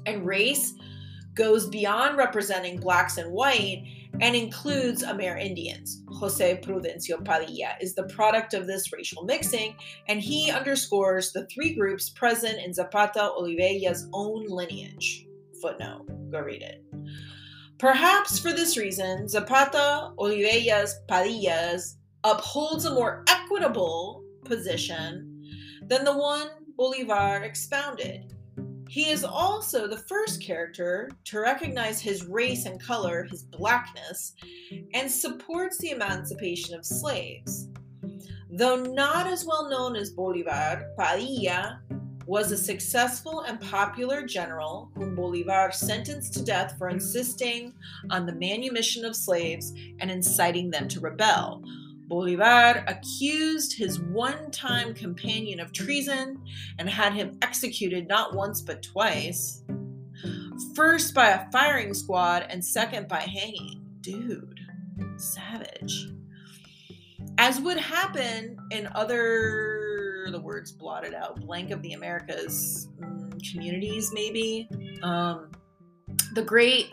And 0.08 0.26
race 0.26 0.74
goes 1.36 1.68
beyond 1.68 2.18
representing 2.18 2.80
blacks 2.80 3.18
and 3.18 3.32
white 3.32 3.84
and 4.22 4.36
includes 4.36 5.04
Amer 5.04 5.38
Indians. 5.38 6.04
Jose 6.10 6.60
Prudencio 6.62 7.24
Padilla 7.24 7.76
is 7.82 7.96
the 7.96 8.04
product 8.04 8.54
of 8.54 8.68
this 8.68 8.92
racial 8.92 9.24
mixing, 9.24 9.76
and 10.08 10.20
he 10.22 10.52
underscores 10.52 11.32
the 11.32 11.48
three 11.48 11.74
groups 11.74 12.10
present 12.10 12.60
in 12.60 12.74
Zapata 12.74 13.32
Olivella's 13.32 14.08
own 14.14 14.46
lineage. 14.48 15.26
Footnote, 15.62 16.08
go 16.32 16.40
read 16.40 16.62
it. 16.62 16.84
Perhaps 17.78 18.40
for 18.40 18.52
this 18.52 18.78
reason, 18.78 19.28
Zapata 19.28 20.12
Olivella's 20.18 20.96
Padilla's 21.08 21.98
upholds 22.24 22.86
a 22.86 22.94
more 22.94 23.24
equitable 23.30 24.24
position 24.44 25.46
than 25.88 26.04
the 26.04 26.18
one 26.18 26.50
Bolivar 26.76 27.44
expounded. 27.44 28.34
He 28.90 29.12
is 29.12 29.24
also 29.24 29.88
the 29.88 30.00
first 30.00 30.42
character 30.42 31.12
to 31.26 31.40
recognize 31.40 32.02
his 32.02 32.26
race 32.26 32.66
and 32.66 32.82
color, 32.82 33.28
his 33.30 33.44
blackness, 33.44 34.34
and 34.96 35.10
supports 35.10 35.78
the 35.78 35.92
emancipation 35.92 36.74
of 36.74 36.84
slaves. 36.84 37.68
Though 38.50 38.78
not 38.78 39.28
as 39.28 39.46
well 39.46 39.70
known 39.70 39.96
as 39.96 40.10
Bolivar, 40.10 40.92
Padilla 40.98 41.82
was 42.26 42.52
a 42.52 42.58
successful 42.58 43.42
and 43.42 43.62
popular 43.62 44.26
general 44.26 44.90
whom 44.96 45.16
Bolivar 45.16 45.72
sentenced 45.72 46.34
to 46.34 46.44
death 46.44 46.74
for 46.80 46.90
insisting 46.90 47.76
on 48.10 48.26
the 48.26 48.34
manumission 48.34 49.06
of 49.06 49.16
slaves 49.16 49.72
and 50.00 50.10
inciting 50.10 50.72
them 50.72 50.88
to 50.88 51.00
rebel. 51.00 51.64
Bolivar 52.10 52.84
accused 52.88 53.78
his 53.78 54.00
one 54.00 54.50
time 54.50 54.96
companion 54.96 55.60
of 55.60 55.72
treason 55.72 56.44
and 56.80 56.90
had 56.90 57.14
him 57.14 57.38
executed 57.44 58.08
not 58.08 58.36
once 58.36 58.62
but 58.62 58.82
twice. 58.82 59.64
First 60.76 61.14
by 61.14 61.30
a 61.30 61.50
firing 61.52 61.94
squad 61.94 62.48
and 62.50 62.66
second 62.66 63.08
by 63.08 63.20
hanging. 63.20 63.86
Dude, 64.02 64.60
savage. 65.18 66.10
As 67.38 67.62
would 67.62 67.78
happen 67.78 68.58
in 68.72 68.90
other, 68.96 70.28
the 70.32 70.42
words 70.42 70.72
blotted 70.72 71.14
out, 71.14 71.40
blank 71.40 71.70
of 71.70 71.82
the 71.84 71.94
Americas 71.94 72.90
mm, 73.00 73.52
communities, 73.52 74.12
maybe. 74.14 74.68
Um, 75.04 75.52
the 76.34 76.42
great 76.42 76.92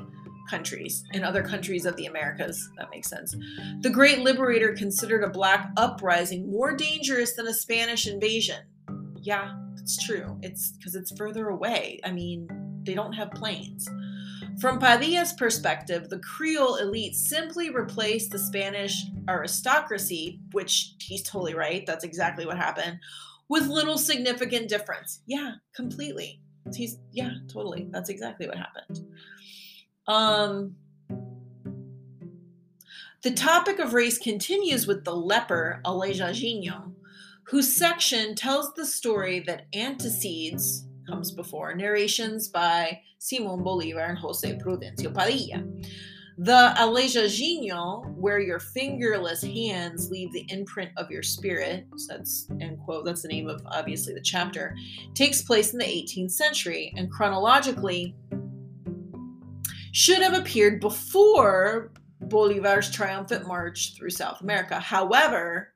countries, 0.48 1.04
in 1.12 1.24
other 1.24 1.42
countries 1.42 1.86
of 1.86 1.96
the 1.96 2.06
Americas. 2.06 2.70
That 2.78 2.90
makes 2.90 3.08
sense. 3.08 3.34
The 3.80 3.90
Great 3.90 4.20
Liberator 4.20 4.72
considered 4.74 5.24
a 5.24 5.30
black 5.30 5.70
uprising 5.76 6.50
more 6.50 6.76
dangerous 6.76 7.34
than 7.34 7.46
a 7.46 7.54
Spanish 7.54 8.06
invasion. 8.06 8.62
Yeah, 9.20 9.56
it's 9.78 10.04
true. 10.04 10.38
It's 10.42 10.72
because 10.72 10.94
it's 10.94 11.16
further 11.16 11.48
away. 11.48 12.00
I 12.04 12.12
mean, 12.12 12.48
they 12.84 12.94
don't 12.94 13.12
have 13.12 13.30
planes. 13.32 13.88
From 14.60 14.78
Padilla's 14.78 15.34
perspective, 15.34 16.08
the 16.08 16.20
Creole 16.20 16.76
elite 16.76 17.14
simply 17.14 17.68
replaced 17.68 18.30
the 18.30 18.38
Spanish 18.38 19.04
aristocracy, 19.28 20.40
which 20.52 20.94
he's 20.98 21.22
totally 21.22 21.54
right, 21.54 21.84
that's 21.84 22.04
exactly 22.04 22.46
what 22.46 22.56
happened, 22.56 22.98
with 23.48 23.66
little 23.66 23.98
significant 23.98 24.68
difference. 24.68 25.20
Yeah, 25.26 25.54
completely. 25.74 26.40
He's 26.74 26.98
yeah, 27.12 27.32
totally. 27.48 27.88
That's 27.90 28.08
exactly 28.08 28.48
what 28.48 28.56
happened. 28.56 29.06
Um, 30.08 30.76
the 33.22 33.32
topic 33.32 33.78
of 33.78 33.92
race 33.92 34.18
continues 34.18 34.86
with 34.86 35.04
the 35.04 35.14
leper, 35.14 35.80
Aleijadinho, 35.84 36.92
whose 37.44 37.74
section 37.74 38.34
tells 38.34 38.72
the 38.74 38.86
story 38.86 39.40
that 39.40 39.66
antecedes 39.74 40.86
comes 41.08 41.30
before 41.30 41.74
narrations 41.74 42.48
by 42.48 43.00
Simon 43.18 43.62
Bolivar 43.62 44.00
and 44.00 44.18
Jose 44.18 44.58
Prudencio 44.58 45.12
Padilla. 45.12 45.64
The 46.38 46.74
Aleijadinho, 46.76 48.14
where 48.14 48.40
your 48.40 48.60
fingerless 48.60 49.42
hands 49.42 50.10
leave 50.10 50.32
the 50.32 50.44
imprint 50.48 50.90
of 50.98 51.10
your 51.10 51.22
spirit, 51.22 51.86
so 51.96 52.16
that's 52.16 52.48
end 52.60 52.78
quote, 52.84 53.06
that's 53.06 53.22
the 53.22 53.28
name 53.28 53.48
of 53.48 53.62
obviously 53.66 54.12
the 54.12 54.20
chapter, 54.20 54.76
takes 55.14 55.40
place 55.40 55.72
in 55.72 55.78
the 55.78 55.84
18th 55.84 56.32
century 56.32 56.92
and 56.96 57.10
chronologically 57.10 58.14
should 59.96 60.20
have 60.20 60.34
appeared 60.34 60.78
before 60.78 61.90
Bolivar's 62.20 62.90
triumphant 62.90 63.46
march 63.46 63.94
through 63.96 64.10
South 64.10 64.42
America. 64.42 64.78
However, 64.78 65.72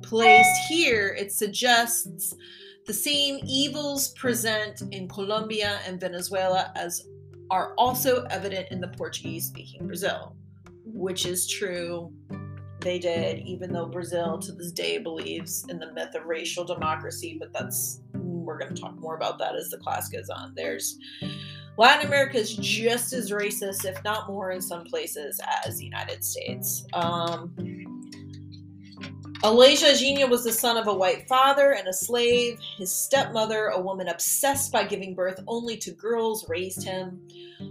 placed 0.00 0.56
here, 0.66 1.14
it 1.18 1.30
suggests 1.30 2.34
the 2.86 2.94
same 2.94 3.38
evils 3.46 4.14
present 4.14 4.80
in 4.92 5.08
Colombia 5.08 5.80
and 5.86 6.00
Venezuela 6.00 6.72
as 6.74 7.06
are 7.50 7.74
also 7.76 8.24
evident 8.30 8.68
in 8.70 8.80
the 8.80 8.88
Portuguese 8.88 9.44
speaking 9.44 9.86
Brazil, 9.86 10.34
which 10.86 11.26
is 11.26 11.46
true. 11.46 12.10
They 12.80 12.98
did, 12.98 13.40
even 13.40 13.74
though 13.74 13.88
Brazil 13.90 14.38
to 14.38 14.52
this 14.52 14.72
day 14.72 14.96
believes 14.96 15.66
in 15.68 15.78
the 15.78 15.92
myth 15.92 16.14
of 16.14 16.24
racial 16.24 16.64
democracy, 16.64 17.36
but 17.38 17.52
that's, 17.52 18.00
we're 18.14 18.58
going 18.58 18.74
to 18.74 18.80
talk 18.80 18.98
more 18.98 19.16
about 19.16 19.38
that 19.40 19.54
as 19.54 19.68
the 19.68 19.76
class 19.76 20.08
goes 20.08 20.30
on. 20.30 20.54
There's 20.56 20.96
Latin 21.78 22.06
America 22.06 22.36
is 22.36 22.54
just 22.56 23.12
as 23.12 23.30
racist, 23.30 23.84
if 23.84 24.02
not 24.04 24.28
more, 24.28 24.50
in 24.50 24.60
some 24.60 24.84
places 24.84 25.40
as 25.64 25.78
the 25.78 25.84
United 25.84 26.22
States. 26.22 26.84
Um, 26.92 27.81
Aleijadinho 29.42 30.30
was 30.30 30.44
the 30.44 30.52
son 30.52 30.76
of 30.76 30.86
a 30.86 30.94
white 30.94 31.26
father 31.26 31.72
and 31.72 31.88
a 31.88 31.92
slave. 31.92 32.60
His 32.78 32.94
stepmother, 32.94 33.66
a 33.66 33.80
woman 33.80 34.06
obsessed 34.06 34.70
by 34.70 34.84
giving 34.84 35.16
birth 35.16 35.40
only 35.48 35.76
to 35.78 35.90
girls, 35.90 36.48
raised 36.48 36.84
him. 36.84 37.20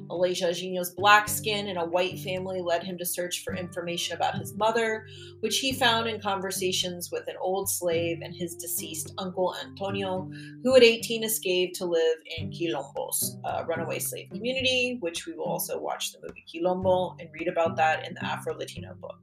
Aleijadinho's 0.10 0.90
black 0.90 1.30
skin 1.30 1.70
in 1.70 1.78
a 1.78 1.86
white 1.86 2.20
family 2.20 2.62
led 2.62 2.84
him 2.84 2.98
to 2.98 3.06
search 3.06 3.46
for 3.46 3.56
information 3.56 4.18
about 4.18 4.38
his 4.38 4.54
mother, 4.54 5.08
which 5.40 5.60
he 5.60 5.72
found 5.72 6.10
in 6.10 6.20
conversations 6.20 7.10
with 7.10 7.26
an 7.30 7.36
old 7.40 7.70
slave 7.70 8.20
and 8.22 8.36
his 8.36 8.54
deceased 8.56 9.14
uncle 9.18 9.56
Antonio, 9.64 10.30
who 10.64 10.76
at 10.76 10.84
18 10.84 11.24
escaped 11.24 11.78
to 11.78 11.86
live 11.86 12.18
in 12.38 12.52
Quilombos, 12.52 13.40
a 13.46 13.64
runaway 13.64 14.00
slave 14.00 14.30
community, 14.30 14.98
which 15.00 15.26
we 15.26 15.36
will 15.36 15.46
also 15.46 15.80
watch 15.80 16.12
the 16.12 16.20
movie 16.22 16.44
Quilombo 16.54 17.16
and 17.22 17.30
read 17.32 17.48
about 17.48 17.78
that 17.78 18.06
in 18.06 18.14
the 18.14 18.26
Afro 18.26 18.58
Latino 18.58 18.94
book. 18.96 19.20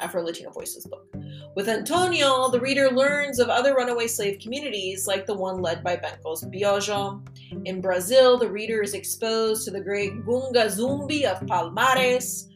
Afro 0.00 0.22
Latino 0.22 0.50
Voices 0.50 0.86
book. 0.86 1.14
With 1.54 1.68
Antonio, 1.68 2.48
the 2.50 2.60
reader 2.60 2.90
learns 2.90 3.38
of 3.38 3.48
other 3.48 3.74
runaway 3.74 4.06
slave 4.06 4.38
communities 4.40 5.06
like 5.06 5.26
the 5.26 5.34
one 5.34 5.60
led 5.60 5.82
by 5.82 5.96
Bencos 5.96 6.44
Biojo. 6.44 7.20
In 7.64 7.80
Brazil, 7.80 8.38
the 8.38 8.50
reader 8.50 8.82
is 8.82 8.94
exposed 8.94 9.64
to 9.64 9.70
the 9.70 9.80
great 9.80 10.24
Gunga 10.24 10.66
Zumbi 10.66 11.24
of 11.24 11.40
Palmares. 11.46 12.48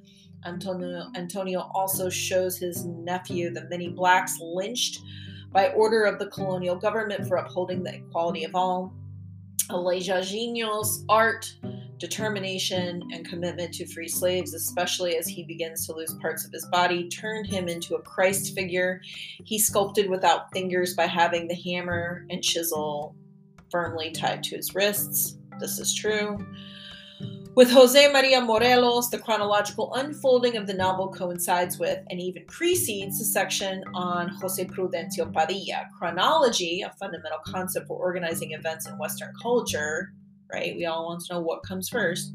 Antonio, 0.44 1.06
Antonio 1.16 1.70
also 1.74 2.08
shows 2.08 2.56
his 2.56 2.84
nephew 2.84 3.50
the 3.50 3.68
many 3.68 3.88
blacks 3.88 4.38
lynched 4.40 5.00
by 5.52 5.68
order 5.70 6.04
of 6.04 6.18
the 6.18 6.26
colonial 6.26 6.76
government 6.76 7.26
for 7.26 7.36
upholding 7.36 7.82
the 7.82 7.94
equality 7.94 8.44
of 8.44 8.54
all. 8.54 8.92
Aleijadinho's 9.70 11.04
art 11.08 11.54
determination 12.02 13.00
and 13.12 13.24
commitment 13.24 13.72
to 13.72 13.86
free 13.86 14.08
slaves, 14.08 14.54
especially 14.54 15.16
as 15.16 15.28
he 15.28 15.44
begins 15.44 15.86
to 15.86 15.94
lose 15.94 16.12
parts 16.14 16.44
of 16.44 16.50
his 16.50 16.66
body, 16.66 17.08
turned 17.08 17.46
him 17.46 17.68
into 17.68 17.94
a 17.94 18.02
Christ 18.02 18.56
figure. 18.56 19.00
He 19.44 19.56
sculpted 19.56 20.10
without 20.10 20.52
fingers 20.52 20.94
by 20.94 21.06
having 21.06 21.46
the 21.46 21.54
hammer 21.54 22.26
and 22.28 22.42
chisel 22.42 23.14
firmly 23.70 24.10
tied 24.10 24.42
to 24.42 24.56
his 24.56 24.74
wrists. 24.74 25.38
This 25.60 25.78
is 25.78 25.94
true. 25.94 26.44
With 27.54 27.70
Jose 27.70 28.12
Maria 28.12 28.40
Morelos, 28.40 29.08
the 29.10 29.18
chronological 29.18 29.94
unfolding 29.94 30.56
of 30.56 30.66
the 30.66 30.74
novel 30.74 31.08
coincides 31.08 31.78
with 31.78 32.00
and 32.10 32.20
even 32.20 32.44
precedes 32.46 33.20
the 33.20 33.24
section 33.24 33.84
on 33.94 34.26
Jose 34.28 34.64
Prudencio 34.64 35.32
Padilla. 35.32 35.86
Chronology, 35.96 36.82
a 36.82 36.90
fundamental 36.98 37.38
concept 37.46 37.86
for 37.86 37.96
organizing 37.96 38.52
events 38.52 38.88
in 38.88 38.98
Western 38.98 39.32
culture, 39.40 40.12
right? 40.52 40.76
We 40.76 40.86
all 40.86 41.06
want 41.06 41.24
to 41.24 41.34
know 41.34 41.40
what 41.40 41.62
comes 41.62 41.88
first, 41.88 42.32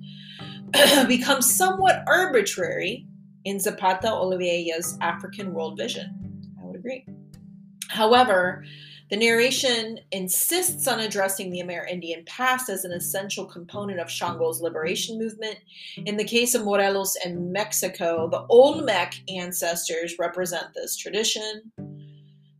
becomes 1.07 1.53
somewhat 1.53 2.03
arbitrary 2.07 3.07
in 3.45 3.59
Zapata 3.59 4.09
Olivella's 4.09 4.97
African 5.01 5.53
world 5.53 5.77
vision. 5.77 6.53
I 6.61 6.65
would 6.65 6.75
agree. 6.75 7.05
However, 7.89 8.65
the 9.09 9.15
narration 9.15 9.99
insists 10.11 10.85
on 10.85 10.99
addressing 10.99 11.49
the 11.49 11.61
Amerindian 11.61 12.25
past 12.25 12.69
as 12.69 12.83
an 12.83 12.91
essential 12.91 13.45
component 13.45 14.01
of 14.01 14.11
Shango's 14.11 14.61
liberation 14.61 15.17
movement. 15.17 15.57
In 16.05 16.17
the 16.17 16.25
case 16.25 16.55
of 16.55 16.65
Morelos 16.65 17.15
and 17.23 17.53
Mexico, 17.53 18.27
the 18.29 18.45
Olmec 18.49 19.13
ancestors 19.29 20.15
represent 20.19 20.73
this 20.75 20.97
tradition. 20.97 21.71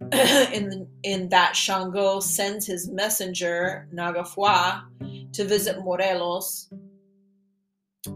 in, 0.14 0.88
in 1.04 1.28
that 1.30 1.54
Shango 1.54 2.22
sends 2.22 2.66
his 2.66 2.90
messenger, 2.90 3.90
Nagafua, 3.94 4.84
to 5.38 5.46
visit 5.46 5.78
Morelos, 5.84 6.68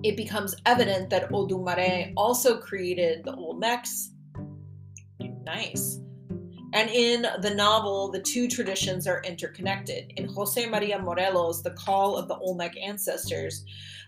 it 0.03 0.17
becomes 0.17 0.55
evident 0.65 1.11
that 1.11 1.29
Odumare 1.29 2.13
also 2.17 2.57
created 2.57 3.23
the 3.23 3.33
Olmecs. 3.33 4.07
Nice. 5.43 5.99
And 6.73 6.89
in 6.89 7.27
the 7.41 7.53
novel, 7.53 8.09
the 8.09 8.21
two 8.21 8.47
traditions 8.47 9.05
are 9.05 9.21
interconnected. 9.23 10.13
In 10.17 10.29
Jose 10.29 10.65
Maria 10.65 10.97
Morelos, 10.97 11.61
The 11.61 11.71
Call 11.71 12.17
of 12.17 12.27
the 12.27 12.37
Olmec 12.37 12.75
Ancestors, 12.77 13.65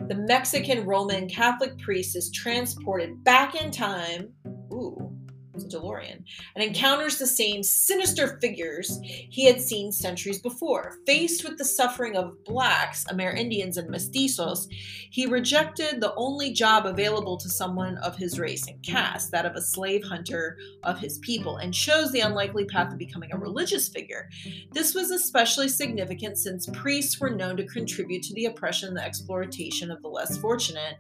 the 0.08 0.16
Mexican 0.16 0.84
Roman 0.84 1.30
Catholic 1.30 1.78
priest 1.78 2.16
is 2.16 2.32
transported 2.32 3.24
back 3.24 3.54
in 3.62 3.70
time. 3.70 4.30
Ooh, 4.72 5.16
a 5.56 5.68
DeLorean, 5.68 6.24
and 6.56 6.64
encounters 6.64 7.18
the 7.18 7.28
same 7.28 7.64
sinister 7.64 8.40
figures 8.42 9.00
he 9.04 9.46
had 9.46 9.62
seen 9.62 9.92
centuries 9.92 10.40
before. 10.40 10.98
Faced 11.06 11.44
with 11.44 11.58
the 11.58 11.66
suffering 11.66 12.16
of 12.16 12.44
blacks, 12.44 13.06
Amerindians, 13.06 13.78
and 13.78 13.90
mestizos, 13.90 14.68
he 15.12 15.26
rejected 15.26 16.02
the 16.02 16.14
only 16.16 16.52
job 16.52 16.86
available 16.86 17.38
to 17.38 17.50
someone 17.50 17.98
of 18.00 18.16
his 18.16 18.40
race 18.40 18.68
and 18.68 18.82
caste, 18.84 19.32
that 19.32 19.46
of 19.46 19.56
a 19.56 19.62
slave 19.62 20.04
hunter 20.04 20.58
of 20.84 21.00
his 21.00 21.20
people, 21.20 21.58
and 21.58 21.74
chose 21.74 22.12
the 22.12 22.22
unlikely 22.22 22.66
path 22.66 22.92
of 22.92 22.98
becoming 22.98 23.32
a 23.34 23.38
religious 23.38 23.90
figure. 23.90 24.30
This 24.72 24.96
was 24.96 25.12
especially 25.12 25.70
significant 25.70 26.38
since 26.38 26.68
priests 26.74 27.20
were 27.20 27.30
known 27.30 27.58
to 27.58 27.66
contribute 27.68 28.24
to 28.24 28.34
the 28.34 28.46
oppression 28.46 28.90
and 28.90 28.98
the 28.98 29.04
exploitation 29.04 29.92
of 29.92 30.02
the 30.02 30.08
less 30.08 30.38
fortunate 30.38 30.98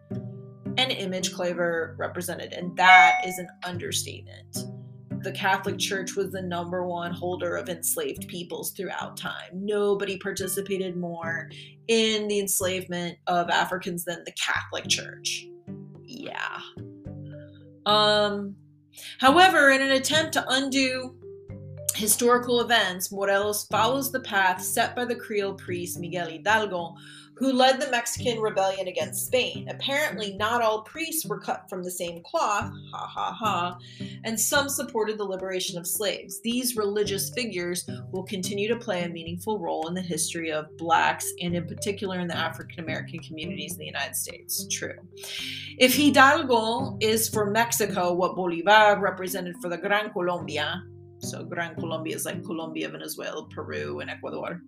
and 0.77 0.91
image 0.91 1.33
Claver 1.33 1.95
represented, 1.97 2.53
and 2.53 2.75
that 2.77 3.21
is 3.25 3.37
an 3.37 3.47
understatement. 3.63 4.57
The 5.23 5.31
Catholic 5.31 5.77
Church 5.79 6.15
was 6.15 6.31
the 6.31 6.41
number 6.41 6.85
one 6.85 7.13
holder 7.13 7.55
of 7.55 7.69
enslaved 7.69 8.27
peoples 8.27 8.71
throughout 8.71 9.15
time. 9.15 9.51
Nobody 9.53 10.17
participated 10.17 10.97
more 10.97 11.49
in 11.87 12.27
the 12.27 12.39
enslavement 12.39 13.17
of 13.27 13.49
Africans 13.49 14.03
than 14.03 14.23
the 14.25 14.33
Catholic 14.33 14.87
Church. 14.89 15.47
Yeah. 16.03 16.59
Um, 17.85 18.55
however, 19.19 19.69
in 19.69 19.81
an 19.81 19.91
attempt 19.91 20.33
to 20.33 20.45
undo 20.49 21.15
historical 21.95 22.61
events, 22.61 23.11
Morelos 23.11 23.65
follows 23.67 24.11
the 24.11 24.21
path 24.21 24.61
set 24.61 24.95
by 24.95 25.05
the 25.05 25.15
Creole 25.15 25.53
priest 25.53 25.99
Miguel 25.99 26.27
Hidalgo, 26.27 26.95
who 27.43 27.51
led 27.51 27.81
the 27.81 27.91
Mexican 27.91 28.39
rebellion 28.39 28.87
against 28.87 29.25
Spain. 29.25 29.67
Apparently, 29.69 30.33
not 30.37 30.61
all 30.61 30.83
priests 30.83 31.25
were 31.25 31.41
cut 31.41 31.69
from 31.69 31.83
the 31.83 31.91
same 31.91 32.23
cloth, 32.23 32.71
ha 32.89 33.05
ha 33.05 33.33
ha, 33.33 33.77
and 34.23 34.39
some 34.39 34.69
supported 34.69 35.17
the 35.17 35.25
liberation 35.25 35.77
of 35.77 35.85
slaves. 35.85 36.39
These 36.39 36.77
religious 36.77 37.31
figures 37.31 37.85
will 38.13 38.23
continue 38.23 38.69
to 38.69 38.77
play 38.77 39.03
a 39.03 39.09
meaningful 39.09 39.59
role 39.59 39.89
in 39.89 39.93
the 39.93 40.01
history 40.01 40.53
of 40.53 40.77
blacks 40.77 41.29
and, 41.41 41.53
in 41.53 41.67
particular, 41.67 42.17
in 42.21 42.29
the 42.29 42.37
African 42.37 42.81
American 42.81 43.19
communities 43.19 43.73
in 43.73 43.79
the 43.79 43.87
United 43.87 44.15
States. 44.15 44.65
True. 44.71 44.95
If 45.77 45.95
Hidalgo 45.95 46.97
is 47.01 47.27
for 47.27 47.51
Mexico 47.51 48.13
what 48.13 48.37
Bolivar 48.37 49.01
represented 49.01 49.57
for 49.61 49.67
the 49.67 49.77
Gran 49.77 50.11
Colombia, 50.11 50.81
so 51.19 51.43
Gran 51.43 51.75
Colombia 51.75 52.15
is 52.15 52.23
like 52.23 52.41
Colombia, 52.41 52.87
Venezuela, 52.87 53.45
Peru, 53.49 53.99
and 53.99 54.09
Ecuador 54.09 54.61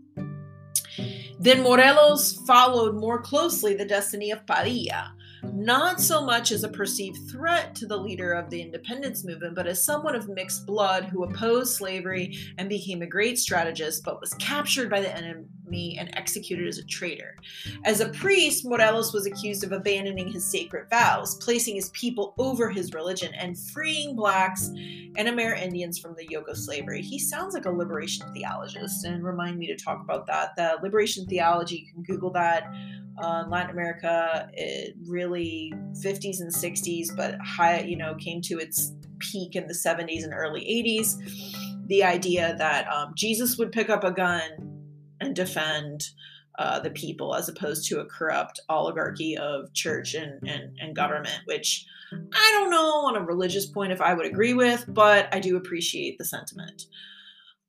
then 1.39 1.61
Morelos 1.61 2.33
followed 2.47 2.95
more 2.95 3.21
closely 3.21 3.75
the 3.75 3.85
destiny 3.85 4.31
of 4.31 4.45
Padilla, 4.45 5.13
not 5.53 6.01
so 6.01 6.25
much 6.25 6.51
as 6.51 6.63
a 6.63 6.69
perceived 6.69 7.29
threat 7.29 7.75
to 7.75 7.85
the 7.85 7.97
leader 7.97 8.33
of 8.33 8.49
the 8.49 8.61
independence 8.61 9.23
movement, 9.23 9.55
but 9.55 9.67
as 9.67 9.83
someone 9.83 10.15
of 10.15 10.29
mixed 10.29 10.65
blood 10.65 11.05
who 11.05 11.23
opposed 11.23 11.75
slavery 11.75 12.37
and 12.57 12.69
became 12.69 13.01
a 13.01 13.07
great 13.07 13.37
strategist, 13.37 14.03
but 14.03 14.21
was 14.21 14.33
captured 14.35 14.89
by 14.89 15.01
the 15.01 15.13
enemy 15.65 15.97
and 15.99 16.09
executed 16.17 16.67
as 16.67 16.77
a 16.77 16.85
traitor. 16.85 17.35
As 17.83 17.99
a 17.99 18.09
priest, 18.09 18.65
Morelos 18.65 19.13
was 19.13 19.25
accused 19.25 19.63
of 19.63 19.71
abandoning 19.71 20.31
his 20.31 20.45
sacred 20.45 20.89
vows, 20.89 21.35
placing 21.35 21.75
his 21.75 21.89
people 21.89 22.33
over 22.37 22.69
his 22.69 22.93
religion, 22.93 23.33
and 23.35 23.57
freeing 23.57 24.15
blacks 24.15 24.67
and 24.67 25.27
Amerindians 25.27 25.99
from 25.99 26.15
the 26.15 26.27
yoke 26.29 26.47
of 26.47 26.57
slavery. 26.57 27.01
He 27.01 27.19
sounds 27.19 27.53
like 27.53 27.65
a 27.65 27.71
liberation 27.71 28.31
theologist, 28.33 29.05
and 29.05 29.23
remind 29.23 29.57
me 29.57 29.67
to 29.67 29.75
talk 29.75 30.01
about 30.01 30.27
that. 30.27 30.55
The 30.55 30.77
liberation 30.81 31.25
theology, 31.25 31.85
you 31.87 31.93
can 31.93 32.03
Google 32.03 32.31
that 32.31 32.71
uh, 33.17 33.45
Latin 33.47 33.71
America, 33.71 34.49
it 34.53 34.95
really 35.07 35.73
50s 36.03 36.41
and 36.41 36.53
60s, 36.53 37.15
but 37.15 37.39
high, 37.39 37.79
you 37.79 37.95
know, 37.95 38.15
came 38.15 38.41
to 38.41 38.59
its 38.59 38.91
peak 39.19 39.55
in 39.55 39.67
the 39.67 39.73
70s 39.73 40.23
and 40.23 40.33
early 40.33 40.61
80s. 40.61 41.15
The 41.87 42.03
idea 42.03 42.55
that 42.57 42.91
um, 42.91 43.13
Jesus 43.15 43.57
would 43.57 43.71
pick 43.71 43.89
up 43.89 44.03
a 44.03 44.11
gun 44.11 44.74
and 45.19 45.35
defend 45.35 46.09
uh, 46.57 46.79
the 46.79 46.89
people 46.89 47.35
as 47.35 47.49
opposed 47.49 47.87
to 47.89 47.99
a 47.99 48.05
corrupt 48.05 48.59
oligarchy 48.69 49.37
of 49.37 49.73
church 49.73 50.13
and, 50.13 50.41
and, 50.47 50.77
and 50.79 50.95
government, 50.95 51.39
which 51.45 51.85
I 52.11 52.51
don't 52.53 52.69
know 52.69 53.07
on 53.07 53.17
a 53.17 53.21
religious 53.21 53.65
point 53.65 53.91
if 53.91 54.01
I 54.01 54.13
would 54.13 54.25
agree 54.25 54.53
with, 54.53 54.85
but 54.87 55.27
I 55.33 55.39
do 55.39 55.57
appreciate 55.57 56.17
the 56.17 56.25
sentiment. 56.25 56.83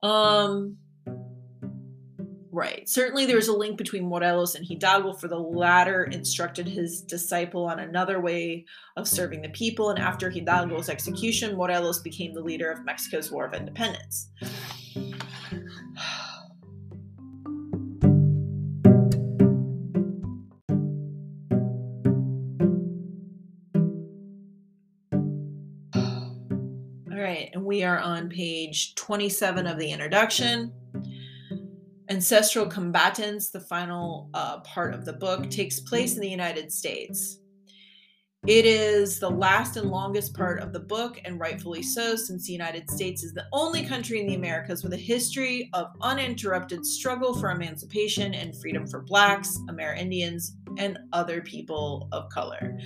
Um, 0.03 0.77
Right. 2.57 2.89
Certainly, 2.89 3.27
there's 3.27 3.49
a 3.49 3.53
link 3.53 3.77
between 3.77 4.07
Morelos 4.07 4.55
and 4.55 4.65
Hidalgo, 4.67 5.13
for 5.13 5.29
the 5.29 5.39
latter 5.39 6.05
instructed 6.05 6.67
his 6.67 7.03
disciple 7.03 7.67
on 7.67 7.81
another 7.81 8.19
way 8.19 8.65
of 8.97 9.07
serving 9.07 9.43
the 9.43 9.51
people. 9.51 9.91
And 9.91 9.99
after 9.99 10.31
Hidalgo's 10.31 10.89
execution, 10.89 11.55
Morelos 11.55 12.01
became 12.01 12.33
the 12.33 12.41
leader 12.41 12.71
of 12.71 12.83
Mexico's 12.83 13.31
War 13.31 13.45
of 13.45 13.53
Independence. 13.53 14.31
We 27.77 27.85
are 27.85 27.99
on 27.99 28.31
page 28.31 28.95
27 28.95 29.67
of 29.67 29.79
the 29.79 29.91
introduction. 29.91 30.73
Ancestral 32.09 32.65
Combatants, 32.65 33.51
the 33.51 33.61
final 33.61 34.31
uh, 34.33 34.61
part 34.61 34.95
of 34.95 35.05
the 35.05 35.13
book, 35.13 35.51
takes 35.51 35.79
place 35.81 36.15
in 36.15 36.23
the 36.23 36.29
United 36.29 36.73
States. 36.73 37.41
It 38.47 38.65
is 38.65 39.19
the 39.19 39.29
last 39.29 39.77
and 39.77 39.91
longest 39.91 40.33
part 40.33 40.61
of 40.61 40.73
the 40.73 40.79
book, 40.79 41.21
and 41.25 41.41
rightfully 41.41 41.83
so, 41.83 42.15
since 42.15 42.47
the 42.47 42.53
United 42.53 42.89
States 42.89 43.25
is 43.25 43.33
the 43.33 43.47
only 43.53 43.85
country 43.85 44.21
in 44.21 44.29
the 44.29 44.37
Americas 44.37 44.85
with 44.85 44.93
a 44.93 44.97
history 44.97 45.69
of 45.73 45.89
uninterrupted 46.01 46.87
struggle 46.87 47.35
for 47.35 47.51
emancipation 47.51 48.35
and 48.35 48.57
freedom 48.61 48.87
for 48.87 49.03
Blacks, 49.03 49.59
Amerindians, 49.69 50.53
and 50.79 50.97
other 51.13 51.41
people 51.41 52.09
of 52.13 52.29
color. 52.31 52.79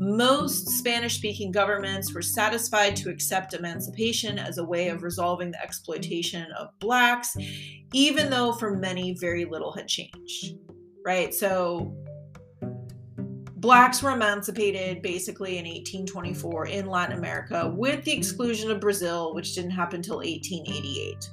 Most 0.00 0.68
Spanish 0.70 1.18
speaking 1.18 1.52
governments 1.52 2.12
were 2.12 2.20
satisfied 2.20 2.96
to 2.96 3.08
accept 3.08 3.54
emancipation 3.54 4.36
as 4.36 4.58
a 4.58 4.64
way 4.64 4.88
of 4.88 5.04
resolving 5.04 5.52
the 5.52 5.62
exploitation 5.62 6.50
of 6.58 6.76
Blacks, 6.80 7.36
even 7.92 8.30
though 8.30 8.52
for 8.52 8.74
many 8.74 9.16
very 9.20 9.44
little 9.44 9.70
had 9.70 9.86
changed. 9.86 10.56
Right? 11.06 11.32
So, 11.32 11.94
Blacks 13.64 14.02
were 14.02 14.10
emancipated 14.10 15.00
basically 15.00 15.56
in 15.56 15.64
1824 15.64 16.66
in 16.66 16.86
Latin 16.86 17.16
America, 17.16 17.72
with 17.74 18.04
the 18.04 18.12
exclusion 18.12 18.70
of 18.70 18.78
Brazil, 18.78 19.34
which 19.34 19.54
didn't 19.54 19.70
happen 19.70 20.00
until 20.00 20.18
1888. 20.18 21.30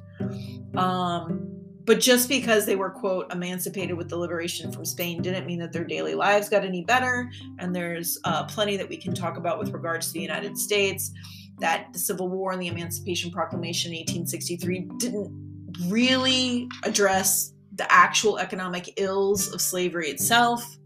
Um, 0.78 1.50
but 1.84 2.00
just 2.00 2.30
because 2.30 2.66
they 2.66 2.78
were, 2.78 2.90
quote, 2.90 3.30
emancipated 3.34 3.98
with 3.98 4.08
the 4.08 4.16
liberation 4.16 4.72
from 4.72 4.86
Spain 4.86 5.22
didn't 5.22 5.46
mean 5.46 5.60
that 5.60 5.74
their 5.74 5.84
daily 5.84 6.16
lives 6.16 6.48
got 6.48 6.64
any 6.64 6.86
better. 6.86 7.30
And 7.60 7.76
there's 7.76 8.18
uh, 8.24 8.46
plenty 8.46 8.78
that 8.78 8.88
we 8.88 8.96
can 8.96 9.14
talk 9.14 9.36
about 9.36 9.60
with 9.60 9.72
regards 9.72 10.08
to 10.08 10.14
the 10.14 10.22
United 10.22 10.58
States 10.58 11.12
that 11.60 11.92
the 11.92 12.00
Civil 12.00 12.30
War 12.30 12.54
and 12.54 12.62
the 12.62 12.68
Emancipation 12.68 13.30
Proclamation 13.30 13.92
in 13.92 13.98
1863 14.08 14.88
didn't 15.00 15.74
really 15.90 16.70
address 16.84 17.52
the 17.76 17.92
actual 17.92 18.38
economic 18.38 18.94
ills 18.96 19.52
of 19.54 19.60
slavery 19.60 20.08
itself 20.08 20.78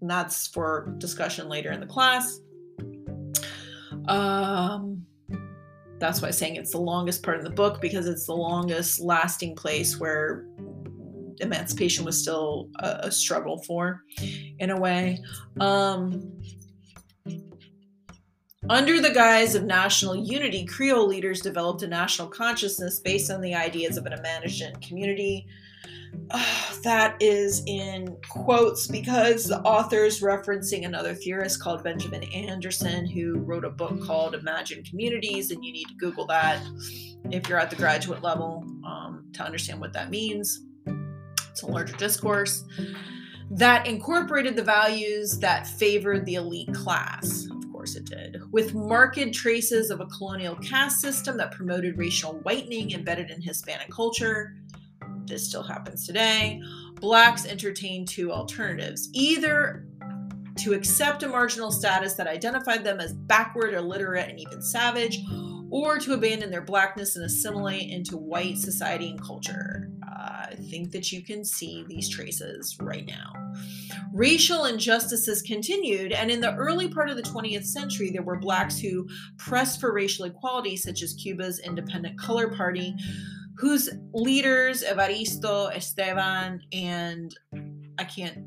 and 0.00 0.10
that's 0.10 0.48
for 0.48 0.94
discussion 0.98 1.48
later 1.48 1.72
in 1.72 1.80
the 1.80 1.86
class. 1.86 2.40
Um, 4.08 5.04
that's 5.98 6.20
why 6.20 6.28
I'm 6.28 6.32
saying 6.32 6.56
it's 6.56 6.72
the 6.72 6.80
longest 6.80 7.22
part 7.22 7.38
of 7.38 7.44
the 7.44 7.50
book 7.50 7.80
because 7.80 8.06
it's 8.06 8.26
the 8.26 8.34
longest 8.34 9.00
lasting 9.00 9.56
place 9.56 9.98
where 9.98 10.46
emancipation 11.40 12.04
was 12.04 12.20
still 12.20 12.68
a, 12.80 13.00
a 13.04 13.10
struggle 13.10 13.62
for, 13.62 14.02
in 14.58 14.70
a 14.70 14.78
way. 14.78 15.22
Um, 15.60 16.32
under 18.68 19.00
the 19.00 19.10
guise 19.10 19.54
of 19.54 19.64
national 19.64 20.16
unity, 20.16 20.66
Creole 20.66 21.06
leaders 21.06 21.40
developed 21.40 21.82
a 21.82 21.86
national 21.86 22.28
consciousness 22.28 23.00
based 23.00 23.30
on 23.30 23.40
the 23.40 23.54
ideas 23.54 23.96
of 23.96 24.06
an 24.06 24.12
imagined 24.12 24.80
community 24.82 25.46
uh, 26.30 26.72
that 26.82 27.16
is 27.20 27.62
in 27.66 28.16
quotes 28.28 28.86
because 28.86 29.44
the 29.44 29.60
author 29.60 30.04
is 30.04 30.20
referencing 30.20 30.84
another 30.84 31.14
theorist 31.14 31.60
called 31.60 31.82
Benjamin 31.82 32.22
Anderson, 32.32 33.06
who 33.06 33.38
wrote 33.40 33.64
a 33.64 33.70
book 33.70 34.02
called 34.02 34.34
Imagined 34.34 34.88
Communities, 34.88 35.50
and 35.50 35.64
you 35.64 35.72
need 35.72 35.88
to 35.88 35.94
Google 35.94 36.26
that 36.26 36.60
if 37.30 37.48
you're 37.48 37.58
at 37.58 37.70
the 37.70 37.76
graduate 37.76 38.22
level 38.22 38.64
um, 38.84 39.24
to 39.32 39.42
understand 39.42 39.80
what 39.80 39.92
that 39.92 40.10
means. 40.10 40.62
It's 41.50 41.62
a 41.62 41.66
larger 41.66 41.96
discourse 41.96 42.64
that 43.50 43.86
incorporated 43.86 44.56
the 44.56 44.62
values 44.62 45.38
that 45.38 45.66
favored 45.66 46.26
the 46.26 46.34
elite 46.34 46.72
class. 46.74 47.46
Of 47.50 47.72
course, 47.72 47.94
it 47.94 48.04
did, 48.04 48.42
with 48.52 48.74
marked 48.74 49.32
traces 49.32 49.90
of 49.90 50.00
a 50.00 50.06
colonial 50.06 50.56
caste 50.56 51.00
system 51.00 51.36
that 51.36 51.52
promoted 51.52 51.96
racial 51.96 52.40
whitening 52.40 52.92
embedded 52.92 53.30
in 53.30 53.40
Hispanic 53.40 53.90
culture 53.90 54.56
this 55.26 55.48
still 55.48 55.62
happens 55.62 56.06
today. 56.06 56.60
Blacks 57.00 57.46
entertain 57.46 58.06
two 58.06 58.32
alternatives 58.32 59.08
either 59.12 59.86
to 60.56 60.72
accept 60.72 61.22
a 61.22 61.28
marginal 61.28 61.70
status 61.70 62.14
that 62.14 62.26
identified 62.26 62.82
them 62.82 63.00
as 63.00 63.12
backward, 63.12 63.74
illiterate, 63.74 64.28
and 64.28 64.40
even 64.40 64.62
savage, 64.62 65.20
or 65.70 65.98
to 65.98 66.14
abandon 66.14 66.50
their 66.50 66.62
blackness 66.62 67.16
and 67.16 67.24
assimilate 67.24 67.90
into 67.90 68.16
white 68.16 68.56
society 68.56 69.10
and 69.10 69.22
culture. 69.22 69.90
Uh, 70.02 70.46
I 70.50 70.56
think 70.70 70.92
that 70.92 71.12
you 71.12 71.22
can 71.22 71.44
see 71.44 71.84
these 71.88 72.08
traces 72.08 72.76
right 72.80 73.04
now. 73.04 73.32
Racial 74.12 74.64
injustices 74.64 75.42
continued, 75.42 76.12
and 76.12 76.30
in 76.30 76.40
the 76.40 76.54
early 76.54 76.88
part 76.88 77.10
of 77.10 77.16
the 77.16 77.22
20th 77.22 77.66
century, 77.66 78.10
there 78.10 78.22
were 78.22 78.38
blacks 78.38 78.78
who 78.78 79.06
pressed 79.36 79.80
for 79.80 79.92
racial 79.92 80.24
equality, 80.24 80.76
such 80.76 81.02
as 81.02 81.14
Cuba's 81.14 81.58
Independent 81.58 82.18
Color 82.18 82.48
Party, 82.48 82.94
whose 83.58 83.90
leaders, 84.12 84.82
Evaristo, 84.82 85.74
Esteban, 85.74 86.60
and 86.72 87.34
I 87.98 88.04
can't 88.04 88.44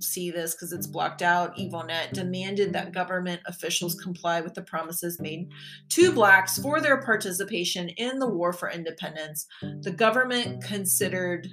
see 0.00 0.30
this 0.30 0.54
because 0.54 0.72
it's 0.72 0.86
blocked 0.86 1.22
out, 1.22 1.56
Ivonnet 1.56 2.12
demanded 2.12 2.72
that 2.72 2.92
government 2.92 3.40
officials 3.46 3.94
comply 3.94 4.40
with 4.40 4.54
the 4.54 4.62
promises 4.62 5.20
made 5.20 5.48
to 5.90 6.12
blacks 6.12 6.58
for 6.58 6.80
their 6.80 7.00
participation 7.02 7.88
in 7.90 8.18
the 8.18 8.28
war 8.28 8.52
for 8.52 8.70
independence. 8.70 9.46
The 9.82 9.90
government 9.90 10.62
considered 10.62 11.48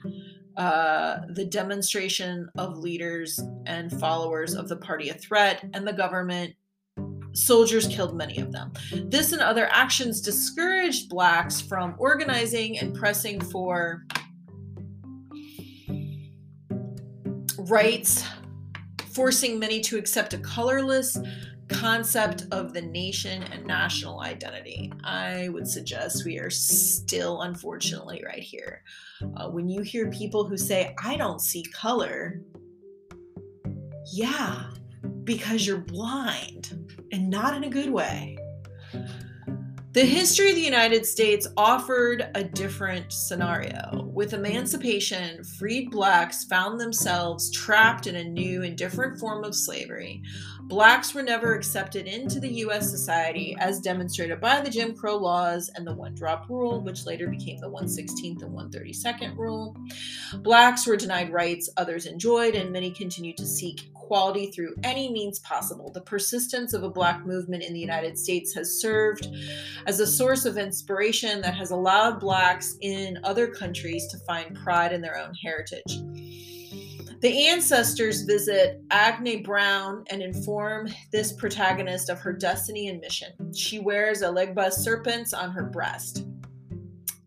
uh, 0.57 1.21
the 1.29 1.45
demonstration 1.45 2.49
of 2.57 2.77
leaders 2.77 3.39
and 3.65 3.97
followers 3.99 4.53
of 4.53 4.69
the 4.69 4.77
party 4.77 5.09
a 5.09 5.13
threat, 5.13 5.63
and 5.73 5.87
the 5.87 5.93
government 5.93 6.53
soldiers 7.33 7.87
killed 7.87 8.15
many 8.15 8.37
of 8.39 8.51
them. 8.51 8.71
This 9.05 9.31
and 9.31 9.41
other 9.41 9.67
actions 9.71 10.21
discouraged 10.21 11.09
blacks 11.09 11.59
from 11.59 11.95
organizing 11.97 12.79
and 12.79 12.95
pressing 12.95 13.41
for 13.41 14.05
rights, 17.57 18.25
forcing 19.13 19.59
many 19.59 19.81
to 19.81 19.97
accept 19.97 20.33
a 20.33 20.37
colorless 20.39 21.17
concept 21.69 22.45
of 22.51 22.73
the 22.73 22.81
nation 22.81 23.43
and 23.43 23.65
national 23.65 24.21
identity. 24.21 24.91
I 25.03 25.49
would 25.49 25.67
suggest 25.67 26.25
we 26.25 26.37
are 26.37 26.49
still, 26.49 27.41
unfortunately, 27.41 28.23
right 28.25 28.43
here. 28.43 28.83
Uh, 29.37 29.49
when 29.49 29.69
you 29.69 29.81
hear 29.81 30.09
people 30.11 30.45
who 30.45 30.57
say, 30.57 30.95
I 31.03 31.15
don't 31.15 31.39
see 31.39 31.63
color, 31.63 32.41
yeah, 34.11 34.69
because 35.23 35.65
you're 35.65 35.77
blind 35.77 36.82
and 37.13 37.29
not 37.29 37.55
in 37.55 37.63
a 37.63 37.69
good 37.69 37.91
way. 37.91 38.37
The 39.93 40.01
history 40.01 40.49
of 40.49 40.55
the 40.55 40.61
United 40.61 41.05
States 41.05 41.47
offered 41.55 42.27
a 42.33 42.43
different 42.43 43.13
scenario. 43.13 44.09
With 44.11 44.33
emancipation, 44.33 45.43
freed 45.43 45.91
blacks 45.91 46.45
found 46.45 46.79
themselves 46.79 47.51
trapped 47.51 48.07
in 48.07 48.15
a 48.15 48.23
new 48.23 48.63
and 48.63 48.75
different 48.75 49.19
form 49.19 49.43
of 49.43 49.53
slavery. 49.53 50.23
Blacks 50.63 51.13
were 51.13 51.21
never 51.21 51.53
accepted 51.53 52.07
into 52.07 52.39
the 52.39 52.51
U.S. 52.53 52.89
society, 52.89 53.55
as 53.59 53.79
demonstrated 53.79 54.41
by 54.41 54.61
the 54.61 54.71
Jim 54.71 54.95
Crow 54.95 55.17
laws 55.17 55.69
and 55.75 55.85
the 55.85 55.93
one 55.93 56.15
drop 56.15 56.49
rule, 56.49 56.81
which 56.81 57.05
later 57.05 57.27
became 57.27 57.59
the 57.59 57.69
116th 57.69 58.41
and 58.41 58.51
132nd 58.51 59.37
rule. 59.37 59.77
Blacks 60.37 60.87
were 60.87 60.97
denied 60.97 61.31
rights 61.31 61.69
others 61.77 62.07
enjoyed, 62.07 62.55
and 62.55 62.71
many 62.71 62.89
continued 62.89 63.37
to 63.37 63.45
seek 63.45 63.92
equality 64.13 64.51
through 64.51 64.75
any 64.83 65.11
means 65.11 65.39
possible. 65.39 65.89
The 65.91 66.01
persistence 66.01 66.73
of 66.73 66.83
a 66.83 66.89
Black 66.89 67.25
movement 67.25 67.63
in 67.63 67.73
the 67.73 67.79
United 67.79 68.15
States 68.15 68.53
has 68.53 68.79
served 68.79 69.27
as 69.87 69.99
a 69.99 70.05
source 70.05 70.45
of 70.45 70.59
inspiration 70.59 71.41
that 71.41 71.55
has 71.55 71.71
allowed 71.71 72.19
Blacks 72.19 72.77
in 72.81 73.17
other 73.23 73.47
countries 73.47 74.05
to 74.11 74.19
find 74.19 74.55
pride 74.55 74.93
in 74.93 75.01
their 75.01 75.17
own 75.17 75.33
heritage. 75.43 76.03
The 77.21 77.47
ancestors 77.47 78.21
visit 78.21 78.83
Agnes 78.91 79.41
Brown 79.43 80.03
and 80.11 80.21
inform 80.21 80.89
this 81.11 81.31
protagonist 81.31 82.11
of 82.11 82.19
her 82.19 82.33
destiny 82.33 82.89
and 82.89 83.01
mission. 83.01 83.31
She 83.55 83.79
wears 83.79 84.21
a 84.21 84.27
Legba 84.27 84.71
serpent 84.71 85.33
on 85.33 85.49
her 85.49 85.63
breast. 85.63 86.23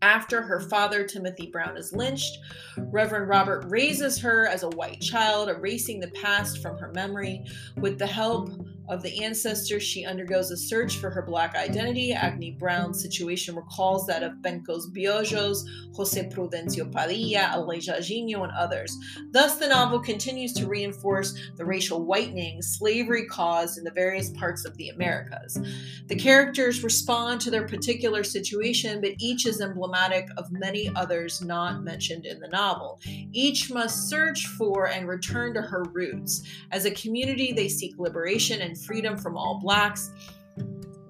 After 0.01 0.41
her 0.43 0.59
father, 0.59 1.03
Timothy 1.03 1.47
Brown, 1.47 1.75
is 1.75 1.91
lynched, 1.91 2.37
Reverend 2.77 3.29
Robert 3.29 3.65
raises 3.67 4.19
her 4.19 4.47
as 4.47 4.63
a 4.63 4.69
white 4.69 5.01
child, 5.01 5.49
erasing 5.49 5.99
the 5.99 6.11
past 6.11 6.61
from 6.61 6.77
her 6.77 6.91
memory. 6.93 7.45
With 7.77 7.97
the 7.97 8.07
help 8.07 8.51
of 8.89 9.01
the 9.01 9.23
ancestors, 9.23 9.83
she 9.83 10.05
undergoes 10.05 10.51
a 10.51 10.57
search 10.57 10.97
for 10.97 11.09
her 11.09 11.21
black 11.21 11.55
identity. 11.55 12.13
Agnes 12.13 12.55
Brown's 12.57 13.01
situation 13.01 13.55
recalls 13.55 14.05
that 14.07 14.23
of 14.23 14.33
Benkos 14.41 14.91
Biohó, 14.95 15.55
Jose 15.95 16.29
Prudencio 16.29 16.91
Padilla, 16.91 17.49
Aleijadinho, 17.53 18.43
and 18.43 18.51
others. 18.53 18.97
Thus, 19.31 19.57
the 19.57 19.67
novel 19.67 19.99
continues 19.99 20.53
to 20.53 20.67
reinforce 20.67 21.33
the 21.55 21.65
racial 21.65 22.05
whitening 22.05 22.61
slavery 22.61 23.25
caused 23.25 23.77
in 23.77 23.83
the 23.83 23.91
various 23.91 24.29
parts 24.31 24.65
of 24.65 24.75
the 24.77 24.89
Americas. 24.89 25.59
The 26.07 26.15
characters 26.15 26.83
respond 26.83 27.41
to 27.41 27.51
their 27.51 27.67
particular 27.67 28.23
situation, 28.23 29.01
but 29.01 29.15
each 29.19 29.45
is 29.45 29.61
emblematic 29.61 30.27
of 30.37 30.51
many 30.51 30.91
others 30.95 31.41
not 31.41 31.83
mentioned 31.83 32.25
in 32.25 32.39
the 32.39 32.47
novel. 32.47 32.99
Each 33.33 33.71
must 33.71 34.09
search 34.09 34.47
for 34.47 34.87
and 34.87 35.07
return 35.07 35.53
to 35.55 35.61
her 35.61 35.83
roots. 35.91 36.43
As 36.71 36.85
a 36.85 36.91
community, 36.91 37.51
they 37.51 37.67
seek 37.67 37.97
liberation 37.97 38.61
and 38.61 38.76
freedom 38.85 39.17
from 39.17 39.37
all 39.37 39.59
blacks, 39.59 40.11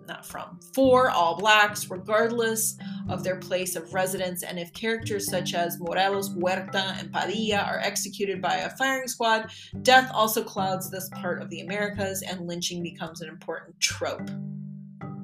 not 0.08 0.26
from, 0.26 0.60
for 0.74 1.10
all 1.10 1.38
blacks, 1.38 1.90
regardless 1.90 2.78
of 3.10 3.24
their 3.24 3.38
place 3.38 3.76
of 3.76 3.94
residence. 3.94 4.44
And 4.44 4.58
if 4.58 4.74
characters 4.74 5.30
such 5.30 5.54
as 5.54 5.80
Morelos, 5.80 6.30
Huerta, 6.30 6.96
and 7.00 7.12
Padilla 7.12 7.60
are 7.60 7.80
executed 7.80 8.42
by 8.42 8.56
a 8.56 8.70
firing 8.78 9.08
squad, 9.08 9.52
death 9.82 10.10
also 10.14 10.44
clouds 10.44 10.90
this 10.90 11.10
part 11.10 11.42
of 11.42 11.50
the 11.50 11.62
Americas, 11.62 12.22
and 12.22 12.48
lynching 12.48 12.82
becomes 12.82 13.22
an 13.22 13.30
important 13.30 13.80
trope. 13.80 14.30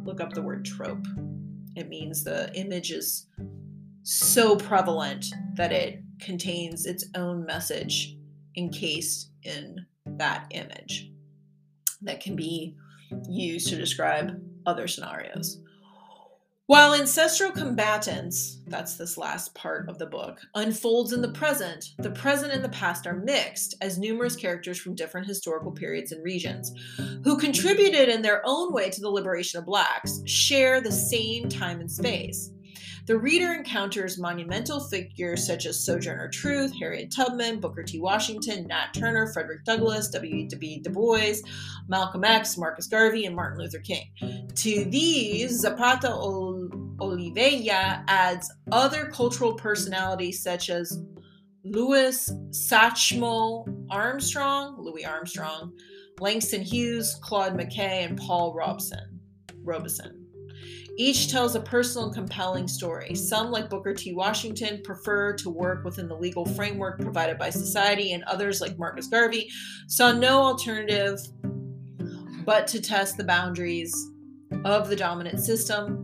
Look 0.04 0.20
up 0.20 0.34
the 0.34 0.42
word 0.42 0.66
trope. 0.66 1.06
It 1.76 1.88
means 1.88 2.24
the 2.24 2.54
image 2.56 2.92
is 2.92 3.28
so 4.04 4.58
prevalent 4.58 5.34
that 5.56 5.72
it 5.72 6.04
contains 6.20 6.86
its 6.86 7.06
own 7.16 7.46
message 7.46 8.18
encased 8.56 9.32
in 9.44 9.86
that 10.06 10.46
image 10.52 11.13
that 12.04 12.22
can 12.22 12.36
be 12.36 12.76
used 13.30 13.70
to 13.70 13.76
describe 13.76 14.42
other 14.66 14.88
scenarios. 14.88 15.60
While 16.68 16.94
ancestral 16.94 17.52
combatants, 17.52 18.60
that's 18.68 18.96
this 18.96 19.18
last 19.18 19.54
part 19.54 19.90
of 19.90 20.00
the 20.00 20.06
book, 20.06 20.40
unfolds 20.56 21.12
in 21.12 21.22
the 21.22 21.34
present, 21.34 21.90
the 22.00 22.12
present 22.12 22.54
and 22.54 22.64
the 22.64 22.70
past 22.70 23.06
are 23.06 23.18
mixed 23.18 23.76
as 23.82 24.00
numerous 24.00 24.38
characters 24.38 24.80
from 24.80 24.96
different 24.96 25.28
historical 25.28 25.72
periods 25.72 26.14
and 26.14 26.24
regions, 26.24 26.72
who 27.26 27.38
contributed 27.38 28.08
in 28.08 28.22
their 28.22 28.42
own 28.46 28.72
way 28.72 28.90
to 28.90 29.02
the 29.02 29.10
liberation 29.10 29.60
of 29.60 29.66
blacks, 29.66 30.22
share 30.26 30.80
the 30.80 30.92
same 30.92 31.50
time 31.50 31.82
and 31.82 31.92
space. 31.92 32.52
The 33.06 33.18
reader 33.18 33.52
encounters 33.54 34.18
monumental 34.18 34.80
figures 34.80 35.46
such 35.46 35.66
as 35.66 35.84
Sojourner 35.84 36.30
Truth, 36.30 36.74
Harriet 36.80 37.14
Tubman, 37.14 37.60
Booker 37.60 37.84
T. 37.84 38.00
Washington, 38.00 38.66
Nat 38.68 38.94
Turner, 38.94 39.28
Frederick 39.34 39.66
Douglass, 39.66 40.08
W.E.B. 40.10 40.80
Du 40.80 40.90
Bois, 40.90 41.42
Malcolm 41.90 42.24
X, 42.24 42.58
Marcus 42.58 42.88
Garvey, 42.88 43.26
and 43.26 43.36
Martin 43.36 43.60
Luther 43.60 43.80
King. 43.80 44.10
To 44.56 44.86
these, 44.86 45.60
Zapata 45.60 46.08
Olivella 46.08 48.06
adds 48.08 48.50
other 48.72 49.12
cultural 49.12 49.56
personalities 49.56 50.42
such 50.42 50.70
as 50.70 50.98
Louis 51.66 52.30
Satchmo 52.52 53.66
Armstrong, 53.90 54.78
Louis 54.80 55.04
Armstrong, 55.04 55.78
Langston 56.20 56.62
Hughes, 56.62 57.18
Claude 57.22 57.58
McKay, 57.58 58.06
and 58.06 58.18
Paul 58.18 58.54
Robeson. 58.54 59.20
Robeson. 59.62 60.23
Each 60.98 61.32
tells 61.32 61.56
a 61.56 61.60
personal 61.60 62.06
and 62.06 62.14
compelling 62.14 62.68
story. 62.68 63.16
Some, 63.16 63.50
like 63.50 63.70
Booker 63.70 63.94
T. 63.94 64.14
Washington, 64.14 64.82
prefer 64.84 65.34
to 65.38 65.50
work 65.50 65.84
within 65.84 66.08
the 66.08 66.16
legal 66.16 66.46
framework 66.46 67.00
provided 67.02 67.38
by 67.40 67.50
society, 67.50 68.14
and 68.14 68.24
others, 68.26 68.62
like 68.62 68.78
Marcus 68.78 69.08
Garvey, 69.08 69.50
saw 69.88 70.12
no 70.12 70.42
alternative 70.42 71.20
but 72.46 72.68
to 72.68 72.82
test 72.82 73.18
the 73.18 73.24
boundaries 73.24 73.96
of 74.66 74.90
the 74.90 74.96
dominant 74.96 75.40
system 75.40 76.03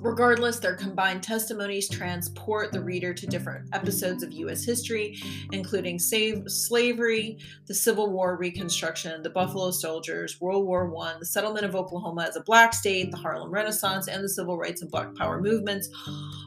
Regardless, 0.00 0.60
their 0.60 0.76
combined 0.76 1.24
testimonies 1.24 1.88
transport 1.88 2.70
the 2.70 2.80
reader 2.80 3.12
to 3.12 3.26
different 3.26 3.68
episodes 3.72 4.22
of 4.22 4.32
U.S. 4.32 4.64
history, 4.64 5.18
including 5.50 5.98
save, 5.98 6.44
slavery, 6.46 7.38
the 7.66 7.74
Civil 7.74 8.10
War, 8.10 8.36
Reconstruction, 8.36 9.22
the 9.22 9.30
Buffalo 9.30 9.72
Soldiers, 9.72 10.40
World 10.40 10.66
War 10.66 10.94
I, 10.98 11.16
the 11.18 11.26
settlement 11.26 11.64
of 11.64 11.74
Oklahoma 11.74 12.26
as 12.28 12.36
a 12.36 12.42
black 12.42 12.74
state, 12.74 13.10
the 13.10 13.16
Harlem 13.16 13.50
Renaissance, 13.50 14.06
and 14.06 14.22
the 14.22 14.28
civil 14.28 14.56
rights 14.56 14.82
and 14.82 14.90
black 14.90 15.14
power 15.16 15.40
movements, 15.40 15.88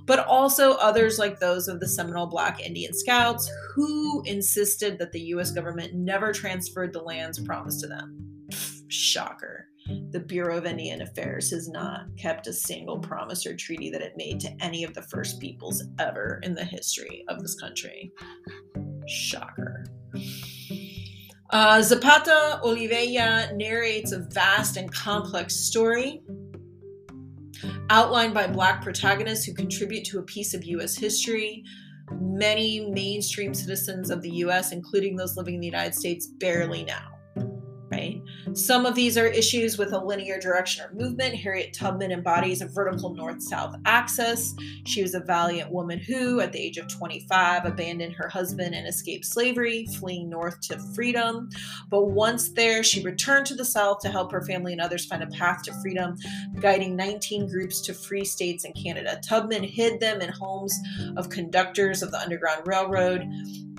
but 0.05 0.19
also 0.19 0.73
others 0.73 1.19
like 1.19 1.39
those 1.39 1.67
of 1.67 1.79
the 1.79 1.87
Seminole 1.87 2.27
Black 2.27 2.61
Indian 2.61 2.93
Scouts, 2.93 3.51
who 3.75 4.23
insisted 4.23 4.97
that 4.99 5.11
the 5.11 5.21
U.S. 5.21 5.51
government 5.51 5.93
never 5.93 6.31
transferred 6.31 6.93
the 6.93 7.01
lands 7.01 7.39
promised 7.39 7.81
to 7.81 7.87
them. 7.87 8.17
Shocker 8.87 9.70
the 10.11 10.19
Bureau 10.19 10.57
of 10.57 10.65
Indian 10.65 11.01
Affairs 11.01 11.51
has 11.51 11.67
not 11.67 12.05
kept 12.17 12.47
a 12.47 12.53
single 12.53 12.99
promise 12.99 13.45
or 13.45 13.55
treaty 13.55 13.89
that 13.89 14.01
it 14.01 14.17
made 14.17 14.39
to 14.41 14.55
any 14.59 14.83
of 14.83 14.93
the 14.93 15.01
first 15.03 15.39
peoples 15.39 15.83
ever 15.99 16.39
in 16.43 16.53
the 16.53 16.63
history 16.63 17.23
of 17.27 17.41
this 17.41 17.55
country. 17.59 18.11
Shocker. 19.07 19.85
Uh, 21.49 21.81
Zapata 21.81 22.61
Olivella 22.63 23.55
narrates 23.55 24.11
a 24.11 24.19
vast 24.19 24.77
and 24.77 24.91
complex 24.91 25.55
story 25.55 26.21
outlined 27.89 28.33
by 28.33 28.47
Black 28.47 28.81
protagonists 28.81 29.45
who 29.45 29.53
contribute 29.53 30.05
to 30.05 30.19
a 30.19 30.23
piece 30.23 30.53
of 30.53 30.63
U.S. 30.63 30.95
history. 30.95 31.63
Many 32.19 32.89
mainstream 32.89 33.53
citizens 33.53 34.09
of 34.09 34.21
the 34.21 34.29
U.S., 34.29 34.71
including 34.71 35.15
those 35.15 35.35
living 35.35 35.55
in 35.55 35.59
the 35.59 35.67
United 35.67 35.93
States, 35.93 36.27
barely 36.27 36.85
know 36.85 37.11
right? 37.91 38.21
Some 38.53 38.85
of 38.85 38.95
these 38.95 39.17
are 39.17 39.27
issues 39.27 39.77
with 39.77 39.91
a 39.93 39.97
linear 39.97 40.39
direction 40.39 40.85
or 40.85 40.93
movement. 40.93 41.35
Harriet 41.35 41.73
Tubman 41.73 42.11
embodies 42.11 42.61
a 42.61 42.67
vertical 42.67 43.13
north 43.13 43.41
south 43.41 43.75
axis. 43.85 44.55
She 44.85 45.01
was 45.01 45.13
a 45.13 45.19
valiant 45.19 45.71
woman 45.71 45.99
who, 45.99 46.39
at 46.39 46.53
the 46.53 46.59
age 46.59 46.77
of 46.77 46.87
25, 46.87 47.65
abandoned 47.65 48.13
her 48.13 48.29
husband 48.29 48.73
and 48.73 48.87
escaped 48.87 49.25
slavery, 49.25 49.85
fleeing 49.99 50.29
north 50.29 50.61
to 50.61 50.79
freedom. 50.95 51.49
But 51.89 52.05
once 52.05 52.49
there, 52.49 52.83
she 52.83 53.03
returned 53.03 53.45
to 53.47 53.55
the 53.55 53.65
south 53.65 53.99
to 53.99 54.09
help 54.09 54.31
her 54.31 54.41
family 54.41 54.71
and 54.71 54.81
others 54.81 55.05
find 55.05 55.23
a 55.23 55.27
path 55.27 55.63
to 55.63 55.73
freedom, 55.81 56.15
guiding 56.59 56.95
19 56.95 57.47
groups 57.47 57.81
to 57.81 57.93
free 57.93 58.25
states 58.25 58.63
in 58.63 58.73
Canada. 58.73 59.19
Tubman 59.27 59.63
hid 59.63 59.99
them 59.99 60.21
in 60.21 60.29
homes 60.29 60.77
of 61.17 61.29
conductors 61.29 62.01
of 62.01 62.11
the 62.11 62.19
Underground 62.19 62.65
Railroad. 62.65 63.27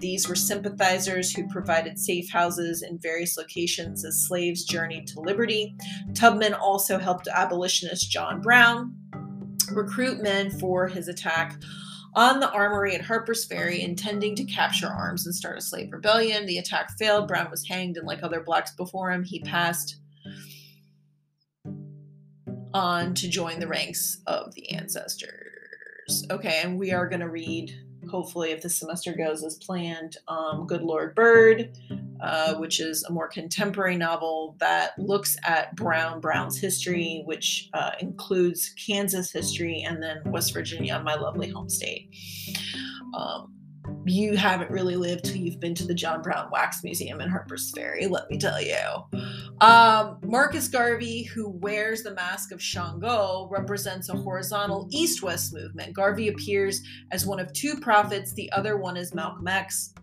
These 0.03 0.29
were 0.29 0.35
sympathizers 0.35 1.33
who 1.33 1.49
provided 1.49 1.97
safe 1.97 2.29
houses 2.29 2.83
in 2.83 2.99
various 2.99 3.37
locations 3.37 4.02
as 4.05 4.27
slaves 4.27 4.65
journeyed 4.65 5.07
to 5.09 5.21
liberty. 5.21 5.77
Tubman 6.15 6.55
also 6.55 6.99
helped 6.99 7.29
abolitionist 7.29 8.11
John 8.11 8.41
Brown 8.41 8.95
recruit 9.73 10.23
men 10.23 10.51
for 10.51 10.87
his 10.89 11.09
attack 11.09 11.61
on 12.15 12.41
the 12.41 12.51
armory 12.51 12.95
at 12.95 13.01
Harper's 13.01 13.45
Ferry, 13.47 13.81
intending 13.81 14.35
to 14.37 14.45
capture 14.45 14.87
arms 14.87 15.25
and 15.25 15.35
start 15.35 15.59
a 15.59 15.63
slave 15.63 15.93
rebellion. 15.93 16.45
The 16.47 16.59
attack 16.59 16.91
failed. 16.99 17.29
Brown 17.29 17.51
was 17.51 17.67
hanged, 17.67 17.97
and 17.97 18.07
like 18.07 18.23
other 18.23 18.43
blacks 18.43 18.73
before 18.75 19.11
him, 19.11 19.25
he 19.25 19.41
passed 19.41 19.97
on 22.75 23.15
to 23.15 23.29
join 23.29 23.61
the 23.61 23.69
ranks 23.69 24.21
of 24.27 24.55
the 24.55 24.71
ancestors. 24.73 26.27
Okay, 26.31 26.61
and 26.63 26.79
we 26.79 26.93
are 26.93 27.09
going 27.09 27.21
to 27.21 27.29
read 27.29 27.73
hopefully, 28.13 28.51
if 28.51 28.61
the 28.61 28.69
semester 28.69 29.15
goes 29.15 29.43
as 29.43 29.57
planned, 29.57 30.19
um, 30.29 30.67
Good 30.67 30.83
Lord 30.83 31.15
Bird, 31.15 31.77
uh, 32.21 32.55
which 32.57 32.79
is 32.79 33.03
a 33.05 33.13
more 33.13 33.27
contemporary 33.27 33.97
novel 33.97 34.55
that 34.61 34.97
looks 34.99 35.39
at 35.45 35.75
Brown 35.75 36.21
Brown's 36.21 36.59
history, 36.59 37.23
which 37.25 37.71
uh, 37.73 37.93
includes 38.01 38.75
Kansas 38.87 39.33
history 39.33 39.83
and 39.83 40.03
then 40.03 40.21
West 40.27 40.53
Virginia, 40.53 41.01
my 41.03 41.15
lovely 41.15 41.49
home 41.49 41.71
state. 41.71 42.15
Um, 43.17 43.55
you 44.05 44.37
haven't 44.37 44.71
really 44.71 44.97
lived 44.97 45.25
till 45.25 45.37
you've 45.37 45.61
been 45.61 45.75
to 45.77 45.87
the 45.87 45.95
John 45.95 46.23
Brown 46.23 46.51
Wax 46.51 46.83
Museum 46.83 47.21
in 47.21 47.29
Harper's 47.29 47.71
Ferry, 47.71 48.07
let 48.07 48.31
me 48.31 48.39
tell 48.39 48.61
you. 48.61 48.77
Um, 49.61 50.19
Marcus 50.25 50.69
Garvey, 50.69 51.23
who 51.23 51.49
wears 51.49 52.03
the 52.03 52.15
mask 52.15 52.53
of 52.53 52.61
Shango, 52.61 53.49
represents 53.51 54.09
a 54.09 54.17
horizontal 54.17 54.89
east 54.91 55.23
west 55.23 55.55
movement. 55.55 55.95
Garvey 55.95 56.29
appears 56.29 56.83
as 57.13 57.27
one 57.27 57.41
of 57.41 57.53
two 57.53 57.77
prophets, 57.81 58.33
the 58.33 58.51
other 58.53 58.77
one 58.77 58.97
is 58.97 59.15
Malcolm 59.15 59.47
X. 59.47 59.95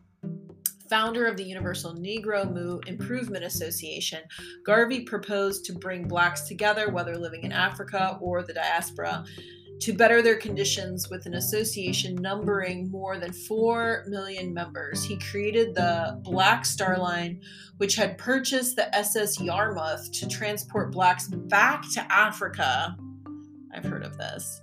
Founder 0.89 1.27
of 1.27 1.37
the 1.37 1.43
Universal 1.43 1.95
Negro 1.95 2.87
Improvement 2.87 3.43
Association, 3.43 4.21
Garvey 4.65 5.01
proposed 5.01 5.63
to 5.65 5.73
bring 5.73 6.07
blacks 6.07 6.47
together, 6.47 6.89
whether 6.89 7.15
living 7.15 7.43
in 7.43 7.51
Africa 7.51 8.17
or 8.19 8.41
the 8.41 8.53
diaspora, 8.53 9.23
to 9.79 9.93
better 9.93 10.21
their 10.21 10.35
conditions 10.35 11.09
with 11.09 11.25
an 11.25 11.35
association 11.35 12.15
numbering 12.15 12.89
more 12.91 13.17
than 13.17 13.31
4 13.31 14.05
million 14.07 14.53
members. 14.53 15.03
He 15.03 15.17
created 15.17 15.73
the 15.73 16.19
Black 16.23 16.65
Star 16.65 16.97
Line, 16.97 17.41
which 17.77 17.95
had 17.95 18.17
purchased 18.17 18.75
the 18.75 18.93
SS 18.95 19.39
Yarmouth 19.39 20.11
to 20.13 20.27
transport 20.27 20.91
blacks 20.91 21.27
back 21.27 21.83
to 21.93 22.11
Africa. 22.11 22.97
I've 23.73 23.85
heard 23.85 24.03
of 24.03 24.17
this. 24.17 24.61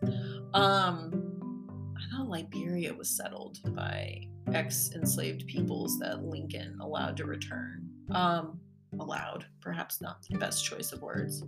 Um, 0.52 1.94
I 1.97 2.16
thought 2.16 2.28
Liberia 2.28 2.93
was 2.93 3.09
settled 3.09 3.59
by 3.74 4.26
ex 4.52 4.90
enslaved 4.94 5.47
peoples 5.47 5.98
that 5.98 6.24
Lincoln 6.24 6.78
allowed 6.80 7.16
to 7.16 7.24
return. 7.24 7.88
Um, 8.10 8.60
allowed, 9.01 9.47
perhaps 9.60 10.01
not 10.01 10.22
the 10.28 10.38
best 10.38 10.64
choice 10.64 10.93
of 10.93 11.02
words. 11.02 11.43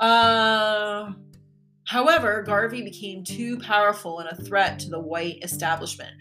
Uh, 0.00 1.12
However, 1.86 2.42
Garvey 2.42 2.82
became 2.82 3.22
too 3.24 3.58
powerful 3.58 4.18
and 4.18 4.28
a 4.28 4.42
threat 4.42 4.78
to 4.80 4.90
the 4.90 5.00
white 5.00 5.38
establishment. 5.42 6.12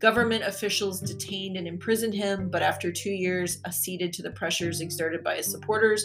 Government 0.00 0.44
officials 0.44 1.00
detained 1.00 1.56
and 1.56 1.68
imprisoned 1.68 2.14
him, 2.14 2.50
but 2.50 2.62
after 2.62 2.92
two 2.92 3.12
years, 3.12 3.58
acceded 3.64 4.12
to 4.12 4.22
the 4.22 4.32
pressures 4.32 4.80
exerted 4.80 5.22
by 5.22 5.36
his 5.36 5.50
supporters. 5.50 6.04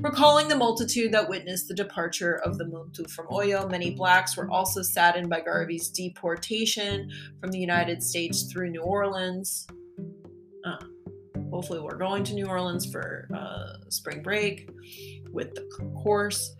Recalling 0.00 0.48
the 0.48 0.56
multitude 0.56 1.12
that 1.12 1.28
witnessed 1.28 1.68
the 1.68 1.74
departure 1.74 2.36
of 2.36 2.56
the 2.56 2.64
Muntu 2.64 3.10
from 3.10 3.26
Oyo, 3.26 3.68
many 3.68 3.90
blacks 3.90 4.36
were 4.36 4.50
also 4.50 4.82
saddened 4.82 5.28
by 5.28 5.40
Garvey's 5.40 5.90
deportation 5.90 7.10
from 7.40 7.50
the 7.50 7.58
United 7.58 8.02
States 8.02 8.44
through 8.44 8.70
New 8.70 8.82
Orleans. 8.82 9.66
Uh, 10.64 10.76
hopefully, 11.54 11.78
we're 11.78 11.96
going 11.96 12.24
to 12.24 12.34
New 12.34 12.46
Orleans 12.46 12.84
for 12.84 13.28
uh, 13.32 13.88
spring 13.88 14.24
break 14.24 14.68
with 15.32 15.54
the 15.54 15.62
course. 16.02 16.56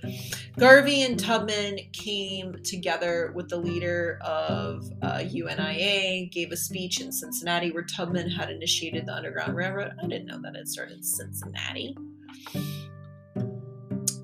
Garvey 0.56 1.02
and 1.02 1.18
Tubman 1.18 1.80
came 1.92 2.62
together 2.62 3.32
with 3.34 3.48
the 3.48 3.56
leader 3.56 4.20
of 4.20 4.88
uh, 5.02 5.18
UNIA, 5.18 6.30
gave 6.30 6.52
a 6.52 6.56
speech 6.56 7.00
in 7.00 7.10
Cincinnati 7.10 7.72
where 7.72 7.82
Tubman 7.82 8.30
had 8.30 8.50
initiated 8.50 9.06
the 9.06 9.14
Underground 9.14 9.56
Railroad. 9.56 9.94
I 10.00 10.06
didn't 10.06 10.26
know 10.26 10.40
that 10.42 10.54
it 10.54 10.68
started 10.68 10.98
in 10.98 11.02
Cincinnati. 11.02 11.96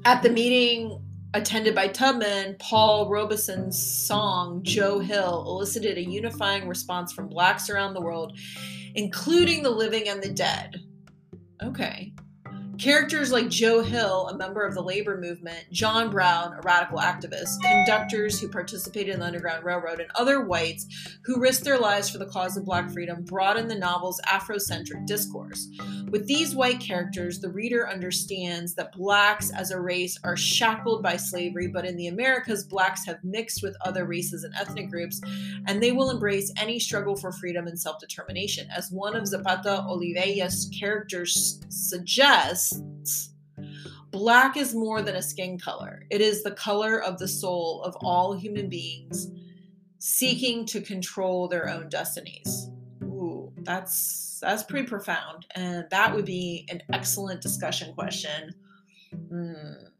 At 0.04 0.22
the 0.22 0.30
meeting, 0.30 1.02
attended 1.34 1.74
by 1.74 1.88
Tubman, 1.88 2.54
Paul 2.60 3.08
Robeson's 3.08 3.80
song 3.80 4.62
Joe 4.62 5.00
Hill 5.00 5.44
elicited 5.48 5.98
a 5.98 6.04
unifying 6.04 6.68
response 6.68 7.12
from 7.12 7.26
blacks 7.26 7.68
around 7.70 7.94
the 7.94 8.00
world, 8.00 8.38
including 8.94 9.62
the 9.62 9.70
living 9.70 10.08
and 10.08 10.22
the 10.22 10.30
dead. 10.30 10.80
Okay. 11.62 12.12
Characters 12.80 13.30
like 13.30 13.50
Joe 13.50 13.82
Hill, 13.82 14.28
a 14.28 14.38
member 14.38 14.64
of 14.64 14.72
the 14.72 14.82
labor 14.82 15.20
movement, 15.20 15.70
John 15.70 16.08
Brown, 16.08 16.54
a 16.54 16.62
radical 16.62 16.98
activist, 16.98 17.60
conductors 17.60 18.40
who 18.40 18.48
participated 18.48 19.12
in 19.12 19.20
the 19.20 19.26
Underground 19.26 19.66
Railroad, 19.66 20.00
and 20.00 20.10
other 20.14 20.46
whites 20.46 20.86
who 21.26 21.38
risked 21.38 21.64
their 21.64 21.78
lives 21.78 22.08
for 22.08 22.16
the 22.16 22.24
cause 22.24 22.56
of 22.56 22.64
black 22.64 22.90
freedom 22.90 23.22
broaden 23.22 23.68
the 23.68 23.74
novel's 23.74 24.18
Afrocentric 24.22 25.04
discourse. 25.06 25.68
With 26.08 26.26
these 26.26 26.56
white 26.56 26.80
characters, 26.80 27.38
the 27.38 27.50
reader 27.50 27.86
understands 27.86 28.74
that 28.76 28.92
blacks 28.92 29.50
as 29.50 29.70
a 29.70 29.80
race 29.80 30.18
are 30.24 30.36
shackled 30.36 31.02
by 31.02 31.18
slavery, 31.18 31.68
but 31.68 31.84
in 31.84 31.98
the 31.98 32.06
Americas, 32.06 32.64
blacks 32.64 33.04
have 33.04 33.22
mixed 33.22 33.62
with 33.62 33.76
other 33.84 34.06
races 34.06 34.42
and 34.42 34.54
ethnic 34.54 34.88
groups, 34.88 35.20
and 35.66 35.82
they 35.82 35.92
will 35.92 36.08
embrace 36.08 36.50
any 36.56 36.78
struggle 36.78 37.14
for 37.14 37.30
freedom 37.30 37.66
and 37.66 37.78
self 37.78 38.00
determination. 38.00 38.68
As 38.74 38.90
one 38.90 39.14
of 39.14 39.26
Zapata 39.26 39.82
Olivella's 39.82 40.70
characters 40.74 41.60
suggests, 41.68 42.69
Black 44.10 44.56
is 44.56 44.74
more 44.74 45.02
than 45.02 45.16
a 45.16 45.22
skin 45.22 45.58
color, 45.58 46.04
it 46.10 46.20
is 46.20 46.42
the 46.42 46.50
color 46.52 47.02
of 47.02 47.18
the 47.18 47.28
soul 47.28 47.82
of 47.82 47.96
all 48.02 48.34
human 48.34 48.68
beings 48.68 49.28
seeking 49.98 50.64
to 50.66 50.80
control 50.80 51.46
their 51.46 51.68
own 51.68 51.88
destinies. 51.88 52.70
Ooh, 53.04 53.52
that's 53.58 54.38
that's 54.40 54.62
pretty 54.62 54.86
profound, 54.86 55.46
and 55.54 55.84
that 55.90 56.14
would 56.14 56.24
be 56.24 56.66
an 56.70 56.82
excellent 56.92 57.40
discussion 57.42 57.94
question. 57.94 58.54
Mm, 59.14 59.90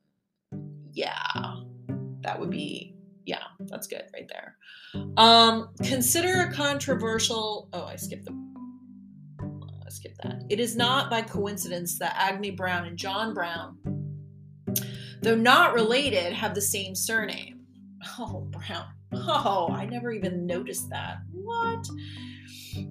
yeah, 0.92 1.54
that 2.22 2.40
would 2.40 2.50
be 2.50 2.94
yeah, 3.26 3.44
that's 3.60 3.86
good 3.86 4.04
right 4.12 4.28
there. 4.28 4.56
Um, 5.16 5.70
consider 5.84 6.48
a 6.48 6.52
controversial. 6.52 7.68
Oh, 7.72 7.84
I 7.84 7.96
skipped 7.96 8.24
the 8.24 8.49
skip 9.90 10.14
that. 10.22 10.42
It 10.48 10.60
is 10.60 10.76
not 10.76 11.10
by 11.10 11.22
coincidence 11.22 11.98
that 11.98 12.16
Agnes 12.16 12.56
Brown 12.56 12.86
and 12.86 12.96
John 12.96 13.34
Brown, 13.34 13.78
though 15.22 15.36
not 15.36 15.74
related, 15.74 16.32
have 16.32 16.54
the 16.54 16.60
same 16.60 16.94
surname. 16.94 17.60
Oh, 18.18 18.48
Brown. 18.50 18.86
Oh, 19.12 19.68
I 19.72 19.86
never 19.86 20.12
even 20.12 20.46
noticed 20.46 20.88
that. 20.90 21.18
What? 21.32 21.86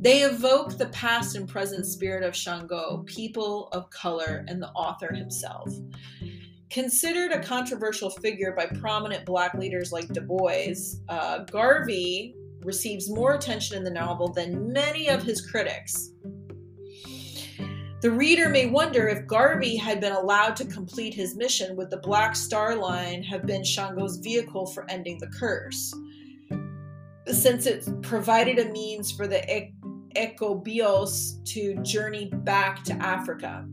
They 0.01 0.21
evoke 0.21 0.77
the 0.77 0.87
past 0.87 1.35
and 1.35 1.47
present 1.47 1.85
spirit 1.85 2.23
of 2.23 2.35
Shango, 2.35 3.03
people 3.05 3.69
of 3.69 3.89
color, 3.89 4.45
and 4.47 4.61
the 4.61 4.69
author 4.69 5.13
himself. 5.13 5.73
Considered 6.69 7.31
a 7.31 7.41
controversial 7.41 8.09
figure 8.09 8.53
by 8.55 8.67
prominent 8.67 9.25
black 9.25 9.53
leaders 9.55 9.91
like 9.91 10.07
Du 10.09 10.21
Bois, 10.21 10.75
uh, 11.07 11.39
Garvey 11.45 12.35
receives 12.63 13.09
more 13.09 13.33
attention 13.33 13.77
in 13.77 13.83
the 13.83 13.89
novel 13.89 14.31
than 14.31 14.71
many 14.71 15.07
of 15.07 15.23
his 15.23 15.41
critics. 15.49 16.11
The 18.01 18.11
reader 18.11 18.47
may 18.47 18.65
wonder 18.65 19.09
if 19.09 19.27
Garvey 19.27 19.75
had 19.75 19.99
been 19.99 20.13
allowed 20.13 20.55
to 20.57 20.65
complete 20.65 21.13
his 21.13 21.35
mission, 21.35 21.75
would 21.75 21.89
the 21.89 21.97
Black 21.97 22.33
Star 22.33 22.75
Line 22.75 23.21
have 23.23 23.45
been 23.45 23.61
Shango's 23.61 24.17
vehicle 24.17 24.67
for 24.67 24.89
ending 24.89 25.17
the 25.17 25.27
curse? 25.27 25.93
Since 27.27 27.65
it 27.65 28.01
provided 28.01 28.57
a 28.57 28.71
means 28.71 29.11
for 29.11 29.27
the 29.27 29.41
Ekobios 30.15 31.43
to 31.45 31.75
journey 31.83 32.31
back 32.33 32.83
to 32.85 32.93
Africa. 32.93 33.67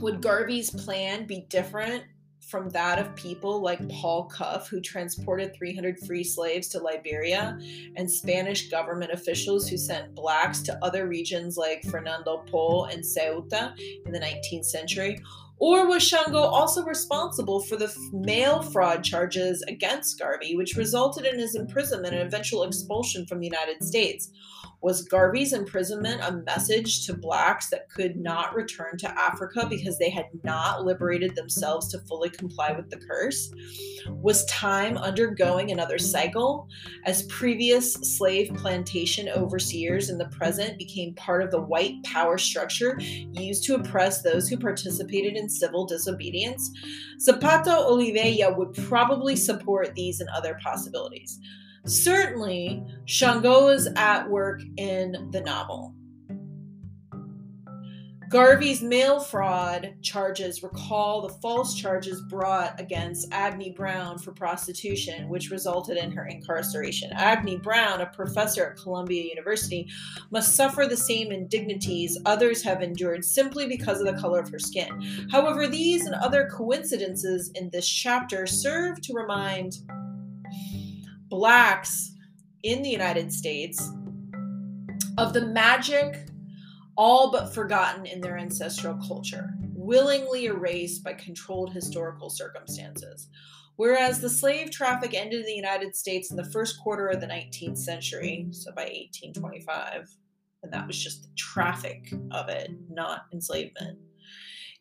Would 0.00 0.22
Garvey's 0.22 0.70
plan 0.70 1.26
be 1.26 1.46
different 1.48 2.04
from 2.48 2.68
that 2.70 2.98
of 2.98 3.14
people 3.16 3.60
like 3.60 3.88
Paul 3.88 4.28
Cuffe, 4.28 4.68
who 4.68 4.80
transported 4.80 5.54
300 5.54 5.98
free 6.00 6.24
slaves 6.24 6.68
to 6.68 6.80
Liberia, 6.80 7.58
and 7.96 8.10
Spanish 8.10 8.68
government 8.70 9.12
officials 9.12 9.68
who 9.68 9.76
sent 9.76 10.14
blacks 10.14 10.60
to 10.62 10.78
other 10.84 11.06
regions 11.08 11.56
like 11.56 11.82
Fernando 11.84 12.44
Po 12.50 12.84
and 12.84 13.02
Ceuta 13.02 13.74
in 14.06 14.12
the 14.12 14.20
19th 14.20 14.66
century? 14.66 15.20
Or 15.58 15.86
was 15.86 16.02
Shango 16.02 16.38
also 16.38 16.84
responsible 16.84 17.60
for 17.60 17.76
the 17.76 17.94
mail 18.12 18.60
fraud 18.60 19.04
charges 19.04 19.62
against 19.62 20.18
Garvey, 20.18 20.56
which 20.56 20.76
resulted 20.76 21.24
in 21.24 21.38
his 21.38 21.54
imprisonment 21.54 22.14
and 22.14 22.26
eventual 22.26 22.64
expulsion 22.64 23.24
from 23.26 23.38
the 23.38 23.46
United 23.46 23.82
States? 23.82 24.30
Was 24.84 25.00
Garvey's 25.00 25.54
imprisonment 25.54 26.20
a 26.22 26.42
message 26.44 27.06
to 27.06 27.14
blacks 27.14 27.70
that 27.70 27.88
could 27.88 28.16
not 28.16 28.54
return 28.54 28.98
to 28.98 29.18
Africa 29.18 29.66
because 29.66 29.98
they 29.98 30.10
had 30.10 30.26
not 30.42 30.84
liberated 30.84 31.34
themselves 31.34 31.88
to 31.88 32.00
fully 32.00 32.28
comply 32.28 32.70
with 32.72 32.90
the 32.90 32.98
curse? 32.98 33.50
Was 34.10 34.44
time 34.44 34.98
undergoing 34.98 35.70
another 35.70 35.96
cycle 35.96 36.68
as 37.06 37.22
previous 37.28 37.94
slave 37.94 38.52
plantation 38.56 39.30
overseers 39.30 40.10
in 40.10 40.18
the 40.18 40.28
present 40.28 40.76
became 40.76 41.14
part 41.14 41.42
of 41.42 41.50
the 41.50 41.62
white 41.62 42.02
power 42.04 42.36
structure 42.36 42.98
used 43.00 43.64
to 43.64 43.76
oppress 43.76 44.20
those 44.20 44.50
who 44.50 44.58
participated 44.58 45.34
in 45.34 45.48
civil 45.48 45.86
disobedience? 45.86 46.70
Zapata 47.18 47.70
Olivella 47.70 48.54
would 48.54 48.74
probably 48.86 49.34
support 49.34 49.94
these 49.94 50.20
and 50.20 50.28
other 50.28 50.58
possibilities. 50.62 51.40
Certainly, 51.86 52.82
Shango 53.04 53.68
is 53.68 53.88
at 53.96 54.28
work 54.28 54.62
in 54.76 55.28
the 55.32 55.40
novel. 55.42 55.94
Garvey's 58.30 58.82
mail 58.82 59.20
fraud 59.20 59.94
charges 60.02 60.62
recall 60.62 61.22
the 61.22 61.34
false 61.34 61.74
charges 61.74 62.20
brought 62.22 62.80
against 62.80 63.28
Agnes 63.32 63.74
Brown 63.76 64.18
for 64.18 64.32
prostitution, 64.32 65.28
which 65.28 65.50
resulted 65.50 65.98
in 65.98 66.10
her 66.10 66.26
incarceration. 66.26 67.12
Agnes 67.12 67.60
Brown, 67.62 68.00
a 68.00 68.06
professor 68.06 68.70
at 68.70 68.76
Columbia 68.76 69.22
University, 69.22 69.86
must 70.32 70.56
suffer 70.56 70.86
the 70.86 70.96
same 70.96 71.30
indignities 71.30 72.18
others 72.26 72.60
have 72.62 72.82
endured 72.82 73.24
simply 73.24 73.68
because 73.68 74.00
of 74.00 74.06
the 74.06 74.20
color 74.20 74.40
of 74.40 74.50
her 74.50 74.58
skin. 74.58 75.28
However, 75.30 75.68
these 75.68 76.06
and 76.06 76.16
other 76.16 76.48
coincidences 76.50 77.52
in 77.54 77.70
this 77.70 77.88
chapter 77.88 78.48
serve 78.48 79.00
to 79.02 79.12
remind 79.12 79.76
blacks 81.34 82.12
in 82.62 82.80
the 82.80 82.88
United 82.88 83.32
States 83.32 83.90
of 85.18 85.32
the 85.32 85.44
magic 85.44 86.28
all 86.96 87.32
but 87.32 87.52
forgotten 87.52 88.06
in 88.06 88.20
their 88.20 88.38
ancestral 88.38 88.96
culture, 89.08 89.52
willingly 89.74 90.44
erased 90.44 91.02
by 91.02 91.12
controlled 91.12 91.72
historical 91.72 92.30
circumstances. 92.30 93.26
Whereas 93.74 94.20
the 94.20 94.30
slave 94.30 94.70
traffic 94.70 95.12
ended 95.12 95.40
in 95.40 95.46
the 95.46 95.56
United 95.56 95.96
States 95.96 96.30
in 96.30 96.36
the 96.36 96.50
first 96.52 96.80
quarter 96.80 97.08
of 97.08 97.20
the 97.20 97.26
19th 97.26 97.78
century, 97.78 98.46
so 98.52 98.70
by 98.70 98.82
1825, 98.82 100.08
and 100.62 100.72
that 100.72 100.86
was 100.86 101.02
just 101.02 101.24
the 101.24 101.34
traffic 101.36 102.12
of 102.30 102.48
it, 102.48 102.70
not 102.88 103.22
enslavement. 103.32 103.98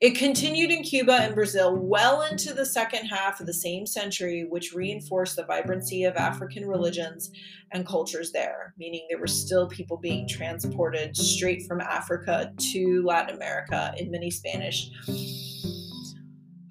It 0.03 0.15
continued 0.15 0.69
in 0.69 0.83
Cuba 0.83 1.13
and 1.13 1.33
Brazil 1.33 1.77
well 1.77 2.23
into 2.23 2.53
the 2.53 2.65
second 2.65 3.05
half 3.05 3.39
of 3.39 3.45
the 3.45 3.53
same 3.53 3.85
century, 3.85 4.45
which 4.49 4.73
reinforced 4.73 5.37
the 5.37 5.45
vibrancy 5.45 6.03
of 6.03 6.17
African 6.17 6.67
religions 6.67 7.31
and 7.71 7.87
cultures 7.87 8.33
there, 8.33 8.73
meaning 8.77 9.07
there 9.09 9.17
were 9.17 9.27
still 9.27 9.65
people 9.65 9.95
being 9.95 10.27
transported 10.27 11.15
straight 11.15 11.65
from 11.65 11.79
Africa 11.79 12.51
to 12.73 13.01
Latin 13.05 13.33
America 13.33 13.93
in 13.97 14.11
many 14.11 14.29
Spanish. 14.29 14.89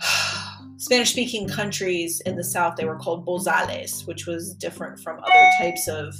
Spanish 0.77 1.13
speaking 1.13 1.49
countries 1.49 2.21
in 2.27 2.37
the 2.37 2.45
South, 2.45 2.77
they 2.77 2.85
were 2.85 2.99
called 2.99 3.25
bozales, 3.25 4.07
which 4.07 4.27
was 4.27 4.53
different 4.57 5.01
from 5.01 5.19
other 5.25 5.51
types 5.57 5.89
of 5.89 6.15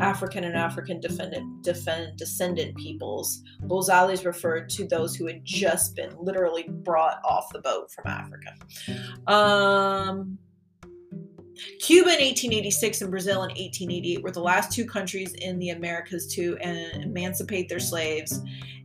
African 0.00 0.44
and 0.44 0.56
African 0.56 1.00
defendant, 1.00 1.62
defend, 1.62 2.16
descendant 2.16 2.76
peoples. 2.76 3.42
Bozales 3.64 4.24
referred 4.24 4.68
to 4.70 4.86
those 4.86 5.14
who 5.14 5.26
had 5.26 5.44
just 5.44 5.94
been 5.96 6.10
literally 6.18 6.64
brought 6.68 7.20
off 7.24 7.52
the 7.52 7.60
boat 7.60 7.90
from 7.90 8.06
Africa. 8.06 8.54
Um, 9.26 10.38
Cuba 11.80 12.10
in 12.10 12.24
1886 12.24 13.02
and 13.02 13.10
Brazil 13.10 13.42
in 13.42 13.50
1888 13.50 14.22
were 14.22 14.30
the 14.30 14.40
last 14.40 14.72
two 14.72 14.84
countries 14.84 15.34
in 15.34 15.58
the 15.58 15.70
Americas 15.70 16.26
to 16.34 16.56
emancipate 17.02 17.68
their 17.68 17.80
slaves 17.80 18.40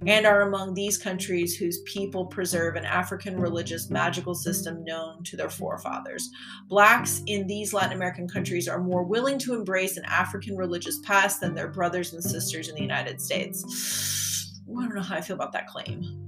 and 0.07 0.25
are 0.25 0.41
among 0.41 0.73
these 0.73 0.97
countries 0.97 1.55
whose 1.55 1.81
people 1.81 2.25
preserve 2.25 2.75
an 2.75 2.85
African 2.85 3.39
religious 3.39 3.89
magical 3.89 4.35
system 4.35 4.83
known 4.83 5.23
to 5.23 5.37
their 5.37 5.49
forefathers. 5.49 6.29
Blacks 6.67 7.21
in 7.27 7.47
these 7.47 7.73
Latin 7.73 7.93
American 7.93 8.27
countries 8.27 8.67
are 8.67 8.79
more 8.79 9.03
willing 9.03 9.39
to 9.39 9.53
embrace 9.53 9.97
an 9.97 10.05
African 10.05 10.55
religious 10.55 10.99
past 10.99 11.41
than 11.41 11.55
their 11.55 11.69
brothers 11.69 12.13
and 12.13 12.23
sisters 12.23 12.69
in 12.69 12.75
the 12.75 12.81
United 12.81 13.21
States. 13.21 14.51
I 14.67 14.81
don't 14.81 14.95
know 14.95 15.01
how 15.01 15.15
I 15.15 15.21
feel 15.21 15.35
about 15.35 15.53
that 15.53 15.67
claim. 15.67 16.21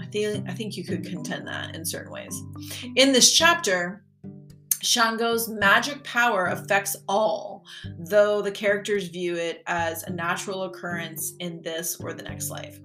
I 0.00 0.06
think 0.06 0.48
I 0.48 0.52
think 0.52 0.76
you 0.76 0.84
could 0.84 1.04
contend 1.04 1.46
that 1.48 1.74
in 1.74 1.84
certain 1.84 2.12
ways. 2.12 2.42
In 2.96 3.12
this 3.12 3.32
chapter, 3.32 4.04
Shango's 4.84 5.48
magic 5.48 6.04
power 6.04 6.46
affects 6.46 6.96
all, 7.08 7.64
though 7.98 8.42
the 8.42 8.50
characters 8.50 9.08
view 9.08 9.34
it 9.36 9.62
as 9.66 10.02
a 10.02 10.12
natural 10.12 10.64
occurrence 10.64 11.32
in 11.40 11.62
this 11.62 11.96
or 12.00 12.12
the 12.12 12.22
next 12.22 12.50
life. 12.50 12.78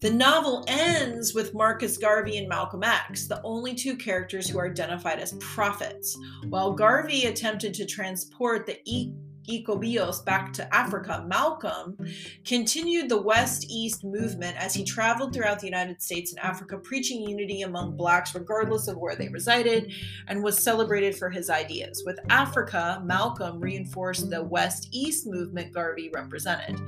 The 0.00 0.10
novel 0.10 0.64
ends 0.68 1.34
with 1.34 1.54
Marcus 1.54 1.96
Garvey 1.96 2.36
and 2.36 2.48
Malcolm 2.48 2.84
X, 2.84 3.26
the 3.26 3.40
only 3.42 3.74
two 3.74 3.96
characters 3.96 4.46
who 4.46 4.58
are 4.58 4.70
identified 4.70 5.18
as 5.18 5.32
prophets. 5.40 6.16
While 6.48 6.74
Garvey 6.74 7.24
attempted 7.24 7.72
to 7.74 7.86
transport 7.86 8.66
the 8.66 8.78
e- 8.84 9.14
Ekobios 9.48 10.24
back 10.24 10.52
to 10.54 10.74
Africa, 10.74 11.24
Malcolm 11.26 11.96
continued 12.44 13.08
the 13.08 13.20
West 13.20 13.66
East 13.68 14.04
movement 14.04 14.56
as 14.56 14.74
he 14.74 14.84
traveled 14.84 15.32
throughout 15.32 15.60
the 15.60 15.66
United 15.66 16.02
States 16.02 16.32
and 16.32 16.40
Africa, 16.40 16.78
preaching 16.78 17.28
unity 17.28 17.62
among 17.62 17.96
blacks 17.96 18.34
regardless 18.34 18.88
of 18.88 18.96
where 18.96 19.16
they 19.16 19.28
resided, 19.28 19.92
and 20.28 20.42
was 20.42 20.58
celebrated 20.58 21.16
for 21.16 21.30
his 21.30 21.50
ideas. 21.50 22.02
With 22.04 22.18
Africa, 22.30 23.02
Malcolm 23.04 23.60
reinforced 23.60 24.30
the 24.30 24.42
West 24.42 24.88
East 24.92 25.26
movement 25.26 25.72
Garvey 25.72 26.10
represented. 26.12 26.80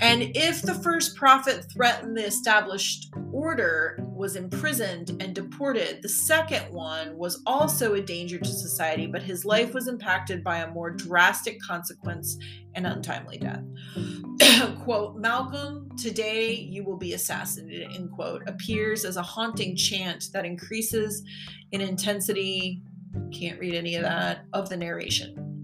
And 0.00 0.36
if 0.36 0.62
the 0.62 0.74
first 0.74 1.16
prophet 1.16 1.64
threatened 1.72 2.16
the 2.16 2.26
established 2.26 3.12
order, 3.32 4.06
was 4.16 4.34
imprisoned 4.34 5.10
and 5.20 5.34
deported, 5.34 6.00
the 6.02 6.08
second 6.08 6.72
one 6.72 7.16
was 7.16 7.42
also 7.46 7.94
a 7.94 8.00
danger 8.00 8.38
to 8.38 8.46
society, 8.46 9.06
but 9.06 9.22
his 9.22 9.44
life 9.44 9.74
was 9.74 9.88
impacted 9.88 10.42
by 10.42 10.58
a 10.58 10.70
more 10.70 10.90
drastic 10.90 11.60
consequence 11.60 12.38
and 12.74 12.86
untimely 12.86 13.38
death. 13.38 13.62
quote, 14.82 15.16
Malcolm, 15.16 15.88
today 15.96 16.54
you 16.54 16.82
will 16.84 16.96
be 16.96 17.12
assassinated, 17.12 17.92
end 17.92 18.10
quote, 18.12 18.42
appears 18.48 19.04
as 19.04 19.16
a 19.16 19.22
haunting 19.22 19.76
chant 19.76 20.26
that 20.32 20.44
increases 20.44 21.22
in 21.72 21.80
intensity, 21.80 22.82
can't 23.32 23.60
read 23.60 23.74
any 23.74 23.96
of 23.96 24.02
that, 24.02 24.44
of 24.52 24.68
the 24.68 24.76
narration. 24.76 25.55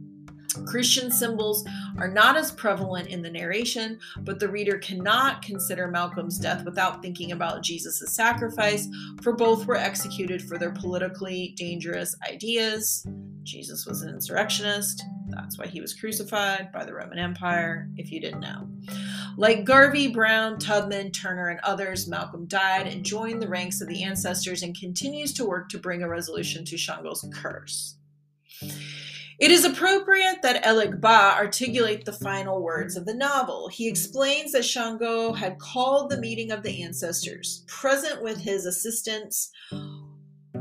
Christian 0.66 1.10
symbols 1.10 1.64
are 1.98 2.08
not 2.08 2.36
as 2.36 2.50
prevalent 2.52 3.08
in 3.08 3.22
the 3.22 3.30
narration, 3.30 3.98
but 4.20 4.38
the 4.38 4.48
reader 4.48 4.78
cannot 4.78 5.42
consider 5.42 5.88
Malcolm's 5.88 6.38
death 6.38 6.64
without 6.64 7.02
thinking 7.02 7.32
about 7.32 7.62
Jesus' 7.62 8.14
sacrifice, 8.14 8.88
for 9.22 9.32
both 9.32 9.66
were 9.66 9.76
executed 9.76 10.42
for 10.42 10.58
their 10.58 10.72
politically 10.72 11.54
dangerous 11.56 12.14
ideas. 12.28 13.06
Jesus 13.42 13.86
was 13.86 14.02
an 14.02 14.10
insurrectionist. 14.10 15.02
That's 15.28 15.58
why 15.58 15.66
he 15.66 15.80
was 15.80 15.94
crucified 15.94 16.70
by 16.72 16.84
the 16.84 16.94
Roman 16.94 17.18
Empire, 17.18 17.88
if 17.96 18.12
you 18.12 18.20
didn't 18.20 18.40
know. 18.40 18.68
Like 19.36 19.64
Garvey, 19.64 20.08
Brown, 20.08 20.58
Tubman, 20.58 21.10
Turner, 21.10 21.48
and 21.48 21.60
others, 21.60 22.06
Malcolm 22.06 22.46
died 22.46 22.86
and 22.86 23.04
joined 23.04 23.40
the 23.40 23.48
ranks 23.48 23.80
of 23.80 23.88
the 23.88 24.02
ancestors 24.02 24.62
and 24.62 24.78
continues 24.78 25.32
to 25.34 25.46
work 25.46 25.70
to 25.70 25.78
bring 25.78 26.02
a 26.02 26.08
resolution 26.08 26.64
to 26.66 26.76
Shango's 26.76 27.26
curse. 27.32 27.96
It 29.38 29.50
is 29.50 29.64
appropriate 29.64 30.42
that 30.42 30.64
Elegba 30.64 31.34
articulate 31.34 32.04
the 32.04 32.12
final 32.12 32.62
words 32.62 32.96
of 32.96 33.06
the 33.06 33.14
novel. 33.14 33.68
He 33.68 33.88
explains 33.88 34.52
that 34.52 34.64
Shango 34.64 35.32
had 35.32 35.59
called 35.59 36.10
the 36.10 36.20
meeting 36.20 36.50
of 36.50 36.62
the 36.62 36.82
ancestors, 36.82 37.64
present 37.66 38.22
with 38.22 38.38
his 38.38 38.66
assistants. 38.66 39.50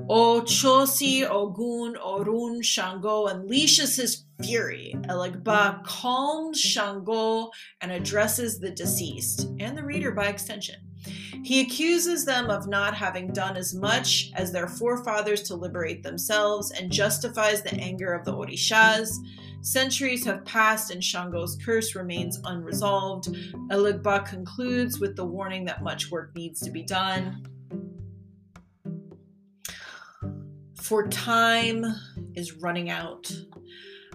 Ochosi, 0.10 1.30
Ogun, 1.30 1.96
Orun, 1.96 2.64
Shango 2.64 3.28
unleashes 3.28 3.98
his 3.98 4.26
fury. 4.44 4.96
Elegba 5.08 5.84
calms 5.84 6.60
Shango 6.60 7.52
and 7.82 7.92
addresses 7.92 8.60
the 8.60 8.72
deceased, 8.72 9.48
and 9.60 9.78
the 9.78 9.84
reader 9.84 10.12
by 10.12 10.28
extension. 10.28 10.91
He 11.44 11.62
accuses 11.62 12.26
them 12.26 12.50
of 12.50 12.68
not 12.68 12.94
having 12.94 13.34
done 13.34 13.58
as 13.58 13.74
much 13.74 14.32
as 14.36 14.52
their 14.52 14.68
forefathers 14.68 15.42
to 15.44 15.56
liberate 15.56 16.04
themselves 16.04 16.72
and 16.72 16.92
justifies 16.92 17.62
the 17.62 17.74
anger 17.76 18.14
of 18.14 18.26
the 18.26 18.34
Orishas. 18.34 19.12
Centuries 19.62 20.26
have 20.26 20.46
passed 20.46 20.92
and 20.92 21.04
Shango's 21.04 21.58
curse 21.64 21.96
remains 21.96 22.40
unresolved. 22.46 23.28
Elegba 23.70 24.26
concludes 24.26 25.00
with 25.00 25.16
the 25.16 25.26
warning 25.26 25.66
that 25.66 25.84
much 25.84 26.10
work 26.12 26.36
needs 26.36 26.60
to 26.62 26.72
be 26.72 26.84
done. 26.84 27.46
For 30.82 31.08
time 31.08 31.86
is 32.36 32.54
running 32.54 32.90
out. 32.90 33.32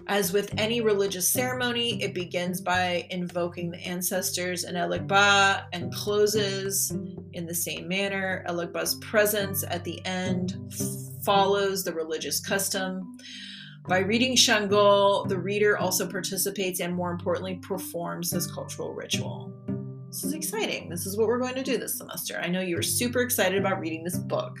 As 0.09 0.31
with 0.31 0.53
any 0.57 0.79
religious 0.79 1.27
ceremony, 1.27 2.01
it 2.01 2.13
begins 2.13 2.61
by 2.61 3.05
invoking 3.09 3.71
the 3.71 3.79
ancestors 3.79 4.63
in 4.63 4.75
Elegba 4.75 5.65
and 5.73 5.93
closes 5.93 6.91
in 7.33 7.45
the 7.45 7.53
same 7.53 7.89
manner. 7.89 8.45
Elegba's 8.47 8.95
presence 8.95 9.65
at 9.67 9.83
the 9.83 10.03
end 10.05 10.57
follows 11.25 11.83
the 11.83 11.93
religious 11.93 12.39
custom. 12.39 13.17
By 13.89 13.99
reading 13.99 14.37
Shango, 14.37 15.25
the 15.25 15.37
reader 15.37 15.77
also 15.77 16.09
participates 16.09 16.79
and, 16.79 16.95
more 16.95 17.11
importantly, 17.11 17.55
performs 17.55 18.29
this 18.29 18.49
cultural 18.49 18.93
ritual. 18.93 19.53
This 20.07 20.23
is 20.23 20.31
exciting. 20.33 20.87
This 20.87 21.05
is 21.05 21.17
what 21.17 21.27
we're 21.27 21.39
going 21.39 21.55
to 21.55 21.63
do 21.63 21.77
this 21.77 21.97
semester. 21.97 22.39
I 22.41 22.47
know 22.47 22.61
you're 22.61 22.81
super 22.81 23.19
excited 23.19 23.59
about 23.59 23.81
reading 23.81 24.05
this 24.05 24.17
book. 24.17 24.57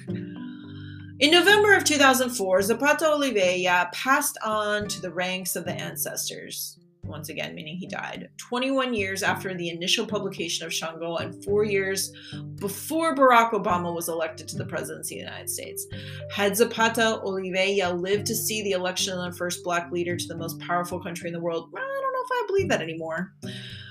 In 1.19 1.31
November 1.31 1.73
of 1.73 1.83
2004, 1.83 2.61
Zapata 2.61 3.05
Olivella 3.05 3.91
passed 3.91 4.37
on 4.45 4.87
to 4.87 5.01
the 5.01 5.09
ranks 5.09 5.55
of 5.55 5.65
the 5.65 5.73
ancestors, 5.73 6.77
once 7.03 7.29
again, 7.29 7.55
meaning 7.55 7.75
he 7.75 7.87
died, 7.87 8.29
21 8.37 8.93
years 8.93 9.23
after 9.23 9.51
the 9.55 9.69
initial 9.69 10.05
publication 10.05 10.67
of 10.67 10.71
Shango 10.71 11.15
and 11.15 11.43
four 11.43 11.63
years 11.63 12.13
before 12.59 13.15
Barack 13.15 13.49
Obama 13.53 13.95
was 13.95 14.09
elected 14.09 14.47
to 14.49 14.57
the 14.57 14.65
presidency 14.65 15.15
of 15.15 15.25
the 15.25 15.31
United 15.31 15.49
States. 15.49 15.87
Had 16.31 16.55
Zapata 16.55 17.19
Olivella 17.25 17.99
lived 17.99 18.27
to 18.27 18.35
see 18.35 18.61
the 18.61 18.73
election 18.73 19.17
of 19.17 19.31
the 19.31 19.37
first 19.37 19.63
black 19.63 19.91
leader 19.91 20.15
to 20.15 20.27
the 20.27 20.37
most 20.37 20.59
powerful 20.59 21.01
country 21.01 21.29
in 21.29 21.33
the 21.33 21.41
world, 21.41 21.73
I 21.75 21.79
don't 21.79 22.13
know 22.13 22.25
if 22.25 22.31
I 22.31 22.43
believe 22.45 22.69
that 22.69 22.83
anymore. 22.83 23.33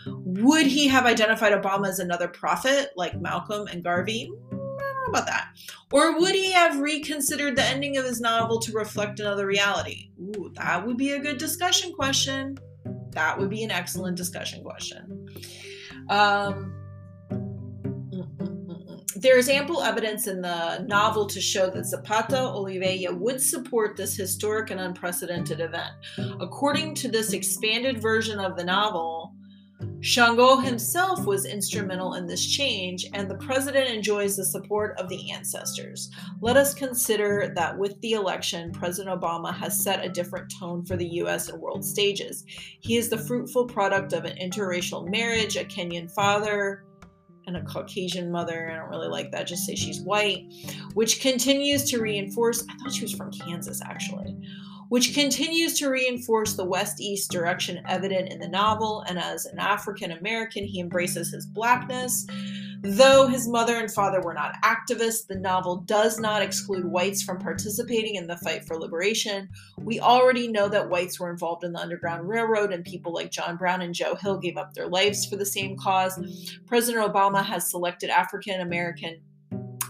Would 0.06 0.66
he 0.66 0.86
have 0.86 1.06
identified 1.06 1.52
Obama 1.52 1.88
as 1.88 1.98
another 1.98 2.28
prophet 2.28 2.90
like 2.94 3.20
Malcolm 3.20 3.66
and 3.66 3.82
Garvey? 3.82 4.30
About 5.16 5.28
that. 5.28 5.48
Or 5.92 6.18
would 6.18 6.34
he 6.34 6.52
have 6.52 6.78
reconsidered 6.78 7.56
the 7.56 7.64
ending 7.64 7.96
of 7.96 8.04
his 8.04 8.20
novel 8.20 8.60
to 8.60 8.72
reflect 8.72 9.18
another 9.18 9.46
reality? 9.46 10.10
Ooh, 10.20 10.52
that 10.56 10.86
would 10.86 10.98
be 10.98 11.12
a 11.12 11.18
good 11.18 11.38
discussion 11.38 11.94
question. 11.94 12.58
That 13.12 13.38
would 13.38 13.48
be 13.48 13.64
an 13.64 13.70
excellent 13.70 14.18
discussion 14.18 14.62
question. 14.62 15.26
Um, 16.10 16.74
there 19.16 19.38
is 19.38 19.48
ample 19.48 19.82
evidence 19.82 20.26
in 20.26 20.42
the 20.42 20.80
novel 20.86 21.26
to 21.28 21.40
show 21.40 21.70
that 21.70 21.86
Zapata 21.86 22.36
Olivella 22.36 23.18
would 23.18 23.40
support 23.40 23.96
this 23.96 24.14
historic 24.16 24.70
and 24.70 24.78
unprecedented 24.78 25.60
event. 25.60 25.92
According 26.40 26.94
to 26.96 27.08
this 27.08 27.32
expanded 27.32 28.02
version 28.02 28.38
of 28.38 28.54
the 28.56 28.64
novel, 28.64 29.35
Shango 30.00 30.56
himself 30.56 31.24
was 31.24 31.46
instrumental 31.46 32.14
in 32.14 32.26
this 32.26 32.44
change, 32.44 33.06
and 33.12 33.30
the 33.30 33.36
president 33.36 33.88
enjoys 33.88 34.36
the 34.36 34.44
support 34.44 34.98
of 35.00 35.08
the 35.08 35.30
ancestors. 35.30 36.10
Let 36.40 36.56
us 36.56 36.74
consider 36.74 37.52
that 37.56 37.76
with 37.76 38.00
the 38.00 38.12
election, 38.12 38.72
President 38.72 39.20
Obama 39.20 39.54
has 39.54 39.82
set 39.82 40.04
a 40.04 40.08
different 40.08 40.52
tone 40.60 40.84
for 40.84 40.96
the 40.96 41.08
U.S. 41.14 41.48
and 41.48 41.60
world 41.60 41.84
stages. 41.84 42.44
He 42.80 42.96
is 42.96 43.08
the 43.08 43.18
fruitful 43.18 43.66
product 43.66 44.12
of 44.12 44.24
an 44.24 44.36
interracial 44.36 45.10
marriage, 45.10 45.56
a 45.56 45.64
Kenyan 45.64 46.10
father, 46.12 46.84
and 47.46 47.56
a 47.56 47.62
Caucasian 47.62 48.30
mother. 48.30 48.70
I 48.70 48.76
don't 48.76 48.90
really 48.90 49.08
like 49.08 49.30
that. 49.32 49.46
Just 49.46 49.64
say 49.64 49.74
she's 49.74 50.00
white, 50.02 50.44
which 50.94 51.20
continues 51.20 51.84
to 51.90 52.00
reinforce. 52.00 52.64
I 52.68 52.74
thought 52.76 52.92
she 52.92 53.02
was 53.02 53.12
from 53.12 53.30
Kansas, 53.30 53.80
actually 53.82 54.36
which 54.88 55.14
continues 55.14 55.74
to 55.78 55.90
reinforce 55.90 56.54
the 56.54 56.64
west 56.64 57.00
east 57.00 57.30
direction 57.30 57.82
evident 57.86 58.32
in 58.32 58.38
the 58.38 58.48
novel. 58.48 59.04
And 59.08 59.18
as 59.18 59.46
an 59.46 59.58
African 59.58 60.12
American, 60.12 60.64
he 60.64 60.80
embraces 60.80 61.32
his 61.32 61.46
blackness. 61.46 62.26
Though 62.82 63.26
his 63.26 63.48
mother 63.48 63.76
and 63.76 63.90
father 63.90 64.20
were 64.20 64.34
not 64.34 64.54
activists, 64.62 65.26
the 65.26 65.34
novel 65.34 65.76
does 65.76 66.20
not 66.20 66.42
exclude 66.42 66.84
whites 66.84 67.22
from 67.22 67.38
participating 67.38 68.14
in 68.16 68.26
the 68.26 68.36
fight 68.36 68.64
for 68.64 68.78
liberation. 68.78 69.48
We 69.78 69.98
already 69.98 70.46
know 70.46 70.68
that 70.68 70.88
whites 70.88 71.18
were 71.18 71.30
involved 71.30 71.64
in 71.64 71.72
the 71.72 71.80
Underground 71.80 72.28
Railroad, 72.28 72.72
and 72.72 72.84
people 72.84 73.12
like 73.12 73.30
John 73.30 73.56
Brown 73.56 73.80
and 73.80 73.94
Joe 73.94 74.14
Hill 74.14 74.38
gave 74.38 74.56
up 74.56 74.74
their 74.74 74.88
lives 74.88 75.26
for 75.26 75.36
the 75.36 75.46
same 75.46 75.76
cause. 75.76 76.18
President 76.66 77.12
Obama 77.12 77.44
has 77.44 77.70
selected 77.70 78.10
African 78.10 78.60
American 78.60 79.20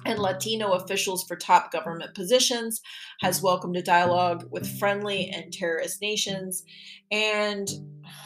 and 0.06 0.18
Latino 0.18 0.72
officials 0.72 1.24
for 1.24 1.36
top 1.36 1.72
government 1.72 2.14
positions, 2.14 2.80
has 3.20 3.42
welcomed 3.42 3.76
a 3.76 3.82
dialogue 3.82 4.46
with 4.50 4.78
friendly 4.78 5.30
and 5.30 5.52
terrorist 5.52 6.00
nations, 6.00 6.62
and 7.10 7.68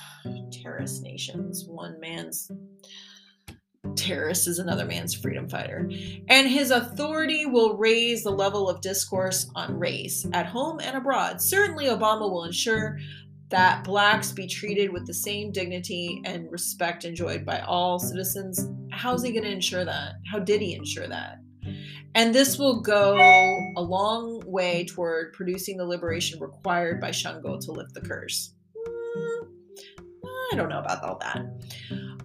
terrorist 0.53 1.03
nations, 1.03 1.65
one 1.67 1.99
man's 2.01 2.51
terrorist 3.97 4.47
is 4.47 4.59
another 4.59 4.85
man's 4.85 5.15
freedom 5.15 5.49
fighter. 5.49 5.91
And 6.29 6.49
his 6.49 6.71
authority 6.71 7.47
will 7.47 7.77
raise 7.77 8.23
the 8.23 8.31
level 8.31 8.69
of 8.69 8.81
discourse 8.81 9.51
on 9.55 9.79
race 9.79 10.27
at 10.33 10.47
home 10.47 10.81
and 10.81 10.97
abroad. 10.97 11.41
Certainly, 11.41 11.87
Obama 11.87 12.31
will 12.31 12.45
ensure 12.45 12.99
that 13.49 13.83
blacks 13.83 14.31
be 14.31 14.47
treated 14.47 14.93
with 14.93 15.07
the 15.07 15.15
same 15.15 15.51
dignity 15.51 16.23
and 16.25 16.51
respect 16.53 17.05
enjoyed 17.05 17.45
by 17.45 17.61
all 17.61 17.99
citizens. 17.99 18.69
How's 18.93 19.23
he 19.23 19.33
going 19.33 19.45
to 19.45 19.51
ensure 19.51 19.85
that? 19.85 20.15
How 20.31 20.39
did 20.39 20.61
he 20.61 20.75
ensure 20.75 21.09
that? 21.09 21.39
And 22.15 22.35
this 22.35 22.59
will 22.59 22.81
go 22.81 23.17
a 23.77 23.83
long 23.83 24.43
way 24.47 24.85
toward 24.85 25.33
producing 25.33 25.77
the 25.77 25.85
liberation 25.85 26.41
required 26.41 27.01
by 27.01 27.13
Shango 27.13 27.59
to 27.61 27.73
lift 27.73 27.95
the 27.95 28.01
curse. 28.01 28.53
Hmm, 28.75 29.45
I 30.53 30.57
don't 30.57 30.69
know 30.69 30.81
about 30.81 31.05
all 31.05 31.19
that. 31.21 31.47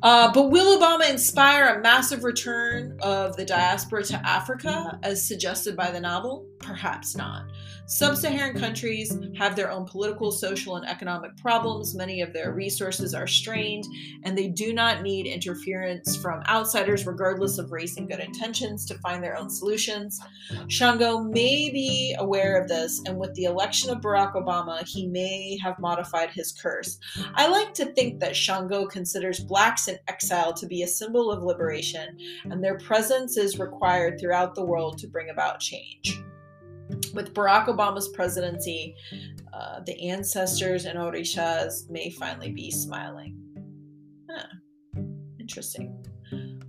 Uh, 0.02 0.32
but 0.34 0.50
will 0.50 0.80
Obama 0.80 1.10
inspire 1.10 1.76
a 1.76 1.82
massive 1.82 2.24
return 2.24 2.98
of 3.02 3.36
the 3.38 3.46
diaspora 3.46 4.04
to 4.04 4.28
Africa, 4.28 5.00
as 5.04 5.28
suggested 5.28 5.76
by 5.76 5.92
the 5.92 6.00
novel? 6.00 6.48
Perhaps 6.60 7.16
not. 7.16 7.46
Sub 7.86 8.16
Saharan 8.16 8.58
countries 8.58 9.16
have 9.38 9.56
their 9.56 9.70
own 9.70 9.86
political, 9.86 10.32
social, 10.32 10.78
and 10.78 10.88
economic 10.88 11.38
problems. 11.38 11.94
Many 11.94 12.22
of 12.22 12.34
their 12.34 12.54
resources 12.54 13.14
are 13.14 13.28
strained, 13.28 13.86
and 14.24 14.36
they 14.36 14.48
do 14.48 14.74
not 14.74 15.04
need 15.04 15.28
interference 15.28 16.16
from 16.16 16.42
outsiders, 16.48 17.06
regardless 17.06 17.60
of 17.60 17.72
race 17.72 17.98
and 17.98 18.10
good 18.10 18.20
intentions, 18.20 18.86
to 18.88 18.98
find 19.00 19.24
their 19.24 19.38
own 19.38 19.50
solutions. 19.50 20.20
Shango 20.68 21.20
may 21.20 21.70
be 21.70 22.16
aware 22.18 22.60
of 22.60 22.68
this, 22.68 23.02
and 23.06 23.20
with 23.20 23.34
the 23.36 23.44
election 23.44 23.92
of 23.92 24.02
Barack 24.02 24.34
Obama, 24.34 24.88
he 24.88 25.08
may 25.08 25.58
have 25.62 25.78
modified 25.78 26.32
his 26.32 26.52
curse. 26.52 26.98
I 27.36 27.48
like 27.48 27.74
to 27.76 27.86
think 27.94 28.20
that 28.22 28.36
Shango 28.36 28.88
considers 28.88 29.40
blacks 29.40 29.88
in 29.88 30.00
exile 30.08 30.54
to 30.54 30.66
be 30.66 30.82
a 30.82 30.88
symbol 30.88 31.32
of 31.32 31.44
liberation, 31.44 32.18
and 32.46 32.64
their 32.64 32.80
presence 32.80 33.38
is 33.38 33.60
required 33.60 34.20
throughout 34.20 34.56
the 34.56 34.66
world 34.66 34.98
to 35.00 35.08
bring 35.08 35.30
about 35.30 35.60
change 35.60 36.25
with 37.16 37.34
Barack 37.34 37.68
Obama's 37.68 38.10
presidency, 38.10 38.96
uh, 39.54 39.80
the 39.86 40.10
ancestors 40.10 40.86
and 40.86 41.00
Orishas 41.00 41.90
may 41.90 42.10
finally 42.10 42.52
be 42.52 42.70
smiling. 42.70 43.38
Huh. 44.30 44.48
Interesting. 45.40 46.06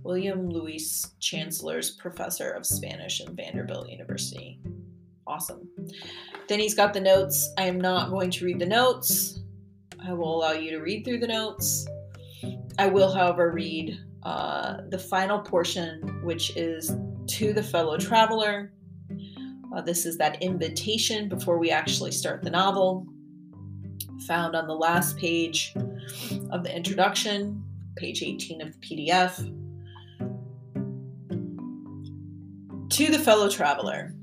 William 0.03 0.49
Luis, 0.49 1.15
Chancellor's 1.19 1.91
Professor 1.91 2.51
of 2.51 2.65
Spanish 2.65 3.19
in 3.19 3.35
Vanderbilt 3.35 3.89
University. 3.89 4.59
Awesome. 5.27 5.67
Then 6.47 6.59
he's 6.59 6.73
got 6.73 6.93
the 6.93 7.01
notes. 7.01 7.51
I 7.57 7.63
am 7.63 7.81
not 7.81 8.09
going 8.09 8.31
to 8.31 8.45
read 8.45 8.59
the 8.59 8.65
notes. 8.65 9.41
I 10.01 10.13
will 10.13 10.33
allow 10.33 10.53
you 10.53 10.71
to 10.71 10.77
read 10.77 11.03
through 11.03 11.19
the 11.19 11.27
notes. 11.27 11.85
I 12.79 12.87
will, 12.87 13.11
however, 13.11 13.51
read 13.51 13.99
uh, 14.23 14.77
the 14.89 14.97
final 14.97 15.39
portion, 15.39 16.21
which 16.23 16.55
is 16.55 16.95
to 17.27 17.51
the 17.51 17.63
fellow 17.63 17.97
traveler. 17.97 18.71
Uh, 19.75 19.81
this 19.81 20.05
is 20.05 20.17
that 20.17 20.41
invitation 20.41 21.27
before 21.27 21.57
we 21.57 21.71
actually 21.71 22.11
start 22.11 22.41
the 22.41 22.49
novel, 22.49 23.05
found 24.25 24.55
on 24.55 24.67
the 24.67 24.73
last 24.73 25.17
page 25.17 25.73
of 26.51 26.63
the 26.63 26.75
introduction, 26.75 27.63
page 27.95 28.23
18 28.23 28.61
of 28.61 28.73
the 28.73 28.79
PDF. 28.79 29.53
To 32.89 33.11
the 33.11 33.19
fellow 33.19 33.49
traveler, 33.49 34.13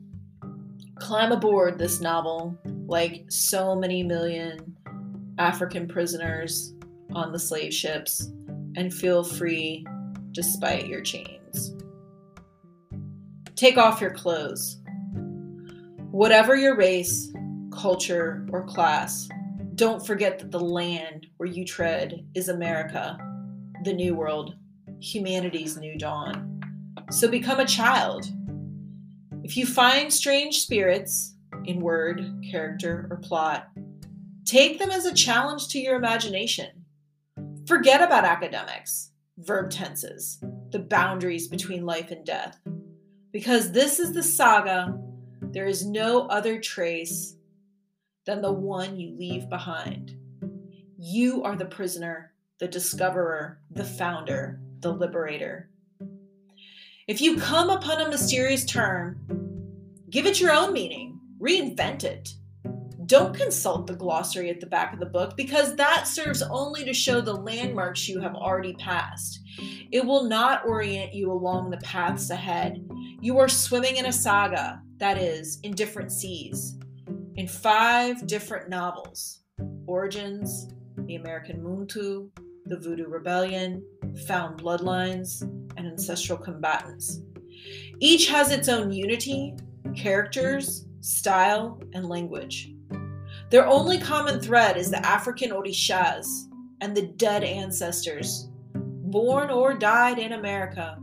climb 0.96 1.32
aboard 1.32 1.78
this 1.78 2.00
novel 2.00 2.58
like 2.86 3.24
so 3.28 3.74
many 3.74 4.02
million 4.02 4.76
African 5.38 5.86
prisoners 5.86 6.74
on 7.14 7.32
the 7.32 7.38
slave 7.38 7.72
ships 7.72 8.32
and 8.76 8.92
feel 8.92 9.22
free 9.22 9.86
despite 10.32 10.86
your 10.86 11.00
chains. 11.00 11.74
Take 13.54 13.78
off 13.78 14.00
your 14.00 14.10
clothes 14.10 14.80
Whatever 16.14 16.54
your 16.54 16.76
race, 16.76 17.32
culture, 17.72 18.46
or 18.52 18.64
class, 18.64 19.28
don't 19.74 20.06
forget 20.06 20.38
that 20.38 20.52
the 20.52 20.60
land 20.60 21.26
where 21.38 21.48
you 21.48 21.64
tread 21.64 22.24
is 22.36 22.48
America, 22.48 23.18
the 23.82 23.92
new 23.92 24.14
world, 24.14 24.54
humanity's 25.00 25.76
new 25.76 25.98
dawn. 25.98 26.60
So 27.10 27.26
become 27.26 27.58
a 27.58 27.66
child. 27.66 28.26
If 29.42 29.56
you 29.56 29.66
find 29.66 30.12
strange 30.12 30.60
spirits 30.60 31.34
in 31.64 31.80
word, 31.80 32.24
character, 32.48 33.08
or 33.10 33.16
plot, 33.16 33.70
take 34.44 34.78
them 34.78 34.92
as 34.92 35.06
a 35.06 35.14
challenge 35.14 35.66
to 35.70 35.80
your 35.80 35.96
imagination. 35.96 36.84
Forget 37.66 38.00
about 38.00 38.24
academics, 38.24 39.10
verb 39.38 39.68
tenses, 39.68 40.38
the 40.70 40.78
boundaries 40.78 41.48
between 41.48 41.84
life 41.84 42.12
and 42.12 42.24
death. 42.24 42.60
Because 43.32 43.72
this 43.72 43.98
is 43.98 44.12
the 44.12 44.22
saga, 44.22 44.96
there 45.54 45.66
is 45.66 45.86
no 45.86 46.26
other 46.26 46.60
trace 46.60 47.36
than 48.26 48.42
the 48.42 48.52
one 48.52 48.98
you 48.98 49.16
leave 49.16 49.48
behind. 49.48 50.16
You 50.98 51.44
are 51.44 51.54
the 51.54 51.64
prisoner, 51.64 52.32
the 52.58 52.66
discoverer, 52.66 53.60
the 53.70 53.84
founder, 53.84 54.60
the 54.80 54.92
liberator. 54.92 55.70
If 57.06 57.20
you 57.20 57.36
come 57.36 57.70
upon 57.70 58.00
a 58.00 58.08
mysterious 58.08 58.64
term, 58.64 59.16
give 60.10 60.26
it 60.26 60.40
your 60.40 60.50
own 60.50 60.72
meaning, 60.72 61.20
reinvent 61.40 62.02
it. 62.02 62.30
Don't 63.06 63.36
consult 63.36 63.86
the 63.86 63.94
glossary 63.94 64.50
at 64.50 64.58
the 64.58 64.66
back 64.66 64.92
of 64.92 64.98
the 64.98 65.06
book 65.06 65.36
because 65.36 65.76
that 65.76 66.08
serves 66.08 66.42
only 66.42 66.84
to 66.84 66.92
show 66.92 67.20
the 67.20 67.32
landmarks 67.32 68.08
you 68.08 68.18
have 68.18 68.34
already 68.34 68.72
passed. 68.74 69.40
It 69.92 70.04
will 70.04 70.24
not 70.24 70.66
orient 70.66 71.14
you 71.14 71.30
along 71.30 71.70
the 71.70 71.76
paths 71.76 72.30
ahead. 72.30 72.84
You 73.20 73.38
are 73.38 73.48
swimming 73.48 73.98
in 73.98 74.06
a 74.06 74.12
saga, 74.12 74.82
that 75.04 75.18
is, 75.18 75.60
in 75.64 75.72
different 75.72 76.10
seas, 76.10 76.78
in 77.36 77.46
five 77.46 78.26
different 78.26 78.70
novels 78.70 79.40
Origins, 79.86 80.68
The 80.96 81.16
American 81.16 81.62
Muntu, 81.62 82.30
The 82.64 82.78
Voodoo 82.78 83.06
Rebellion, 83.06 83.84
Found 84.26 84.58
Bloodlines, 84.58 85.42
and 85.76 85.86
Ancestral 85.86 86.38
Combatants. 86.38 87.20
Each 88.00 88.28
has 88.28 88.50
its 88.50 88.70
own 88.70 88.90
unity, 88.90 89.54
characters, 89.94 90.86
style, 91.02 91.78
and 91.92 92.08
language. 92.08 92.72
Their 93.50 93.66
only 93.66 93.98
common 93.98 94.40
thread 94.40 94.78
is 94.78 94.90
the 94.90 95.04
African 95.04 95.50
Orishas 95.50 96.26
and 96.80 96.96
the 96.96 97.08
dead 97.18 97.44
ancestors, 97.44 98.48
born 98.74 99.50
or 99.50 99.74
died 99.74 100.18
in 100.18 100.32
America, 100.32 100.98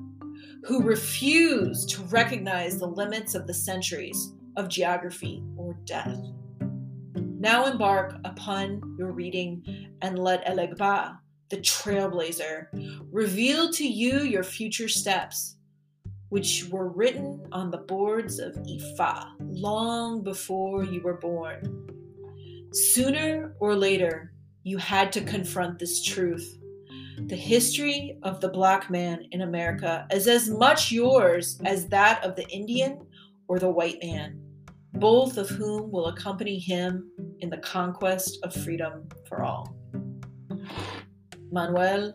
who 0.63 0.81
refuse 0.83 1.85
to 1.87 2.03
recognize 2.03 2.77
the 2.77 2.87
limits 2.87 3.35
of 3.35 3.47
the 3.47 3.53
centuries 3.53 4.33
of 4.57 4.69
geography 4.69 5.43
or 5.57 5.75
death. 5.85 6.17
Now 7.15 7.65
embark 7.65 8.15
upon 8.23 8.95
your 8.99 9.11
reading 9.11 9.89
and 10.01 10.19
let 10.19 10.45
Elegba, 10.45 11.17
the 11.49 11.57
trailblazer, 11.57 12.67
reveal 13.11 13.71
to 13.73 13.87
you 13.87 14.19
your 14.19 14.43
future 14.43 14.87
steps, 14.87 15.57
which 16.29 16.65
were 16.69 16.89
written 16.89 17.43
on 17.51 17.71
the 17.71 17.79
boards 17.79 18.39
of 18.39 18.53
Ifa 18.53 19.31
long 19.39 20.23
before 20.23 20.83
you 20.83 21.01
were 21.01 21.17
born. 21.17 21.87
Sooner 22.71 23.55
or 23.59 23.75
later, 23.75 24.31
you 24.63 24.77
had 24.77 25.11
to 25.13 25.21
confront 25.21 25.79
this 25.79 26.03
truth. 26.03 26.57
The 27.27 27.35
history 27.35 28.17
of 28.23 28.41
the 28.41 28.49
black 28.49 28.89
man 28.89 29.25
in 29.31 29.41
America 29.41 30.07
is 30.11 30.27
as 30.27 30.49
much 30.49 30.91
yours 30.91 31.59
as 31.65 31.87
that 31.87 32.23
of 32.23 32.35
the 32.35 32.47
Indian 32.49 33.05
or 33.47 33.59
the 33.59 33.69
white 33.69 33.99
man 34.01 34.41
both 34.93 35.37
of 35.37 35.49
whom 35.49 35.91
will 35.91 36.07
accompany 36.07 36.59
him 36.59 37.09
in 37.39 37.49
the 37.49 37.57
conquest 37.57 38.39
of 38.43 38.53
freedom 38.53 39.07
for 39.27 39.41
all. 39.41 39.75
Manuel 41.51 42.13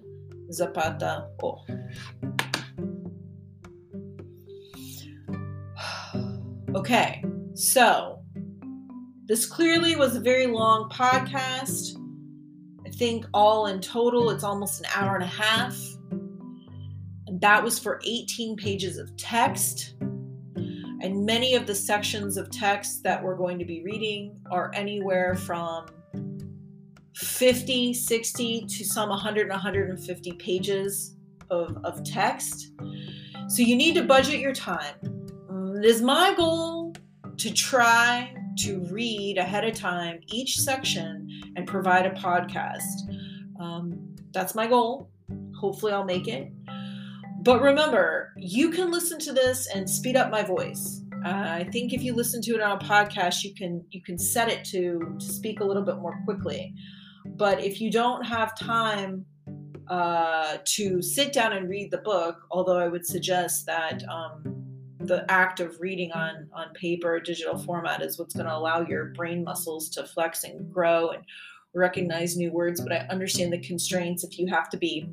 Zapata 0.52 1.28
O. 1.42 1.42
Oh. 1.42 1.64
Okay, 6.74 7.24
so 7.54 8.22
this 9.24 9.46
clearly 9.46 9.96
was 9.96 10.14
a 10.14 10.20
very 10.20 10.46
long 10.46 10.90
podcast. 10.90 11.95
Think 12.96 13.26
all 13.34 13.66
in 13.66 13.80
total, 13.80 14.30
it's 14.30 14.44
almost 14.44 14.80
an 14.80 14.86
hour 14.94 15.14
and 15.14 15.24
a 15.24 15.26
half. 15.26 15.76
And 17.26 17.40
that 17.40 17.62
was 17.62 17.78
for 17.78 18.00
18 18.04 18.56
pages 18.56 18.96
of 18.96 19.14
text. 19.16 19.94
And 20.00 21.26
many 21.26 21.54
of 21.54 21.66
the 21.66 21.74
sections 21.74 22.36
of 22.36 22.50
text 22.50 23.02
that 23.02 23.22
we're 23.22 23.36
going 23.36 23.58
to 23.58 23.64
be 23.64 23.82
reading 23.82 24.40
are 24.50 24.70
anywhere 24.74 25.34
from 25.34 25.86
50, 27.14 27.92
60 27.92 28.66
to 28.66 28.84
some 28.84 29.10
100 29.10 29.50
150 29.50 30.32
pages 30.32 31.16
of, 31.50 31.76
of 31.84 32.02
text. 32.04 32.72
So 33.48 33.62
you 33.62 33.76
need 33.76 33.94
to 33.94 34.04
budget 34.04 34.40
your 34.40 34.52
time. 34.52 34.94
Mm, 35.50 35.78
it 35.78 35.84
is 35.84 36.02
my 36.02 36.34
goal 36.34 36.94
to 37.36 37.52
try 37.52 38.34
to 38.58 38.80
read 38.90 39.38
ahead 39.38 39.64
of 39.64 39.74
time 39.74 40.20
each 40.28 40.58
section 40.58 41.25
and 41.56 41.66
provide 41.66 42.06
a 42.06 42.10
podcast. 42.10 43.10
Um, 43.58 44.14
that's 44.32 44.54
my 44.54 44.66
goal. 44.66 45.10
Hopefully, 45.58 45.92
I'll 45.92 46.04
make 46.04 46.28
it. 46.28 46.52
But 47.42 47.62
remember, 47.62 48.32
you 48.36 48.70
can 48.70 48.90
listen 48.90 49.18
to 49.20 49.32
this 49.32 49.66
and 49.74 49.88
speed 49.88 50.16
up 50.16 50.30
my 50.30 50.42
voice. 50.42 51.02
Uh, 51.24 51.30
I 51.60 51.68
think 51.72 51.92
if 51.92 52.02
you 52.02 52.14
listen 52.14 52.42
to 52.42 52.54
it 52.54 52.60
on 52.60 52.76
a 52.76 52.84
podcast, 52.84 53.42
you 53.42 53.54
can 53.54 53.84
you 53.90 54.02
can 54.02 54.18
set 54.18 54.48
it 54.48 54.64
to 54.66 55.16
to 55.18 55.26
speak 55.26 55.60
a 55.60 55.64
little 55.64 55.82
bit 55.82 55.96
more 55.96 56.20
quickly. 56.24 56.74
But 57.24 57.62
if 57.64 57.80
you 57.80 57.90
don't 57.90 58.24
have 58.24 58.56
time 58.56 59.26
uh, 59.88 60.58
to 60.64 61.02
sit 61.02 61.32
down 61.32 61.52
and 61.52 61.68
read 61.68 61.90
the 61.90 61.98
book, 61.98 62.36
although 62.50 62.78
I 62.78 62.88
would 62.88 63.06
suggest 63.06 63.66
that 63.66 64.02
um, 64.08 64.65
the 65.06 65.30
act 65.30 65.60
of 65.60 65.80
reading 65.80 66.12
on 66.12 66.48
on 66.52 66.72
paper, 66.74 67.20
digital 67.20 67.58
format, 67.58 68.02
is 68.02 68.18
what's 68.18 68.34
going 68.34 68.46
to 68.46 68.56
allow 68.56 68.80
your 68.82 69.06
brain 69.06 69.44
muscles 69.44 69.88
to 69.90 70.04
flex 70.04 70.44
and 70.44 70.72
grow 70.72 71.10
and 71.10 71.22
recognize 71.74 72.36
new 72.36 72.52
words. 72.52 72.80
But 72.80 72.92
I 72.92 73.06
understand 73.10 73.52
the 73.52 73.60
constraints 73.60 74.24
if 74.24 74.38
you 74.38 74.46
have 74.48 74.68
to 74.70 74.76
be 74.76 75.08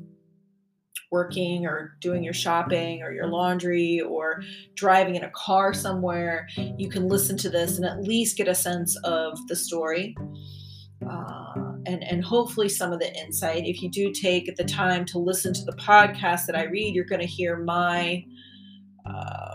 working 1.10 1.64
or 1.64 1.96
doing 2.00 2.24
your 2.24 2.34
shopping 2.34 3.02
or 3.02 3.12
your 3.12 3.28
laundry 3.28 4.00
or 4.00 4.42
driving 4.74 5.14
in 5.14 5.22
a 5.22 5.30
car 5.30 5.72
somewhere, 5.72 6.48
you 6.76 6.88
can 6.88 7.08
listen 7.08 7.36
to 7.36 7.48
this 7.48 7.76
and 7.76 7.86
at 7.86 8.02
least 8.02 8.36
get 8.36 8.48
a 8.48 8.54
sense 8.54 8.96
of 9.04 9.38
the 9.46 9.54
story. 9.54 10.16
Uh, 11.08 11.74
and, 11.86 12.02
and 12.02 12.24
hopefully 12.24 12.68
some 12.68 12.92
of 12.92 12.98
the 12.98 13.14
insight. 13.14 13.66
If 13.66 13.82
you 13.82 13.90
do 13.90 14.10
take 14.10 14.56
the 14.56 14.64
time 14.64 15.04
to 15.06 15.18
listen 15.18 15.52
to 15.52 15.64
the 15.64 15.76
podcast 15.76 16.46
that 16.46 16.56
I 16.56 16.64
read, 16.64 16.94
you're 16.94 17.04
going 17.04 17.20
to 17.20 17.26
hear 17.26 17.58
my 17.58 18.24
uh, 19.06 19.53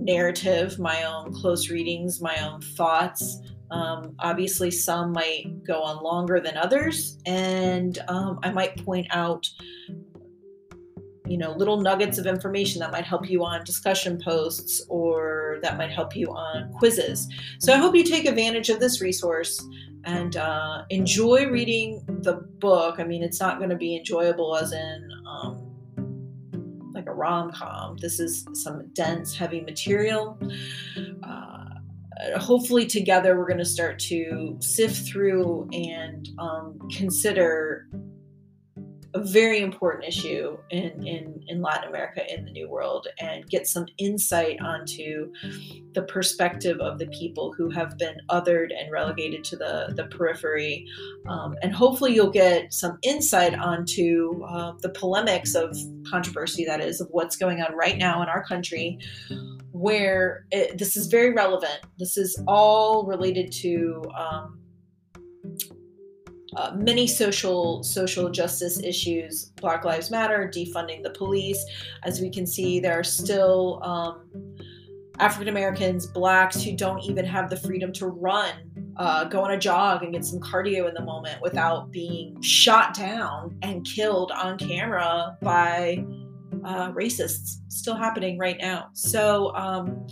narrative, 0.00 0.78
my 0.78 1.04
own 1.04 1.32
close 1.32 1.70
readings, 1.70 2.20
my 2.20 2.36
own 2.44 2.60
thoughts. 2.60 3.38
Um, 3.70 4.16
obviously, 4.18 4.70
some 4.70 5.12
might 5.12 5.62
go 5.64 5.82
on 5.82 6.02
longer 6.02 6.40
than 6.40 6.56
others, 6.56 7.18
and 7.26 7.98
um, 8.08 8.40
I 8.42 8.50
might 8.50 8.84
point 8.84 9.06
out, 9.10 9.46
you 11.26 11.38
know, 11.38 11.52
little 11.52 11.80
nuggets 11.80 12.18
of 12.18 12.26
information 12.26 12.80
that 12.80 12.90
might 12.90 13.04
help 13.04 13.30
you 13.30 13.44
on 13.44 13.62
discussion 13.64 14.20
posts 14.20 14.84
or 14.88 15.58
that 15.62 15.76
might 15.78 15.90
help 15.90 16.16
you 16.16 16.26
on 16.32 16.72
quizzes. 16.72 17.28
So 17.60 17.72
I 17.72 17.76
hope 17.76 17.94
you 17.94 18.02
take 18.02 18.26
advantage 18.26 18.70
of 18.70 18.80
this 18.80 19.00
resource 19.00 19.64
and 20.04 20.36
uh, 20.36 20.82
enjoy 20.90 21.46
reading 21.46 22.02
the 22.22 22.34
book. 22.58 22.98
I 22.98 23.04
mean, 23.04 23.22
it's 23.22 23.38
not 23.38 23.58
going 23.58 23.70
to 23.70 23.76
be 23.76 23.96
enjoyable 23.96 24.56
as 24.56 24.72
in 24.72 25.08
like 27.00 27.08
a 27.08 27.14
rom 27.14 27.50
com. 27.50 27.96
This 27.96 28.20
is 28.20 28.46
some 28.52 28.88
dense, 28.92 29.34
heavy 29.34 29.62
material. 29.62 30.38
Uh, 31.22 31.64
hopefully 32.38 32.86
together 32.86 33.38
we're 33.38 33.46
going 33.46 33.58
to 33.58 33.64
start 33.64 33.98
to 33.98 34.56
sift 34.60 35.08
through 35.08 35.68
and 35.72 36.28
um, 36.38 36.78
consider 36.94 37.88
a 39.14 39.20
very 39.20 39.60
important 39.60 40.04
issue 40.04 40.56
in, 40.70 41.06
in, 41.06 41.42
in 41.48 41.60
Latin 41.60 41.88
America 41.88 42.22
in 42.32 42.44
the 42.44 42.50
New 42.50 42.68
World 42.68 43.08
and 43.18 43.46
get 43.48 43.66
some 43.66 43.86
insight 43.98 44.60
onto 44.60 45.32
the 45.92 46.02
perspective 46.02 46.78
of 46.80 46.98
the 46.98 47.06
people 47.08 47.52
who 47.52 47.70
have 47.70 47.98
been 47.98 48.16
othered 48.30 48.68
and 48.76 48.90
relegated 48.90 49.42
to 49.44 49.56
the, 49.56 49.92
the 49.96 50.04
periphery. 50.04 50.86
Um, 51.28 51.56
and 51.62 51.74
hopefully, 51.74 52.14
you'll 52.14 52.30
get 52.30 52.72
some 52.72 52.98
insight 53.02 53.54
onto 53.54 54.42
uh, 54.44 54.74
the 54.80 54.90
polemics 54.90 55.54
of 55.54 55.76
controversy 56.08 56.64
that 56.64 56.80
is, 56.80 57.00
of 57.00 57.08
what's 57.10 57.36
going 57.36 57.60
on 57.60 57.74
right 57.74 57.98
now 57.98 58.22
in 58.22 58.28
our 58.28 58.44
country 58.44 58.98
where 59.72 60.46
it, 60.50 60.78
this 60.78 60.96
is 60.96 61.06
very 61.06 61.32
relevant. 61.32 61.80
This 61.98 62.16
is 62.16 62.42
all 62.46 63.06
related 63.06 63.52
to 63.52 64.02
um, 64.16 64.60
uh, 66.56 66.72
many 66.76 67.06
social 67.06 67.82
social 67.82 68.28
justice 68.30 68.80
issues. 68.82 69.46
Black 69.60 69.84
Lives 69.84 70.10
Matter, 70.10 70.50
defunding 70.52 71.02
the 71.02 71.10
police. 71.10 71.64
As 72.04 72.20
we 72.20 72.30
can 72.30 72.46
see, 72.46 72.80
there 72.80 72.98
are 72.98 73.04
still 73.04 73.80
um, 73.82 74.56
African 75.20 75.48
Americans, 75.48 76.06
blacks 76.06 76.62
who 76.62 76.74
don't 76.74 77.00
even 77.02 77.24
have 77.26 77.50
the 77.50 77.56
freedom 77.56 77.92
to 77.92 78.06
run, 78.06 78.54
uh, 78.96 79.24
go 79.24 79.42
on 79.42 79.50
a 79.50 79.58
jog 79.58 80.02
and 80.02 80.12
get 80.12 80.24
some 80.24 80.40
cardio 80.40 80.88
in 80.88 80.94
the 80.94 81.02
moment 81.02 81.40
without 81.42 81.90
being 81.90 82.40
shot 82.40 82.94
down 82.94 83.56
and 83.62 83.84
killed 83.84 84.32
on 84.32 84.58
camera 84.58 85.36
by 85.42 86.04
uh, 86.64 86.92
racists 86.92 87.58
still 87.68 87.94
happening 87.94 88.38
right 88.38 88.56
now. 88.60 88.88
So 88.92 89.54
um, 89.54 90.06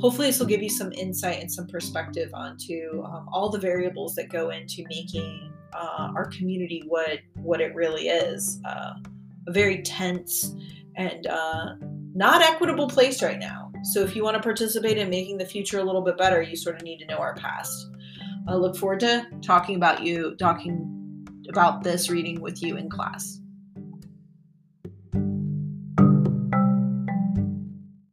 hopefully 0.00 0.28
this 0.28 0.38
will 0.38 0.46
give 0.46 0.62
you 0.62 0.70
some 0.70 0.92
insight 0.92 1.40
and 1.40 1.50
some 1.50 1.66
perspective 1.66 2.30
onto 2.34 3.02
um, 3.04 3.28
all 3.32 3.50
the 3.50 3.58
variables 3.58 4.14
that 4.16 4.28
go 4.28 4.50
into 4.50 4.84
making 4.88 5.52
uh, 5.72 6.12
our 6.14 6.26
community 6.26 6.84
what 6.86 7.18
what 7.34 7.60
it 7.60 7.74
really 7.74 8.08
is. 8.08 8.60
Uh, 8.64 8.94
a 9.46 9.52
very 9.52 9.82
tense 9.82 10.54
and 10.96 11.26
uh, 11.26 11.74
not 12.14 12.42
equitable 12.42 12.88
place 12.88 13.22
right 13.22 13.38
now. 13.38 13.70
So 13.82 14.00
if 14.00 14.16
you 14.16 14.24
want 14.24 14.36
to 14.36 14.42
participate 14.42 14.96
in 14.96 15.10
making 15.10 15.38
the 15.38 15.44
future 15.44 15.78
a 15.78 15.84
little 15.84 16.00
bit 16.00 16.16
better, 16.16 16.40
you 16.40 16.56
sort 16.56 16.76
of 16.76 16.82
need 16.82 16.98
to 16.98 17.06
know 17.06 17.18
our 17.18 17.34
past. 17.34 17.90
I 18.48 18.54
look 18.54 18.76
forward 18.76 19.00
to 19.00 19.26
talking 19.42 19.76
about 19.76 20.02
you, 20.02 20.34
talking 20.36 21.26
about 21.48 21.82
this 21.82 22.08
reading 22.08 22.40
with 22.40 22.62
you 22.62 22.76
in 22.76 22.88
class. 22.88 23.40